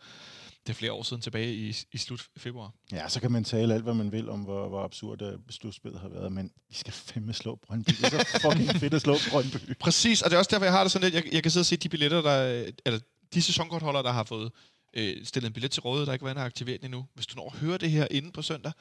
det 0.68 0.74
er 0.74 0.74
flere 0.74 0.92
år 0.92 1.04
siden 1.04 1.22
tilbage 1.22 1.54
i, 1.54 1.76
i 1.92 1.98
slut 1.98 2.28
februar. 2.38 2.74
Ja, 2.92 3.10
så 3.10 3.22
kan 3.22 3.32
man 3.32 3.44
tale 3.44 3.74
alt, 3.74 3.84
hvad 3.84 3.94
man 3.94 4.12
vil 4.12 4.30
om, 4.30 4.40
hvor, 4.40 4.70
hvor 4.70 4.84
absurd 4.84 5.22
øh, 5.22 5.40
slutspillet 5.50 6.02
har 6.02 6.10
været, 6.10 6.32
men 6.32 6.52
vi 6.70 6.76
skal 6.76 6.94
fandme 6.94 7.34
slå 7.34 7.56
Brøndby. 7.56 7.92
Det 7.92 8.04
er 8.04 8.10
så 8.10 8.40
fucking 8.42 8.70
fedt 8.70 8.94
at 8.94 9.02
slå 9.02 9.16
Brøndby. 9.30 9.78
Præcis, 9.80 10.22
og 10.22 10.30
det 10.30 10.36
er 10.36 10.40
også 10.40 10.52
derfor, 10.52 10.66
jeg 10.66 10.74
har 10.74 10.84
det 10.84 10.92
sådan 10.92 11.12
lidt, 11.12 11.26
jeg, 11.26 11.34
jeg 11.34 11.44
kan 11.44 11.52
sidde 11.52 11.62
og 11.62 11.66
se 11.66 11.78
de 11.78 11.90
billetter, 11.90 12.22
der, 12.22 12.72
eller 12.86 13.00
de 13.36 13.42
sæsonkortholdere, 13.42 14.04
der 14.04 14.12
har 14.12 14.24
fået 14.24 14.52
øh, 14.94 15.26
stillet 15.26 15.48
en 15.48 15.54
billet 15.54 15.72
til 15.72 15.82
rådighed, 15.82 16.06
der 16.06 16.14
ikke 16.14 16.26
var 16.26 16.32
inde 16.32 16.42
og 16.42 16.46
aktiveret 16.46 16.82
den 16.82 16.86
endnu. 16.86 17.06
Hvis 17.14 17.26
du 17.28 17.36
når 17.36 17.50
at 17.50 17.58
høre 17.58 17.78
det 17.78 17.92
her 17.92 18.08
inden 18.12 18.32
på 18.32 18.42
søndag, 18.42 18.72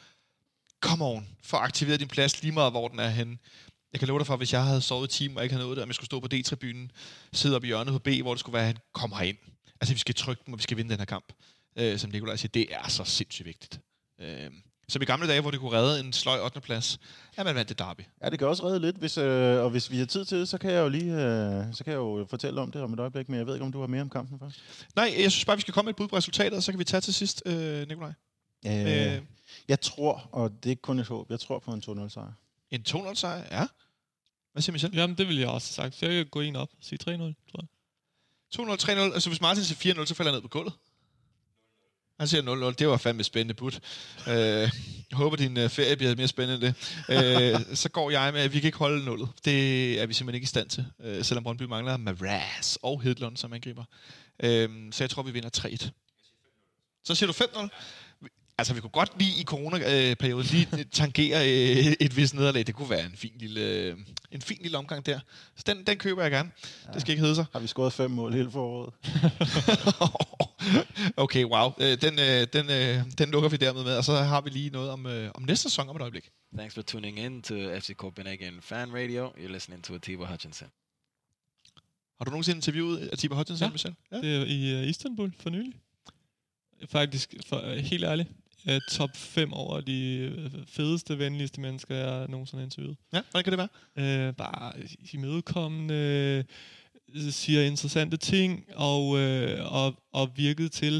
come 0.81 1.05
on, 1.05 1.29
få 1.43 1.57
aktiveret 1.57 2.01
din 2.01 2.09
plads 2.09 2.43
lige 2.43 2.53
meget, 2.53 2.73
hvor 2.73 2.89
den 2.89 2.99
er 2.99 3.09
henne. 3.09 3.39
Jeg 3.93 4.01
kan 4.01 4.09
love 4.09 4.19
dig 4.19 4.27
for, 4.27 4.35
at 4.35 4.41
hvis 4.41 4.53
jeg 4.53 4.65
havde 4.65 4.81
sovet 4.81 5.15
i 5.15 5.19
timen 5.19 5.37
og 5.37 5.43
ikke 5.43 5.55
havde 5.55 5.67
nået 5.67 5.77
det, 5.77 5.83
om 5.83 5.89
jeg 5.89 5.95
skulle 5.95 6.07
stå 6.07 6.21
på 6.21 6.29
D-tribunen, 6.29 6.91
sidde 7.33 7.57
oppe 7.57 7.67
i 7.67 7.69
hjørnet 7.69 7.93
på 7.93 7.99
B, 7.99 8.09
hvor 8.23 8.35
det 8.35 8.41
skulle 8.41 8.55
være, 8.55 8.63
at 8.63 8.67
han 8.67 8.79
kom 8.93 9.13
herind. 9.13 9.39
Altså, 9.81 9.95
vi 9.95 9.99
skal 9.99 10.15
trykke 10.15 10.43
dem, 10.47 10.53
og 10.53 10.59
vi 10.59 10.63
skal 10.63 10.77
vinde 10.77 10.91
den 10.91 10.99
her 10.99 11.05
kamp. 11.05 11.33
Øh, 11.79 11.99
som 11.99 12.11
Nikolaj 12.11 12.37
siger, 12.37 12.51
det 12.55 12.67
er 12.75 12.89
så 12.89 13.05
sindssygt 13.05 13.47
vigtigt. 13.47 13.81
Øh, 14.21 14.51
som 14.89 15.03
i 15.03 15.05
gamle 15.05 15.29
dage, 15.29 15.41
hvor 15.41 15.51
det 15.51 15.61
kunne 15.61 15.73
redde 15.73 16.01
en 16.01 16.13
sløj 16.13 16.41
8. 16.41 16.61
plads, 16.61 16.99
er 17.37 17.45
man 17.45 17.55
vandt 17.55 17.69
det 17.69 17.79
derby. 17.79 18.01
Ja, 18.23 18.31
det 18.31 18.39
kan 18.39 18.49
også 18.49 18.67
redde 18.67 18.81
lidt, 18.81 18.97
hvis, 18.97 19.19
øh, 19.19 19.63
og 19.65 19.71
hvis 19.71 19.91
vi 19.91 19.99
har 19.99 20.07
tid 20.07 20.25
til 20.25 20.39
det, 20.39 20.49
så 20.49 20.59
kan 20.59 20.71
jeg 20.71 20.81
jo 20.81 20.89
lige 20.89 21.13
øh, 21.13 21.65
så 21.75 21.85
kan 21.85 21.91
jeg 21.93 21.99
jo 21.99 22.27
fortælle 22.31 22.61
om 22.61 22.71
det 22.73 22.83
om 22.83 22.93
et 22.93 23.01
øjeblik, 23.01 23.29
men 23.29 23.39
jeg 23.39 23.47
ved 23.47 23.55
ikke, 23.55 23.65
om 23.65 23.73
du 23.73 23.81
har 23.81 23.87
mere 23.87 24.03
om 24.03 24.11
kampen 24.11 24.39
først. 24.39 24.61
Nej, 24.97 25.15
jeg 25.19 25.33
synes 25.33 25.45
bare, 25.45 25.57
vi 25.57 25.61
skal 25.61 25.75
komme 25.75 25.87
med 25.87 25.93
et 25.93 25.97
bud 25.97 26.09
på 26.09 26.17
resultatet, 26.17 26.57
og 26.57 26.63
så 26.63 26.73
kan 26.73 26.79
vi 26.79 26.85
tage 26.85 27.01
til 27.01 27.15
sidst, 27.15 27.43
øh, 27.47 27.89
Nikolaj. 27.89 28.13
Øh, 28.67 29.15
Øh, 29.17 29.23
jeg 29.69 29.81
tror, 29.81 30.29
og 30.33 30.53
det 30.65 30.73
er 30.73 30.77
kun 30.77 30.99
et 30.99 31.07
håb, 31.07 31.31
jeg 31.31 31.41
tror 31.41 31.59
på 31.59 31.71
en 31.73 31.83
2-0 31.87 32.09
sejr. 32.09 32.33
en 32.71 32.85
2-0 32.89 33.15
sejr, 33.15 33.45
ja. 33.51 33.67
Hvad 34.53 34.63
siger 34.63 34.73
Michel? 34.73 34.95
Jamen, 34.95 35.17
det 35.19 35.29
vil 35.29 35.39
jeg 35.39 35.49
også 35.49 35.69
have 35.69 35.91
sagt. 35.91 35.99
Så 36.01 36.07
jeg 36.07 36.15
kan 36.15 36.27
gå 36.27 36.41
en 36.41 36.57
op 36.57 36.69
og 36.79 36.85
sige 36.85 36.99
3-0, 37.03 37.07
tror 37.51 37.61
jeg. 37.61 37.69
2-0, 38.55 38.77
3-0. 38.83 38.91
Altså, 39.15 39.31
hvis 39.31 39.41
Martin 39.41 39.65
siger 39.65 39.95
4-0, 39.95 40.07
så 40.07 40.15
falder 40.15 40.33
han 40.33 40.37
ned 40.37 40.43
på 40.43 40.49
gulvet. 40.49 40.73
Han 42.19 42.29
siger 42.29 42.71
0-0. 42.71 42.75
Det 42.75 42.89
var 42.89 42.97
fandme 42.97 43.25
spændende 43.25 43.55
bud. 43.55 43.73
Øh, 44.29 44.35
jeg 45.11 45.17
håber, 45.17 45.37
din 45.37 45.57
øh, 45.57 45.71
ferie 45.71 45.97
bliver 45.97 46.17
mere 46.17 46.29
spændende 46.29 46.67
end 46.67 46.75
det. 47.09 47.55
Øh, 47.65 47.77
så 47.83 47.89
går 47.89 48.11
jeg 48.11 48.33
med, 48.33 48.41
at 48.41 48.53
vi 48.53 48.61
kan 48.61 48.69
ikke 48.69 48.79
holde 48.79 49.05
nullet. 49.05 49.29
Det 49.45 50.01
er 50.03 50.07
vi 50.07 50.15
simpelthen 50.15 50.35
ikke 50.35 50.45
i 50.45 50.47
stand 50.47 50.69
til. 50.69 50.87
Øh, 51.01 51.25
selvom 51.25 51.45
Brøndby 51.45 51.63
mangler 51.63 51.97
Maras 51.97 52.79
og 52.83 53.03
Hedlund 53.03 53.37
som 53.37 53.53
angriber. 53.53 53.85
Øh, 54.43 54.69
så 54.93 55.05
jeg 55.05 55.11
tror, 55.11 55.23
vi 55.23 55.31
vinder 55.31 55.51
3-1. 55.57 55.91
Så 57.05 57.15
siger 57.15 57.33
du 57.33 57.45
5-0. 57.45 57.69
Altså, 58.59 58.75
vi 58.75 58.81
kunne 58.81 58.91
godt 58.91 59.19
lige 59.19 59.41
i 59.41 59.45
coronaperioden 59.45 60.47
lige 60.51 60.85
tangere 61.01 61.49
øh, 61.49 61.93
et 62.01 62.17
vist 62.17 62.35
nederlag. 62.35 62.67
Det 62.67 62.75
kunne 62.75 62.91
være 62.91 63.07
en 63.07 63.17
fin 63.17 63.33
lille, 63.39 63.61
øh, 63.61 63.97
en 64.31 64.43
fin 64.43 64.59
lille 64.63 64.79
omgang 64.79 65.07
der. 65.07 65.21
Så 65.57 65.63
den, 65.67 65.85
den 65.87 65.99
køber 65.99 66.23
jeg 66.23 66.31
gerne. 66.31 66.51
Det 66.93 67.01
skal 67.01 67.13
ikke 67.13 67.21
hedde 67.21 67.35
sig. 67.35 67.45
Har 67.53 67.61
vi 67.61 67.67
scoret 67.67 67.93
fem 67.93 68.11
mål 68.11 68.33
hele 68.33 68.51
foråret? 68.51 68.95
okay, 71.25 71.45
wow. 71.45 71.73
Øh, 71.81 72.01
Den, 72.03 72.19
øh, 72.19 72.47
den, 72.53 72.71
øh, 72.71 73.05
den 73.19 73.31
lukker 73.31 73.49
vi 73.49 73.57
dermed 73.57 73.85
med, 73.85 73.97
og 73.97 74.05
så 74.05 74.17
har 74.17 74.41
vi 74.41 74.51
lige 74.51 74.71
noget 74.71 74.91
om, 74.91 75.07
øh, 75.07 75.31
om 75.35 75.43
næste 75.43 75.63
sæson 75.63 75.89
om 75.89 75.97
et 75.97 76.03
øjeblik. 76.03 76.31
Thanks 76.57 76.75
for 76.75 76.83
tuning 76.83 77.19
in 77.19 77.43
to 77.43 77.55
FC 77.55 77.95
Copenhagen 77.97 78.55
Fan 78.61 78.95
Radio. 78.95 79.29
You're 79.29 79.53
listening 79.53 79.85
to 79.85 79.95
Atiba 79.95 80.25
Hutchinson. 80.25 80.69
Har 82.19 82.25
du 82.25 82.31
nogensinde 82.31 82.57
interviewet 82.59 83.09
Atiba 83.13 83.35
Hutchinson, 83.35 83.67
Ja. 83.69 83.73
Michel? 83.73 83.95
Ja. 84.13 84.17
Det 84.17 84.37
er 84.37 84.45
i 84.45 84.83
uh, 84.83 84.89
Istanbul 84.89 85.33
for 85.41 85.51
nylig. 85.51 85.73
Faktisk, 86.89 87.35
for, 87.47 87.61
uh, 87.61 87.73
helt 87.73 88.05
ærligt, 88.05 88.29
uh, 88.71 88.79
top 88.91 89.17
5 89.17 89.53
over 89.53 89.81
de 89.81 90.17
øh, 90.17 90.51
fedeste, 90.69 91.19
venligste 91.19 91.61
mennesker, 91.61 91.95
jeg 91.97 92.29
nogensinde 92.29 92.61
har 92.61 92.65
interviewet. 92.67 92.97
ja, 93.13 93.21
hvordan 93.31 93.45
kan 93.45 93.59
det 93.59 93.69
være? 93.97 94.29
Uh, 94.29 94.35
bare 94.37 94.73
imødekommende, 95.13 96.45
uh, 97.17 97.21
siger 97.31 97.63
interessante 97.63 98.17
ting, 98.17 98.65
og, 98.75 99.09
uh, 99.09 99.73
og, 99.75 99.95
og 100.13 100.31
virket 100.37 100.73
til 100.73 100.97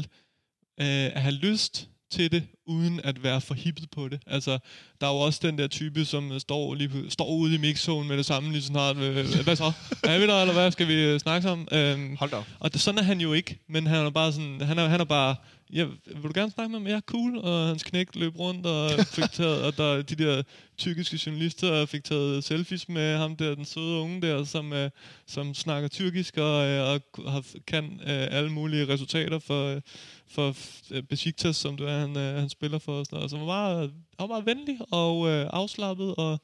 uh, 0.81 0.85
at 0.85 1.21
have 1.21 1.33
lyst 1.35 1.89
til 2.11 2.31
det, 2.31 2.43
uden 2.67 3.01
at 3.03 3.23
være 3.23 3.41
for 3.41 3.53
hippet 3.53 3.89
på 3.91 4.07
det. 4.09 4.21
Altså, 4.27 4.59
der 5.01 5.07
er 5.07 5.11
jo 5.11 5.17
også 5.19 5.39
den 5.43 5.57
der 5.57 5.67
type, 5.67 6.05
som 6.05 6.31
øh, 6.31 6.39
står, 6.39 6.73
lige, 6.75 6.89
på- 6.89 7.09
står 7.09 7.35
ude 7.35 7.55
i 7.55 7.57
mixzone 7.57 8.07
med 8.07 8.17
det 8.17 8.25
samme, 8.25 8.51
lige 8.51 8.61
så 8.61 8.67
snart, 8.67 8.97
øh, 8.97 9.25
hvad 9.43 9.55
så? 9.55 9.71
Er 10.03 10.19
vi 10.19 10.27
der, 10.27 10.41
eller 10.41 10.53
hvad? 10.53 10.71
Skal 10.71 10.87
vi 10.87 10.93
øh, 10.93 11.19
snakke 11.19 11.43
sammen? 11.47 11.67
Øhm, 11.71 12.15
Hold 12.15 12.31
da 12.31 12.35
op. 12.37 12.47
og 12.59 12.73
det, 12.73 12.81
sådan 12.81 12.97
er 12.99 13.03
han 13.03 13.21
jo 13.21 13.33
ikke, 13.33 13.59
men 13.69 13.87
han 13.87 14.05
er 14.05 14.09
bare 14.09 14.31
sådan, 14.33 14.61
han 14.61 14.79
er, 14.79 14.87
han 14.87 14.99
er 14.99 15.05
bare, 15.05 15.35
ja, 15.73 15.85
vil 16.05 16.23
du 16.23 16.31
gerne 16.33 16.51
snakke 16.51 16.71
med 16.71 16.79
ham? 16.79 16.87
Ja, 16.87 16.99
cool. 17.05 17.37
Og 17.37 17.67
hans 17.67 17.83
knæk 17.83 18.15
løb 18.15 18.39
rundt, 18.39 18.65
og 18.65 18.91
fik 19.05 19.31
taget, 19.39 19.63
og 19.63 19.77
der, 19.77 20.01
de 20.01 20.15
der 20.15 20.43
tyrkiske 20.77 21.19
journalister 21.25 21.85
fik 21.85 22.03
taget 22.03 22.43
selfies 22.43 22.89
med 22.89 23.17
ham 23.17 23.35
der, 23.35 23.55
den 23.55 23.65
søde 23.65 23.99
unge 23.99 24.21
der, 24.21 24.43
som, 24.43 24.73
øh, 24.73 24.89
som 25.27 25.53
snakker 25.53 25.89
tyrkisk 25.89 26.37
og, 26.37 26.67
øh, 26.67 26.89
og 26.89 27.31
har, 27.31 27.43
kan 27.67 27.85
øh, 27.85 28.27
alle 28.31 28.51
mulige 28.51 28.87
resultater 28.87 29.39
for, 29.39 29.75
øh, 29.75 29.81
for 30.27 30.55
øh, 30.91 31.03
Besiktas, 31.03 31.55
som 31.55 31.77
du 31.77 31.83
er, 31.83 31.99
han, 31.99 32.17
øh, 32.17 32.39
han 32.39 32.49
spiller 32.49 32.79
for. 32.79 32.99
Og 32.99 33.05
sådan 33.05 33.17
noget. 33.17 33.29
Så 33.29 33.37
han 33.37 33.47
var 33.47 33.53
meget, 33.53 33.79
han 33.79 33.93
var 34.19 34.27
meget 34.27 34.45
venlig 34.45 34.79
og 34.91 35.27
øh, 35.27 35.49
afslappet 35.53 36.15
og 36.15 36.39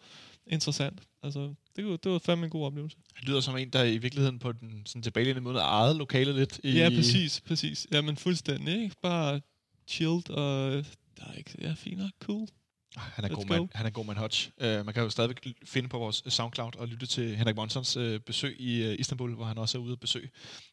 interessant. 0.48 0.99
Altså, 1.23 1.53
det, 1.76 1.85
var- 1.85 1.98
det 1.98 2.11
var 2.11 2.19
fandme 2.19 2.45
en 2.45 2.49
god 2.49 2.65
oplevelse. 2.65 2.98
Han 3.15 3.27
lyder 3.27 3.39
som 3.41 3.57
en, 3.57 3.69
der 3.69 3.84
i 3.84 3.98
virkeligheden 3.98 4.39
på 4.39 4.52
den 4.52 4.81
sådan 4.85 5.02
tilbagelændende 5.02 5.41
måde 5.49 5.60
ejede 5.60 5.98
lokalet 5.98 6.35
lidt. 6.35 6.60
I, 6.64 6.72
Ja, 6.72 6.89
præcis, 6.89 7.41
præcis. 7.41 7.88
Ja, 7.91 8.02
men 8.02 8.18
fuldstændig, 8.18 8.84
ikke? 8.84 8.95
Bare 9.02 9.41
chilled 9.88 10.30
og... 10.30 10.72
Der 11.18 11.26
er 11.27 11.34
ikke... 11.34 11.52
Ja, 11.61 11.73
fint 11.77 11.98
nok. 11.98 12.11
Cool. 12.23 12.48
Han 12.97 13.26
er, 13.26 13.30
Let's 13.30 13.34
god 13.34 13.45
go. 13.45 13.53
man. 13.53 13.69
han 13.76 13.85
er 13.85 13.89
god 13.89 14.05
man 14.05 14.18
Hodge. 14.18 14.51
Uh, 14.57 14.85
man 14.85 14.93
kan 14.93 15.03
jo 15.03 15.09
stadigvæk 15.09 15.47
finde 15.65 15.89
på 15.89 15.97
vores 15.97 16.23
SoundCloud 16.27 16.72
og 16.77 16.88
lytte 16.88 17.05
til 17.05 17.35
Henrik 17.35 17.55
Monsons 17.55 17.97
uh, 17.97 18.15
besøg 18.26 18.55
i 18.61 18.88
uh, 18.88 18.99
Istanbul, 18.99 19.35
hvor 19.35 19.45
han 19.45 19.57
også 19.57 19.77
er 19.77 19.81
ude 19.81 19.91
at 19.91 19.99
besøge. 19.99 20.30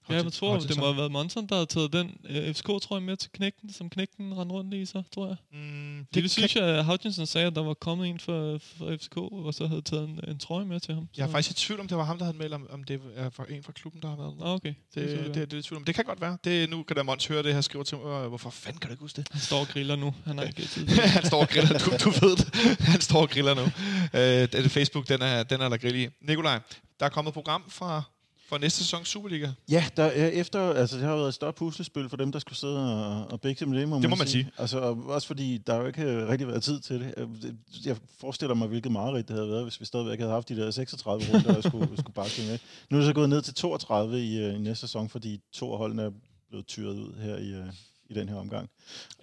Ja, 0.08 0.14
jeg 0.14 0.22
Hodge- 0.24 0.30
tror, 0.30 0.50
Hodgson. 0.50 0.68
det 0.68 0.78
må 0.78 0.84
have 0.84 0.96
været 0.96 1.12
Monson, 1.12 1.46
der 1.46 1.54
havde 1.54 1.66
taget 1.66 1.92
den 1.92 2.16
øh, 2.28 2.54
FCK, 2.54 2.66
tror 2.66 2.96
jeg, 2.96 3.02
med 3.02 3.16
til 3.16 3.30
knækken, 3.32 3.72
som 3.72 3.90
knækken 3.90 4.38
rendte 4.38 4.52
rundt 4.54 4.74
i, 4.74 4.86
så 4.86 5.02
tror 5.14 5.26
jeg. 5.26 5.36
Mm, 5.52 6.06
Det, 6.14 6.22
det 6.22 6.30
synes 6.30 6.56
jeg, 6.56 6.64
at 6.64 6.84
Hutchinson 6.84 7.26
sagde, 7.26 7.46
at 7.46 7.54
der 7.54 7.62
var 7.62 7.74
kommet 7.74 8.08
en 8.08 8.20
fra, 8.20 8.56
fra 8.56 8.96
FCK, 8.96 9.16
og 9.16 9.54
så 9.54 9.66
havde 9.66 9.82
taget 9.82 10.08
en, 10.08 10.20
en 10.28 10.38
trøje 10.38 10.64
med 10.64 10.80
til 10.80 10.94
ham. 10.94 11.08
Jeg 11.16 11.22
er 11.22 11.26
Så- 11.26 11.32
faktisk 11.32 11.50
i 11.50 11.66
tvivl 11.66 11.80
om, 11.80 11.88
det 11.88 11.96
var 11.96 12.04
ham, 12.04 12.18
der 12.18 12.24
havde 12.24 12.38
meldt, 12.38 12.54
om, 12.54 12.66
om 12.70 12.84
det 12.84 13.00
er 13.16 13.30
fra 13.30 13.44
en 13.50 13.62
fra 13.62 13.72
klubben, 13.72 14.02
der 14.02 14.08
har 14.08 14.16
været. 14.16 14.34
Nå, 14.38 14.44
okay. 14.46 14.74
Det, 14.94 15.08
det, 15.08 15.18
det, 15.18 15.26
det, 15.26 15.36
er 15.36 15.40
jeg 15.40 15.52
i 15.58 15.62
tvivl 15.62 15.76
om. 15.76 15.84
det 15.84 15.94
kan 15.94 16.04
godt 16.04 16.20
være. 16.20 16.38
Det, 16.44 16.70
nu 16.70 16.82
kan 16.82 16.96
der 16.96 17.02
Mons 17.02 17.26
høre 17.26 17.42
det 17.42 17.54
her, 17.54 17.60
skriver 17.60 17.84
til 17.84 17.98
mig, 17.98 18.22
"Øh, 18.22 18.28
hvorfor 18.28 18.50
fanden 18.50 18.80
kan 18.80 18.88
du 18.88 18.92
ikke 18.92 19.00
huske 19.02 19.16
det? 19.16 19.28
Han 19.32 19.40
står 19.40 19.60
og 19.60 19.68
griller 19.68 19.96
nu. 19.96 20.14
Han 20.24 20.38
har 20.38 20.44
ikke 20.44 20.62
tid. 20.62 20.86
han 21.18 21.24
står 21.26 21.40
og 21.40 21.48
griller. 21.48 21.78
Du, 21.78 21.90
du 22.20 22.26
ved 22.26 22.36
det. 22.36 22.54
Han 22.92 23.00
står 23.00 23.20
og 23.20 23.30
griller 23.30 23.54
nu. 23.54 23.62
Øh, 23.62 24.20
det 24.20 24.54
er 24.54 24.68
Facebook, 24.68 25.08
den 25.08 25.22
er, 25.22 25.42
den 25.42 25.60
er 25.60 25.68
der 25.68 25.76
grill 25.76 25.96
i. 25.96 26.08
Nikolaj, 26.20 26.60
der 27.00 27.06
er 27.06 27.10
kommet 27.10 27.28
et 27.30 27.34
program 27.34 27.64
fra, 27.68 28.02
fra 28.48 28.58
næste 28.58 28.78
sæson 28.78 29.04
Superliga. 29.04 29.50
Ja, 29.70 29.84
der 29.96 30.02
er 30.04 30.26
efter, 30.28 30.74
altså 30.74 30.96
det 30.96 31.04
har 31.04 31.16
været 31.16 31.28
et 31.28 31.34
større 31.34 31.52
puslespil 31.52 32.08
for 32.08 32.16
dem, 32.16 32.32
der 32.32 32.38
skulle 32.38 32.58
sidde 32.58 33.06
og, 33.06 33.32
og 33.32 33.40
bække 33.40 33.66
med 33.66 33.80
det, 33.80 33.88
må, 33.88 34.00
Det 34.00 34.10
må 34.10 34.16
man 34.16 34.26
sige. 34.26 34.50
Altså, 34.58 34.78
og 34.78 35.02
også 35.06 35.26
fordi 35.26 35.58
der 35.58 35.72
har 35.74 35.80
jo 35.80 35.86
ikke 35.86 36.28
rigtig 36.28 36.48
været 36.48 36.62
tid 36.62 36.80
til 36.80 37.00
det. 37.00 37.14
Øh, 37.16 37.26
det- 37.42 37.56
Jeg 37.84 37.96
forestiller 38.20 38.54
mig, 38.54 38.68
hvilket 38.68 38.92
mareridt 38.92 39.28
det 39.28 39.36
havde 39.36 39.48
været, 39.50 39.62
hvis 39.62 39.80
vi 39.80 39.84
stadigvæk 39.84 40.18
havde 40.18 40.32
haft 40.32 40.48
de 40.48 40.56
der 40.56 40.70
36 40.70 41.24
runder, 41.34 41.52
der 41.54 41.68
skulle, 41.68 41.88
skulle 42.00 42.14
bakke 42.14 42.42
med. 42.48 42.58
Nu 42.90 42.96
er 42.96 43.00
det 43.00 43.06
så 43.08 43.12
gået 43.14 43.28
ned 43.28 43.42
til 43.42 43.54
32 43.54 44.20
i, 44.24 44.38
øh, 44.38 44.54
i 44.54 44.58
næste 44.58 44.80
sæson, 44.80 45.08
fordi 45.08 45.40
to 45.52 45.72
af 45.72 45.78
holdene 45.78 46.02
er 46.02 46.10
blevet 46.48 46.66
tyret 46.66 46.94
ud 46.98 47.12
her 47.22 47.36
i, 47.36 47.48
øh, 47.48 47.66
i 48.10 48.14
den 48.14 48.28
her 48.28 48.36
omgang. 48.36 48.70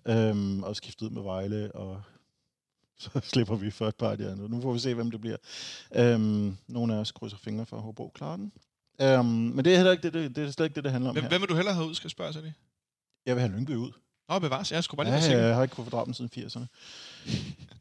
Øhm, 0.08 0.64
og 0.64 0.76
skiftet 0.76 1.06
ud 1.06 1.10
med 1.10 1.22
Vejle, 1.22 1.72
og 1.76 2.02
så 3.04 3.10
slipper 3.24 3.56
vi 3.56 3.72
third 3.72 3.94
party 3.94 4.22
nu. 4.22 4.48
Nu 4.48 4.62
får 4.62 4.74
vi 4.74 4.80
se, 4.80 4.94
hvem 4.94 5.12
det 5.12 5.22
bliver. 5.22 5.38
Øhm, 5.96 6.58
nogle 6.68 6.94
af 6.96 6.98
os 6.98 7.12
krydser 7.12 7.38
fingre 7.38 7.66
for 7.66 7.78
at 7.78 7.84
Hobro 7.84 8.12
klarer 8.16 8.36
den. 8.38 8.52
Øhm, 9.02 9.26
men 9.26 9.66
det 9.66 9.74
er 9.74 9.78
heller 9.78 9.92
ikke 9.92 10.04
det, 10.04 10.14
det, 10.14 10.36
det 10.36 10.48
er 10.48 10.52
slet 10.52 10.66
ikke 10.66 10.76
det, 10.76 10.84
det 10.84 10.92
handler 10.92 11.10
om 11.10 11.16
Hvem, 11.16 11.24
her. 11.24 11.30
hvem 11.30 11.42
vil 11.42 11.50
du 11.50 11.56
hellere 11.56 11.76
have 11.76 11.88
ud, 11.88 11.96
skal 11.96 12.06
jeg 12.08 12.12
spørge, 12.12 12.34
Sally? 12.34 12.50
Jeg 13.26 13.36
vil 13.36 13.42
have 13.42 13.56
Lyngby 13.56 13.76
ud. 13.76 13.92
Nå, 14.30 14.40
bevares. 14.40 14.72
Jeg 14.72 14.84
skulle 14.84 14.98
bare 14.98 15.20
lige 15.20 15.32
Ja, 15.32 15.36
være 15.38 15.46
jeg 15.48 15.56
har 15.56 15.64
ikke 15.64 15.76
kunnet 15.76 15.86
fordrage 15.90 16.06
dem 16.06 16.14
siden 16.14 16.32
80'erne. 16.38 16.66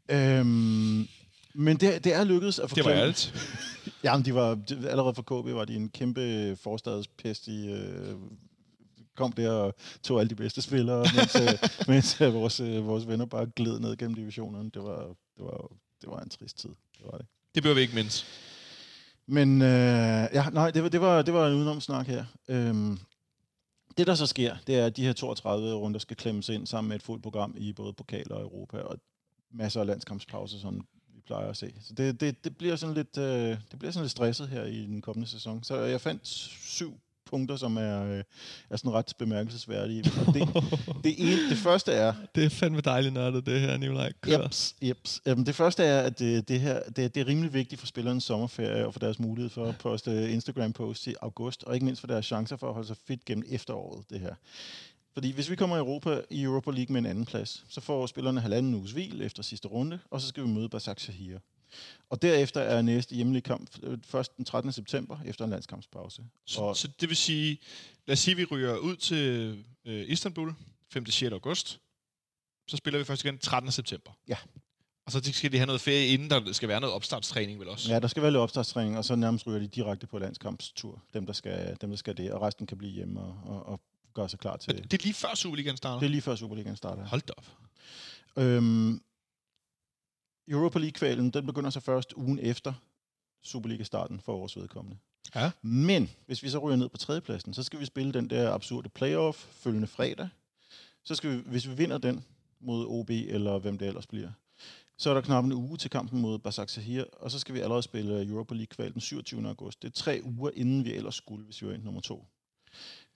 øhm, 0.09 1.09
men 1.55 1.77
det, 1.77 2.05
det 2.05 2.15
er 2.15 2.25
lykkedes 2.25 2.59
at 2.59 2.71
få 2.71 2.77
Det 2.77 2.85
var 2.85 2.91
ærligt. 2.91 3.35
Jamen, 4.05 4.25
de 4.25 4.35
var, 4.35 4.55
de, 4.55 4.89
allerede 4.91 5.15
for 5.15 5.23
KB 5.23 5.47
var 5.55 5.65
de 5.65 5.75
en 5.75 5.89
kæmpe 5.89 6.57
forstadspest 6.57 7.47
i... 7.47 7.73
Øh, 7.73 8.15
kom 9.17 9.33
der 9.33 9.51
og 9.51 9.75
tog 10.03 10.21
alle 10.21 10.31
de 10.31 10.35
bedste 10.35 10.63
spillere, 10.63 11.07
mens, 11.17 11.37
øh, 11.37 11.59
mens 11.95 12.21
øh, 12.21 12.35
vores, 12.35 12.61
øh, 12.61 12.87
vores 12.87 13.09
venner 13.09 13.27
bare 13.27 13.47
gled 13.57 13.79
ned 13.79 13.97
gennem 13.97 14.15
divisionerne. 14.15 14.71
Det 14.71 14.83
var, 14.83 15.07
det 15.37 15.45
var, 15.45 15.71
det 16.01 16.11
var 16.11 16.21
en 16.21 16.29
trist 16.29 16.59
tid. 16.59 16.71
Det 16.99 17.05
var 17.05 17.19
det. 17.19 17.27
Det 17.55 17.63
behøver 17.63 17.75
vi 17.75 17.81
ikke 17.81 17.95
mindst. 17.95 18.27
Men 19.27 19.63
øh, 19.63 20.29
ja, 20.33 20.51
nej, 20.53 20.71
det 20.71 20.83
var, 20.83 20.89
det 20.89 21.01
var, 21.01 21.23
det 21.23 21.35
var 21.35 21.49
en 21.49 21.55
udenomsnak 21.55 22.07
her. 22.07 22.25
Øhm, 22.49 22.99
det, 23.97 24.07
der 24.07 24.15
så 24.15 24.27
sker, 24.27 24.57
det 24.67 24.77
er, 24.77 24.87
at 24.87 24.97
de 24.97 25.05
her 25.05 25.13
32 25.13 25.75
runder 25.75 25.99
skal 25.99 26.17
klemmes 26.17 26.49
ind 26.49 26.67
sammen 26.67 26.89
med 26.89 26.97
et 26.97 27.03
fuldt 27.03 27.23
program 27.23 27.55
i 27.59 27.73
både 27.73 27.93
pokal 27.93 28.33
og 28.33 28.41
Europa, 28.41 28.79
og 28.79 28.99
masser 29.51 29.81
af 29.81 29.87
landskampspauser, 29.87 30.59
som 30.59 30.87
vi 31.09 31.21
plejer 31.27 31.49
at 31.49 31.57
se. 31.57 31.75
Så 31.81 31.95
det, 31.95 32.21
det, 32.21 32.45
det, 32.45 32.57
bliver 32.57 32.77
sådan 32.77 32.95
lidt, 32.95 33.19
øh, 33.19 33.59
det 33.71 33.79
bliver 33.79 33.93
sådan 33.93 34.05
lidt 34.05 34.11
stresset 34.11 34.49
her 34.49 34.65
i 34.65 34.79
den 34.79 35.03
kommende 35.03 35.29
sæson. 35.29 35.63
Så 35.63 35.81
jeg 35.81 36.01
fandt 36.01 36.27
syv 36.27 37.01
punkter, 37.35 37.57
som 37.57 37.77
er, 37.77 38.05
øh, 38.05 38.23
er 38.71 38.77
sådan 38.77 38.93
ret 38.93 39.13
bemærkelsesværdige. 39.19 40.05
Og 40.27 40.35
det, 40.35 40.49
det, 41.05 41.15
ene, 41.19 41.51
det 41.51 41.59
første 41.59 41.93
er, 41.93 42.13
Det 42.35 42.45
er 42.45 42.49
fandme 42.49 42.81
dejligt 42.81 43.15
nørdet, 43.15 43.47
det 43.47 43.61
her, 43.61 43.77
Nikolaj. 43.77 44.13
Jeps, 44.27 44.75
jeps. 44.83 45.21
Øhm, 45.27 45.45
det 45.45 45.55
første 45.55 45.85
er, 45.85 46.01
at 46.01 46.19
det, 46.19 46.49
det 46.49 46.61
her 46.61 46.83
det, 46.97 47.15
det 47.15 47.21
er 47.21 47.27
rimelig 47.27 47.53
vigtigt 47.55 47.81
for 47.81 47.87
spillernes 47.87 48.25
sommerferie 48.25 48.87
og 48.87 48.93
for 48.93 49.01
deres 49.01 49.19
mulighed 49.19 49.51
for 49.51 49.67
at 49.67 49.79
poste 49.79 50.31
Instagram-posts 50.31 51.07
i 51.07 51.15
august, 51.23 51.65
og 51.65 51.75
ikke 51.75 51.85
mindst 51.85 52.01
for 52.01 52.07
deres 52.07 52.27
chancer 52.27 52.57
for 52.57 52.69
at 52.69 52.75
holde 52.75 52.89
sig 52.89 52.97
fit 53.07 53.25
gennem 53.25 53.45
efteråret, 53.51 54.05
det 54.11 54.21
her. 54.21 54.35
Fordi 55.15 55.33
hvis 55.33 55.51
vi 55.51 55.57
kommer 55.57 55.77
i 55.77 55.79
Europa, 55.79 56.21
i 56.31 56.43
Europa 56.43 56.71
League 56.71 56.93
med 56.93 57.01
en 57.01 57.07
anden 57.07 57.25
plads, 57.25 57.65
så 57.69 57.81
får 57.81 58.07
spillerne 58.07 58.41
halvanden 58.41 58.75
uges 58.75 58.93
hvil 58.93 59.23
efter 59.23 59.43
sidste 59.43 59.69
runde, 59.69 59.99
og 60.11 60.21
så 60.21 60.29
skal 60.29 60.43
vi 60.43 60.49
møde 60.49 60.69
Basak 60.69 61.01
Shahir. 61.01 61.39
Og 62.11 62.23
derefter 62.23 62.61
er 62.61 62.83
næste 62.83 63.15
hjemlige 63.15 63.43
kamp 63.43 63.71
øh, 63.83 63.99
først 64.05 64.37
den 64.37 64.45
13. 64.45 64.73
september 64.73 65.19
efter 65.27 65.45
en 65.45 65.51
landskampspause. 65.51 66.23
Så, 66.47 66.61
Og- 66.61 66.77
så 66.77 66.89
det 67.01 67.09
vil 67.09 67.17
sige, 67.17 67.59
lad 68.07 68.13
os 68.13 68.19
sige, 68.19 68.33
at 68.33 68.39
vi 68.39 68.45
ryger 68.45 68.77
ud 68.77 68.97
til 68.97 69.19
øh, 69.85 70.05
Istanbul 70.09 70.55
5. 70.91 71.07
6. 71.07 71.33
august. 71.33 71.81
Så 72.69 72.77
spiller 72.77 72.99
vi 72.99 73.05
først 73.05 73.25
igen 73.25 73.39
13. 73.39 73.73
september. 73.73 74.11
Ja. 74.29 74.37
Og 75.07 75.13
så 75.13 75.21
skal 75.33 75.53
de 75.53 75.57
have 75.57 75.67
noget 75.67 75.81
ferie, 75.81 76.07
inden 76.07 76.31
der 76.31 76.53
skal 76.53 76.69
være 76.69 76.81
noget 76.81 76.95
opstartstræning 76.95 77.61
vel 77.61 77.69
også. 77.69 77.93
Ja, 77.93 77.99
der 78.01 78.09
skal 78.09 78.23
være 78.23 78.33
lidt 78.33 78.41
opstartstræning, 78.41 78.99
og 78.99 79.05
så 79.05 79.15
nærmest 79.17 79.47
ryger 79.47 79.59
de 79.59 79.67
direkte 79.69 80.07
på 80.07 80.19
landskampstur, 80.19 81.03
dem 81.15 81.27
der 81.27 81.33
skal, 81.33 81.77
dem, 81.81 81.91
der 81.91 81.97
skal 81.97 82.17
det, 82.17 82.33
og 82.33 82.43
resten 82.43 82.67
kan 82.67 82.79
blive 82.79 82.93
hjemme 82.93 83.21
og, 83.21 83.37
og, 83.45 83.67
og 83.67 83.81
gøre 84.15 84.29
sig 84.29 84.39
klar 84.39 84.57
til 84.57 84.75
Men 84.75 84.83
det 84.83 84.93
er 84.95 85.03
lige 85.03 85.15
før 85.15 85.35
Superligaen 85.35 85.77
starter. 85.77 85.99
Det 85.99 86.07
er 86.07 86.11
lige 86.11 86.23
før 86.23 86.37
Superligaen 86.37 86.77
starter. 86.77 87.07
Hold 87.07 87.21
da 87.23 87.33
op. 87.37 87.47
Øhm, 88.37 89.03
Europa 90.49 90.79
League-kvalen, 90.79 91.31
den 91.31 91.47
begynder 91.47 91.71
så 91.71 91.81
først 91.81 92.13
ugen 92.13 92.39
efter 92.39 92.73
Superliga-starten 93.43 94.21
for 94.21 94.39
vores 94.39 94.57
vedkommende. 94.57 94.99
Ja. 95.35 95.51
Men 95.63 96.11
hvis 96.27 96.43
vi 96.43 96.49
så 96.49 96.59
ryger 96.59 96.77
ned 96.77 96.89
på 96.89 96.97
tredjepladsen, 96.97 97.55
så 97.55 97.63
skal 97.63 97.81
vi 97.81 97.85
spille 97.85 98.13
den 98.13 98.31
der 98.31 98.53
absurde 98.53 98.89
playoff 98.89 99.39
følgende 99.39 99.87
fredag. 99.87 100.29
Så 101.05 101.15
skal 101.15 101.31
vi, 101.31 101.43
hvis 101.47 101.69
vi 101.69 101.75
vinder 101.75 101.99
den 101.99 102.25
mod 102.61 102.87
OB, 102.89 103.11
eller 103.11 103.59
hvem 103.59 103.79
det 103.79 103.89
ellers 103.89 104.07
bliver, 104.07 104.31
så 104.99 105.11
er 105.11 105.15
der 105.15 105.21
knap 105.21 105.45
en 105.45 105.53
uge 105.53 105.77
til 105.77 105.91
kampen 105.91 106.21
mod 106.21 106.39
Basak 106.39 106.69
Sahir, 106.69 107.05
og 107.13 107.31
så 107.31 107.39
skal 107.39 107.55
vi 107.55 107.61
allerede 107.61 107.83
spille 107.83 108.27
Europa 108.29 108.55
League-kval 108.55 108.93
den 108.93 109.01
27. 109.01 109.49
august. 109.49 109.83
Det 109.83 109.89
er 109.89 109.93
tre 109.93 110.21
uger, 110.25 110.51
inden 110.55 110.85
vi 110.85 110.95
ellers 110.95 111.15
skulle, 111.15 111.45
hvis 111.45 111.63
vi 111.63 111.67
var 111.67 111.73
ind 111.73 111.83
nummer 111.83 112.01
to. 112.01 112.27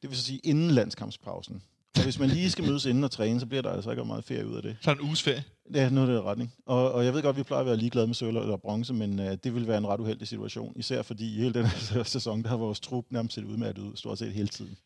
Det 0.03 0.11
vil 0.11 0.17
så 0.17 0.25
sige 0.25 0.41
inden 0.45 0.71
landskampspausen. 0.71 1.63
Og 1.97 2.03
hvis 2.03 2.19
man 2.19 2.29
lige 2.29 2.51
skal 2.51 2.65
mødes 2.65 2.85
inden 2.85 3.05
og 3.05 3.11
træne, 3.11 3.41
så 3.41 3.47
bliver 3.47 3.63
der 3.63 3.71
altså 3.71 3.91
ikke 3.91 4.05
meget 4.05 4.25
ferie 4.25 4.47
ud 4.47 4.57
af 4.57 4.63
det. 4.63 4.77
Så 4.81 4.93
en 4.93 5.01
uges 5.01 5.23
ferie. 5.23 5.45
Ja, 5.75 5.89
noget 5.89 6.09
i 6.09 6.13
den 6.13 6.25
retning. 6.25 6.55
Og, 6.67 6.93
og 6.93 7.05
jeg 7.05 7.15
ved 7.15 7.23
godt, 7.23 7.35
at 7.35 7.39
vi 7.39 7.43
plejer 7.43 7.61
at 7.61 7.67
være 7.67 7.77
ligeglade 7.77 8.07
med 8.07 8.15
sølv 8.15 8.37
eller 8.37 8.57
bronze, 8.57 8.95
men 8.95 9.19
uh, 9.19 9.27
det 9.27 9.55
vil 9.55 9.67
være 9.67 9.79
en 9.79 9.87
ret 9.87 10.01
uheldig 10.01 10.29
situation. 10.29 10.73
Især 10.77 11.03
fordi 11.03 11.35
i 11.35 11.39
hele 11.39 11.55
den 11.55 11.67
her 11.67 12.03
sæson, 12.17 12.43
der 12.43 12.49
har 12.49 12.57
vores 12.57 12.81
trup 12.81 13.05
nærmest 13.11 13.35
set 13.35 13.45
udmattet 13.45 13.83
ud, 13.83 13.97
stort 13.97 14.19
set 14.19 14.33
hele 14.33 14.49
tiden. 14.49 14.77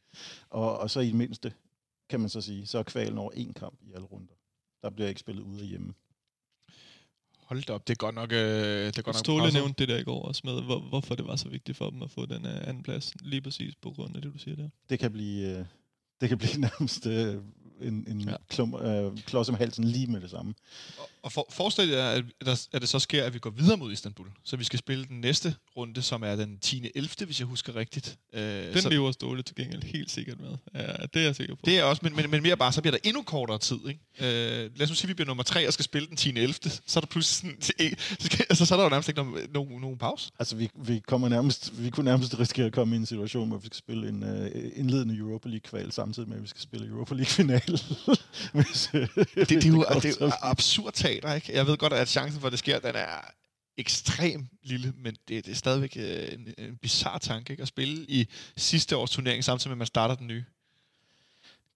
Og, 0.50 0.78
og 0.78 0.90
så 0.90 1.00
i 1.00 1.06
det 1.06 1.14
mindste, 1.14 1.52
kan 2.10 2.20
man 2.20 2.28
så 2.28 2.40
sige, 2.40 2.66
så 2.66 2.78
er 2.78 2.82
kvalen 2.82 3.18
over 3.18 3.30
én 3.30 3.52
kamp 3.52 3.78
i 3.82 3.92
alle 3.94 4.06
runder. 4.06 4.34
Der 4.82 4.90
bliver 4.90 5.08
ikke 5.08 5.20
spillet 5.20 5.42
ude 5.42 5.60
og 5.60 5.66
hjemme. 5.66 5.94
Hold 7.38 7.62
da 7.62 7.72
op, 7.72 7.88
det 7.88 7.94
er 7.94 7.96
godt 7.96 8.14
nok... 8.14 8.32
Øh, 8.32 8.38
det 8.38 8.98
er 8.98 9.02
godt 9.02 9.06
nok 9.06 9.14
Ståle 9.14 9.42
presset. 9.42 9.60
nævnte 9.60 9.78
det 9.78 9.88
der 9.88 9.98
i 9.98 10.02
går 10.02 10.22
også 10.22 10.42
med, 10.44 10.62
hvor, 10.62 10.78
hvorfor 10.78 11.14
det 11.14 11.26
var 11.26 11.36
så 11.36 11.48
vigtigt 11.48 11.78
for 11.78 11.90
dem 11.90 12.02
at 12.02 12.10
få 12.10 12.26
den 12.26 12.44
uh, 12.44 12.68
anden 12.68 12.82
plads. 12.82 13.12
Lige 13.20 13.40
præcis 13.40 13.74
på 13.74 13.90
grund 13.90 14.16
af 14.16 14.22
det, 14.22 14.32
du 14.32 14.38
siger 14.38 14.56
der. 14.56 14.68
Det 14.88 14.98
kan 14.98 15.12
blive, 15.12 15.58
uh, 15.58 15.66
det 16.20 16.28
kan 16.28 16.38
blive 16.38 16.60
nærmest 16.68 17.06
uh, 17.06 17.12
en, 17.84 18.04
en 18.08 18.20
Ja. 18.20 18.34
klum, 18.48 18.74
uh, 18.74 19.18
klods 19.26 19.48
om 19.48 19.54
halsen 19.54 19.84
lige 19.84 20.06
med 20.06 20.20
det 20.20 20.30
samme. 20.30 20.54
Og- 20.98 21.08
Og 21.22 21.32
for, 21.32 21.46
forestil 21.50 21.88
jer, 21.88 22.08
at, 22.10 22.24
der, 22.44 22.66
at 22.72 22.80
det 22.80 22.88
så 22.88 22.98
sker, 22.98 23.24
at 23.24 23.34
vi 23.34 23.38
går 23.38 23.50
videre 23.50 23.76
mod 23.76 23.92
Istanbul. 23.92 24.26
Så 24.44 24.56
vi 24.56 24.64
skal 24.64 24.78
spille 24.78 25.04
den 25.04 25.20
næste 25.20 25.54
runde, 25.76 26.02
som 26.02 26.22
er 26.22 26.36
den 26.36 26.58
10. 26.58 26.90
11., 26.94 27.26
hvis 27.26 27.40
jeg 27.40 27.46
husker 27.46 27.76
rigtigt. 27.76 28.18
Øh, 28.34 28.42
Den 28.74 28.82
så 28.82 28.88
lever 28.88 29.12
Ståle 29.12 29.42
til 29.42 29.56
gengæld 29.56 29.82
helt 29.82 30.10
sikkert 30.10 30.40
med. 30.40 30.50
Ja, 30.74 30.80
det 31.14 31.16
er 31.16 31.20
jeg 31.20 31.36
sikker 31.36 31.54
på. 31.54 31.60
det 31.64 31.78
er 31.78 31.82
også, 31.84 32.00
men, 32.04 32.16
men, 32.16 32.30
men 32.30 32.42
mere 32.42 32.56
bare, 32.56 32.72
så 32.72 32.80
bliver 32.80 32.90
der 32.92 32.98
endnu 33.08 33.22
kortere 33.22 33.58
tid. 33.58 33.78
Ikke? 33.88 34.00
Øh, 34.20 34.70
lad 34.76 34.82
os 34.82 34.88
nu 34.88 34.94
sige, 34.94 35.04
at 35.04 35.08
vi 35.08 35.14
bliver 35.14 35.26
nummer 35.26 35.42
3 35.42 35.66
og 35.66 35.72
skal 35.72 35.84
spille 35.84 36.08
den 36.08 36.16
10. 36.16 36.28
11. 36.28 36.54
Så 36.86 36.98
er 36.98 37.00
der 37.00 37.06
pludselig 37.06 37.52
sådan, 37.62 37.62
så, 38.20 38.26
skal, 38.26 38.46
altså, 38.50 38.66
så 38.66 38.74
er 38.74 38.76
der 38.78 38.84
jo 38.84 38.90
nærmest 38.90 39.08
ikke 39.08 39.22
nogen, 39.22 39.38
nogen, 39.54 39.80
nogen 39.80 39.98
pause. 39.98 40.30
Altså, 40.38 40.56
vi, 40.56 40.68
vi, 40.74 41.00
kommer 41.06 41.28
nærmest, 41.28 41.82
vi 41.84 41.90
kunne 41.90 42.04
nærmest 42.04 42.38
risikere 42.38 42.66
at 42.66 42.72
komme 42.72 42.96
i 42.96 42.98
en 42.98 43.06
situation, 43.06 43.48
hvor 43.48 43.58
vi 43.58 43.66
skal 43.66 43.76
spille 43.78 44.08
en 44.08 44.22
uh, 44.22 44.46
indledende 44.78 45.16
Europa 45.16 45.48
League-kval, 45.48 45.92
samtidig 45.92 46.28
med, 46.28 46.36
at 46.36 46.42
vi 46.42 46.48
skal 46.48 46.62
spille 46.62 46.86
Europa 46.86 47.14
League-final. 47.14 47.71
Hvis, 48.52 48.90
øh, 48.94 49.08
Det, 49.34 49.48
det, 49.48 49.64
er 49.64 49.68
jo 49.68 49.84
går 49.88 50.00
det 50.00 50.20
er 50.20 50.26
jo 50.26 50.32
absurd 50.42 50.92
teater, 50.92 51.34
ikke? 51.34 51.56
Jeg 51.56 51.66
ved 51.66 51.76
godt, 51.76 51.92
at 51.92 52.08
chancen 52.08 52.40
for, 52.40 52.46
at 52.46 52.50
det 52.50 52.58
sker, 52.58 52.78
den 52.78 52.94
er 52.94 53.32
ekstrem 53.76 54.48
lille, 54.62 54.92
men 54.96 55.16
det, 55.28 55.46
det 55.46 55.52
er 55.52 55.56
stadigvæk 55.56 55.96
øh, 55.96 56.32
en, 56.32 56.54
en 56.58 56.76
bizarre 56.76 57.18
tanke, 57.18 57.50
ikke? 57.50 57.62
At 57.62 57.68
spille 57.68 58.04
i 58.08 58.28
sidste 58.56 58.96
års 58.96 59.10
turnering, 59.10 59.44
samtidig 59.44 59.70
med, 59.70 59.74
at 59.74 59.78
man 59.78 59.86
starter 59.86 60.14
den 60.14 60.26
nye. 60.26 60.44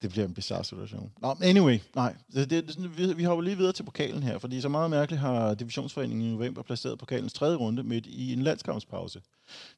Det 0.02 0.10
bliver 0.10 0.26
en 0.26 0.34
bizarre 0.34 0.64
situation. 0.64 1.12
Nå, 1.22 1.36
anyway, 1.42 1.78
nej. 1.94 2.14
Det, 2.34 2.50
det, 2.50 2.68
det, 2.68 2.98
vi, 2.98 3.14
vi 3.14 3.24
hopper 3.24 3.42
lige 3.42 3.56
videre 3.56 3.72
til 3.72 3.82
pokalen 3.82 4.22
her, 4.22 4.38
fordi 4.38 4.60
så 4.60 4.68
meget 4.68 4.90
mærkeligt 4.90 5.20
har 5.20 5.54
Divisionsforeningen 5.54 6.26
i 6.26 6.30
november 6.30 6.62
placeret 6.62 6.98
pokalens 6.98 7.32
tredje 7.32 7.56
runde 7.56 7.82
midt 7.82 8.06
i 8.06 8.32
en 8.32 8.42
landskampspause. 8.42 9.20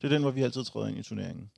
Det 0.00 0.04
er 0.04 0.08
den, 0.08 0.22
hvor 0.22 0.30
vi 0.30 0.42
altid 0.42 0.64
træder 0.64 0.86
ind 0.86 0.98
i 0.98 1.02
turneringen. 1.02 1.50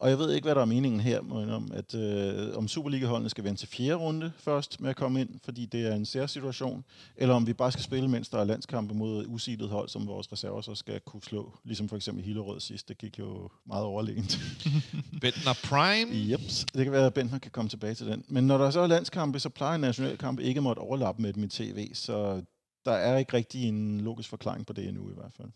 Og 0.00 0.10
jeg 0.10 0.18
ved 0.18 0.32
ikke, 0.32 0.44
hvad 0.44 0.54
der 0.54 0.60
er 0.60 0.64
meningen 0.64 1.00
her, 1.00 1.20
om, 1.30 1.70
at 1.74 1.94
øh, 1.94 2.56
om 2.56 2.68
Superliga-holdene 2.68 3.30
skal 3.30 3.44
vente 3.44 3.60
til 3.60 3.68
fjerde 3.68 3.94
runde 3.94 4.32
først 4.38 4.80
med 4.80 4.90
at 4.90 4.96
komme 4.96 5.20
ind, 5.20 5.28
fordi 5.44 5.66
det 5.66 5.86
er 5.86 5.94
en 5.94 6.06
særsituation, 6.06 6.84
eller 7.16 7.34
om 7.34 7.46
vi 7.46 7.52
bare 7.52 7.72
skal 7.72 7.84
spille, 7.84 8.08
mens 8.08 8.28
der 8.28 8.38
er 8.38 8.44
landskampe 8.44 8.94
mod 8.94 9.24
usilet 9.28 9.68
hold, 9.68 9.88
som 9.88 10.06
vores 10.06 10.32
reserver 10.32 10.60
så 10.60 10.74
skal 10.74 11.00
kunne 11.00 11.22
slå, 11.22 11.58
ligesom 11.64 11.88
for 11.88 11.96
eksempel 11.96 12.24
Hillerød 12.24 12.60
sidst, 12.60 12.88
det 12.88 12.98
gik 12.98 13.18
jo 13.18 13.50
meget 13.66 13.84
overlegent. 13.84 14.38
Bentner 15.22 15.54
Prime. 15.64 16.30
Jeps, 16.30 16.66
det 16.74 16.84
kan 16.84 16.92
være, 16.92 17.06
at 17.06 17.14
Bentner 17.14 17.38
kan 17.38 17.50
komme 17.50 17.68
tilbage 17.68 17.94
til 17.94 18.06
den. 18.06 18.24
Men 18.28 18.46
når 18.46 18.58
der 18.58 18.70
så 18.70 18.80
er 18.80 18.86
landskampe, 18.86 19.38
så 19.38 19.48
plejer 19.48 19.76
nationalkampe 19.76 20.42
ikke 20.42 20.58
at 20.58 20.62
måtte 20.62 20.80
overlappe 20.80 21.22
med 21.22 21.36
i 21.36 21.48
tv, 21.48 21.94
så 21.94 22.42
der 22.84 22.92
er 22.92 23.18
ikke 23.18 23.34
rigtig 23.34 23.68
en 23.68 24.00
logisk 24.00 24.28
forklaring 24.28 24.66
på 24.66 24.72
det 24.72 24.88
endnu 24.88 25.10
i 25.10 25.14
hvert 25.14 25.32
fald. 25.36 25.48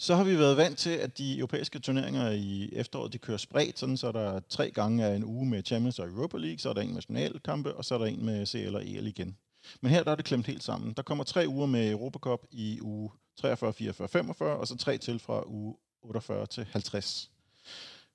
Så 0.00 0.14
har 0.14 0.24
vi 0.24 0.38
været 0.38 0.56
vant 0.56 0.78
til, 0.78 0.90
at 0.90 1.18
de 1.18 1.38
europæiske 1.38 1.78
turneringer 1.78 2.30
i 2.30 2.68
efteråret, 2.72 3.12
de 3.12 3.18
kører 3.18 3.38
spredt, 3.38 3.78
sådan 3.78 3.96
så 3.96 4.12
der 4.12 4.20
er 4.20 4.40
tre 4.48 4.70
gange 4.70 5.04
af 5.04 5.16
en 5.16 5.24
uge 5.24 5.46
med 5.46 5.62
Champions 5.64 5.98
og 5.98 6.08
Europa 6.08 6.38
League, 6.38 6.58
så 6.58 6.68
er 6.68 6.72
der 6.72 6.80
en 6.80 6.88
med 6.88 6.94
nationalkampe, 6.94 7.74
og 7.74 7.84
så 7.84 7.94
er 7.94 7.98
der 7.98 8.06
en 8.06 8.24
med 8.24 8.46
CL 8.46 8.74
og 8.74 8.86
EL 8.86 9.06
igen. 9.06 9.36
Men 9.80 9.90
her 9.90 10.02
der 10.02 10.10
er 10.10 10.14
det 10.14 10.24
klemt 10.24 10.46
helt 10.46 10.62
sammen. 10.62 10.92
Der 10.92 11.02
kommer 11.02 11.24
tre 11.24 11.44
uger 11.48 11.66
med 11.66 11.90
Europa 11.90 12.18
Cup 12.18 12.46
i 12.50 12.80
uge 12.80 13.10
43, 13.36 13.72
44, 13.72 14.08
45, 14.08 14.56
og 14.56 14.68
så 14.68 14.76
tre 14.76 14.98
til 14.98 15.18
fra 15.18 15.42
uge 15.46 15.76
48 16.02 16.46
til 16.46 16.66
50. 16.70 17.30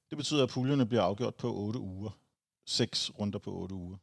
Det 0.09 0.17
betyder, 0.17 0.43
at 0.43 0.49
puljerne 0.49 0.85
bliver 0.85 1.03
afgjort 1.03 1.35
på 1.35 1.55
8 1.55 1.79
uger. 1.79 2.17
Seks 2.65 3.11
runder 3.19 3.39
på 3.39 3.51
8 3.51 3.75
uger 3.75 3.97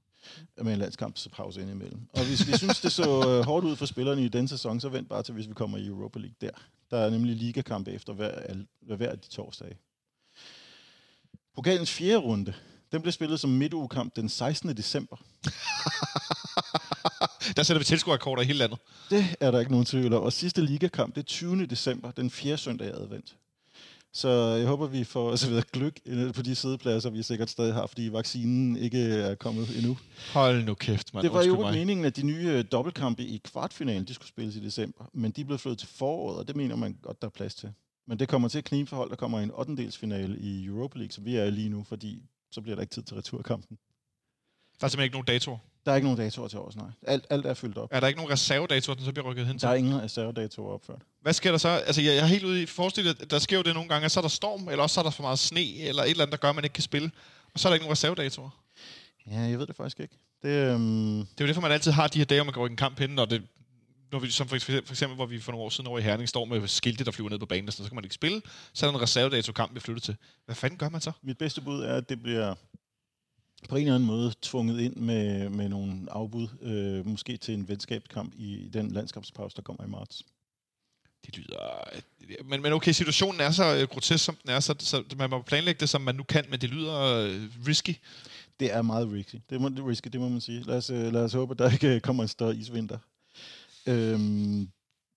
med 0.63 0.73
en 0.73 0.79
landskampspause 0.79 1.61
indimellem. 1.61 2.01
Og 2.13 2.25
hvis 2.27 2.47
vi 2.47 2.57
synes, 2.57 2.81
det 2.81 2.93
så 2.93 3.29
øh, 3.29 3.45
hårdt 3.45 3.67
ud 3.67 3.77
for 3.77 3.87
spillerne 3.87 4.25
i 4.25 4.29
den 4.29 4.49
sæson, 4.49 4.81
så 4.81 4.89
vent 4.89 5.09
bare 5.09 5.23
til, 5.23 5.35
hvis 5.35 5.49
vi 5.49 5.55
kommer 5.55 5.79
i 5.79 5.87
Europa 5.87 6.19
League 6.19 6.37
der. 6.41 6.51
Der 6.91 6.99
er 6.99 7.11
nemlig 7.11 7.37
ligakampe 7.37 7.93
efter 7.93 8.13
hver, 8.13 8.55
hver 8.81 9.11
af 9.11 9.19
de 9.19 9.29
torsdage. 9.29 9.79
Pokalens 11.55 11.91
fjerde 11.91 12.17
runde, 12.17 12.55
den 12.93 13.03
blev 13.03 13.13
spillet 13.13 13.41
som 13.41 13.51
midtugekamp 13.51 14.17
den 14.17 14.29
16. 14.29 14.77
december. 14.77 15.17
Der 17.57 17.63
sætter 17.63 17.79
vi 17.79 17.85
tilskuerrekorder 17.85 18.43
i 18.43 18.47
hele 18.47 18.59
landet. 18.59 18.79
Det 19.11 19.37
er 19.41 19.51
der 19.51 19.61
ikke 19.61 19.71
nogen 19.71 19.87
tvivl 19.87 20.13
om. 20.13 20.23
Og 20.23 20.33
sidste 20.33 20.63
ligakamp, 20.63 21.15
det 21.15 21.21
er 21.21 21.27
20. 21.27 21.67
december, 21.67 22.11
den 22.11 22.31
fjerde 22.31 22.59
søndag 22.59 22.87
i 22.87 22.91
advent. 22.91 23.37
Så 24.13 24.29
jeg 24.29 24.67
håber, 24.67 24.87
vi 24.87 25.05
får 25.05 25.31
altså, 25.31 25.49
videre 25.49 25.65
gløk 25.73 26.01
på 26.35 26.43
de 26.43 26.55
sædepladser, 26.55 27.11
vi 27.11 27.23
sikkert 27.23 27.51
stadig 27.51 27.75
har, 27.75 27.87
fordi 27.87 28.09
vaccinen 28.13 28.77
ikke 28.77 28.99
er 28.99 29.35
kommet 29.35 29.77
endnu. 29.77 29.99
Hold 30.33 30.65
nu 30.65 30.75
kæft, 30.75 31.15
mand. 31.15 31.23
Det 31.23 31.33
var 31.33 31.43
jo 31.43 31.61
mig. 31.61 31.75
meningen, 31.75 32.07
at 32.07 32.17
de 32.17 32.23
nye 32.23 32.49
øh, 32.49 32.65
dobbeltkampe 32.73 33.23
i 33.23 33.41
kvartfinalen, 33.45 34.05
de 34.05 34.15
skulle 34.15 34.29
spilles 34.29 34.57
i 34.57 34.61
december, 34.61 35.05
men 35.13 35.31
de 35.31 35.45
blev 35.45 35.59
flyttet 35.59 35.79
til 35.79 35.89
foråret, 35.89 36.39
og 36.39 36.49
det 36.49 36.57
mener 36.57 36.77
man 36.77 36.99
godt, 37.03 37.23
der 37.23 37.27
er 37.27 37.31
plads 37.31 37.55
til. 37.55 37.73
Men 38.07 38.19
det 38.19 38.29
kommer 38.29 38.49
til 38.49 38.59
at 38.59 38.65
knibe 38.65 38.89
for 38.89 38.97
hold, 38.97 39.11
der 39.11 39.17
kommer 39.17 39.41
en 39.41 39.51
8. 39.51 39.91
finale 39.93 40.39
i 40.39 40.65
Europa 40.65 40.99
League, 40.99 41.13
som 41.13 41.25
vi 41.25 41.37
er 41.37 41.45
i 41.45 41.51
lige 41.51 41.69
nu, 41.69 41.85
fordi 41.85 42.23
så 42.51 42.61
bliver 42.61 42.75
der 42.75 42.83
ikke 42.83 42.95
tid 42.95 43.03
til 43.03 43.17
returkampen. 43.17 43.79
Der 44.81 44.85
er 44.87 44.89
simpelthen 44.89 45.05
ikke 45.05 45.15
nogen 45.15 45.27
datoer. 45.27 45.59
Der 45.87 45.93
er 45.93 45.97
ikke 45.97 46.07
nogen 46.07 46.19
datoer 46.19 46.49
til 46.49 46.59
års, 46.59 46.77
nej. 46.77 46.87
Alt, 47.07 47.27
alt 47.31 47.47
er 47.47 47.55
fyldt 47.55 47.79
op. 47.79 47.89
Er 47.93 48.01
der 48.01 48.07
ikke 48.07 48.19
nogen 48.19 48.33
reservedatoer, 48.33 48.95
den 48.95 49.05
så 49.05 49.13
bliver 49.13 49.31
rykket 49.31 49.47
hen 49.47 49.59
til? 49.59 49.67
Der 49.67 49.73
er 49.73 49.77
ingen 49.77 50.03
reservedatoer 50.03 50.73
opført. 50.75 51.03
Hvad 51.23 51.33
sker 51.33 51.51
der 51.51 51.59
så? 51.59 51.69
Altså, 51.69 52.03
jeg, 52.03 52.15
jeg 52.15 52.23
er 52.23 52.27
helt 52.27 52.45
ude 52.45 52.63
i 52.63 52.67
forestil 52.67 53.05
dig, 53.05 53.15
at 53.21 53.31
der 53.31 53.39
sker 53.39 53.57
jo 53.57 53.63
det 53.63 53.75
nogle 53.75 53.89
gange, 53.89 54.05
at 54.05 54.11
så 54.11 54.21
er 54.21 54.23
der 54.23 54.29
storm, 54.29 54.69
eller 54.69 54.83
også 54.83 54.95
så 54.95 55.01
er 55.01 55.05
der 55.05 55.11
for 55.11 55.23
meget 55.23 55.39
sne, 55.39 55.77
eller 55.79 56.03
et 56.03 56.11
eller 56.11 56.25
andet, 56.25 56.33
der 56.33 56.39
gør, 56.39 56.49
at 56.49 56.55
man 56.55 56.65
ikke 56.65 56.75
kan 56.75 56.83
spille. 56.83 57.11
Og 57.55 57.61
så 57.61 57.69
er 57.69 57.71
der 57.71 57.75
ikke 57.75 57.85
nogen 57.85 57.93
reservedatorer. 57.93 58.51
Ja, 59.31 59.41
jeg 59.41 59.59
ved 59.59 59.67
det 59.67 59.77
faktisk 59.77 60.01
ikke. 60.01 60.15
Det, 60.43 60.49
øhm, 60.49 61.17
Det 61.19 61.41
er 61.41 61.45
jo 61.45 61.47
derfor, 61.47 61.61
man 61.61 61.73
altid 61.73 61.93
har 61.93 62.09
de 62.09 62.19
her 62.19 62.25
dage, 62.25 62.39
hvor 62.39 62.45
man 62.45 62.55
går 62.55 62.67
i 62.67 62.71
en 62.71 62.77
kamp 62.77 62.99
hen, 62.99 63.19
og 63.19 63.31
det, 63.31 63.43
når 64.13 64.19
vi, 64.19 64.31
som 64.31 64.49
for, 64.49 64.59
for 64.59 64.93
eksempel, 64.93 65.17
hvor 65.17 65.27
vi 65.27 65.41
for 65.41 65.53
nogle 65.53 65.65
år 65.65 65.69
siden 65.69 65.89
over 65.89 65.99
i 65.99 66.03
Herning 66.03 66.29
står 66.29 66.45
med 66.45 66.69
skilte, 66.69 67.05
der 67.05 67.11
flyver 67.11 67.31
ned 67.31 67.39
på 67.39 67.47
banen, 67.47 67.69
og 67.69 67.73
sådan, 67.73 67.85
så 67.85 67.91
kan 67.91 67.95
man 67.95 68.05
ikke 68.05 68.15
spille. 68.15 68.43
Så 68.73 68.87
er 68.87 68.91
der 68.91 68.99
en 68.99 69.03
reservedato-kamp, 69.03 69.75
vi 69.75 69.81
flytter 69.81 70.01
til. 70.01 70.17
Hvad 70.45 70.55
fanden 70.55 70.79
gør 70.79 70.89
man 70.89 71.01
så? 71.01 71.13
mit 71.23 71.39
bedste 71.39 71.61
bud 71.61 71.83
er, 71.83 71.95
at 71.97 72.09
det 72.09 72.23
bliver 72.23 72.55
på 73.69 73.77
en 73.77 73.83
eller 73.83 73.95
anden 73.95 74.07
måde 74.07 74.33
tvunget 74.43 74.81
ind 74.81 74.97
med, 74.97 75.49
med 75.49 75.69
nogle 75.69 76.07
afbud, 76.11 76.49
øh, 76.63 77.07
måske 77.07 77.37
til 77.37 77.55
en 77.55 77.69
venskabskamp 77.69 78.33
i 78.37 78.69
den 78.73 78.91
landskabspause, 78.91 79.57
der 79.57 79.63
kommer 79.63 79.85
i 79.85 79.89
marts. 79.89 80.23
Det 81.27 81.37
lyder... 81.39 81.59
Men, 82.45 82.63
men 82.63 82.73
okay, 82.73 82.93
situationen 82.93 83.41
er 83.41 83.51
så 83.51 83.77
øh, 83.77 83.89
grotesk, 83.89 84.25
som 84.25 84.37
den 84.43 84.51
er, 84.51 84.61
så, 84.61 84.75
så 84.79 85.03
man 85.17 85.31
må 85.31 85.43
planlægge 85.43 85.81
det, 85.81 85.89
som 85.89 86.01
man 86.01 86.15
nu 86.15 86.23
kan, 86.23 86.45
men 86.51 86.61
det 86.61 86.71
lyder 86.71 87.01
øh, 87.03 87.41
risky. 87.69 87.95
Det 88.61 88.75
er 88.75 88.83
meget 88.83 89.13
risky. 89.13 89.37
Det, 89.51 89.61
må, 89.61 89.69
det, 89.69 89.79
er 89.79 89.89
risky, 89.89 90.09
det 90.13 90.21
må 90.21 90.29
man 90.29 90.41
sige. 90.41 90.63
Lad 90.63 90.77
os, 90.77 90.91
øh, 90.91 91.13
lad 91.13 91.25
os 91.25 91.33
håbe, 91.33 91.53
at 91.53 91.59
der 91.59 91.71
ikke 91.73 91.95
øh, 91.95 92.01
kommer 92.01 92.23
en 92.23 92.29
større 92.29 92.57
isvinter. 92.57 92.99
Øhm, 93.87 94.69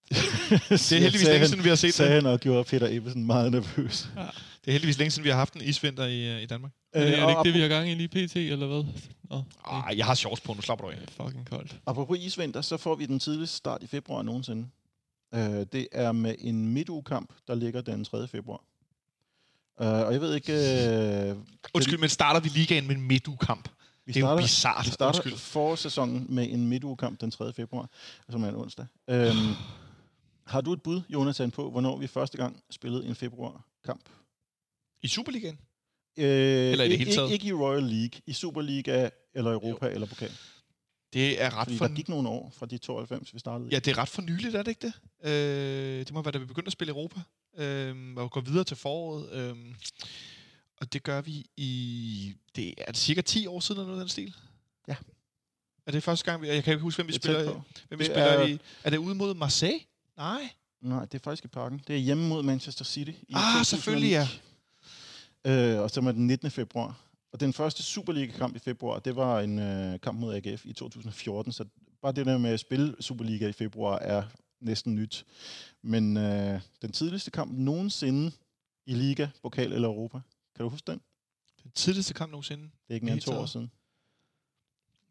Det 0.09 0.91
er 0.91 0.99
heldigvis 0.99 1.27
længe 1.27 1.47
siden, 1.47 1.63
vi 1.63 1.69
har 1.69 1.75
set 1.75 1.93
Sagde 1.93 2.15
det. 2.15 2.23
han 2.23 2.33
og 2.33 2.39
gjorde 2.39 2.63
Peter 2.63 2.87
Ebbesen 2.89 3.25
meget 3.25 3.51
nervøs. 3.51 4.07
Det 4.65 4.67
er 4.67 4.71
heldigvis 4.71 4.97
længe 4.97 5.11
siden, 5.11 5.23
vi 5.23 5.29
har 5.29 5.37
haft 5.37 5.53
en 5.53 5.61
isvinter 5.61 6.05
i, 6.05 6.35
øh, 6.35 6.41
i 6.41 6.45
Danmark. 6.45 6.71
Men 6.93 7.03
er 7.03 7.07
det 7.07 7.23
og 7.23 7.31
ikke 7.31 7.43
det, 7.43 7.53
vi 7.53 7.59
har 7.59 7.67
gang 7.67 7.89
i 7.89 7.93
lige 7.93 8.07
pt, 8.07 8.35
eller 8.35 8.67
hvad? 8.67 8.83
Nå, 9.29 9.43
Ej, 9.67 9.93
jeg 9.97 10.05
har 10.05 10.15
shorts 10.15 10.41
på, 10.41 10.53
nu 10.53 10.61
slapper 10.61 10.85
du 10.85 10.91
af. 10.91 10.97
det 10.97 11.09
er 11.19 11.23
fucking 11.23 11.49
koldt. 11.49 11.79
Apropos 11.85 12.17
isvinter, 12.19 12.61
så 12.61 12.77
får 12.77 12.95
vi 12.95 13.05
den 13.05 13.19
tidligste 13.19 13.57
start 13.57 13.83
i 13.83 13.87
februar 13.87 14.21
nogensinde. 14.21 14.67
Øh, 15.33 15.41
det 15.71 15.87
er 15.91 16.11
med 16.11 16.35
en 16.39 16.67
midtugekamp, 16.67 17.33
der 17.47 17.55
ligger 17.55 17.81
den 17.81 18.05
3. 18.05 18.27
februar. 18.27 18.63
Øh, 19.81 19.87
og 19.87 20.13
jeg 20.13 20.21
ved 20.21 20.35
ikke... 20.35 20.53
Øh, 21.29 21.35
Undskyld, 21.73 21.97
men 21.99 22.09
starter 22.09 22.39
vi 22.39 22.49
ligaen 22.49 22.87
med 22.87 22.95
en 22.95 23.01
midtugekamp? 23.01 23.69
vi 24.05 24.11
Det 24.13 24.23
er 24.23 24.29
jo 24.29 24.37
bizarrt. 24.37 24.85
Vi 24.85 24.91
starter 24.91 25.19
Undskyld. 25.19 25.37
forårssæsonen 25.37 26.25
med 26.29 26.49
en 26.49 26.67
midtugekamp 26.67 27.21
den 27.21 27.31
3. 27.31 27.53
februar, 27.53 27.89
som 28.29 28.43
er 28.43 28.49
en 28.49 28.55
onsdag. 28.55 28.85
Øhm, 29.09 29.35
har 30.53 30.61
du 30.61 30.73
et 30.73 30.81
bud, 30.81 31.01
Jonathan, 31.09 31.51
på, 31.51 31.71
hvornår 31.71 31.97
vi 31.97 32.07
første 32.07 32.37
gang 32.37 32.59
spillede 32.71 33.05
en 33.05 33.15
februarkamp? 33.15 34.09
I 35.03 35.07
Superligaen? 35.07 35.59
Øh, 36.17 36.25
Eller 36.25 36.83
i 36.83 36.87
det 36.87 36.91
ikke- 36.93 36.97
hele 37.05 37.15
taget? 37.17 37.31
Ikke, 37.31 37.33
ikke 37.43 37.47
i 37.47 37.53
Royal 37.53 37.83
League, 37.83 38.21
i 38.27 38.33
Superliga, 38.33 39.09
eller 39.35 39.51
Europa, 39.51 39.85
jo. 39.85 39.91
eller 39.91 40.07
pokal. 40.07 40.31
Det 41.13 41.41
er 41.41 41.57
ret 41.57 41.65
Fordi 41.65 41.77
for... 41.77 41.87
der 41.87 41.95
gik 41.95 42.09
nogle 42.09 42.29
år 42.29 42.51
fra 42.57 42.65
de 42.65 42.77
92, 42.77 43.33
vi 43.33 43.39
startede. 43.39 43.69
Ja, 43.71 43.79
det 43.79 43.87
er 43.91 43.97
ret 43.97 44.09
for 44.09 44.21
nyligt, 44.21 44.55
er 44.55 44.63
det 44.63 44.71
ikke 44.71 44.87
det? 44.87 45.29
Øh, 45.29 45.99
det 45.99 46.13
må 46.13 46.21
være, 46.21 46.31
da 46.31 46.37
vi 46.37 46.45
begyndte 46.45 46.67
at 46.67 46.73
spille 46.73 46.91
Europa. 46.91 47.19
Øh, 47.57 48.13
og 48.15 48.31
gå 48.31 48.41
videre 48.41 48.63
til 48.63 48.77
foråret. 48.77 49.31
Øh, 49.31 49.55
og 50.77 50.93
det 50.93 51.03
gør 51.03 51.21
vi 51.21 51.45
i... 51.57 52.33
Det 52.55 52.73
er 52.77 52.85
det 52.85 52.97
cirka 52.97 53.21
10 53.21 53.47
år 53.47 53.59
siden, 53.59 53.79
eller 53.81 53.87
noget 53.87 53.99
af 54.01 54.03
den 54.05 54.09
stil? 54.09 54.33
Ja. 54.87 54.95
Er 55.87 55.91
det 55.91 56.03
første 56.03 56.25
gang, 56.31 56.41
vi... 56.41 56.47
Jeg 56.47 56.63
kan 56.63 56.73
ikke 56.73 56.81
huske, 56.83 56.97
hvem 56.97 57.07
vi 57.07 57.13
er 57.13 57.17
spiller, 57.19 57.61
hvem 57.87 57.99
vi 57.99 58.05
spiller 58.05 58.23
er- 58.23 58.45
i. 58.47 58.59
Er 58.83 58.89
det 58.89 58.97
ude 58.97 59.15
mod 59.15 59.33
Marseille? 59.33 59.79
Nej. 60.17 60.49
Nej, 60.81 61.05
det 61.05 61.13
er 61.13 61.19
faktisk 61.23 61.45
i 61.45 61.47
parken. 61.47 61.81
Det 61.87 61.95
er 61.95 61.99
hjemme 61.99 62.27
mod 62.27 62.43
Manchester 62.43 62.85
City. 62.85 63.09
I 63.11 63.13
Ah, 63.33 63.41
2009. 63.41 63.63
selvfølgelig, 63.65 64.09
ja. 64.09 64.27
Øh, 65.47 65.79
og 65.79 65.91
så 65.91 66.01
var 66.01 66.11
den 66.11 66.27
19. 66.27 66.51
februar. 66.51 66.99
Og 67.33 67.39
den 67.39 67.53
første 67.53 67.83
Superliga-kamp 67.83 68.55
i 68.55 68.59
februar, 68.59 68.99
det 68.99 69.15
var 69.15 69.39
en 69.39 69.59
øh, 69.59 69.99
kamp 69.99 70.19
mod 70.19 70.35
AGF 70.35 70.65
i 70.65 70.73
2014. 70.73 71.51
Så 71.51 71.65
bare 72.01 72.11
det 72.11 72.25
der 72.25 72.37
med 72.37 72.49
at 72.49 72.59
spille 72.59 72.95
Superliga 72.99 73.47
i 73.47 73.51
februar 73.51 73.99
er 73.99 74.23
næsten 74.61 74.95
nyt. 74.95 75.25
Men 75.81 76.17
øh, 76.17 76.61
den 76.81 76.91
tidligste 76.91 77.31
kamp 77.31 77.51
nogensinde 77.57 78.31
i 78.85 78.93
Liga, 78.93 79.27
Pokal 79.41 79.73
eller 79.73 79.87
Europa. 79.87 80.19
Kan 80.55 80.63
du 80.63 80.69
huske 80.69 80.91
den? 80.91 81.01
Den 81.63 81.71
tidligste 81.71 82.13
kamp 82.13 82.31
nogensinde. 82.31 82.63
Det 82.63 82.89
er 82.89 82.93
ikke 82.93 83.05
mere 83.05 83.13
end 83.13 83.21
to 83.21 83.31
år 83.31 83.45
siden. 83.45 83.71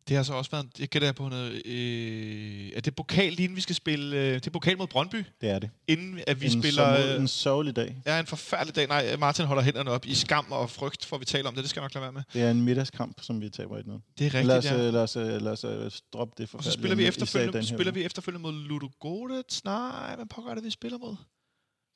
Det 0.09 0.17
har 0.17 0.23
så 0.23 0.35
også 0.35 0.51
været... 0.51 0.67
Jeg 0.79 0.89
gætter 0.89 1.13
på 1.13 1.29
noget... 1.29 1.67
Øh, 1.67 2.73
er 2.77 2.81
det 2.81 2.95
pokal, 2.95 3.33
lige 3.33 3.45
inden 3.45 3.57
vi 3.57 3.61
skal 3.61 3.75
spille... 3.75 4.17
Øh, 4.17 4.35
det 4.35 4.47
er 4.47 4.51
pokal 4.51 4.79
mod 4.79 4.87
Brøndby, 4.87 5.25
Det 5.41 5.51
er 5.51 5.59
det. 5.59 5.71
inden 5.89 6.21
at 6.27 6.41
vi 6.41 6.47
en, 6.47 6.53
spiller... 6.63 6.97
sommer- 6.97 7.15
øh, 7.15 7.21
en 7.21 7.29
sørgelig 7.29 7.77
dag. 7.77 7.97
Ja, 8.07 8.21
en 8.21 8.27
forfærdelig 8.27 8.77
dag. 8.77 8.87
Nej, 8.89 9.17
Martin 9.17 9.45
holder 9.45 9.63
hænderne 9.63 9.91
op 9.91 10.07
i 10.07 10.15
skam 10.15 10.47
og 10.53 10.71
frygt, 10.71 11.05
for 11.05 11.19
vi 11.19 11.25
taler 11.25 11.49
om 11.49 11.55
det. 11.55 11.63
Det 11.63 11.71
skal 11.71 11.81
jeg 11.81 11.85
nok 11.85 11.95
lade 11.95 12.03
være 12.03 12.13
med. 12.13 12.23
Det 12.33 12.43
er 12.43 12.51
en 12.51 12.63
middagskamp, 12.63 13.21
som 13.23 13.41
vi 13.41 13.51
taber 13.51 13.79
i 13.79 13.83
noget. 13.87 14.03
Det 14.19 14.27
er 14.27 14.35
rigtigt, 14.35 14.47
Lad 14.47 14.59
os, 14.59 14.65
ja. 14.65 14.87
øh, 14.87 14.93
lad 14.93 15.03
os, 15.03 15.17
øh, 15.17 15.43
lad 15.43 15.53
os 15.53 15.65
øh, 15.65 15.91
droppe 16.13 16.35
det 16.39 16.43
Og 16.43 16.49
så 16.49 16.71
forfærdelige 16.71 16.73
spiller 16.73 16.97
vi 16.97 17.07
efterfølgende, 17.07 17.67
spiller 17.67 17.93
vi 17.93 18.03
efterfølgende 18.05 18.43
mod 18.43 18.53
Ludogorets. 18.53 19.65
Nej, 19.65 20.17
hvad 20.17 20.27
pokker 20.27 20.51
er 20.51 20.55
det, 20.55 20.65
vi 20.65 20.71
spiller 20.71 20.99
mod? 20.99 21.17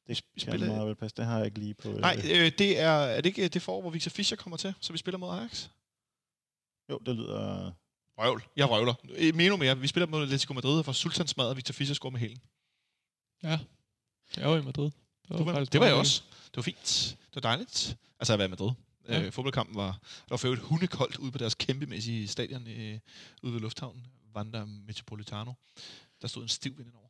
Det 0.09 0.23
vi 0.35 0.41
kan 0.41 0.51
spiller- 0.51 0.67
meget 0.67 0.87
vel 0.87 0.95
passe. 0.95 1.15
Det 1.17 1.25
har 1.25 1.37
jeg 1.37 1.47
ikke 1.47 1.59
lige 1.59 1.75
på... 1.75 1.89
Nej, 1.89 2.21
øh, 2.35 2.53
det 2.59 2.81
er, 2.81 2.91
er 2.91 3.17
det 3.17 3.27
ikke 3.27 3.49
det 3.49 3.63
forår, 3.63 3.81
hvor 3.81 3.91
Victor 3.91 4.11
Fischer 4.11 4.37
kommer 4.37 4.57
til, 4.57 4.75
så 4.81 4.93
vi 4.93 4.99
spiller 4.99 5.19
mod 5.19 5.31
Ajax? 5.39 5.67
Jo, 6.91 6.99
det 7.07 7.17
lyder... 7.17 7.73
Røvl. 8.19 8.43
Jeg 8.57 8.71
røvler. 8.71 8.95
Øh, 9.11 9.29
Endnu 9.29 9.57
mere. 9.57 9.79
Vi 9.79 9.87
spiller 9.87 10.07
mod 10.07 10.23
Atletico 10.23 10.55
Madrid, 10.55 10.79
og 10.79 10.85
for 10.85 10.93
Sultan 10.93 11.27
smadrer 11.27 11.55
Victor 11.55 11.73
Fischer 11.73 11.95
score 11.95 12.11
med 12.13 12.21
hælen. 12.21 12.41
Ja. 13.43 13.59
Jeg 14.37 14.51
var 14.51 14.57
i 14.59 14.63
Madrid. 14.63 14.91
Det 15.29 15.47
var, 15.47 15.53
faktisk 15.53 15.73
det 15.73 15.81
var 15.81 15.87
jeg 15.87 15.95
også. 15.95 16.23
Det 16.47 16.57
var 16.57 16.63
fint. 16.63 17.17
Det 17.35 17.35
var 17.35 17.41
dejligt. 17.41 17.97
Altså 18.21 18.33
at 18.33 18.39
være 18.39 18.47
i 18.47 18.51
Madrid. 18.51 18.71
Ja. 19.09 19.19
Ja. 19.19 19.25
Øh, 19.27 19.33
fodboldkampen 19.33 19.77
var, 19.77 19.91
der 20.03 20.27
var 20.31 20.37
for 20.37 20.47
øvrigt 20.49 20.63
hundekoldt 20.63 21.17
ude 21.17 21.33
på 21.33 21.39
deres 21.39 21.55
kæmpemæssige 21.55 22.29
stadion 22.29 22.67
øh, 22.69 22.99
ude 23.43 23.53
ved 23.53 23.61
lufthavnen. 23.61 24.07
Vanda 24.35 24.65
Metropolitano. 24.65 25.53
Der 26.23 26.29
stod 26.29 26.43
en 26.43 26.49
stiv 26.49 26.79
vind 26.79 26.93
over. 26.95 27.06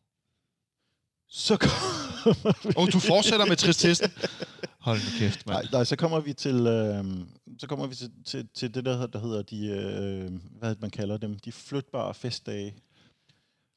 Så 1.29 1.57
kommer 1.57 2.69
vi... 2.69 2.73
Og 2.77 2.93
du 2.93 2.99
fortsætter 2.99 3.47
med 3.47 3.57
tristessen. 3.57 4.11
Hold 4.79 4.99
nu 4.99 5.19
kæft, 5.19 5.47
mand. 5.47 5.57
Nej, 5.59 5.69
nej, 5.73 5.85
så 5.85 5.97
kommer 5.97 6.21
vi 6.21 6.33
til, 6.33 6.67
øh, 6.67 7.05
så 7.59 7.67
kommer 7.67 7.87
vi 7.87 7.95
til, 7.95 8.11
til, 8.27 8.49
til 8.55 8.75
det, 8.75 8.85
der, 8.85 8.93
hedder- 8.93 9.07
der 9.07 9.19
hedder 9.19 9.43
de, 9.43 9.67
øh, 9.67 10.33
hvad 10.59 10.77
man 10.81 10.91
kalder 10.91 11.17
dem, 11.17 11.39
de 11.39 11.53
flytbare 11.53 12.15
festdage. 12.15 12.75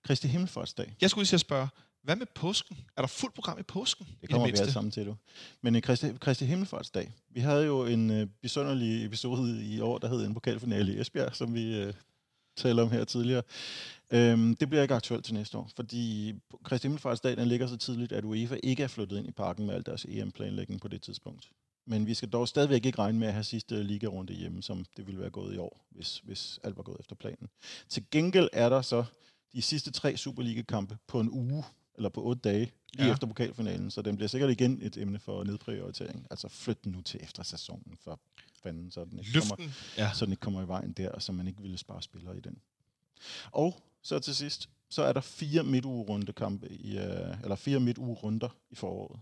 Kristi 0.06 0.28
Himmelfartsdag. 0.28 0.96
Jeg 1.02 1.10
skulle 1.10 1.22
lige 1.24 1.30
til 1.30 1.36
at 1.36 1.40
spørge, 1.42 1.68
hvad 2.04 2.16
med 2.16 2.26
påsken? 2.36 2.78
Er 2.98 3.02
der 3.02 3.08
fuldt 3.08 3.36
program 3.36 3.60
i 3.60 3.64
påsken? 3.64 4.08
Det 4.22 4.30
kommer 4.30 4.46
vi 4.46 4.50
mindste? 4.50 4.62
alle 4.64 4.74
sammen 4.74 4.92
til, 4.92 5.06
du. 5.06 5.16
Men 5.62 5.76
i 5.76 5.80
Kristi, 5.80 6.08
Kristi 6.22 6.46
Himmelfartsdag, 6.46 7.12
vi 7.30 7.40
havde 7.40 7.66
jo 7.66 7.86
en 7.86 8.12
øh, 8.12 8.28
besønderlig 8.42 9.06
episode 9.06 9.66
i 9.66 9.80
år, 9.82 9.98
der 9.98 10.08
hed 10.08 10.26
en 10.26 10.34
pokalfinale 10.34 10.94
i 10.96 11.00
Esbjerg, 11.00 11.36
som 11.36 11.54
vi 11.54 11.76
øh, 11.78 11.94
talte 12.58 12.82
om 12.82 12.92
her 12.92 13.04
tidligere. 13.06 13.44
Øhm, 14.12 14.56
det 14.56 14.70
bliver 14.70 14.82
ikke 14.82 14.94
aktuelt 14.94 15.26
til 15.26 15.34
næste 15.34 15.58
år, 15.58 15.70
fordi 15.76 16.34
Kristi 16.64 16.86
Himmelfartsdag 16.88 17.38
ligger 17.48 17.68
så 17.68 17.78
tidligt, 17.78 18.12
at 18.12 18.24
UEFA 18.26 18.56
ikke 18.64 18.84
er 18.84 18.88
flyttet 18.88 19.18
ind 19.18 19.28
i 19.28 19.32
parken 19.32 19.66
med 19.66 19.76
al 19.76 19.86
deres 19.86 20.06
EM-planlægning 20.06 20.82
på 20.82 20.88
det 20.88 21.02
tidspunkt. 21.02 21.50
Men 21.86 22.08
vi 22.08 22.14
skal 22.14 22.30
dog 22.30 22.48
stadigvæk 22.48 22.86
ikke 22.86 23.00
regne 23.00 23.20
med 23.20 23.28
at 23.28 23.34
have 23.34 23.44
sidste 23.44 23.84
ligarunde 23.84 24.34
hjemme, 24.34 24.64
som 24.64 24.86
det 24.98 25.08
ville 25.08 25.20
være 25.22 25.30
gået 25.30 25.56
i 25.56 25.58
år, 25.58 25.86
hvis, 25.90 26.22
hvis 26.24 26.60
alt 26.64 26.78
var 26.78 26.84
gået 26.84 26.98
efter 27.00 27.16
planen. 27.16 27.50
Til 27.90 28.04
gengæld 28.12 28.50
er 28.54 28.70
der 28.70 28.82
så 28.82 29.04
de 29.54 29.62
sidste 29.62 29.92
tre 29.92 30.18
Superliga-kampe 30.18 30.98
på 31.08 31.20
en 31.20 31.30
uge, 31.32 31.64
eller 31.96 32.10
på 32.10 32.22
otte 32.24 32.42
dage, 32.42 32.72
lige 32.94 33.06
Ja. 33.08 33.14
efter 33.14 33.28
pokalfinalen, 33.28 33.92
så 33.92 34.02
den 34.02 34.16
bliver 34.16 34.28
sikkert 34.30 34.52
igen 34.52 34.80
et 34.82 34.98
emne 34.98 35.20
for 35.20 35.44
nedprioritering. 35.44 36.28
Altså 36.32 36.48
flyt 36.48 36.84
den 36.84 36.92
nu 36.92 37.02
til 37.02 37.20
efter 37.24 37.44
sæsonen, 37.44 37.98
for 38.04 38.20
fanden, 38.64 38.92
så 38.92 39.06
den 39.06 39.20
ikke 39.20 39.32
kommer. 39.50 39.72
Ja. 39.98 40.12
så 40.14 40.26
den 40.26 40.34
ikke 40.34 40.42
kommer 40.42 40.62
i 40.64 40.68
vejen 40.68 40.92
der, 40.92 41.10
og 41.10 41.22
så 41.22 41.32
man 41.32 41.48
ikke 41.48 41.62
ville 41.62 41.78
spare 41.78 42.02
spillere 42.02 42.38
i 42.38 42.40
den. 42.40 42.58
Og 43.52 43.82
så 44.04 44.20
til 44.20 44.36
sidst, 44.36 44.70
så 44.90 45.04
er 45.04 45.14
der 45.14 45.22
fire 45.22 45.64
midtugerunde 45.64 46.34
kampe 46.34 46.72
i, 46.72 46.98
øh, 46.98 47.42
eller 47.44 47.56
fire 47.56 47.80
midtugerunder 47.80 48.50
i 48.70 48.76
foråret. 48.76 49.20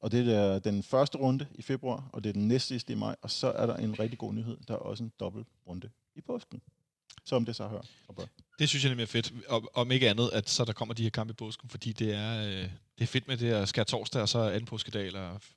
Og 0.00 0.12
det 0.12 0.34
er 0.34 0.58
den 0.58 0.82
første 0.82 1.18
runde 1.18 1.46
i 1.54 1.62
februar, 1.62 2.10
og 2.12 2.24
det 2.24 2.30
er 2.30 2.32
den 2.32 2.48
næste 2.48 2.68
sidste 2.68 2.92
i 2.92 2.96
maj, 2.96 3.16
og 3.22 3.30
så 3.30 3.50
er 3.50 3.66
der 3.66 3.76
en 3.76 3.98
rigtig 4.00 4.18
god 4.18 4.34
nyhed. 4.34 4.56
Der 4.68 4.74
er 4.74 4.78
også 4.78 5.04
en 5.04 5.12
dobbelt 5.20 5.46
runde 5.66 5.90
i 6.14 6.20
påsken. 6.20 6.62
Så 7.24 7.36
om 7.36 7.44
det 7.44 7.56
så 7.56 7.68
hører. 7.68 7.82
Det 8.58 8.68
synes 8.68 8.84
jeg 8.84 8.90
nemlig 8.90 9.02
er 9.02 9.06
fedt. 9.06 9.32
Og, 9.48 9.70
om 9.74 9.90
ikke 9.90 10.10
andet, 10.10 10.30
at 10.32 10.48
så 10.48 10.64
der 10.64 10.72
kommer 10.72 10.94
de 10.94 11.02
her 11.02 11.10
kampe 11.10 11.30
i 11.30 11.34
påsken, 11.34 11.68
fordi 11.68 11.92
det 11.92 12.14
er, 12.14 12.46
øh, 12.46 12.70
det 12.98 13.02
er 13.02 13.06
fedt 13.06 13.28
med 13.28 13.36
det 13.36 13.48
her 13.48 13.64
skær 13.64 13.84
torsdag, 13.84 14.22
og 14.22 14.28
så 14.28 14.38
anden 14.38 14.66
påskedag, 14.66 15.06
eller 15.06 15.38
påske 15.38 15.54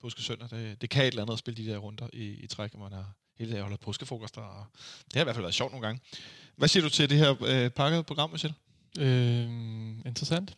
påskesøndag. 0.00 0.50
Det, 0.50 0.80
det 0.80 0.90
kan 0.90 1.02
et 1.02 1.08
eller 1.08 1.22
andet 1.22 1.32
at 1.32 1.38
spille 1.38 1.64
de 1.64 1.70
der 1.70 1.78
runder 1.78 2.08
i, 2.12 2.24
i 2.24 2.46
træk, 2.46 2.78
man 2.78 2.92
har 2.92 3.12
hele 3.38 3.50
dagen 3.50 3.62
holder 3.62 3.76
påskefrokoster. 3.76 4.40
Og 4.40 4.66
det 5.04 5.12
har 5.14 5.20
i 5.20 5.24
hvert 5.24 5.36
fald 5.36 5.42
været 5.44 5.54
sjovt 5.54 5.72
nogle 5.72 5.86
gange. 5.86 6.00
Hvad 6.56 6.68
siger 6.68 6.82
du 6.82 6.88
til 6.90 7.10
det 7.10 7.18
her 7.18 7.34
øh, 7.46 7.70
pakkede 7.70 8.02
program, 8.02 8.30
Michel? 8.30 8.54
Øh, 8.98 9.42
interessant. 10.06 10.56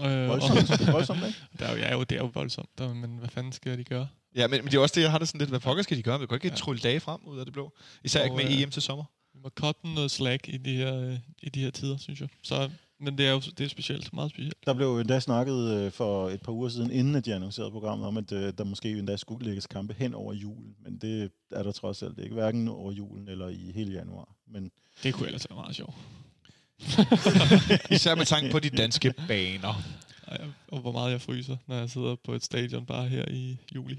Øh, 0.00 0.28
Voldsomt, 0.28 0.86
voldsomt, 0.92 1.26
ikke? 1.26 1.38
der 1.58 1.66
er 1.66 1.72
jo, 1.72 1.78
ja, 1.78 1.92
jo, 1.92 2.02
det 2.02 2.12
er 2.12 2.20
jo 2.22 2.30
voldsomt, 2.34 2.78
der, 2.78 2.94
men 2.94 3.18
hvad 3.18 3.28
fanden 3.28 3.52
skal 3.52 3.78
de 3.78 3.84
gøre? 3.84 4.08
Ja, 4.34 4.46
men, 4.46 4.60
men 4.64 4.70
det 4.70 4.74
er 4.78 4.80
også 4.80 4.94
det, 4.94 5.02
jeg 5.02 5.10
har 5.10 5.18
det 5.18 5.28
sådan 5.28 5.38
lidt, 5.38 5.50
hvad 5.50 5.60
pokker 5.60 5.82
skal 5.82 5.96
de 5.96 6.02
gøre? 6.02 6.20
Vi 6.20 6.26
kan 6.26 6.34
ikke 6.34 6.48
Ja. 6.48 6.54
trylle 6.54 6.80
dage 6.80 7.00
frem 7.00 7.20
ud 7.24 7.38
af 7.38 7.44
det 7.44 7.52
blå. 7.52 7.72
Især 8.04 8.22
ikke 8.22 8.32
Og, 8.34 8.36
med 8.36 8.44
øh, 8.44 8.60
EM 8.60 8.70
til 8.70 8.82
sommer. 8.82 9.04
Vi 9.34 9.40
må 9.42 9.48
cutte 9.48 9.94
noget 9.94 10.10
slack 10.10 10.48
i 10.48 10.56
de 10.56 10.76
her, 10.76 11.18
i 11.42 11.48
de 11.48 11.60
her 11.60 11.70
tider, 11.70 11.96
synes 11.96 12.20
jeg. 12.20 12.28
Så, 12.42 12.70
men 13.02 13.18
det 13.18 13.26
er 13.26 13.30
jo 13.30 13.40
det 13.40 13.60
er 13.60 13.68
specielt, 13.68 14.12
meget 14.12 14.30
specielt. 14.30 14.56
Der 14.66 14.74
blev 14.74 14.86
jo 14.86 14.98
endda 14.98 15.20
snakket 15.20 15.70
øh, 15.74 15.92
for 15.92 16.28
et 16.30 16.42
par 16.42 16.52
uger 16.52 16.68
siden, 16.68 16.90
inden 16.90 17.14
at 17.14 17.24
de 17.24 17.34
annoncerede 17.34 17.70
programmet, 17.70 18.06
om 18.08 18.16
at 18.16 18.32
øh, 18.32 18.52
der 18.58 18.64
måske 18.64 18.90
endda 18.90 19.16
skulle 19.16 19.46
lægges 19.46 19.66
kampe 19.66 19.94
hen 19.98 20.14
over 20.14 20.32
julen. 20.32 20.76
Men 20.84 20.98
det 20.98 21.30
er 21.50 21.62
der 21.62 21.72
trods 21.72 22.02
alt 22.02 22.18
ikke, 22.18 22.34
hverken 22.34 22.68
over 22.68 22.92
julen 22.92 23.28
eller 23.28 23.48
i 23.48 23.72
hele 23.74 23.92
januar. 23.92 24.36
Men 24.46 24.70
Det 25.02 25.14
kunne 25.14 25.26
ellers 25.26 25.46
være 25.50 25.56
meget 25.56 25.76
sjovt. 25.76 25.94
Især 27.96 28.14
med 28.14 28.26
tanke 28.26 28.50
på 28.50 28.58
de 28.58 28.70
danske 28.70 29.14
baner. 29.28 29.82
Ej, 30.26 30.38
Og 30.68 30.80
hvor 30.80 30.92
meget 30.92 31.12
jeg 31.12 31.20
fryser, 31.20 31.56
når 31.66 31.76
jeg 31.76 31.90
sidder 31.90 32.16
på 32.24 32.34
et 32.34 32.44
stadion 32.44 32.86
bare 32.86 33.08
her 33.08 33.24
i 33.30 33.56
juli. 33.74 33.98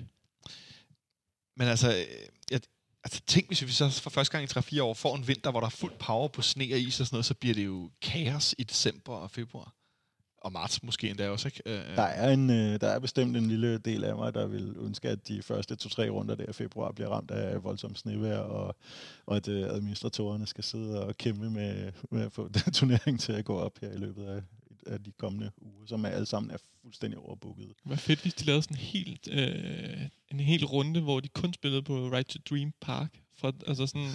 Men 1.57 1.67
altså, 1.67 1.89
øh, 1.89 2.05
jeg, 2.51 2.61
altså 3.03 3.21
tænk, 3.27 3.47
hvis 3.47 3.65
vi 3.65 3.71
så 3.71 3.89
for 3.89 4.09
første 4.09 4.31
gang 4.31 4.43
i 4.43 4.77
3-4 4.77 4.81
år 4.83 4.93
får 4.93 5.15
en 5.15 5.27
vinter, 5.27 5.51
hvor 5.51 5.59
der 5.59 5.67
er 5.67 5.71
fuld 5.71 5.93
power 5.99 6.27
på 6.27 6.41
sne 6.41 6.63
og 6.73 6.79
is 6.79 6.99
og 6.99 7.05
sådan 7.07 7.15
noget, 7.15 7.25
så 7.25 7.33
bliver 7.33 7.55
det 7.55 7.65
jo 7.65 7.89
kaos 8.01 8.55
i 8.57 8.63
december 8.63 9.13
og 9.13 9.31
februar. 9.31 9.73
Og 10.37 10.51
marts 10.51 10.83
måske 10.83 11.09
endda 11.09 11.29
også, 11.29 11.47
ikke? 11.47 11.61
Øh, 11.65 11.89
øh, 11.89 11.95
der 11.95 12.01
er, 12.01 12.33
en, 12.33 12.49
øh, 12.49 12.81
der 12.81 12.87
er 12.87 12.99
bestemt 12.99 13.37
en 13.37 13.47
lille 13.47 13.77
del 13.77 14.03
af 14.03 14.15
mig, 14.15 14.33
der 14.33 14.47
vil 14.47 14.75
ønske, 14.79 15.09
at 15.09 15.27
de 15.27 15.41
første 15.41 15.75
to-tre 15.75 16.09
runder 16.09 16.35
der 16.35 16.49
i 16.49 16.53
februar 16.53 16.91
bliver 16.91 17.09
ramt 17.09 17.31
af 17.31 17.63
voldsomt 17.63 17.99
snevejr, 17.99 18.37
og, 18.37 18.75
og 19.25 19.35
at 19.35 19.47
øh, 19.47 19.63
administratorerne 19.63 20.47
skal 20.47 20.63
sidde 20.63 21.05
og 21.05 21.17
kæmpe 21.17 21.49
med, 21.49 21.91
med 22.11 22.21
at 22.25 22.31
få 22.31 22.47
den 22.65 22.73
turnering 22.73 23.19
til 23.19 23.31
at 23.31 23.45
gå 23.45 23.59
op 23.59 23.79
her 23.81 23.91
i 23.91 23.97
løbet 23.97 24.25
af, 24.25 24.41
af 24.87 25.03
de 25.03 25.11
kommende 25.19 25.51
uger, 25.61 25.85
som 25.87 26.05
er 26.05 26.09
alle 26.09 26.25
sammen 26.25 26.51
er 26.51 26.57
fuldstændig 26.81 27.19
overbooket. 27.19 27.67
Hvad 27.85 27.97
fedt, 27.97 28.21
hvis 28.21 28.33
de 28.33 28.45
lavede 28.45 28.61
sådan 28.63 28.77
en 28.77 28.81
helt, 28.83 29.27
øh, 29.31 30.07
en 30.31 30.39
helt 30.39 30.63
runde, 30.65 31.01
hvor 31.01 31.19
de 31.19 31.27
kun 31.27 31.53
spillede 31.53 31.81
på 31.83 32.09
Right 32.09 32.27
to 32.27 32.39
Dream 32.49 32.73
Park. 32.81 33.09
Fra, 33.37 33.51
altså 33.67 33.87
sådan 33.87 34.09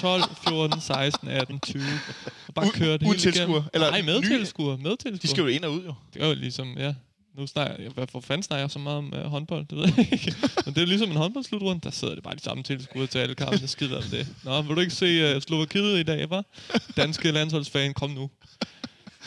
12, 0.00 0.22
14, 0.48 0.80
16, 0.80 1.28
18, 1.28 1.60
20. 1.60 1.82
Og 2.48 2.54
bare 2.54 2.66
U- 2.66 2.70
køre 2.72 2.92
det 2.92 3.06
uden 3.06 3.18
hele 3.20 3.30
igennem. 3.36 3.62
Eller 3.74 3.90
Nej, 3.90 4.02
med 4.02 4.20
nye- 4.20 4.28
tilskuere. 4.28 4.78
Med 4.78 4.96
tilskuere. 4.96 5.18
de 5.22 5.28
skal 5.28 5.40
jo 5.40 5.46
ind 5.46 5.64
og 5.64 5.72
ud, 5.72 5.84
jo. 5.84 5.94
Det 6.14 6.22
er 6.22 6.28
jo 6.28 6.34
ligesom, 6.34 6.78
ja. 6.78 6.94
Nu 7.38 7.46
snakker 7.46 7.82
jeg, 7.82 7.90
hvad 7.92 8.06
for 8.06 8.20
fanden 8.20 8.42
snakker 8.42 8.62
jeg 8.62 8.70
så 8.70 8.78
meget 8.78 8.98
om 8.98 9.12
uh, 9.16 9.20
håndbold? 9.20 9.66
Det 9.66 9.78
ved 9.78 9.84
jeg 9.96 10.08
ikke. 10.12 10.34
Men 10.64 10.74
det 10.74 10.76
er 10.78 10.82
jo 10.82 10.86
ligesom 10.86 11.10
en 11.10 11.16
håndboldslutrunde. 11.16 11.80
Der 11.80 11.90
sidder 11.90 12.14
det 12.14 12.22
bare 12.24 12.34
de 12.34 12.40
samme 12.40 12.62
tilskuere 12.62 13.06
til 13.06 13.18
alle 13.18 13.34
kampene. 13.34 13.68
Skid 13.68 13.92
om 13.92 14.02
det. 14.02 14.28
Nå, 14.44 14.62
vil 14.62 14.76
du 14.76 14.80
ikke 14.80 14.94
se 14.94 15.36
uh, 15.36 15.42
Slovakiet 15.42 15.98
i 15.98 16.02
dag, 16.02 16.24
hva'? 16.32 16.42
Danske 16.96 17.30
landsholdsfan, 17.30 17.94
kom 17.94 18.10
nu. 18.10 18.30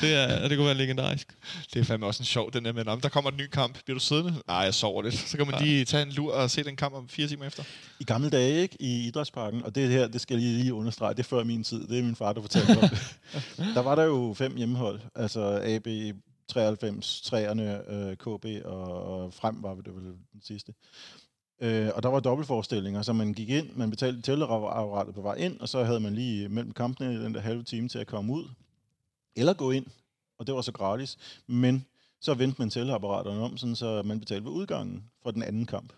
Det, 0.02 0.14
er, 0.14 0.48
det 0.48 0.58
kunne 0.58 0.66
være 0.66 0.78
legendarisk. 0.78 1.36
Det 1.74 1.80
er 1.80 1.84
fandme 1.84 2.06
også 2.06 2.22
en 2.22 2.26
sjov, 2.26 2.52
den 2.54 2.66
der 2.66 2.72
med, 2.74 2.88
om 2.88 3.02
der 3.02 3.10
kommer 3.10 3.32
en 3.32 3.38
ny 3.38 3.48
kamp. 3.48 3.84
Bliver 3.84 4.00
du 4.00 4.04
siddende? 4.04 4.34
Nej, 4.48 4.58
jeg 4.58 4.74
sover 4.74 5.02
lidt. 5.02 5.16
Så 5.16 5.38
kan 5.38 5.48
man 5.48 5.62
lige 5.62 5.86
tage 5.86 6.04
en 6.04 6.12
lur 6.12 6.34
og 6.34 6.50
se 6.52 6.64
den 6.64 6.76
kamp 6.76 6.96
om 6.96 7.10
fire 7.10 7.28
timer 7.28 7.46
efter. 7.46 7.64
I 8.00 8.04
gamle 8.04 8.30
dage, 8.30 8.62
ikke? 8.62 8.82
I 8.82 9.08
idrætsparken, 9.08 9.64
og 9.64 9.76
det 9.76 9.90
her, 9.90 10.08
det 10.08 10.22
skal 10.22 10.36
jeg 10.36 10.44
lige, 10.44 10.58
lige 10.58 10.74
understrege, 10.74 11.14
det 11.14 11.20
er 11.20 11.24
før 11.24 11.44
min 11.44 11.64
tid, 11.64 11.88
det 11.88 12.00
er 12.00 12.04
min 12.04 12.16
far, 12.16 12.34
der 12.34 12.42
fortalte 12.42 12.78
om 12.82 12.90
det. 12.90 13.16
Der 13.76 13.82
var 13.82 13.96
der 13.96 14.04
jo 14.04 14.34
fem 14.38 14.58
hjemmehold, 14.58 15.00
altså 15.16 15.62
AB 15.64 15.88
93, 16.48 17.22
3'erne, 17.34 17.92
øh, 17.92 18.16
KB 18.16 18.66
og, 18.66 19.04
og 19.04 19.34
frem 19.34 19.64
var 19.64 19.76
det 19.76 19.96
vel 19.96 20.04
den 20.04 20.42
sidste. 20.44 20.74
Øh, 21.62 21.90
og 21.96 22.04
der 22.04 22.10
var 22.10 22.20
dobbeltforestillinger, 22.20 23.02
så 23.02 23.14
man 23.14 23.34
gik 23.34 23.50
ind, 23.50 23.70
man 23.76 23.90
betalte 23.90 24.22
tællerapparatet 24.22 25.16
på 25.16 25.22
vej 25.22 25.36
ind, 25.36 25.60
og 25.60 25.70
så 25.70 25.84
havde 25.84 26.00
man 26.00 26.16
lige 26.16 26.50
mellem 26.50 26.72
kampene 26.72 27.24
den 27.24 27.34
der 27.34 27.42
halve 27.42 27.64
time 27.64 27.90
til 27.90 28.00
at 28.00 28.08
komme 28.08 28.34
ud, 28.34 28.46
eller 29.38 29.54
gå 29.54 29.72
ind, 29.72 29.86
og 30.40 30.48
det 30.48 30.56
var 30.56 30.62
så 30.62 30.72
gratis. 30.72 31.18
Men 31.48 31.86
så 32.22 32.34
vendte 32.34 32.62
man 32.62 32.70
tælleapparaterne 32.70 33.42
om, 33.42 33.58
sådan, 33.58 33.76
så 33.76 34.04
man 34.04 34.20
betalte 34.20 34.46
ved 34.46 34.52
udgangen 34.52 35.04
for 35.24 35.32
den 35.32 35.44
anden 35.44 35.66
kamp. 35.66 35.94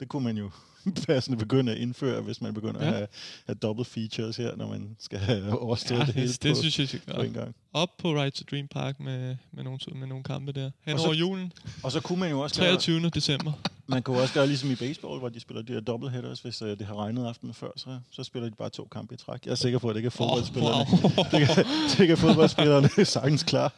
Det 0.00 0.08
kunne 0.08 0.24
man 0.24 0.36
jo 0.38 0.50
passende 1.06 1.38
begynde 1.38 1.72
at 1.72 1.78
indføre, 1.78 2.20
hvis 2.20 2.40
man 2.40 2.54
begynder 2.54 2.80
ja. 2.84 2.86
At 2.88 2.94
have, 2.94 3.08
have 3.46 3.54
double 3.54 3.84
features 3.84 4.36
her, 4.36 4.56
når 4.56 4.66
man 4.68 4.96
skal 4.98 5.18
have 5.18 5.58
overstået 5.58 5.98
Ja, 5.98 6.04
det 6.04 6.14
hele 6.14 6.28
det, 6.32 6.42
det 6.42 6.54
på, 6.54 6.60
synes 6.60 6.78
jeg, 6.78 6.88
skal 6.88 7.00
på 7.00 7.12
gøre. 7.12 7.26
en 7.26 7.32
gang. 7.32 7.54
Op 7.72 7.88
på 7.98 8.14
Right 8.14 8.34
to 8.34 8.44
Dream 8.50 8.68
Park 8.68 9.00
med, 9.00 9.36
med, 9.52 9.64
nogle, 9.64 9.78
med 9.94 10.06
nogle 10.06 10.24
kampe 10.24 10.52
der. 10.52 10.70
Hen 10.84 10.94
Og 10.94 11.00
så- 11.00 11.06
over 11.06 11.14
julen, 11.14 11.52
Og 11.82 11.92
så 11.92 12.00
kunne 12.00 12.20
man 12.20 12.30
jo 12.30 12.40
også 12.40 12.60
gøre, 12.60 12.70
23. 12.70 13.08
december. 13.10 13.52
man 13.86 14.02
kunne 14.02 14.20
også 14.20 14.34
gøre 14.34 14.46
ligesom 14.46 14.70
i 14.70 14.74
baseball, 14.74 15.18
hvor 15.18 15.28
de 15.28 15.40
spiller 15.40 15.62
de 15.62 15.72
her 15.72 15.80
doubleheaders, 15.80 16.40
hvis 16.40 16.62
uh, 16.62 16.68
det 16.68 16.82
har 16.82 16.94
regnet 16.94 17.26
aftenen 17.26 17.54
før, 17.54 17.70
så, 17.76 17.98
så 18.10 18.24
spiller 18.24 18.48
de 18.48 18.54
bare 18.56 18.70
to 18.70 18.88
kampe 18.92 19.14
i 19.14 19.16
træk. 19.16 19.44
Jeg 19.44 19.50
er 19.50 19.54
sikker 19.54 19.78
på, 19.78 19.88
at 19.88 19.94
det 19.94 20.02
kan 20.02 20.12
fodboldspillerne, 20.12 20.76
Oh, 20.76 21.02
wow. 21.02 21.24
det 21.40 21.48
kan, 21.48 21.64
det 21.98 22.06
kan 22.06 22.16
fodboldspillerne 22.18 23.04
sagtens 23.16 23.42
klar. 23.42 23.72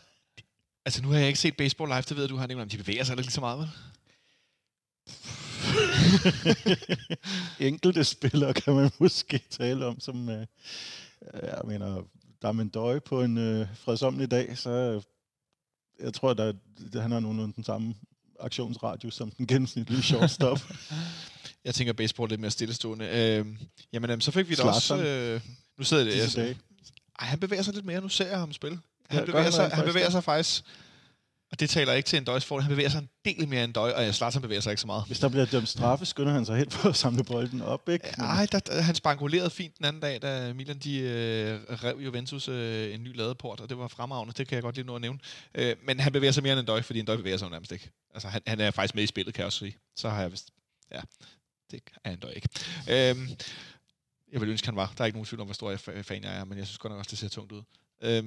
Altså, 0.85 1.03
nu 1.03 1.09
har 1.09 1.19
jeg 1.19 1.27
ikke 1.27 1.39
set 1.41 1.57
baseball 1.57 1.89
live, 1.91 2.03
det 2.09 2.17
ved 2.17 2.29
du, 2.29 2.37
har 2.37 2.47
Nicolai, 2.47 2.65
men 2.65 2.71
de 2.73 2.77
bevæger 2.77 3.05
sig 3.05 3.13
ikke 3.13 3.23
lige 3.23 3.31
så 3.33 3.41
meget, 3.41 3.59
vel? 3.59 3.69
Enkelte 7.69 8.05
spillere 8.05 8.55
kan 8.55 8.75
man 8.75 8.91
måske 8.99 9.41
tale 9.51 9.87
om, 9.87 10.01
som, 10.01 10.29
uh, 10.29 10.35
jeg 11.43 11.61
mener, 11.65 12.03
der 12.43 12.49
er 12.49 12.53
Mendøje 12.53 13.01
på 13.01 13.23
en 13.23 13.61
uh, 13.61 13.67
fredsomlig 13.75 14.31
dag, 14.31 14.59
så 14.59 14.71
øh, 14.71 15.03
jeg 16.05 16.15
tror, 16.15 16.35
der, 16.35 16.53
han 17.01 17.13
har 17.13 17.21
nogenlunde 17.21 17.55
den 17.57 17.65
samme 17.65 17.95
aktionsradius 18.41 19.15
som 19.15 19.31
den 19.31 19.47
gennemsnitlige 19.47 20.03
shortstop. 20.03 20.61
Jeg 21.65 21.75
tænker 21.75 21.93
baseball 21.93 22.29
lidt 22.29 22.41
mere 22.41 22.51
stillestående. 22.51 23.05
Øh, 23.05 23.47
jamen, 23.93 24.11
jamen, 24.11 24.21
så 24.21 24.31
fik 24.31 24.49
vi 24.49 24.55
da 24.55 24.63
også... 24.63 24.97
Øh, 24.97 25.41
nu 25.79 25.85
sidder 25.85 26.05
det... 26.05 26.37
Dage. 26.37 26.59
ej, 27.19 27.27
han 27.27 27.41
bevæger 27.41 27.63
sig 27.63 27.75
lidt 27.75 27.87
mere. 27.87 28.01
Nu 28.01 28.09
ser 28.09 28.27
jeg 28.27 28.39
ham 28.39 28.53
spille. 28.53 28.79
Han, 29.11 29.21
Ja, 29.21 29.25
bevæger, 29.25 29.43
han 29.43 29.53
sig, 29.53 29.63
han 29.63 29.71
faktisk 29.71 29.93
bevæger 29.93 30.11
sig 30.11 30.25
faktisk... 30.25 30.65
Og 31.53 31.61
det 31.61 31.71
taler 31.71 31.93
ikke 31.93 32.07
til 32.07 32.17
en 32.17 32.25
døjs 32.25 32.49
Han 32.49 32.69
bevæger 32.69 32.89
sig 32.89 32.99
en 32.99 33.09
del 33.25 33.49
mere 33.49 33.65
end 33.65 33.75
døj, 33.75 33.91
og 33.91 34.15
Zlatan 34.15 34.43
bevæger 34.43 34.61
sig 34.61 34.71
ikke 34.71 34.81
så 34.81 34.87
meget. 34.87 35.05
Hvis 35.07 35.19
der 35.19 35.29
bliver 35.29 35.45
dømt 35.45 35.69
straffe, 35.69 36.07
skynder 36.07 36.33
han 36.33 36.47
sig 36.47 36.57
hen 36.57 36.71
for 36.71 36.89
at 36.89 36.97
samle 36.97 37.25
bolden 37.25 37.61
op, 37.63 37.89
ikke? 37.89 38.15
Men- 38.19 38.27
Ej, 38.27 38.47
der, 38.53 38.59
der, 38.59 38.81
han 38.81 38.95
spankulerede 38.95 39.51
fint 39.51 39.79
den 39.79 39.87
anden 39.87 40.03
dag, 40.03 40.23
da 40.23 40.53
Milan 40.53 40.79
de 40.79 40.99
øh, 40.99 41.61
rev 41.85 41.99
Juventus 42.01 42.49
øh, 42.49 42.95
en 42.95 43.03
ny 43.05 43.17
ladeport, 43.17 43.61
og 43.61 43.69
det 43.69 43.79
var 43.79 43.89
fremragende. 43.89 44.35
Det 44.37 44.49
kan 44.49 44.55
jeg 44.55 44.63
godt 44.63 44.75
lige 44.77 44.87
nå 44.87 44.95
at 44.95 45.01
nævne. 45.01 45.19
Øh, 45.55 45.77
men 45.87 46.01
han 46.01 46.13
bevæger 46.13 46.33
sig 46.33 46.43
mere 46.43 46.53
end 46.53 46.61
en 46.61 46.67
døj, 46.67 46.83
fordi 46.83 46.99
en 47.01 47.07
døj 47.07 47.17
bevæger 47.17 47.37
sig 47.37 47.51
nærmest 47.51 47.73
ikke. 47.73 47.91
Altså, 48.15 48.29
han, 48.29 48.43
han 48.47 48.61
er 48.61 48.71
faktisk 48.71 48.95
med 48.95 49.03
i 49.03 49.07
spillet, 49.07 49.35
kan 49.35 49.41
jeg 49.41 49.47
også 49.47 49.59
sige. 49.59 49.77
Så 49.97 50.09
har 50.09 50.21
jeg 50.21 50.33
vist... 50.33 50.51
Ja, 50.93 51.01
det 51.71 51.81
er 52.05 52.11
en 52.11 52.19
døj 52.19 52.31
ikke. 52.31 52.49
Øh, 52.91 53.29
jeg 54.33 54.41
vil 54.41 54.49
ønske, 54.49 54.67
han 54.67 54.77
var. 54.77 54.93
Der 54.99 55.03
er 55.03 55.07
ikke 55.07 55.17
nogen 55.19 55.27
tvivl 55.27 55.41
om, 55.41 55.47
hvor 55.47 55.55
stor 55.55 55.71
jeg 55.71 55.79
fa- 55.89 56.01
fan 56.01 56.25
jeg 56.25 56.37
er, 56.37 56.45
men 56.45 56.59
jeg 56.59 56.67
synes 56.67 56.79
godt 56.79 56.91
nok 56.91 56.99
også, 56.99 57.11
det 57.11 57.19
ser 57.19 57.29
tungt 57.29 57.53
ud. 57.53 57.63
Øh, 58.03 58.25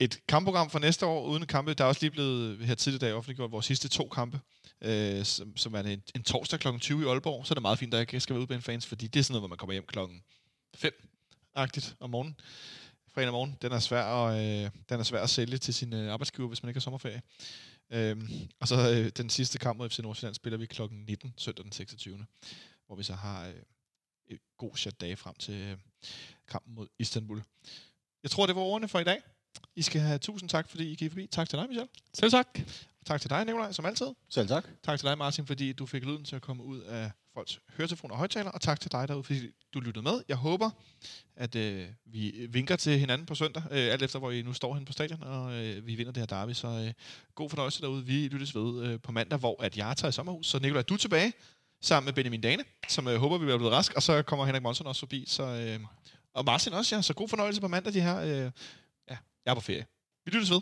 et 0.00 0.20
kampprogram 0.28 0.70
for 0.70 0.78
næste 0.78 1.06
år 1.06 1.26
uden 1.26 1.46
kampe. 1.46 1.74
Der 1.74 1.84
er 1.84 1.88
også 1.88 2.00
lige 2.02 2.10
blevet 2.10 2.66
her 2.66 2.74
tidligere 2.74 3.06
dag 3.06 3.14
offentliggjort 3.14 3.52
vores 3.52 3.66
sidste 3.66 3.88
to 3.88 4.08
kampe, 4.08 4.40
øh, 4.82 5.24
som, 5.24 5.56
som 5.56 5.74
er 5.74 5.80
en, 5.80 6.02
en 6.14 6.22
torsdag 6.22 6.60
kl. 6.60 6.68
20 6.78 7.02
i 7.02 7.06
Aalborg. 7.06 7.46
Så 7.46 7.52
er 7.52 7.54
det 7.54 7.62
meget 7.62 7.78
fint, 7.78 7.94
at 7.94 7.98
jeg 7.98 8.02
ikke 8.02 8.20
skal 8.20 8.36
være 8.36 8.46
ude 8.50 8.60
fans, 8.60 8.86
fordi 8.86 9.06
det 9.06 9.20
er 9.20 9.24
sådan 9.24 9.32
noget, 9.32 9.40
hvor 9.40 9.48
man 9.48 9.58
kommer 9.58 9.72
hjem 9.72 9.86
klokken 9.86 10.22
5-agtigt 10.76 11.94
om 12.00 12.10
morgenen. 12.10 12.36
Fredag 13.14 13.32
morgen. 13.32 13.56
Den 13.62 13.72
er 13.72 13.78
svær 13.78 14.04
at, 14.04 14.64
øh, 14.64 14.70
den 14.88 15.00
er 15.00 15.02
svær 15.02 15.22
at 15.22 15.30
sælge 15.30 15.58
til 15.58 15.74
sin 15.74 15.94
øh, 15.94 16.12
arbejdsgiver, 16.12 16.48
hvis 16.48 16.62
man 16.62 16.70
ikke 16.70 16.78
har 16.78 16.82
sommerferie. 16.82 17.22
Øhm, 17.92 18.28
og 18.60 18.68
så 18.68 18.90
øh, 18.90 19.10
den 19.16 19.30
sidste 19.30 19.58
kamp 19.58 19.78
mod 19.78 19.90
FC 19.90 19.98
Nordsjælland 19.98 20.34
spiller 20.34 20.58
vi 20.58 20.66
klokken 20.66 21.04
19, 21.08 21.34
søndag 21.36 21.64
den 21.64 21.72
26. 21.72 22.26
Hvor 22.86 22.96
vi 22.96 23.02
så 23.02 23.14
har 23.14 23.46
øh, 23.46 23.54
et 24.26 24.38
god 24.58 24.76
chat 24.76 25.00
dage 25.00 25.16
frem 25.16 25.34
til 25.34 25.54
øh, 25.54 25.76
kampen 26.48 26.74
mod 26.74 26.88
Istanbul. 26.98 27.42
Jeg 28.22 28.30
tror, 28.30 28.46
det 28.46 28.56
var 28.56 28.62
ordene 28.62 28.88
for 28.88 28.98
i 28.98 29.04
dag. 29.04 29.20
I 29.76 29.82
skal 29.82 30.00
have 30.00 30.18
tusind 30.18 30.48
tak, 30.48 30.68
fordi 30.68 30.92
I 30.92 30.94
gik 30.94 31.10
forbi. 31.10 31.26
Tak 31.26 31.48
til 31.48 31.58
dig, 31.58 31.68
Michel. 31.68 31.88
Selv 32.14 32.30
tak. 32.30 32.46
Tak 33.06 33.20
til 33.20 33.30
dig, 33.30 33.44
Nikolaj, 33.44 33.72
som 33.72 33.84
altid. 33.84 34.06
Selv 34.28 34.48
tak. 34.48 34.64
Tak 34.82 34.98
til 34.98 35.08
dig, 35.08 35.18
Martin, 35.18 35.46
fordi 35.46 35.72
du 35.72 35.86
fik 35.86 36.04
lyden 36.04 36.24
til 36.24 36.36
at 36.36 36.42
komme 36.42 36.62
ud 36.62 36.80
af 36.80 37.10
folks 37.34 37.60
høretelefoner 37.76 38.14
og 38.14 38.18
højtaler, 38.18 38.50
og 38.50 38.60
tak 38.60 38.80
til 38.80 38.92
dig 38.92 39.08
derude, 39.08 39.24
fordi 39.24 39.40
du 39.74 39.80
lyttede 39.80 40.02
med. 40.02 40.22
Jeg 40.28 40.36
håber, 40.36 40.70
at 41.36 41.54
øh, 41.54 41.86
vi 42.06 42.46
vinker 42.50 42.76
til 42.76 42.98
hinanden 42.98 43.26
på 43.26 43.34
søndag, 43.34 43.62
øh, 43.70 43.92
alt 43.92 44.02
efter 44.02 44.18
hvor 44.18 44.30
I 44.30 44.42
nu 44.42 44.52
står 44.52 44.74
hen 44.74 44.84
på 44.84 44.92
stadion, 44.92 45.22
og 45.22 45.52
øh, 45.54 45.86
vi 45.86 45.94
vinder 45.94 46.12
det 46.12 46.20
her 46.20 46.26
derby. 46.26 46.52
Så 46.52 46.68
øh, 46.68 46.92
god 47.34 47.50
fornøjelse 47.50 47.82
derude. 47.82 48.06
Vi 48.06 48.28
lyttes 48.28 48.54
ved 48.54 48.84
øh, 48.84 49.00
på 49.00 49.12
mandag, 49.12 49.38
hvor 49.38 49.62
at 49.62 49.76
jeg 49.76 49.96
tager 49.96 50.08
i 50.08 50.12
sommerhus. 50.12 50.46
Så 50.46 50.58
Nicolaj, 50.58 50.82
du 50.82 50.94
er 50.94 50.98
tilbage 50.98 51.32
sammen 51.82 52.04
med 52.04 52.12
Benjamin 52.12 52.40
Dane, 52.40 52.64
som 52.88 53.08
øh, 53.08 53.16
håber, 53.16 53.38
vi 53.38 53.44
bliver 53.44 53.58
blevet 53.58 53.74
rask, 53.74 53.94
og 53.94 54.02
så 54.02 54.22
kommer 54.22 54.46
Henrik 54.46 54.62
Monson 54.62 54.86
også 54.86 55.00
forbi. 55.00 55.24
Så, 55.26 55.42
øh, 55.42 55.80
og 56.34 56.44
Martin 56.44 56.72
også, 56.72 56.96
ja. 56.96 57.02
Så 57.02 57.14
god 57.14 57.28
fornøjelse 57.28 57.60
på 57.60 57.68
mandag, 57.68 57.92
de 57.92 58.00
her. 58.00 58.44
Øh, 58.44 58.50
jeg 59.44 59.50
er 59.50 59.54
på 59.54 59.60
ferie. 59.60 59.86
Vi 60.24 60.30
lyttes 60.30 60.50
ved. 60.50 60.60